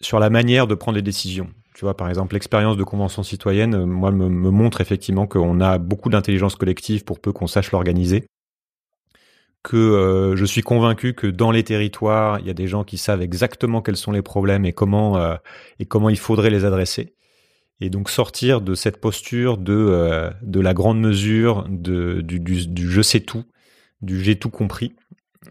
Sur 0.00 0.18
la 0.18 0.30
manière 0.30 0.66
de 0.66 0.74
prendre 0.74 0.96
les 0.96 1.02
décisions. 1.02 1.48
Tu 1.74 1.84
vois, 1.84 1.96
par 1.96 2.08
exemple, 2.08 2.34
l'expérience 2.34 2.78
de 2.78 2.84
convention 2.84 3.22
citoyenne, 3.22 3.74
euh, 3.74 3.86
moi, 3.86 4.10
me, 4.10 4.28
montre 4.28 4.80
effectivement 4.80 5.26
qu'on 5.26 5.60
a 5.60 5.76
beaucoup 5.76 6.08
d'intelligence 6.08 6.56
collective 6.56 7.04
pour 7.04 7.20
peu 7.20 7.32
qu'on 7.32 7.46
sache 7.46 7.72
l'organiser. 7.72 8.26
Que 9.62 10.34
je 10.36 10.44
suis 10.44 10.62
convaincu 10.62 11.12
que 11.12 11.26
dans 11.26 11.50
les 11.50 11.64
territoires, 11.64 12.38
il 12.38 12.46
y 12.46 12.50
a 12.50 12.54
des 12.54 12.68
gens 12.68 12.84
qui 12.84 12.98
savent 12.98 13.20
exactement 13.20 13.82
quels 13.82 13.96
sont 13.96 14.12
les 14.12 14.22
problèmes 14.22 14.64
et 14.64 14.72
comment 14.72 15.40
il 16.08 16.18
faudrait 16.18 16.50
les 16.50 16.64
adresser 16.64 17.16
et 17.80 17.90
donc 17.90 18.10
sortir 18.10 18.60
de 18.60 18.74
cette 18.74 19.00
posture 19.00 19.58
de 19.58 19.74
euh, 19.74 20.30
de 20.42 20.60
la 20.60 20.74
grande 20.74 21.00
mesure 21.00 21.66
du, 21.68 22.22
je 22.76 23.02
sais 23.02 23.20
tout 23.20 23.44
du 24.02 24.22
j'ai 24.22 24.36
tout 24.36 24.50
compris 24.50 24.94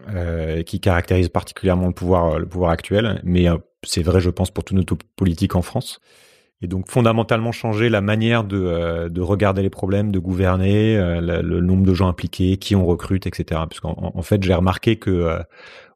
euh, 0.08 0.62
qui 0.62 0.80
caractérise 0.80 1.28
particulièrement 1.28 1.86
le 1.86 1.92
pouvoir 1.92 2.38
pouvoir 2.46 2.70
actuel. 2.70 3.20
Mais 3.24 3.48
euh, 3.48 3.58
c'est 3.82 4.02
vrai 4.02 4.20
je 4.20 4.30
pense 4.30 4.50
pour 4.50 4.64
toute 4.64 4.76
notre 4.76 4.96
politique 5.16 5.54
en 5.54 5.62
France 5.62 6.00
et 6.62 6.68
donc 6.68 6.90
fondamentalement 6.90 7.52
changer 7.52 7.88
la 7.88 8.00
manière 8.00 8.44
de 8.44 8.56
euh, 8.56 9.08
de 9.08 9.20
regarder 9.20 9.62
les 9.62 9.70
problèmes 9.70 10.10
de 10.10 10.18
gouverner 10.18 10.96
euh, 10.96 11.20
le, 11.20 11.42
le 11.42 11.60
nombre 11.60 11.84
de 11.84 11.94
gens 11.94 12.08
impliqués 12.08 12.56
qui 12.56 12.74
on 12.74 12.86
recrute 12.86 13.26
etc 13.26 13.44
parce 13.68 13.80
qu'en 13.80 14.12
en 14.14 14.22
fait 14.22 14.42
j'ai 14.42 14.54
remarqué 14.54 14.96
que 14.96 15.10
euh, 15.10 15.38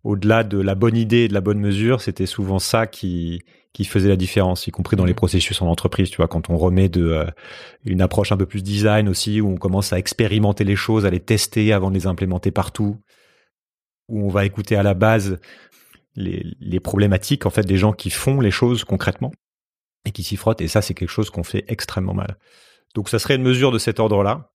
au-delà 0.04 0.44
de 0.44 0.58
la 0.58 0.74
bonne 0.74 0.96
idée 0.96 1.24
et 1.24 1.28
de 1.28 1.34
la 1.34 1.40
bonne 1.40 1.60
mesure 1.60 2.02
c'était 2.02 2.26
souvent 2.26 2.58
ça 2.58 2.86
qui 2.86 3.42
qui 3.72 3.84
faisait 3.84 4.08
la 4.08 4.16
différence, 4.16 4.66
y 4.66 4.70
compris 4.70 4.96
dans 4.96 5.04
les 5.04 5.14
processus 5.14 5.62
en 5.62 5.68
entreprise. 5.68 6.10
Tu 6.10 6.16
vois, 6.16 6.28
quand 6.28 6.50
on 6.50 6.56
remet 6.56 6.88
de 6.88 7.04
euh, 7.04 7.26
une 7.84 8.02
approche 8.02 8.32
un 8.32 8.36
peu 8.36 8.46
plus 8.46 8.62
design 8.62 9.08
aussi, 9.08 9.40
où 9.40 9.48
on 9.48 9.56
commence 9.56 9.92
à 9.92 9.98
expérimenter 9.98 10.64
les 10.64 10.76
choses, 10.76 11.06
à 11.06 11.10
les 11.10 11.20
tester 11.20 11.72
avant 11.72 11.90
de 11.90 11.94
les 11.94 12.06
implémenter 12.06 12.50
partout, 12.50 12.96
où 14.08 14.26
on 14.26 14.28
va 14.28 14.44
écouter 14.44 14.74
à 14.74 14.82
la 14.82 14.94
base 14.94 15.38
les, 16.16 16.44
les 16.60 16.80
problématiques 16.80 17.46
en 17.46 17.50
fait 17.50 17.62
des 17.62 17.76
gens 17.76 17.92
qui 17.92 18.10
font 18.10 18.40
les 18.40 18.50
choses 18.50 18.82
concrètement 18.82 19.30
et 20.04 20.12
qui 20.12 20.22
s'y 20.22 20.36
frottent. 20.36 20.60
Et 20.60 20.68
ça, 20.68 20.82
c'est 20.82 20.94
quelque 20.94 21.10
chose 21.10 21.30
qu'on 21.30 21.44
fait 21.44 21.64
extrêmement 21.68 22.14
mal. 22.14 22.38
Donc, 22.94 23.08
ça 23.08 23.18
serait 23.18 23.36
une 23.36 23.42
mesure 23.42 23.72
de 23.72 23.78
cet 23.78 24.00
ordre-là. 24.00 24.52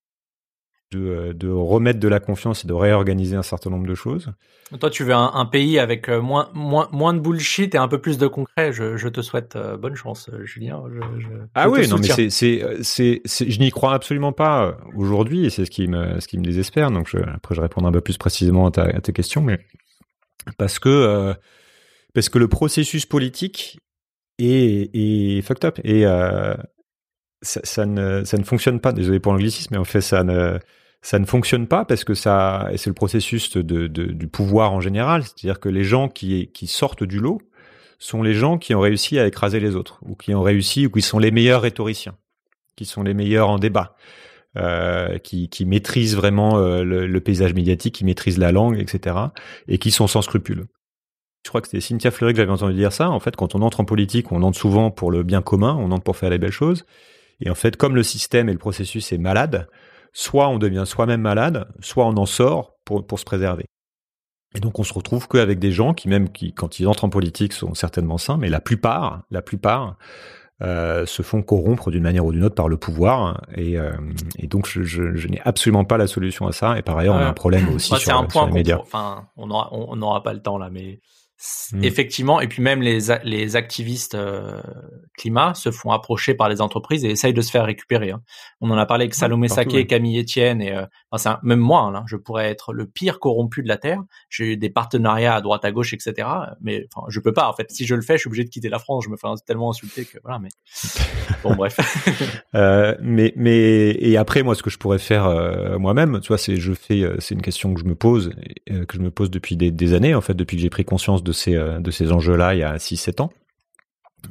De, 0.91 1.33
de, 1.33 1.49
remettre 1.49 1.99
de 1.99 2.07
la 2.07 2.19
confiance 2.19 2.63
et 2.63 2.67
de 2.67 2.73
réorganiser 2.73 3.35
un 3.35 3.41
certain 3.41 3.71
nombre 3.71 3.87
de 3.87 3.95
choses. 3.95 4.31
Toi, 4.79 4.91
tu 4.91 5.03
veux 5.03 5.15
un, 5.15 5.31
un 5.33 5.45
pays 5.47 5.79
avec 5.79 6.07
euh, 6.07 6.21
moins, 6.21 6.51
moins, 6.53 6.87
moins 6.91 7.13
de 7.13 7.19
bullshit 7.19 7.73
et 7.73 7.77
un 7.79 7.87
peu 7.87 7.99
plus 7.99 8.19
de 8.19 8.27
concret. 8.27 8.71
Je, 8.71 8.95
je 8.95 9.07
te 9.09 9.21
souhaite 9.21 9.55
euh, 9.55 9.77
bonne 9.77 9.95
chance, 9.95 10.29
Julien. 10.43 10.83
Je, 10.93 11.21
je, 11.21 11.27
ah 11.55 11.69
oui, 11.69 11.87
non, 11.87 11.97
mais 11.97 12.29
c'est, 12.29 12.59
je 12.79 13.59
n'y 13.59 13.71
crois 13.71 13.95
absolument 13.95 14.31
pas 14.31 14.77
aujourd'hui 14.95 15.45
et 15.45 15.49
c'est 15.49 15.65
ce 15.65 15.71
qui 15.71 15.87
me, 15.87 16.19
ce 16.19 16.27
qui 16.27 16.37
me 16.37 16.43
désespère. 16.43 16.91
Donc, 16.91 17.13
après, 17.33 17.55
je 17.55 17.61
répondrai 17.61 17.89
un 17.89 17.93
peu 17.93 18.01
plus 18.01 18.19
précisément 18.19 18.67
à, 18.67 18.71
ta, 18.71 18.83
à 18.83 19.01
tes 19.01 19.11
questions, 19.11 19.41
mais 19.41 19.59
parce 20.59 20.77
que, 20.77 20.87
euh, 20.87 21.33
parce 22.13 22.29
que 22.29 22.37
le 22.37 22.47
processus 22.47 23.07
politique 23.07 23.79
est, 24.39 24.89
est 24.93 25.41
fucked 25.41 25.65
up 25.65 25.79
et 25.83 26.05
euh, 26.05 26.55
ça, 27.41 27.85
ne, 27.85 28.23
ça 28.23 28.37
ne 28.37 28.43
fonctionne 28.43 28.79
pas. 28.79 28.91
Désolé 28.91 29.19
pour 29.19 29.33
l'anglicisme, 29.33 29.69
mais 29.73 29.77
en 29.77 29.85
fait, 29.85 30.01
ça 30.01 30.23
ne, 30.23 30.57
ça 31.01 31.19
ne 31.19 31.25
fonctionne 31.25 31.67
pas 31.67 31.85
parce 31.85 32.03
que 32.03 32.13
ça, 32.13 32.69
et 32.71 32.77
c'est 32.77 32.89
le 32.89 32.95
processus 32.95 33.55
de, 33.57 33.87
du 33.87 34.27
pouvoir 34.27 34.73
en 34.73 34.81
général, 34.81 35.23
c'est-à-dire 35.23 35.59
que 35.59 35.69
les 35.69 35.83
gens 35.83 36.09
qui, 36.09 36.51
qui 36.53 36.67
sortent 36.67 37.03
du 37.03 37.19
lot 37.19 37.41
sont 37.99 38.23
les 38.23 38.33
gens 38.33 38.57
qui 38.57 38.75
ont 38.75 38.81
réussi 38.81 39.19
à 39.19 39.27
écraser 39.27 39.59
les 39.59 39.75
autres, 39.75 39.99
ou 40.01 40.15
qui 40.15 40.33
ont 40.33 40.41
réussi, 40.41 40.87
ou 40.87 40.91
qui 40.91 41.01
sont 41.01 41.19
les 41.19 41.31
meilleurs 41.31 41.61
rhétoriciens, 41.61 42.17
qui 42.75 42.85
sont 42.85 43.03
les 43.03 43.13
meilleurs 43.13 43.49
en 43.49 43.59
débat, 43.59 43.95
euh, 44.57 45.17
qui, 45.19 45.49
qui 45.49 45.65
maîtrisent 45.65 46.15
vraiment 46.15 46.57
euh, 46.57 46.83
le, 46.83 47.19
paysage 47.21 47.53
médiatique, 47.53 47.95
qui 47.95 48.05
maîtrisent 48.05 48.37
la 48.37 48.51
langue, 48.51 48.79
etc., 48.79 49.15
et 49.67 49.77
qui 49.77 49.91
sont 49.91 50.07
sans 50.07 50.21
scrupules. 50.21 50.65
Je 51.45 51.49
crois 51.49 51.61
que 51.61 51.67
c'était 51.67 51.79
Cynthia 51.79 52.09
Fleury 52.09 52.33
que 52.33 52.37
j'avais 52.37 52.51
entendu 52.51 52.73
dire 52.73 52.91
ça. 52.91 53.11
En 53.11 53.19
fait, 53.19 53.35
quand 53.35 53.53
on 53.53 53.61
entre 53.61 53.79
en 53.79 53.85
politique, 53.85 54.31
on 54.31 54.41
entre 54.41 54.57
souvent 54.57 54.89
pour 54.89 55.11
le 55.11 55.21
bien 55.21 55.43
commun, 55.43 55.77
on 55.79 55.91
entre 55.91 56.03
pour 56.03 56.17
faire 56.17 56.31
les 56.31 56.39
belles 56.39 56.49
choses. 56.49 56.87
Et 57.39 57.51
en 57.51 57.55
fait, 57.55 57.77
comme 57.77 57.95
le 57.95 58.01
système 58.01 58.49
et 58.49 58.51
le 58.51 58.57
processus 58.57 59.13
est 59.13 59.19
malade, 59.19 59.67
soit 60.11 60.47
on 60.47 60.57
devient 60.57 60.85
soi-même 60.87 61.21
malade, 61.21 61.67
soit 61.81 62.07
on 62.07 62.17
en 62.17 62.25
sort 62.25 62.73
pour, 62.83 63.05
pour 63.05 63.19
se 63.19 63.25
préserver. 63.25 63.65
Et 64.55 64.59
donc 64.59 64.79
on 64.79 64.83
se 64.83 64.93
retrouve 64.93 65.27
qu'avec 65.27 65.59
des 65.59 65.71
gens 65.71 65.93
qui 65.93 66.09
même 66.09 66.29
qui 66.29 66.51
quand 66.53 66.79
ils 66.79 66.87
entrent 66.87 67.03
en 67.03 67.09
politique 67.09 67.53
sont 67.53 67.75
certainement 67.75 68.17
sains, 68.17 68.37
mais 68.37 68.49
la 68.49 68.61
plupart, 68.61 69.23
la 69.29 69.43
plupart 69.43 69.97
euh, 70.63 71.05
se 71.05 71.21
font 71.21 71.43
corrompre 71.43 71.91
d'une 71.91 72.03
manière 72.03 72.25
ou 72.25 72.31
d'une 72.31 72.45
autre 72.45 72.55
par 72.55 72.69
le 72.69 72.77
pouvoir. 72.77 73.41
Et, 73.55 73.77
euh, 73.77 73.91
et 74.39 74.47
donc 74.47 74.67
je, 74.67 74.81
je, 74.81 75.13
je 75.13 75.27
n'ai 75.27 75.41
absolument 75.41 75.83
pas 75.85 75.97
la 75.97 76.07
solution 76.07 76.47
à 76.47 76.53
ça. 76.53 76.79
Et 76.79 76.81
par 76.81 76.97
ailleurs, 76.97 77.15
ouais. 77.15 77.21
on 77.21 77.25
a 77.25 77.29
un 77.29 77.33
problème 77.33 77.69
aussi 77.69 77.91
Moi, 77.91 77.99
sur, 77.99 78.17
un 78.17 78.23
point 78.23 78.47
les 78.47 78.53
médias. 78.53 78.79
Enfin, 78.79 79.27
on 79.35 79.45
n'aura 79.47 79.69
on 79.73 79.95
n'aura 79.97 80.23
pas 80.23 80.33
le 80.33 80.41
temps 80.41 80.57
là, 80.57 80.69
mais 80.71 81.01
Mmh. 81.71 81.83
Effectivement, 81.83 82.41
et 82.41 82.47
puis 82.47 82.61
même 82.61 82.81
les, 82.81 82.99
les 83.23 83.55
activistes 83.55 84.15
euh, 84.15 84.61
climat 85.17 85.53
se 85.53 85.71
font 85.71 85.91
approcher 85.91 86.33
par 86.33 86.49
les 86.49 86.61
entreprises 86.61 87.03
et 87.05 87.09
essayent 87.09 87.33
de 87.33 87.41
se 87.41 87.51
faire 87.51 87.65
récupérer. 87.65 88.11
Hein. 88.11 88.21
On 88.61 88.69
en 88.71 88.77
a 88.77 88.85
parlé 88.85 89.03
avec 89.03 89.15
Salomé 89.15 89.47
Saké, 89.47 89.77
ouais. 89.77 89.85
Camille 89.85 90.19
Etienne, 90.19 90.61
et 90.61 90.73
euh, 90.73 90.85
enfin, 91.11 91.31
un, 91.31 91.39
même 91.43 91.59
moi, 91.59 91.81
hein, 91.81 92.03
je 92.07 92.17
pourrais 92.17 92.49
être 92.49 92.73
le 92.73 92.85
pire 92.87 93.19
corrompu 93.19 93.63
de 93.63 93.67
la 93.67 93.77
terre. 93.77 94.01
J'ai 94.29 94.53
eu 94.53 94.57
des 94.57 94.69
partenariats 94.69 95.35
à 95.35 95.41
droite 95.41 95.65
à 95.65 95.71
gauche, 95.71 95.93
etc. 95.93 96.27
Mais 96.61 96.87
enfin, 96.93 97.05
je 97.09 97.19
peux 97.19 97.33
pas. 97.33 97.49
En 97.49 97.53
fait, 97.53 97.69
si 97.71 97.85
je 97.85 97.95
le 97.95 98.01
fais, 98.01 98.13
je 98.13 98.19
suis 98.19 98.27
obligé 98.27 98.43
de 98.43 98.49
quitter 98.49 98.69
la 98.69 98.79
France. 98.79 99.05
Je 99.05 99.09
me 99.09 99.17
fais 99.17 99.27
tellement 99.45 99.71
insulter 99.71 100.05
que 100.05 100.17
voilà. 100.23 100.39
Mais 100.39 100.49
bon, 101.43 101.55
bref. 101.55 101.79
euh, 102.55 102.95
mais 103.01 103.33
mais 103.35 103.95
et 103.99 104.17
après, 104.17 104.43
moi, 104.43 104.55
ce 104.55 104.63
que 104.63 104.69
je 104.69 104.77
pourrais 104.77 104.99
faire 104.99 105.25
moi-même, 105.79 106.19
tu 106.21 106.29
vois, 106.29 106.37
c'est 106.37 106.57
je 106.57 106.73
fais, 106.73 107.03
c'est 107.19 107.35
une 107.35 107.41
question 107.41 107.73
que 107.73 107.79
je 107.79 107.85
me 107.85 107.95
pose, 107.95 108.31
que 108.67 108.95
je 108.95 108.99
me 108.99 109.11
pose 109.11 109.29
depuis 109.29 109.57
des, 109.57 109.71
des 109.71 109.93
années, 109.93 110.15
en 110.15 110.21
fait, 110.21 110.33
depuis 110.33 110.57
que 110.57 110.61
j'ai 110.61 110.69
pris 110.69 110.85
conscience 110.85 111.23
de 111.23 111.31
ces, 111.35 111.55
euh, 111.55 111.79
de 111.79 111.91
ces 111.91 112.11
enjeux-là 112.11 112.55
il 112.55 112.59
y 112.59 112.63
a 112.63 112.77
6-7 112.77 113.21
ans. 113.21 113.31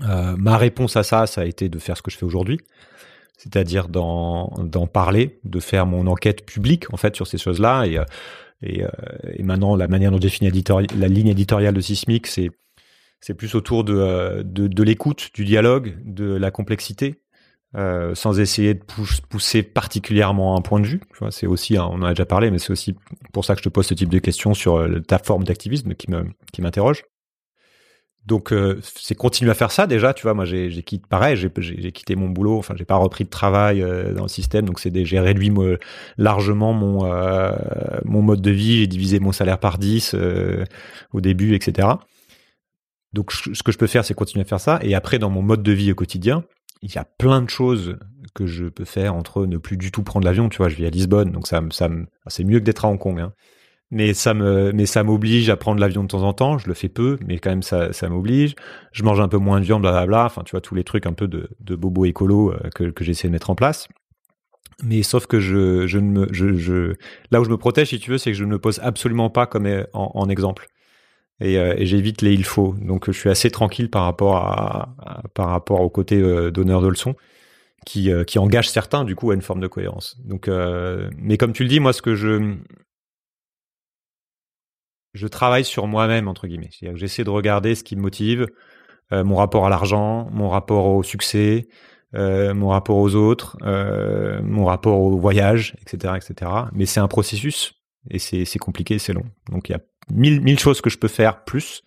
Euh, 0.03 0.35
ma 0.37 0.57
réponse 0.57 0.97
à 0.97 1.05
ça, 1.05 1.27
ça 1.27 1.43
a 1.43 1.45
été 1.45 1.69
de 1.69 1.79
faire 1.79 1.97
ce 1.97 2.03
que 2.03 2.11
je 2.11 2.19
fais 2.19 2.25
aujourd'hui, 2.25 2.59
c'est-à-dire 3.37 3.89
d'en, 3.89 4.49
parler, 4.93 5.39
de 5.45 5.61
faire 5.61 5.87
mon 5.87 6.09
enquête 6.09 6.45
publique 6.45 6.93
en 6.93 6.97
fait 6.97 7.15
sur 7.15 7.29
ces 7.29 7.39
choses-là. 7.39 7.87
Et, 7.87 8.01
et, 8.63 8.83
et 9.35 9.43
maintenant, 9.45 9.77
la 9.77 9.87
manière 9.87 10.11
dont 10.11 10.17
j'ai 10.17 10.29
défini 10.29 10.65
la 10.97 11.09
ligne 11.09 11.29
éditoriale 11.29 11.75
de 11.75 11.81
Sismic, 11.81 12.27
c'est 12.27 12.51
c'est 13.21 13.33
plus 13.33 13.55
autour 13.55 13.85
de, 13.85 14.43
de 14.45 14.83
l'écoute, 14.83 15.31
du 15.33 15.47
dialogue, 15.47 15.97
de 16.05 16.35
la 16.35 16.51
complexité, 16.51 17.23
euh, 17.77 18.15
sans 18.15 18.41
essayer 18.41 18.75
de 18.75 18.83
pousser 19.29 19.63
particulièrement 19.63 20.57
un 20.57 20.61
point 20.61 20.81
de 20.81 20.87
vue. 20.87 21.01
C'est 21.31 21.47
aussi, 21.47 21.79
on 21.79 21.83
en 21.83 22.03
a 22.03 22.11
déjà 22.11 22.27
parlé, 22.27 22.51
mais 22.51 22.59
c'est 22.59 22.71
aussi 22.71 22.95
pour 23.33 23.45
ça 23.45 23.55
que 23.55 23.61
je 23.61 23.65
te 23.65 23.69
pose 23.69 23.87
ce 23.87 23.95
type 23.95 24.11
de 24.11 24.19
questions 24.19 24.55
sur 24.55 24.87
ta 25.07 25.19
forme 25.19 25.45
d'activisme 25.45 25.95
qui 25.95 26.63
m'interroge. 26.63 27.05
Donc 28.27 28.53
euh, 28.53 28.81
c'est 28.83 29.15
continuer 29.15 29.51
à 29.51 29.55
faire 29.55 29.71
ça 29.71 29.87
déjà, 29.87 30.15
tu 30.15 30.23
vois. 30.23 30.33
Moi 30.33 30.47
j'ai 30.47 30.71
quitté 30.83 31.05
pareil, 31.09 31.37
j'ai 31.37 31.93
quitté 31.93 32.17
mon 32.17 32.29
boulot, 32.29 32.59
enfin 32.59 32.75
j'ai 32.77 32.87
pas 32.87 32.97
repris 32.97 33.25
de 33.25 33.29
travail 33.29 33.83
euh, 33.83 34.15
dans 34.15 34.23
le 34.23 34.29
système, 34.29 34.65
donc 34.65 34.81
c'est 34.81 35.05
j'ai 35.05 35.21
réduit 35.21 35.51
me, 35.51 35.79
largement 36.17 36.73
mon 36.73 37.05
euh, 37.05 37.53
mon 38.05 38.23
mode 38.23 38.41
de 38.41 38.51
vie, 38.51 38.79
j'ai 38.79 38.87
divisé 38.87 39.21
mon 39.21 39.33
salaire 39.33 39.59
par 39.59 39.77
10 39.79 40.17
au 41.13 41.21
début, 41.21 41.55
etc. 41.55 41.89
Donc, 43.13 43.31
ce 43.31 43.63
que 43.63 43.71
je 43.71 43.79
peux 43.79 43.87
faire, 43.87 44.05
c'est 44.05 44.15
continuer 44.15 44.43
à 44.43 44.45
faire 44.45 44.59
ça. 44.59 44.81
Et 44.83 44.97
après, 44.97 45.21
dans 45.21 45.31
mon 45.31 45.41
mode 45.41 45.63
de 45.63 45.71
vie 45.71 45.93
au 45.93 45.95
quotidien, 45.95 46.43
il 46.85 46.95
y 46.95 46.99
a 46.99 47.05
plein 47.05 47.41
de 47.41 47.49
choses 47.49 47.97
que 48.35 48.47
je 48.47 48.67
peux 48.67 48.85
faire 48.85 49.15
entre 49.15 49.47
ne 49.47 49.57
plus 49.57 49.79
du 49.79 49.91
tout 49.91 50.03
prendre 50.03 50.27
l'avion. 50.27 50.51
Tu 50.51 50.59
vois, 50.59 50.69
je 50.69 50.77
vis 50.77 50.85
à 50.85 50.91
Lisbonne, 50.91 51.33
donc 51.33 51.47
ça, 51.47 51.63
ça, 51.71 51.89
c'est 52.27 52.45
mieux 52.45 52.61
que 52.61 52.65
d'être 52.65 52.85
à 52.85 52.89
Hong 52.89 52.99
Kong. 52.99 53.21
Hein. 53.21 53.33
Mais 53.91 54.13
ça 54.13 54.35
m'oblige 54.35 55.49
à 55.49 55.57
prendre 55.57 55.81
l'avion 55.81 56.03
de 56.03 56.09
temps 56.09 56.23
en 56.23 56.35
temps. 56.35 56.59
Je 56.59 56.69
le 56.69 56.75
fais 56.75 56.91
peu, 56.91 57.19
mais 57.27 57.39
quand 57.39 57.49
même 57.49 57.63
ça, 57.63 57.91
m'oblige. 58.09 58.55
Je 58.93 59.03
mange 59.03 59.21
un 59.21 59.29
peu 59.29 59.39
moins 59.39 59.61
de 59.61 59.65
viande, 59.65 59.81
blablabla. 59.81 60.27
Enfin, 60.27 60.43
tu 60.45 60.51
vois, 60.51 60.61
tous 60.61 60.75
les 60.75 60.85
trucs 60.85 61.07
un 61.07 61.15
peu 61.15 61.27
de, 61.27 61.49
de 61.61 61.75
bobo 61.75 62.05
écolo 62.05 62.53
euh, 62.53 62.69
que, 62.75 62.93
j'essaie 63.03 63.29
de 63.29 63.33
mettre 63.33 63.49
en 63.49 63.55
place. 63.55 63.89
Mais 64.83 65.03
sauf 65.03 65.27
que 65.27 65.41
je, 65.41 65.87
je 65.87 66.01
je, 66.33 66.95
là 67.31 67.41
où 67.41 67.45
je 67.45 67.51
me 67.51 67.57
protège, 67.57 67.91
si 67.91 67.99
tu 67.99 68.11
veux, 68.11 68.19
c'est 68.19 68.33
que 68.33 68.37
je 68.37 68.45
ne 68.45 68.51
me 68.51 68.59
pose 68.59 68.79
absolument 68.83 69.31
pas 69.31 69.47
comme 69.47 69.67
en, 69.95 70.11
en 70.15 70.29
exemple 70.29 70.67
et, 71.41 71.59
euh, 71.59 71.75
et 71.77 71.87
j'évite 71.87 72.23
les 72.23 72.33
il 72.33 72.45
faut. 72.45 72.75
Donc 72.81 73.07
je 73.07 73.19
suis 73.19 73.31
assez 73.31 73.51
tranquille 73.51 73.91
par 73.91 74.05
rapport 74.05 74.37
à, 74.37 74.95
par 75.35 75.49
rapport 75.49 75.81
au 75.81 75.91
côté 75.91 76.21
euh, 76.21 76.51
donneur 76.51 76.81
de 76.81 76.89
leçons 76.89 77.15
qui 77.87 78.11
euh, 78.11 78.25
qui 78.25 78.39
engage 78.39 78.71
certains 78.71 79.05
du 79.05 79.17
coup 79.17 79.31
à 79.31 79.35
une 79.35 79.43
forme 79.43 79.61
de 79.61 79.67
cohérence. 79.67 80.17
Donc 80.25 80.49
mais 81.19 81.37
comme 81.37 81.53
tu 81.53 81.65
le 81.65 81.69
dis, 81.69 81.81
moi 81.81 81.93
ce 81.93 82.03
que 82.03 82.15
je 82.15 82.55
je 85.13 85.27
travaille 85.29 85.65
sur 85.65 85.87
moi-même 85.87 86.29
entre 86.29 86.47
guillemets, 86.47 86.71
c'est-à-dire 86.73 86.95
que 86.95 87.01
j'essaie 87.01 87.25
de 87.25 87.31
regarder 87.31 87.75
ce 87.75 87.85
qui 87.85 87.97
me 87.97 88.03
motive, 88.03 88.47
mon 89.13 89.37
rapport 89.37 89.67
à 89.67 89.69
l'argent, 89.69 90.29
mon 90.33 90.49
rapport 90.49 90.87
au 90.87 91.03
succès, 91.05 91.69
mon 92.13 92.69
rapport 92.69 92.97
aux 92.97 93.15
autres, 93.15 93.57
mon 94.43 94.65
rapport 94.65 94.99
au 94.99 95.17
voyage, 95.19 95.77
etc., 95.83 96.15
etc. 96.17 96.51
Mais 96.73 96.87
c'est 96.87 97.01
un 97.01 97.07
processus 97.07 97.75
et 98.11 98.19
c'est 98.19 98.59
compliqué, 98.59 98.99
c'est 98.99 99.13
long. 99.13 99.27
Donc 99.51 99.69
il 99.69 99.73
y 99.73 99.75
a 99.77 99.81
mille, 100.13 100.41
mille 100.41 100.59
choses 100.59 100.81
que 100.81 100.91
je 100.91 100.99
peux 100.99 101.09
faire 101.09 101.45
plus. 101.45 101.83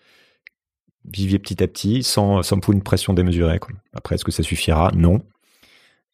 Vivier 1.06 1.40
petit 1.40 1.64
à 1.64 1.68
petit, 1.68 2.04
sans, 2.04 2.44
sans 2.44 2.58
me 2.58 2.62
foutre 2.62 2.76
une 2.76 2.84
pression 2.84 3.14
démesurée. 3.14 3.60
Quoi. 3.60 3.74
Après, 3.94 4.16
est-ce 4.16 4.26
que 4.26 4.32
ça 4.32 4.44
suffira? 4.44 4.92
Non. 4.94 5.22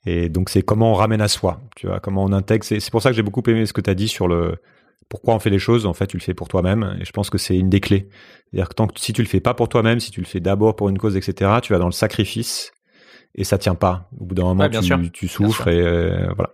Et 0.06 0.30
donc, 0.30 0.50
c'est 0.50 0.62
comment 0.62 0.92
on 0.92 0.96
ramène 0.96 1.22
à 1.22 1.28
soi, 1.28 1.62
tu 1.76 1.88
vois, 1.88 2.00
comment 2.00 2.24
on 2.24 2.34
intègre. 2.34 2.64
C'est 2.66 2.92
pour 2.92 3.02
ça 3.02 3.10
que 3.10 3.16
j'ai 3.16 3.24
beaucoup 3.24 3.42
aimé 3.48 3.66
ce 3.66 3.74
que 3.74 3.82
tu 3.82 3.90
as 3.90 3.96
dit 3.96 4.08
sur 4.08 4.28
le 4.28 4.58
pourquoi 5.10 5.36
on 5.36 5.40
fait 5.40 5.50
les 5.50 5.60
choses. 5.60 5.86
En 5.86 5.94
fait, 5.94 6.08
tu 6.08 6.18
le 6.18 6.22
fais 6.22 6.34
pour 6.34 6.48
toi-même. 6.48 6.98
Et 7.00 7.06
je 7.06 7.12
pense 7.12 7.30
que 7.30 7.38
c'est 7.38 7.58
une 7.58 7.70
des 7.70 7.80
clés. 7.80 8.10
C'est-à-dire 8.50 8.70
que 8.70 8.74
tant 8.74 8.88
que 8.88 9.00
si 9.00 9.14
tu 9.14 9.22
le 9.22 9.28
fais 9.28 9.40
pas 9.40 9.54
pour 9.54 9.70
toi-même, 9.70 10.00
si 10.00 10.12
tu 10.12 10.20
le 10.20 10.26
fais 10.26 10.40
d'abord 10.40 10.76
pour 10.76 10.90
une 10.90 10.98
cause, 10.98 11.16
etc., 11.16 11.52
tu 11.62 11.74
vas 11.74 11.80
dans 11.80 11.86
le 11.86 11.92
sacrifice 11.92 12.72
et 13.36 13.44
ça 13.44 13.58
tient 13.58 13.76
pas. 13.76 14.10
Au 14.20 14.26
bout 14.26 14.36
d'un 14.36 14.44
moment, 14.44 14.70
tu, 14.70 15.12
tu, 15.12 15.28
souffres 15.28 15.68
et 15.68 15.82
euh, 15.82 16.32
voilà. 16.36 16.52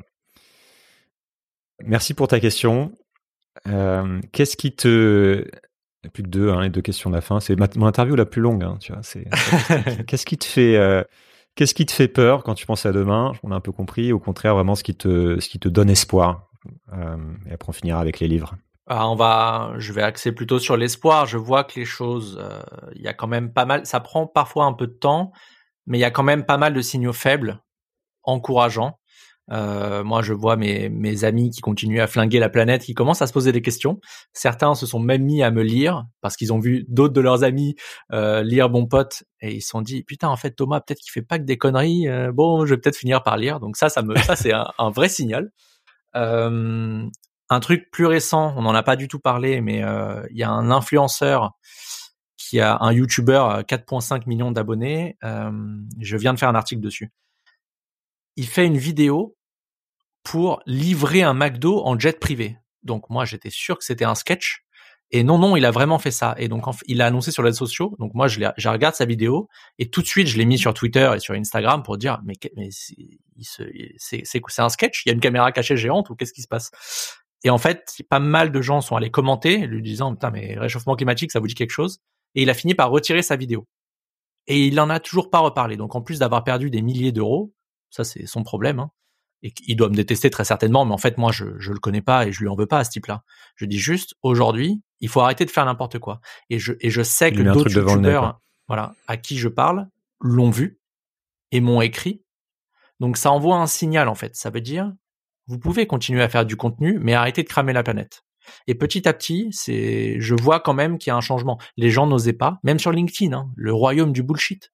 Merci 1.84 2.14
pour 2.14 2.28
ta 2.28 2.40
question. 2.40 2.92
Euh, 3.68 4.22
qu'est-ce 4.32 4.58
qui 4.58 4.76
te 4.76 5.46
il 6.02 6.06
n'y 6.06 6.08
a 6.08 6.12
plus 6.12 6.24
que 6.24 6.30
deux, 6.30 6.50
hein, 6.50 6.62
les 6.62 6.70
deux 6.70 6.82
questions 6.82 7.10
de 7.10 7.16
la 7.16 7.22
fin. 7.22 7.42
C'est 7.42 7.58
mon 7.76 7.88
interview 7.88 8.16
la 8.16 8.26
plus 8.26 8.42
longue. 8.42 8.64
Hein, 8.64 8.78
tu 8.80 8.94
vois. 8.94 9.04
C'est 9.04 9.26
qu'est-ce 10.08 10.26
qui 10.26 10.38
te 10.38 10.46
fait, 10.46 10.78
euh, 10.78 11.04
qu'est-ce 11.56 11.74
qui 11.74 11.86
te 11.86 11.92
fait 11.92 12.08
peur 12.08 12.44
quand 12.44 12.54
tu 12.54 12.66
penses 12.66 12.86
à 12.86 12.94
demain? 12.94 13.34
On 13.44 13.52
a 13.52 13.56
un 13.56 13.60
peu 13.60 13.74
compris. 13.74 14.14
Au 14.14 14.20
contraire, 14.20 14.56
vraiment, 14.56 14.76
ce 14.76 14.84
qui 14.84 14.96
te, 14.96 15.42
ce 15.42 15.50
qui 15.50 15.60
te 15.60 15.68
donne 15.68 15.90
espoir. 15.90 16.48
Euh, 16.94 17.18
et 17.50 17.54
après, 17.54 17.70
on 17.70 17.74
finira 17.74 18.00
avec 18.00 18.22
les 18.22 18.30
livres. 18.30 18.56
Ah, 18.88 19.10
on 19.10 19.16
va, 19.16 19.74
je 19.78 19.92
vais 19.92 20.02
axer 20.02 20.32
plutôt 20.32 20.58
sur 20.58 20.78
l'espoir. 20.78 21.26
Je 21.26 21.38
vois 21.38 21.66
que 21.66 21.78
les 21.78 21.86
choses, 21.86 22.42
il 22.96 23.02
y 23.02 23.08
a 23.08 23.14
quand 23.14 23.28
même 23.28 23.52
pas 23.52 23.66
mal. 23.66 23.86
Ça 23.86 24.00
prend 24.00 24.26
parfois 24.26 24.66
un 24.66 24.74
peu 24.74 24.88
de 24.88 24.94
temps, 24.94 25.34
mais 25.86 25.98
il 25.98 26.02
y 26.02 26.06
a 26.06 26.12
quand 26.12 26.24
même 26.24 26.46
pas 26.46 26.58
mal 26.58 26.74
de 26.74 26.82
signaux 26.82 27.14
faibles, 27.14 27.62
encourageants. 28.24 28.99
Euh, 29.52 30.04
moi, 30.04 30.22
je 30.22 30.34
vois 30.34 30.56
mes, 30.56 31.24
amis 31.24 31.50
qui 31.50 31.62
continuent 31.62 32.02
à 32.02 32.08
flinguer 32.08 32.40
la 32.40 32.50
planète, 32.50 32.84
qui 32.84 32.94
commencent 32.94 33.22
à 33.22 33.28
se 33.28 33.34
poser 33.34 33.52
des 33.52 33.62
questions. 33.62 34.00
Certains 34.34 34.76
se 34.76 34.86
sont 34.86 35.00
même 35.00 35.24
mis 35.24 35.44
à 35.44 35.52
me 35.52 35.64
lire 35.64 36.06
parce 36.22 36.36
qu'ils 36.36 36.54
ont 36.54 36.60
vu 36.60 36.86
d'autres 36.88 37.14
de 37.14 37.22
leurs 37.22 37.44
amis 37.44 37.76
euh, 38.14 38.44
lire 38.44 38.70
Bon 38.70 38.86
Pote 38.86 39.24
et 39.42 39.56
ils 39.56 39.62
se 39.62 39.70
sont 39.70 39.82
dit 39.82 40.04
putain 40.04 40.28
en 40.30 40.36
fait 40.36 40.52
Thomas 40.52 40.82
peut-être 40.82 41.00
qu'il 41.00 41.12
fait 41.12 41.22
pas 41.22 41.40
que 41.40 41.44
des 41.44 41.58
conneries. 41.58 42.08
Euh, 42.08 42.32
bon, 42.32 42.66
je 42.66 42.74
vais 42.74 42.80
peut-être 42.80 42.98
finir 42.98 43.24
par 43.24 43.38
lire. 43.38 43.60
Donc 43.60 43.76
ça, 43.76 43.90
ça 43.90 44.02
me, 44.02 44.16
ça 44.18 44.36
c'est 44.36 44.54
un, 44.54 44.68
un, 44.78 44.92
vrai 44.92 45.10
signal. 45.10 45.52
Un 46.14 47.60
truc 47.62 47.90
plus 47.92 48.06
récent, 48.06 48.54
on 48.58 48.62
n'en 48.62 48.76
a 48.76 48.84
pas 48.84 48.96
du 48.96 49.08
tout 49.08 49.20
parlé, 49.20 49.60
mais 49.62 49.82
il 50.30 50.38
y 50.38 50.44
a 50.44 50.52
un 50.52 50.70
influenceur 50.70 51.54
qui 52.38 52.60
a 52.60 52.78
un 52.80 52.94
YouTuber 52.94 53.64
4.5 53.68 54.24
millions 54.28 54.52
d'abonnés. 54.52 55.18
je 55.24 56.18
viens 56.18 56.34
de 56.34 56.40
faire 56.40 56.50
un 56.50 56.56
article 56.56 56.82
dessus. 56.82 57.12
Il 58.36 58.48
fait 58.48 58.68
une 58.68 58.78
vidéo 58.78 59.36
pour 60.30 60.62
livrer 60.68 61.24
un 61.24 61.34
McDo 61.34 61.82
en 61.84 61.98
jet 61.98 62.20
privé. 62.20 62.56
Donc 62.84 63.10
moi 63.10 63.26
j'étais 63.26 63.50
sûr 63.50 63.80
que 63.80 63.84
c'était 63.84 64.06
un 64.06 64.14
sketch. 64.14 64.64
Et 65.10 65.24
non, 65.24 65.40
non, 65.40 65.58
il 65.58 65.66
a 65.66 65.72
vraiment 65.72 65.98
fait 65.98 66.12
ça. 66.12 66.36
Et 66.38 66.48
donc, 66.48 66.66
il 66.86 67.02
a 67.02 67.08
annoncé 67.08 67.32
sur 67.32 67.42
les 67.42 67.50
réseaux 67.50 67.66
sociaux. 67.66 67.96
Donc, 67.98 68.14
moi, 68.14 68.28
je, 68.28 68.40
regarde 68.70 68.94
sa 68.94 69.06
vidéo 69.06 69.50
et 69.80 69.90
tout 69.90 70.04
de 70.04 70.06
suite, 70.06 70.28
je 70.28 70.38
l'ai 70.38 70.46
mis 70.46 70.60
sur 70.60 70.72
Twitter 70.76 71.12
et 71.16 71.20
sur 71.20 71.34
Instagram 71.34 71.82
pour 71.82 71.98
dire, 71.98 72.22
mais, 72.24 72.36
mais 72.56 72.70
c'est 72.70 74.60
un 74.60 74.70
sketch? 74.70 75.04
Il 75.04 75.10
y 75.10 75.12
a 75.12 75.16
une 75.16 75.20
caméra 75.20 75.52
cachée 75.52 75.78
géante 75.78 76.12
ou 76.12 76.16
qu'est-ce 76.16 76.32
qui 76.32 76.44
se 76.44 76.48
passe? 76.48 76.70
Et 77.44 77.50
en 77.50 77.58
fait, 77.58 77.92
pas 78.08 78.20
mal 78.20 78.52
de 78.52 78.62
gens 78.62 78.82
sont 78.82 78.96
allés 78.96 79.10
commenter, 79.10 79.66
lui 79.66 79.82
disant, 79.82 80.14
putain, 80.14 80.30
mais 80.30 80.56
réchauffement 80.60 80.96
climatique, 80.96 81.32
ça 81.32 81.40
vous 81.40 81.48
dit 81.48 81.56
quelque 81.56 81.72
chose? 81.72 82.02
Et 82.36 82.44
il 82.44 82.52
a 82.52 82.54
fini 82.54 82.76
par 82.76 82.92
retirer 82.92 83.24
sa 83.24 83.36
vidéo. 83.36 83.66
Et 84.46 84.68
il 84.68 84.80
en 84.80 84.92
a 84.92 85.00
toujours 85.00 85.32
pas 85.32 85.40
reparlé. 85.40 85.76
Donc, 85.76 85.96
en 85.96 86.04
plus 86.04 86.20
d'avoir 86.20 86.44
perdu 86.44 86.70
des 86.70 86.84
milliers 86.84 87.12
d'euros, 87.12 87.52
ça 87.90 88.04
c'est 88.04 88.28
son 88.28 88.44
problème. 88.44 88.78
Hein, 88.78 88.92
et 89.44 89.54
il 89.68 89.76
doit 89.76 89.90
me 89.90 89.96
détester 89.96 90.30
très 90.30 90.44
certainement, 90.44 90.86
mais 90.86 90.94
en 90.94 90.98
fait 90.98 91.18
moi 91.18 91.32
je 91.32 91.46
je 91.58 91.72
le 91.72 91.80
connais 91.80 92.02
pas 92.02 92.28
et 92.28 92.32
je 92.32 92.42
lui 92.42 92.48
en 92.48 92.56
veux 92.56 92.68
pas 92.68 92.80
à 92.80 92.84
ce 92.84 92.92
type-là. 92.92 93.24
Je 93.56 93.66
dis 93.66 93.80
juste 93.80 94.16
aujourd'hui, 94.22 94.82
il 95.00 95.10
faut 95.10 95.22
arrêter 95.22 95.46
de 95.46 95.52
faire 95.52 95.66
n'importe 95.66 96.00
quoi. 96.00 96.20
Et 96.50 96.60
je 96.60 96.74
et 96.82 96.90
je 96.90 97.02
sais 97.02 97.32
que 97.32 97.42
d'autres 97.42 97.72
youtubeurs, 97.72 98.42
voilà, 98.68 98.94
à 99.08 99.18
qui 99.18 99.38
je 99.38 99.48
parle, 99.48 99.88
l'ont 100.20 100.50
vu 100.50 100.80
et 101.52 101.62
m'ont 101.62 101.82
écrit. 101.82 102.24
Donc 103.00 103.18
ça 103.18 103.32
envoie 103.32 103.58
un 103.58 103.68
signal 103.68 104.10
en 104.10 104.16
fait. 104.16 104.36
Ça 104.36 104.50
veut 104.50 104.62
dire 104.62 104.92
vous 105.50 105.58
pouvez 105.58 105.88
continuer 105.88 106.22
à 106.22 106.30
faire 106.30 106.46
du 106.46 106.56
contenu, 106.56 107.00
mais 107.02 107.16
arrêtez 107.16 107.42
de 107.42 107.48
cramer 107.48 107.74
la 107.74 107.82
planète. 107.82 108.24
Et 108.68 108.76
petit 108.76 109.08
à 109.08 109.14
petit, 109.14 109.50
c'est, 109.52 110.20
je 110.20 110.36
vois 110.36 110.60
quand 110.60 110.76
même 110.76 111.00
qu'il 111.00 111.10
y 111.10 111.12
a 111.12 111.16
un 111.16 111.22
changement. 111.22 111.60
Les 111.76 111.90
gens 111.90 112.06
n'osaient 112.06 112.34
pas, 112.34 112.60
même 112.64 112.78
sur 112.78 112.92
LinkedIn, 112.92 113.36
hein, 113.36 113.50
le 113.56 113.74
royaume 113.74 114.14
du 114.14 114.22
bullshit. 114.22 114.72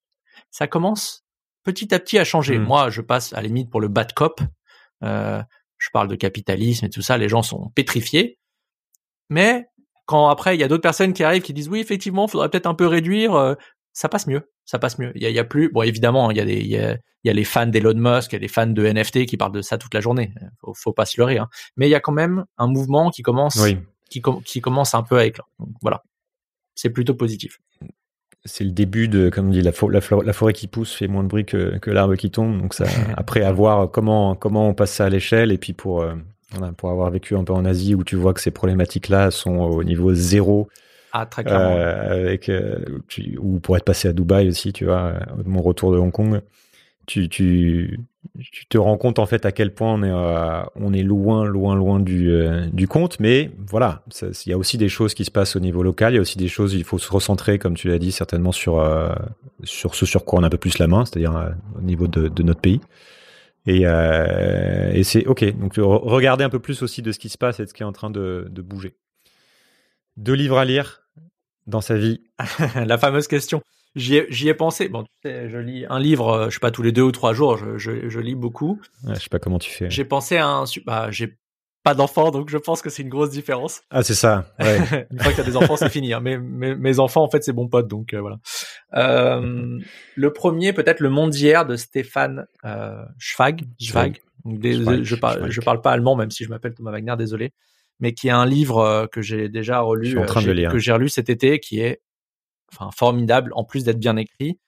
Ça 0.52 0.68
commence 0.68 1.26
petit 1.64 1.94
à 1.94 2.00
petit 2.00 2.18
à 2.18 2.26
changer. 2.26 2.60
Mmh. 2.60 2.64
Moi, 2.64 2.90
je 2.90 3.02
passe 3.02 3.32
à 3.34 3.38
la 3.38 3.48
limite 3.48 3.70
pour 3.70 3.80
le 3.80 3.88
bad 3.88 4.14
cop. 4.14 4.42
Euh, 5.04 5.42
je 5.78 5.90
parle 5.92 6.08
de 6.08 6.16
capitalisme 6.16 6.86
et 6.86 6.90
tout 6.90 7.02
ça. 7.02 7.18
Les 7.18 7.30
gens 7.30 7.44
sont 7.44 7.70
pétrifiés. 7.76 8.40
Mais 9.30 9.68
quand 10.06 10.28
après 10.28 10.56
il 10.56 10.62
y 10.62 10.64
a 10.64 10.68
d'autres 10.68 10.84
personnes 10.84 11.14
qui 11.14 11.24
arrivent 11.24 11.42
qui 11.42 11.54
disent 11.54 11.70
oui 11.70 11.80
effectivement, 11.80 12.28
faudrait 12.28 12.50
peut-être 12.50 12.68
un 12.68 12.76
peu 12.76 12.88
réduire, 12.88 13.34
euh, 13.34 13.56
ça 13.94 14.10
passe 14.10 14.28
mieux. 14.28 14.52
Ça 14.66 14.80
passe 14.80 14.98
mieux. 14.98 15.12
Il 15.16 15.22
y 15.22 15.40
a, 15.40 15.44
plus. 15.44 15.72
Bon, 15.72 15.84
évidemment, 15.84 16.32
il 16.32 16.38
y 16.38 16.40
a 16.40 16.46
des, 16.46 16.58
il 16.58 16.68
y 16.68 16.78
a, 16.78 16.94
il 16.94 17.28
y 17.28 17.30
a 17.30 17.34
les 17.34 17.44
fans 17.44 17.68
d'Elon 17.68 17.94
Musk, 17.96 18.32
il 18.32 18.36
y 18.36 18.38
a 18.38 18.40
les 18.40 18.48
fans 18.48 18.66
de 18.66 18.84
NFT 18.84 19.28
qui 19.28 19.38
parlent 19.38 19.52
de 19.52 19.62
ça 19.62 19.78
toute 19.78 19.94
la 19.94 20.02
journée. 20.02 20.34
Faut, 20.60 20.74
faut 20.74 20.92
pas 20.92 21.06
se 21.06 21.22
leurrer. 21.22 21.38
Hein. 21.38 21.50
Mais 21.78 21.88
il 21.88 21.92
y 21.92 21.96
a 21.96 22.00
quand 22.00 22.12
même 22.12 22.46
un 22.58 22.68
mouvement 22.68 23.12
qui 23.12 23.22
commence, 23.22 23.64
qui, 24.10 24.24
qui 24.44 24.62
commence 24.62 24.96
un 24.96 25.04
peu 25.04 25.20
à 25.20 25.26
éclore. 25.26 25.48
Donc, 25.60 25.70
voilà, 25.84 26.02
c'est 26.74 26.90
plutôt 26.90 27.14
positif 27.14 27.60
c'est 28.46 28.64
le 28.64 28.72
début 28.72 29.08
de, 29.08 29.30
comme 29.30 29.48
on 29.48 29.52
dit, 29.52 29.62
la, 29.62 29.72
la, 29.92 30.34
forêt 30.34 30.54
qui 30.54 30.68
pousse 30.68 30.94
fait 30.94 31.08
moins 31.08 31.24
de 31.24 31.28
bruit 31.28 31.46
que, 31.46 31.78
que 31.80 31.92
l'arbre 31.92 32.16
qui 32.16 32.30
tombe. 32.30 32.62
Donc 32.62 32.74
ça, 32.74 32.86
après 33.18 33.44
avoir 33.44 33.90
comment 33.90 34.36
comment 34.36 34.70
on 34.70 34.74
passe 34.74 34.92
ça 34.92 35.06
à 35.06 35.10
l'échelle 35.10 35.52
et 35.52 35.58
puis 35.58 35.74
pour 35.74 36.02
euh, 36.02 36.14
pour 36.78 36.92
avoir 36.92 37.10
vécu 37.10 37.36
un 37.36 37.44
peu 37.44 37.54
en 37.54 37.66
Asie 37.66 37.96
où 37.96 38.04
tu 38.04 38.16
vois 38.16 38.34
que 38.34 38.40
ces 38.42 38.52
problématiques-là 38.52 39.32
sont 39.32 39.58
au 39.58 39.84
niveau 39.84 40.14
zéro. 40.14 40.70
Ah, 41.12 41.26
très 41.26 41.44
clairement. 41.44 41.76
Euh, 41.76 42.28
avec, 42.28 42.50
euh, 42.50 42.78
ou 43.40 43.60
pour 43.60 43.78
être 43.78 43.86
passé 43.86 44.08
à 44.08 44.14
Dubaï 44.14 44.50
aussi, 44.50 44.74
tu 44.74 44.86
vois, 44.86 45.14
mon 45.46 45.62
retour 45.62 45.94
de 45.94 45.98
Hong 45.98 46.12
Kong, 46.12 46.42
tu, 47.06 47.30
tu, 47.30 48.00
tu 48.40 48.66
te 48.66 48.78
rends 48.78 48.98
compte 48.98 49.20
en 49.20 49.26
fait 49.26 49.46
à 49.46 49.52
quel 49.52 49.74
point 49.74 49.94
on 49.94 50.04
est, 50.04 50.12
euh, 50.12 50.64
on 50.76 50.94
est 50.94 51.04
loin, 51.04 51.46
loin, 51.46 51.76
loin 51.76 52.00
du, 52.00 52.32
euh, 52.32 52.68
du 52.68 52.88
compte. 52.88 53.20
Mais 53.20 53.52
voilà, 53.68 54.04
il 54.22 54.50
y 54.50 54.54
a 54.54 54.58
aussi 54.58 54.78
des 54.78 54.90
choses 54.90 55.14
qui 55.14 55.26
se 55.26 55.32
passent 55.32 55.56
au 55.56 55.60
niveau 55.60 55.84
local. 55.84 56.14
Il 56.14 56.16
y 56.16 56.20
a 56.20 56.22
aussi 56.22 56.38
des 56.38 56.48
choses, 56.48 56.74
il 56.74 56.84
faut 56.84 56.98
se 56.98 57.12
recentrer, 57.12 57.60
comme 57.60 57.76
tu 57.76 57.88
l'as 57.88 58.00
dit, 58.00 58.12
certainement 58.12 58.52
sur, 58.52 58.80
euh, 58.80 59.14
sur 59.64 59.96
ce 59.96 60.06
sur 60.06 60.26
quoi 60.26 60.40
on 60.40 60.44
a 60.44 60.48
un 60.48 60.50
peu 60.50 60.58
plus 60.58 60.78
la 60.80 60.88
main, 60.88 61.06
c'est-à-dire 61.06 61.54
au 61.78 61.82
niveau 61.82 62.08
de, 62.08 62.28
de, 62.28 62.44
notre 62.44 62.62
pays. 62.62 62.82
Et, 63.68 63.82
et 63.82 65.04
c'est 65.04 65.26
OK. 65.26 65.44
Donc 65.58 65.74
regarder 65.78 66.44
un 66.44 66.50
peu 66.50 66.60
plus 66.60 66.84
aussi 66.84 67.02
de 67.02 67.12
ce 67.12 67.20
qui 67.20 67.30
se 67.30 67.38
passe 67.38 67.60
et 67.60 67.64
de 67.64 67.70
ce 67.70 67.74
qui 67.74 67.84
est 67.84 67.86
en 67.86 67.92
train 67.92 68.10
de, 68.10 68.48
de 68.50 68.62
bouger. 68.62 68.96
Deux 70.18 70.34
livres 70.34 70.58
à 70.58 70.66
lire 70.66 71.02
dans 71.68 71.82
sa 71.82 71.98
vie. 71.98 72.22
la 72.76 72.98
fameuse 72.98 73.28
question. 73.28 73.62
J'y 73.96 74.18
ai, 74.18 74.28
j'y 74.30 74.50
ai 74.50 74.54
pensé. 74.54 74.90
Bon, 74.90 75.04
tu 75.04 75.10
sais, 75.24 75.50
je 75.50 75.58
lis 75.58 75.86
un 75.90 76.00
livre, 76.00 76.30
euh, 76.30 76.50
je 76.50 76.56
sais 76.56 76.60
pas, 76.60 76.72
tous 76.72 76.82
les 76.82 76.92
deux 76.92 77.02
ou 77.02 77.12
trois 77.12 77.34
jours, 77.34 77.58
je, 77.58 77.78
je, 77.78 78.10
je 78.10 78.20
lis 78.20 78.36
beaucoup. 78.36 78.80
Ouais, 79.06 79.16
je 79.16 79.22
sais 79.22 79.30
pas 79.30 79.40
comment 79.40 79.60
tu 79.60 79.72
fais. 79.72 79.90
J'ai 79.90 80.06
pensé 80.06 80.38
à 80.38 80.48
un, 80.48 80.66
bah, 80.86 81.12
j'ai 81.12 81.38
pas 81.86 81.94
d'enfants, 81.94 82.32
donc 82.32 82.50
je 82.50 82.58
pense 82.58 82.82
que 82.82 82.90
c'est 82.90 83.04
une 83.04 83.10
grosse 83.10 83.30
différence. 83.30 83.84
Ah, 83.92 84.02
c'est 84.02 84.16
ça. 84.16 84.48
Ouais. 84.60 85.08
une 85.12 85.20
fois 85.20 85.32
que 85.32 85.38
t'as 85.38 85.44
des 85.44 85.56
enfants, 85.56 85.78
c'est 85.78 85.90
fini. 85.90 86.14
Hein. 86.14 86.20
Mes, 86.20 86.40
mes, 86.40 86.76
mes, 86.76 87.00
enfants, 87.00 87.24
en 87.24 87.30
fait, 87.30 87.44
c'est 87.44 87.54
bon 87.54 87.68
pote, 87.68 87.88
donc 87.88 88.14
euh, 88.14 88.22
voilà. 88.22 88.38
Euh, 88.96 89.80
le 90.16 90.34
premier, 90.34 90.74
peut-être 90.74 91.00
le 91.00 91.10
monde 91.10 91.30
d'hier 91.30 91.66
de 91.66 91.76
Stéphane 91.76 92.48
euh, 92.66 93.06
Schwag. 93.20 93.66
Schwag. 93.80 94.20
Donc, 94.46 94.64
je 94.64 95.16
parle, 95.16 95.52
je 95.52 95.62
parle 95.62 95.82
pas 95.82 95.92
allemand, 95.92 96.16
même 96.16 96.32
si 96.32 96.44
je 96.44 96.50
m'appelle 96.50 96.74
Thomas 96.74 96.92
Wagner, 96.92 97.16
désolé. 97.18 97.54
Mais 98.00 98.14
qui 98.14 98.28
est 98.28 98.32
un 98.32 98.46
livre 98.48 98.80
euh, 98.80 99.06
que 99.08 99.22
j'ai 99.22 99.48
déjà 99.48 99.80
relu, 99.80 100.18
en 100.18 100.26
train 100.26 100.42
de 100.42 100.52
lire. 100.52 100.72
que 100.72 100.80
j'ai 100.80 100.92
relu 100.92 101.08
cet 101.08 101.30
été, 101.30 101.60
qui 101.60 101.80
est 101.80 102.02
enfin 102.74 102.90
formidable 102.96 103.52
en 103.56 103.64
plus 103.64 103.84
d'être 103.84 104.00
bien 104.00 104.18
écrit. 104.18 104.60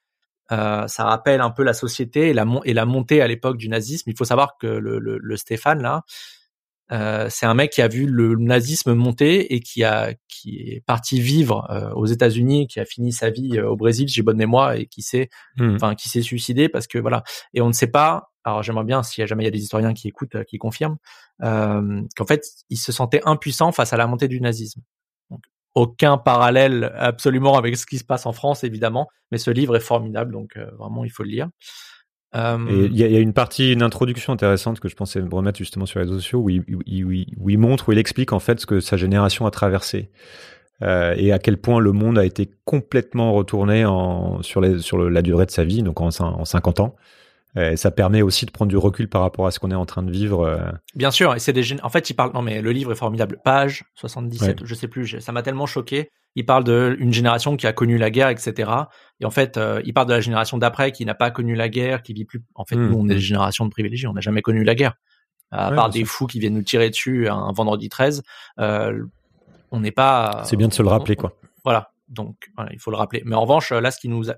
Euh, 0.51 0.87
ça 0.87 1.03
rappelle 1.03 1.41
un 1.41 1.51
peu 1.51 1.63
la 1.63 1.73
société 1.73 2.29
et 2.29 2.33
la, 2.33 2.45
et 2.63 2.73
la 2.73 2.85
montée 2.85 3.21
à 3.21 3.27
l'époque 3.27 3.57
du 3.57 3.67
nazisme. 3.67 4.09
Il 4.09 4.17
faut 4.17 4.25
savoir 4.25 4.57
que 4.57 4.67
le, 4.67 4.99
le, 4.99 5.17
le 5.17 5.37
Stéphane 5.37 5.81
là, 5.81 6.03
euh, 6.91 7.27
c'est 7.29 7.45
un 7.45 7.53
mec 7.53 7.71
qui 7.71 7.81
a 7.81 7.87
vu 7.87 8.05
le 8.05 8.35
nazisme 8.35 8.93
monter 8.93 9.53
et 9.53 9.59
qui 9.59 9.83
a 9.83 10.13
qui 10.27 10.59
est 10.59 10.83
parti 10.85 11.19
vivre 11.19 11.67
euh, 11.69 11.91
aux 11.91 12.05
États-Unis, 12.05 12.67
qui 12.67 12.79
a 12.79 12.85
fini 12.85 13.11
sa 13.11 13.29
vie 13.29 13.57
euh, 13.57 13.69
au 13.69 13.75
Brésil, 13.75 14.07
j'ai 14.07 14.21
bonne 14.21 14.37
mémoire, 14.37 14.73
et 14.73 14.85
qui 14.85 15.01
s'est, 15.01 15.29
hmm. 15.57 15.75
enfin, 15.75 15.95
qui 15.95 16.09
s'est 16.09 16.21
suicidé 16.21 16.69
parce 16.69 16.87
que 16.87 16.97
voilà. 16.97 17.23
Et 17.53 17.61
on 17.61 17.67
ne 17.67 17.73
sait 17.73 17.91
pas. 17.91 18.31
Alors 18.43 18.63
j'aimerais 18.63 18.85
bien, 18.85 19.03
si 19.03 19.25
jamais 19.27 19.43
il 19.43 19.47
y 19.47 19.49
a 19.49 19.51
des 19.51 19.61
historiens 19.61 19.93
qui 19.93 20.07
écoutent, 20.07 20.43
qui 20.45 20.57
confirment, 20.57 20.97
qu'en 21.41 22.25
fait, 22.25 22.45
il 22.69 22.77
se 22.77 22.93
sentait 22.93 23.21
impuissant 23.25 23.73
face 23.73 23.91
à 23.91 23.97
la 23.97 24.07
montée 24.07 24.29
du 24.29 24.39
nazisme. 24.39 24.81
Aucun 25.77 26.17
parallèle 26.17 26.91
absolument 26.97 27.57
avec 27.57 27.77
ce 27.77 27.85
qui 27.85 27.99
se 27.99 28.03
passe 28.03 28.25
en 28.25 28.31
France, 28.31 28.63
évidemment, 28.63 29.07
mais 29.31 29.37
ce 29.37 29.51
livre 29.51 29.75
est 29.75 29.81
formidable, 29.81 30.31
donc 30.31 30.57
vraiment, 30.77 31.03
il 31.03 31.11
faut 31.11 31.23
le 31.23 31.29
lire. 31.29 31.49
Euh, 32.35 32.87
il 32.91 32.97
y, 32.97 33.15
a 33.15 33.19
une 33.19 33.33
partie, 33.33 33.71
une 33.71 33.81
introduction 33.81 34.33
intéressante 34.33 34.81
que 34.81 34.89
je 34.89 34.95
pensais 34.95 35.21
me 35.21 35.33
remettre 35.33 35.57
justement 35.57 35.85
sur 35.85 35.99
les 35.99 36.05
réseaux 36.05 36.19
sociaux 36.19 36.39
où 36.39 36.49
il, 36.49 37.57
montre, 37.57 37.87
où 37.87 37.93
il 37.93 37.97
explique 37.97 38.33
en 38.33 38.39
fait 38.39 38.59
ce 38.59 38.65
que 38.65 38.81
sa 38.81 38.97
génération 38.97 39.45
a 39.45 39.51
traversé 39.51 40.11
euh, 40.81 41.15
et 41.17 41.31
à 41.31 41.39
quel 41.39 41.57
point 41.57 41.79
le 41.79 41.93
monde 41.93 42.19
a 42.19 42.25
été 42.25 42.51
complètement 42.65 43.31
retourné 43.33 43.85
sur 44.41 44.61
la 44.61 45.21
durée 45.21 45.45
de 45.45 45.51
sa 45.51 45.63
vie, 45.63 45.83
donc 45.83 46.01
en, 46.01 46.09
en 46.19 46.45
50 46.45 46.81
ans. 46.81 46.95
Et 47.57 47.75
ça 47.75 47.91
permet 47.91 48.21
aussi 48.21 48.45
de 48.45 48.51
prendre 48.51 48.69
du 48.69 48.77
recul 48.77 49.09
par 49.09 49.21
rapport 49.21 49.47
à 49.47 49.51
ce 49.51 49.59
qu'on 49.59 49.71
est 49.71 49.75
en 49.75 49.85
train 49.85 50.03
de 50.03 50.11
vivre. 50.11 50.45
Euh. 50.45 50.71
Bien 50.95 51.11
sûr, 51.11 51.35
et 51.35 51.39
c'est 51.39 51.53
des 51.53 51.81
en 51.81 51.89
fait, 51.89 52.09
il 52.09 52.13
parle 52.13 52.31
non 52.33 52.41
mais 52.41 52.61
le 52.61 52.71
livre 52.71 52.91
est 52.91 52.95
formidable, 52.95 53.39
page 53.43 53.83
77, 53.95 54.61
je 54.63 54.75
sais 54.75 54.87
plus, 54.87 55.19
ça 55.19 55.31
m'a 55.31 55.41
tellement 55.41 55.65
choqué 55.65 56.11
il 56.37 56.45
parle 56.45 56.63
d'une 56.63 57.11
génération 57.11 57.57
qui 57.57 57.65
a 57.65 57.73
connu 57.73 57.97
la 57.97 58.11
guerre, 58.11 58.29
etc. 58.29 58.71
Et 59.19 59.25
en 59.25 59.31
fait, 59.31 59.57
euh, 59.57 59.81
il 59.85 59.93
parle 59.95 60.05
de 60.05 60.13
la 60.13 60.21
génération 60.21 60.59
d'après 60.59 60.91
qui 60.91 61.03
n'a 61.03 61.15
pas 61.15 61.31
connu 61.31 61.55
la 61.55 61.67
guerre, 61.67 62.03
qui 62.03 62.13
vit 62.13 62.25
plus. 62.25 62.43
En 62.53 62.63
fait, 62.63 62.75
mmh, 62.75 62.89
nous, 62.89 62.95
on 62.95 63.09
est 63.09 63.15
des 63.15 63.19
générations 63.19 63.65
de 63.65 63.71
privilégiés, 63.71 64.07
on 64.07 64.13
n'a 64.13 64.21
jamais 64.21 64.43
connu 64.43 64.63
la 64.63 64.75
guerre. 64.75 64.93
À 65.49 65.71
part 65.71 65.89
des 65.89 66.05
fous 66.05 66.27
qui 66.27 66.39
viennent 66.39 66.53
nous 66.53 66.61
tirer 66.61 66.91
dessus 66.91 67.27
un 67.27 67.51
vendredi 67.53 67.89
13, 67.89 68.21
euh, 68.59 69.03
on 69.71 69.79
n'est 69.79 69.91
pas. 69.91 70.43
C'est 70.45 70.57
bien 70.57 70.67
de 70.67 70.73
se 70.73 70.83
le 70.83 70.89
rappeler, 70.89 71.15
quoi. 71.15 71.33
Voilà, 71.63 71.89
donc 72.07 72.35
voilà, 72.55 72.71
il 72.71 72.79
faut 72.79 72.91
le 72.91 72.97
rappeler. 72.97 73.23
Mais 73.25 73.35
en 73.35 73.41
revanche, 73.41 73.71
là, 73.71 73.89
ce 73.89 73.99
qui 73.99 74.07
nous 74.07 74.29
a. 74.29 74.35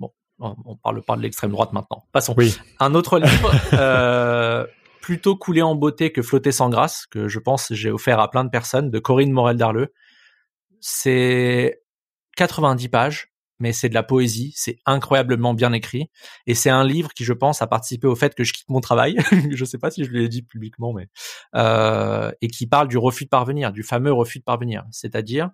Bon, 0.00 0.10
on 0.40 0.76
parle 0.76 1.02
pas 1.02 1.16
de 1.16 1.22
l'extrême 1.22 1.50
droite 1.50 1.72
maintenant. 1.72 2.04
Passons. 2.12 2.34
Oui. 2.36 2.56
Un 2.80 2.94
autre 2.94 3.18
livre. 3.20 3.52
euh, 3.74 4.66
plutôt 5.08 5.36
coulé 5.36 5.62
en 5.62 5.74
beauté 5.74 6.12
que 6.12 6.20
flotter 6.20 6.52
sans 6.52 6.68
grâce, 6.68 7.06
que 7.06 7.28
je 7.28 7.38
pense 7.38 7.72
j'ai 7.72 7.90
offert 7.90 8.20
à 8.20 8.30
plein 8.30 8.44
de 8.44 8.50
personnes, 8.50 8.90
de 8.90 8.98
Corinne 8.98 9.32
Morel-Darleux, 9.32 9.92
c'est 10.80 11.82
90 12.36 12.88
pages, 12.88 13.32
mais 13.58 13.72
c'est 13.72 13.88
de 13.88 13.94
la 13.94 14.02
poésie, 14.02 14.52
c'est 14.54 14.78
incroyablement 14.86 15.54
bien 15.54 15.72
écrit, 15.72 16.10
et 16.46 16.54
c'est 16.54 16.70
un 16.70 16.84
livre 16.84 17.14
qui, 17.14 17.24
je 17.24 17.32
pense, 17.32 17.62
a 17.62 17.66
participé 17.66 18.06
au 18.06 18.14
fait 18.14 18.34
que 18.34 18.44
je 18.44 18.52
quitte 18.52 18.68
mon 18.68 18.80
travail. 18.80 19.16
je 19.50 19.64
sais 19.64 19.78
pas 19.78 19.90
si 19.90 20.04
je 20.04 20.10
l'ai 20.10 20.28
dit 20.28 20.42
publiquement, 20.42 20.92
mais 20.92 21.08
euh, 21.54 22.30
et 22.42 22.48
qui 22.48 22.66
parle 22.66 22.88
du 22.88 22.98
refus 22.98 23.24
de 23.24 23.30
parvenir, 23.30 23.72
du 23.72 23.82
fameux 23.82 24.12
refus 24.12 24.40
de 24.40 24.44
parvenir, 24.44 24.84
c'est-à-dire 24.90 25.50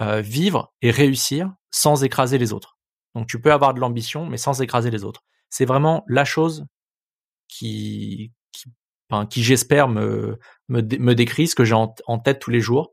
euh, 0.00 0.22
vivre 0.22 0.72
et 0.80 0.90
réussir 0.90 1.52
sans 1.70 2.02
écraser 2.02 2.38
les 2.38 2.54
autres. 2.54 2.77
Donc 3.18 3.26
tu 3.26 3.40
peux 3.40 3.52
avoir 3.52 3.74
de 3.74 3.80
l'ambition, 3.80 4.26
mais 4.26 4.36
sans 4.36 4.62
écraser 4.62 4.90
les 4.90 5.04
autres. 5.04 5.24
C'est 5.50 5.64
vraiment 5.64 6.04
la 6.06 6.24
chose 6.24 6.66
qui, 7.48 8.32
qui, 8.52 8.66
enfin, 9.10 9.26
qui 9.26 9.42
j'espère 9.42 9.88
me, 9.88 10.38
me, 10.68 10.80
me 10.80 11.14
décrit, 11.14 11.48
ce 11.48 11.54
que 11.54 11.64
j'ai 11.64 11.74
en, 11.74 12.18
tête 12.18 12.38
tous 12.38 12.50
les 12.50 12.60
jours. 12.60 12.92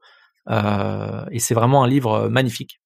Euh, 0.49 1.25
et 1.31 1.39
c'est 1.39 1.53
vraiment 1.53 1.83
un 1.83 1.87
livre 1.87 2.27
magnifique. 2.29 2.81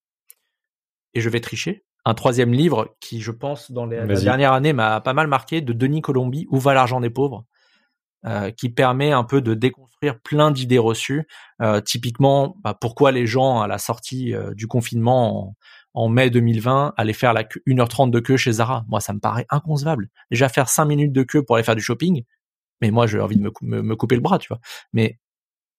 Et 1.14 1.22
je 1.22 1.30
vais 1.30 1.40
tricher. 1.40 1.86
Un 2.06 2.14
troisième 2.14 2.54
livre 2.54 2.96
qui, 3.00 3.22
je 3.22 3.32
pense, 3.32 3.72
dans 3.72 3.86
les, 3.86 4.06
la 4.06 4.20
dernière 4.20 4.54
année 4.54 4.74
m'a 4.74 5.02
pas 5.02 5.14
mal 5.14 5.28
marqué, 5.28 5.62
de 5.62 5.74
Denis 5.74 6.02
Colombi, 6.02 6.48
Où 6.50 6.60
va 6.60 6.74
l'argent 6.74 7.00
des 7.00 7.10
pauvres? 7.10 7.46
Euh, 8.26 8.52
qui 8.52 8.68
permet 8.68 9.14
un 9.14 9.24
peu 9.24 9.40
de 9.40 9.54
déconstruire 9.54 10.20
plein 10.20 10.52
d'idées 10.52 10.78
reçues. 10.78 11.26
Euh, 11.62 11.80
typiquement, 11.80 12.58
bah, 12.66 12.74
pourquoi 12.74 13.14
les 13.14 13.26
gens 13.26 13.62
à 13.62 13.68
la 13.68 13.78
sortie 13.78 14.34
euh, 14.34 14.54
du 14.54 14.68
confinement 14.68 15.56
en, 15.94 16.10
mai 16.10 16.30
2020 16.30 16.94
allaient 16.98 17.14
faire 17.14 17.34
la 17.34 17.44
1h30 17.44 18.12
de 18.12 18.20
queue 18.20 18.38
chez 18.38 18.54
Zara. 18.54 18.86
Moi, 18.88 19.00
ça 19.00 19.14
me 19.14 19.20
paraît 19.20 19.46
inconcevable. 19.50 20.10
Déjà 20.32 20.50
faire 20.50 20.70
5 20.70 20.86
minutes 20.86 21.12
de 21.12 21.24
queue 21.24 21.44
pour 21.44 21.56
aller 21.56 21.64
faire 21.64 21.76
du 21.76 21.82
shopping, 21.82 22.24
mais 22.82 22.92
moi, 22.92 23.08
j'ai 23.08 23.20
envie 23.20 23.38
de 23.38 23.52
me, 23.62 23.96
couper 23.96 24.16
le 24.16 24.22
bras, 24.22 24.40
tu 24.40 24.48
vois. 24.48 24.60
Mais 24.94 25.20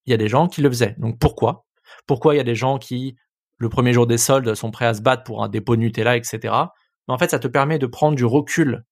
il 0.07 0.11
y 0.11 0.15
a 0.15 0.16
des 0.16 0.28
gens 0.28 0.49
qui 0.49 0.62
le 0.62 0.69
faisaient. 0.69 0.95
Donc 0.99 1.19
pourquoi? 1.19 1.66
Pourquoi 2.07 2.35
il 2.35 2.39
y 2.39 2.41
a 2.41 2.45
des 2.45 2.55
gens 2.55 2.78
qui, 2.78 3.16
le 3.59 3.69
premier 3.69 3.93
jour 3.93 4.07
des 4.07 4.19
soldes, 4.19 4.55
sont 4.55 4.70
prêts 4.70 4.87
à 4.87 4.95
se 4.95 5.03
battre 5.03 5.24
pour 5.24 5.43
un 5.43 5.49
dépôt 5.49 5.77
de 5.77 5.81
Nutella, 5.81 6.16
etc. 6.16 6.39
Mais 7.09 7.15
en 7.15 7.19
fait, 7.19 7.31
ça 7.31 7.39
te 7.39 7.49
permet 7.49 7.78
de 7.78 7.87
prendre 7.87 8.16
du 8.16 8.24
recul 8.24 8.85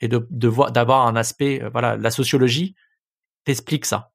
et 0.00 0.08
de, 0.08 0.26
d'avoir 0.70 1.06
un 1.06 1.16
aspect, 1.16 1.62
euh, 1.62 1.70
voilà, 1.70 1.96
la 1.96 2.10
sociologie 2.10 2.74
t'explique 3.44 3.86
ça. 3.86 4.12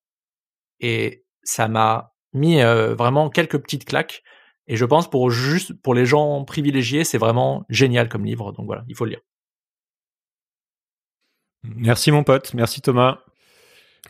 Et 0.80 1.26
ça 1.44 1.68
m'a 1.68 2.14
mis 2.34 2.62
euh, 2.62 2.96
vraiment 2.96 3.30
quelques 3.30 3.58
petites 3.60 3.86
claques. 3.86 4.24
Et 4.68 4.76
je 4.76 4.86
pense 4.86 5.10
pour 5.10 5.30
juste 5.30 5.74
pour 5.74 5.94
les 5.94 6.06
gens 6.06 6.44
privilégiés, 6.44 7.04
c'est 7.04 7.18
vraiment 7.18 7.66
génial 7.70 8.10
comme 8.10 8.26
livre. 8.26 8.52
Donc 8.52 8.66
voilà, 8.66 8.84
il 8.88 8.96
faut 8.96 9.06
le 9.06 9.12
lire. 9.12 9.22
Merci 11.64 12.12
mon 12.12 12.24
pote, 12.24 12.54
merci 12.54 12.82
Thomas. 12.82 13.20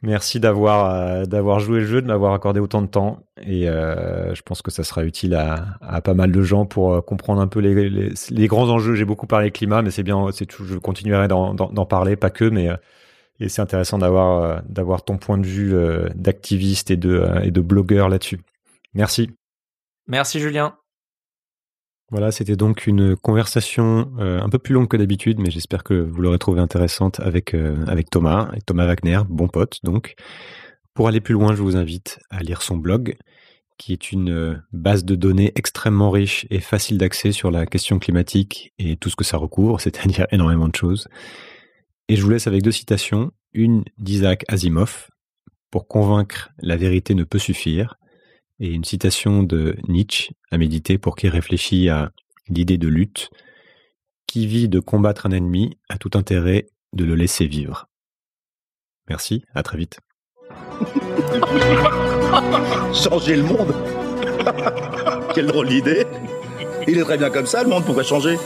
Merci 0.04 0.40
d'avoir 0.40 0.94
euh, 0.94 1.26
d'avoir 1.26 1.60
joué 1.60 1.80
le 1.80 1.86
jeu, 1.86 2.02
de 2.02 2.08
m'avoir 2.08 2.34
accordé 2.34 2.60
autant 2.60 2.82
de 2.82 2.88
temps. 2.88 3.20
Et 3.42 3.70
euh, 3.70 4.36
je 4.36 4.42
pense 4.42 4.62
que 4.62 4.70
ça 4.70 4.84
sera 4.84 5.06
utile 5.06 5.36
à, 5.36 5.78
à 5.82 6.02
pas 6.02 6.14
mal 6.14 6.32
de 6.32 6.42
gens 6.42 6.66
pour 6.66 6.94
euh, 6.94 7.02
comprendre 7.02 7.42
un 7.42 7.48
peu 7.48 7.60
les, 7.60 7.90
les, 8.30 8.48
grands 8.48 8.70
enjeux. 8.70 8.96
J'ai 8.96 9.06
beaucoup 9.06 9.28
parlé 9.28 9.52
climat, 9.52 9.82
mais 9.82 9.92
c'est 9.92 10.04
bien, 10.04 10.28
c'est 10.34 10.46
tout. 10.46 10.66
Je 10.66 10.78
continuerai 10.78 11.28
d'en 11.28 11.86
parler, 11.86 12.18
pas 12.18 12.30
que, 12.30 12.46
mais 12.46 12.70
et 13.40 13.50
c'est 13.50 13.62
intéressant 13.62 13.98
d'avoir 13.98 14.62
d'avoir 14.64 15.04
ton 15.04 15.18
point 15.18 15.38
de 15.38 15.48
vue 15.48 15.74
d'activiste 16.16 16.92
et 16.92 16.98
de 16.98 17.26
et 17.44 17.52
de 17.52 17.62
blogueur 17.62 18.10
là-dessus. 18.10 18.42
Merci. 18.94 19.30
Merci 20.08 20.40
Julien. 20.40 20.78
Voilà, 22.12 22.32
c'était 22.32 22.56
donc 22.56 22.86
une 22.86 23.16
conversation 23.16 24.14
euh, 24.20 24.40
un 24.40 24.50
peu 24.50 24.60
plus 24.60 24.74
longue 24.74 24.88
que 24.88 24.98
d'habitude, 24.98 25.40
mais 25.40 25.50
j'espère 25.50 25.84
que 25.84 25.96
vous 25.96 26.22
l'aurez 26.22 26.38
trouvée 26.38 26.62
intéressante 26.62 27.20
avec, 27.20 27.56
euh, 27.56 27.84
avec 27.88 28.12
Thomas, 28.12 28.44
avec 28.44 28.66
Thomas 28.66 28.86
Wagner, 28.86 29.22
bon 29.28 29.48
pote 29.48 29.80
donc. 29.84 30.14
Pour 30.94 31.08
aller 31.08 31.20
plus 31.20 31.34
loin, 31.34 31.56
je 31.56 31.64
vous 31.64 31.76
invite 31.76 32.20
à 32.30 32.44
lire 32.44 32.62
son 32.62 32.78
blog, 32.78 33.18
qui 33.80 33.92
est 33.92 34.12
une 34.12 34.30
euh, 34.30 34.56
base 34.72 35.04
de 35.04 35.16
données 35.16 35.52
extrêmement 35.56 36.12
riche 36.12 36.46
et 36.52 36.60
facile 36.60 37.00
d'accès 37.00 37.32
sur 37.32 37.50
la 37.50 37.66
question 37.66 37.98
climatique 37.98 38.72
et 38.78 38.98
tout 38.98 39.10
ce 39.10 39.16
que 39.16 39.24
ça 39.24 39.38
recouvre, 39.38 39.82
c'est-à-dire 39.82 40.28
énormément 40.32 40.68
de 40.68 40.76
choses. 40.76 41.08
Et 42.08 42.16
je 42.16 42.22
vous 42.22 42.30
laisse 42.30 42.46
avec 42.46 42.62
deux 42.62 42.72
citations, 42.72 43.32
une 43.52 43.84
d'Isaac 43.98 44.46
Asimov, 44.48 45.10
pour 45.72 45.88
convaincre 45.88 46.52
la 46.60 46.78
vérité 46.78 47.16
ne 47.16 47.24
peut 47.24 47.40
suffire, 47.40 47.98
et 48.60 48.70
une 48.70 48.84
citation 48.84 49.44
de 49.44 49.76
Nietzsche 49.88 50.32
à 50.52 50.58
méditer 50.58 50.98
pour 50.98 51.16
qui 51.16 51.30
réfléchit 51.30 51.90
à 51.90 52.12
l'idée 52.48 52.78
de 52.78 52.88
lutte. 52.88 53.30
Qui 54.28 54.48
vit 54.48 54.68
de 54.68 54.80
combattre 54.80 55.28
un 55.28 55.32
ennemi 55.32 55.78
a 55.88 55.98
tout 55.98 56.12
intérêt 56.16 56.68
de 56.94 57.06
le 57.06 57.16
laisser 57.16 57.48
vivre. 57.48 57.88
Merci, 59.08 59.46
à 59.54 59.64
très 59.64 59.78
vite. 59.78 60.00
changer 62.94 63.36
le 63.36 63.44
monde? 63.44 63.74
Quelle 65.34 65.48
drôle 65.48 65.70
d'idée 65.70 66.06
Il 66.88 66.98
est 66.98 67.04
très 67.04 67.18
bien 67.18 67.30
comme 67.30 67.46
ça, 67.46 67.64
le 67.64 67.70
monde, 67.70 67.86
pourquoi 67.86 68.04
changer? 68.04 68.38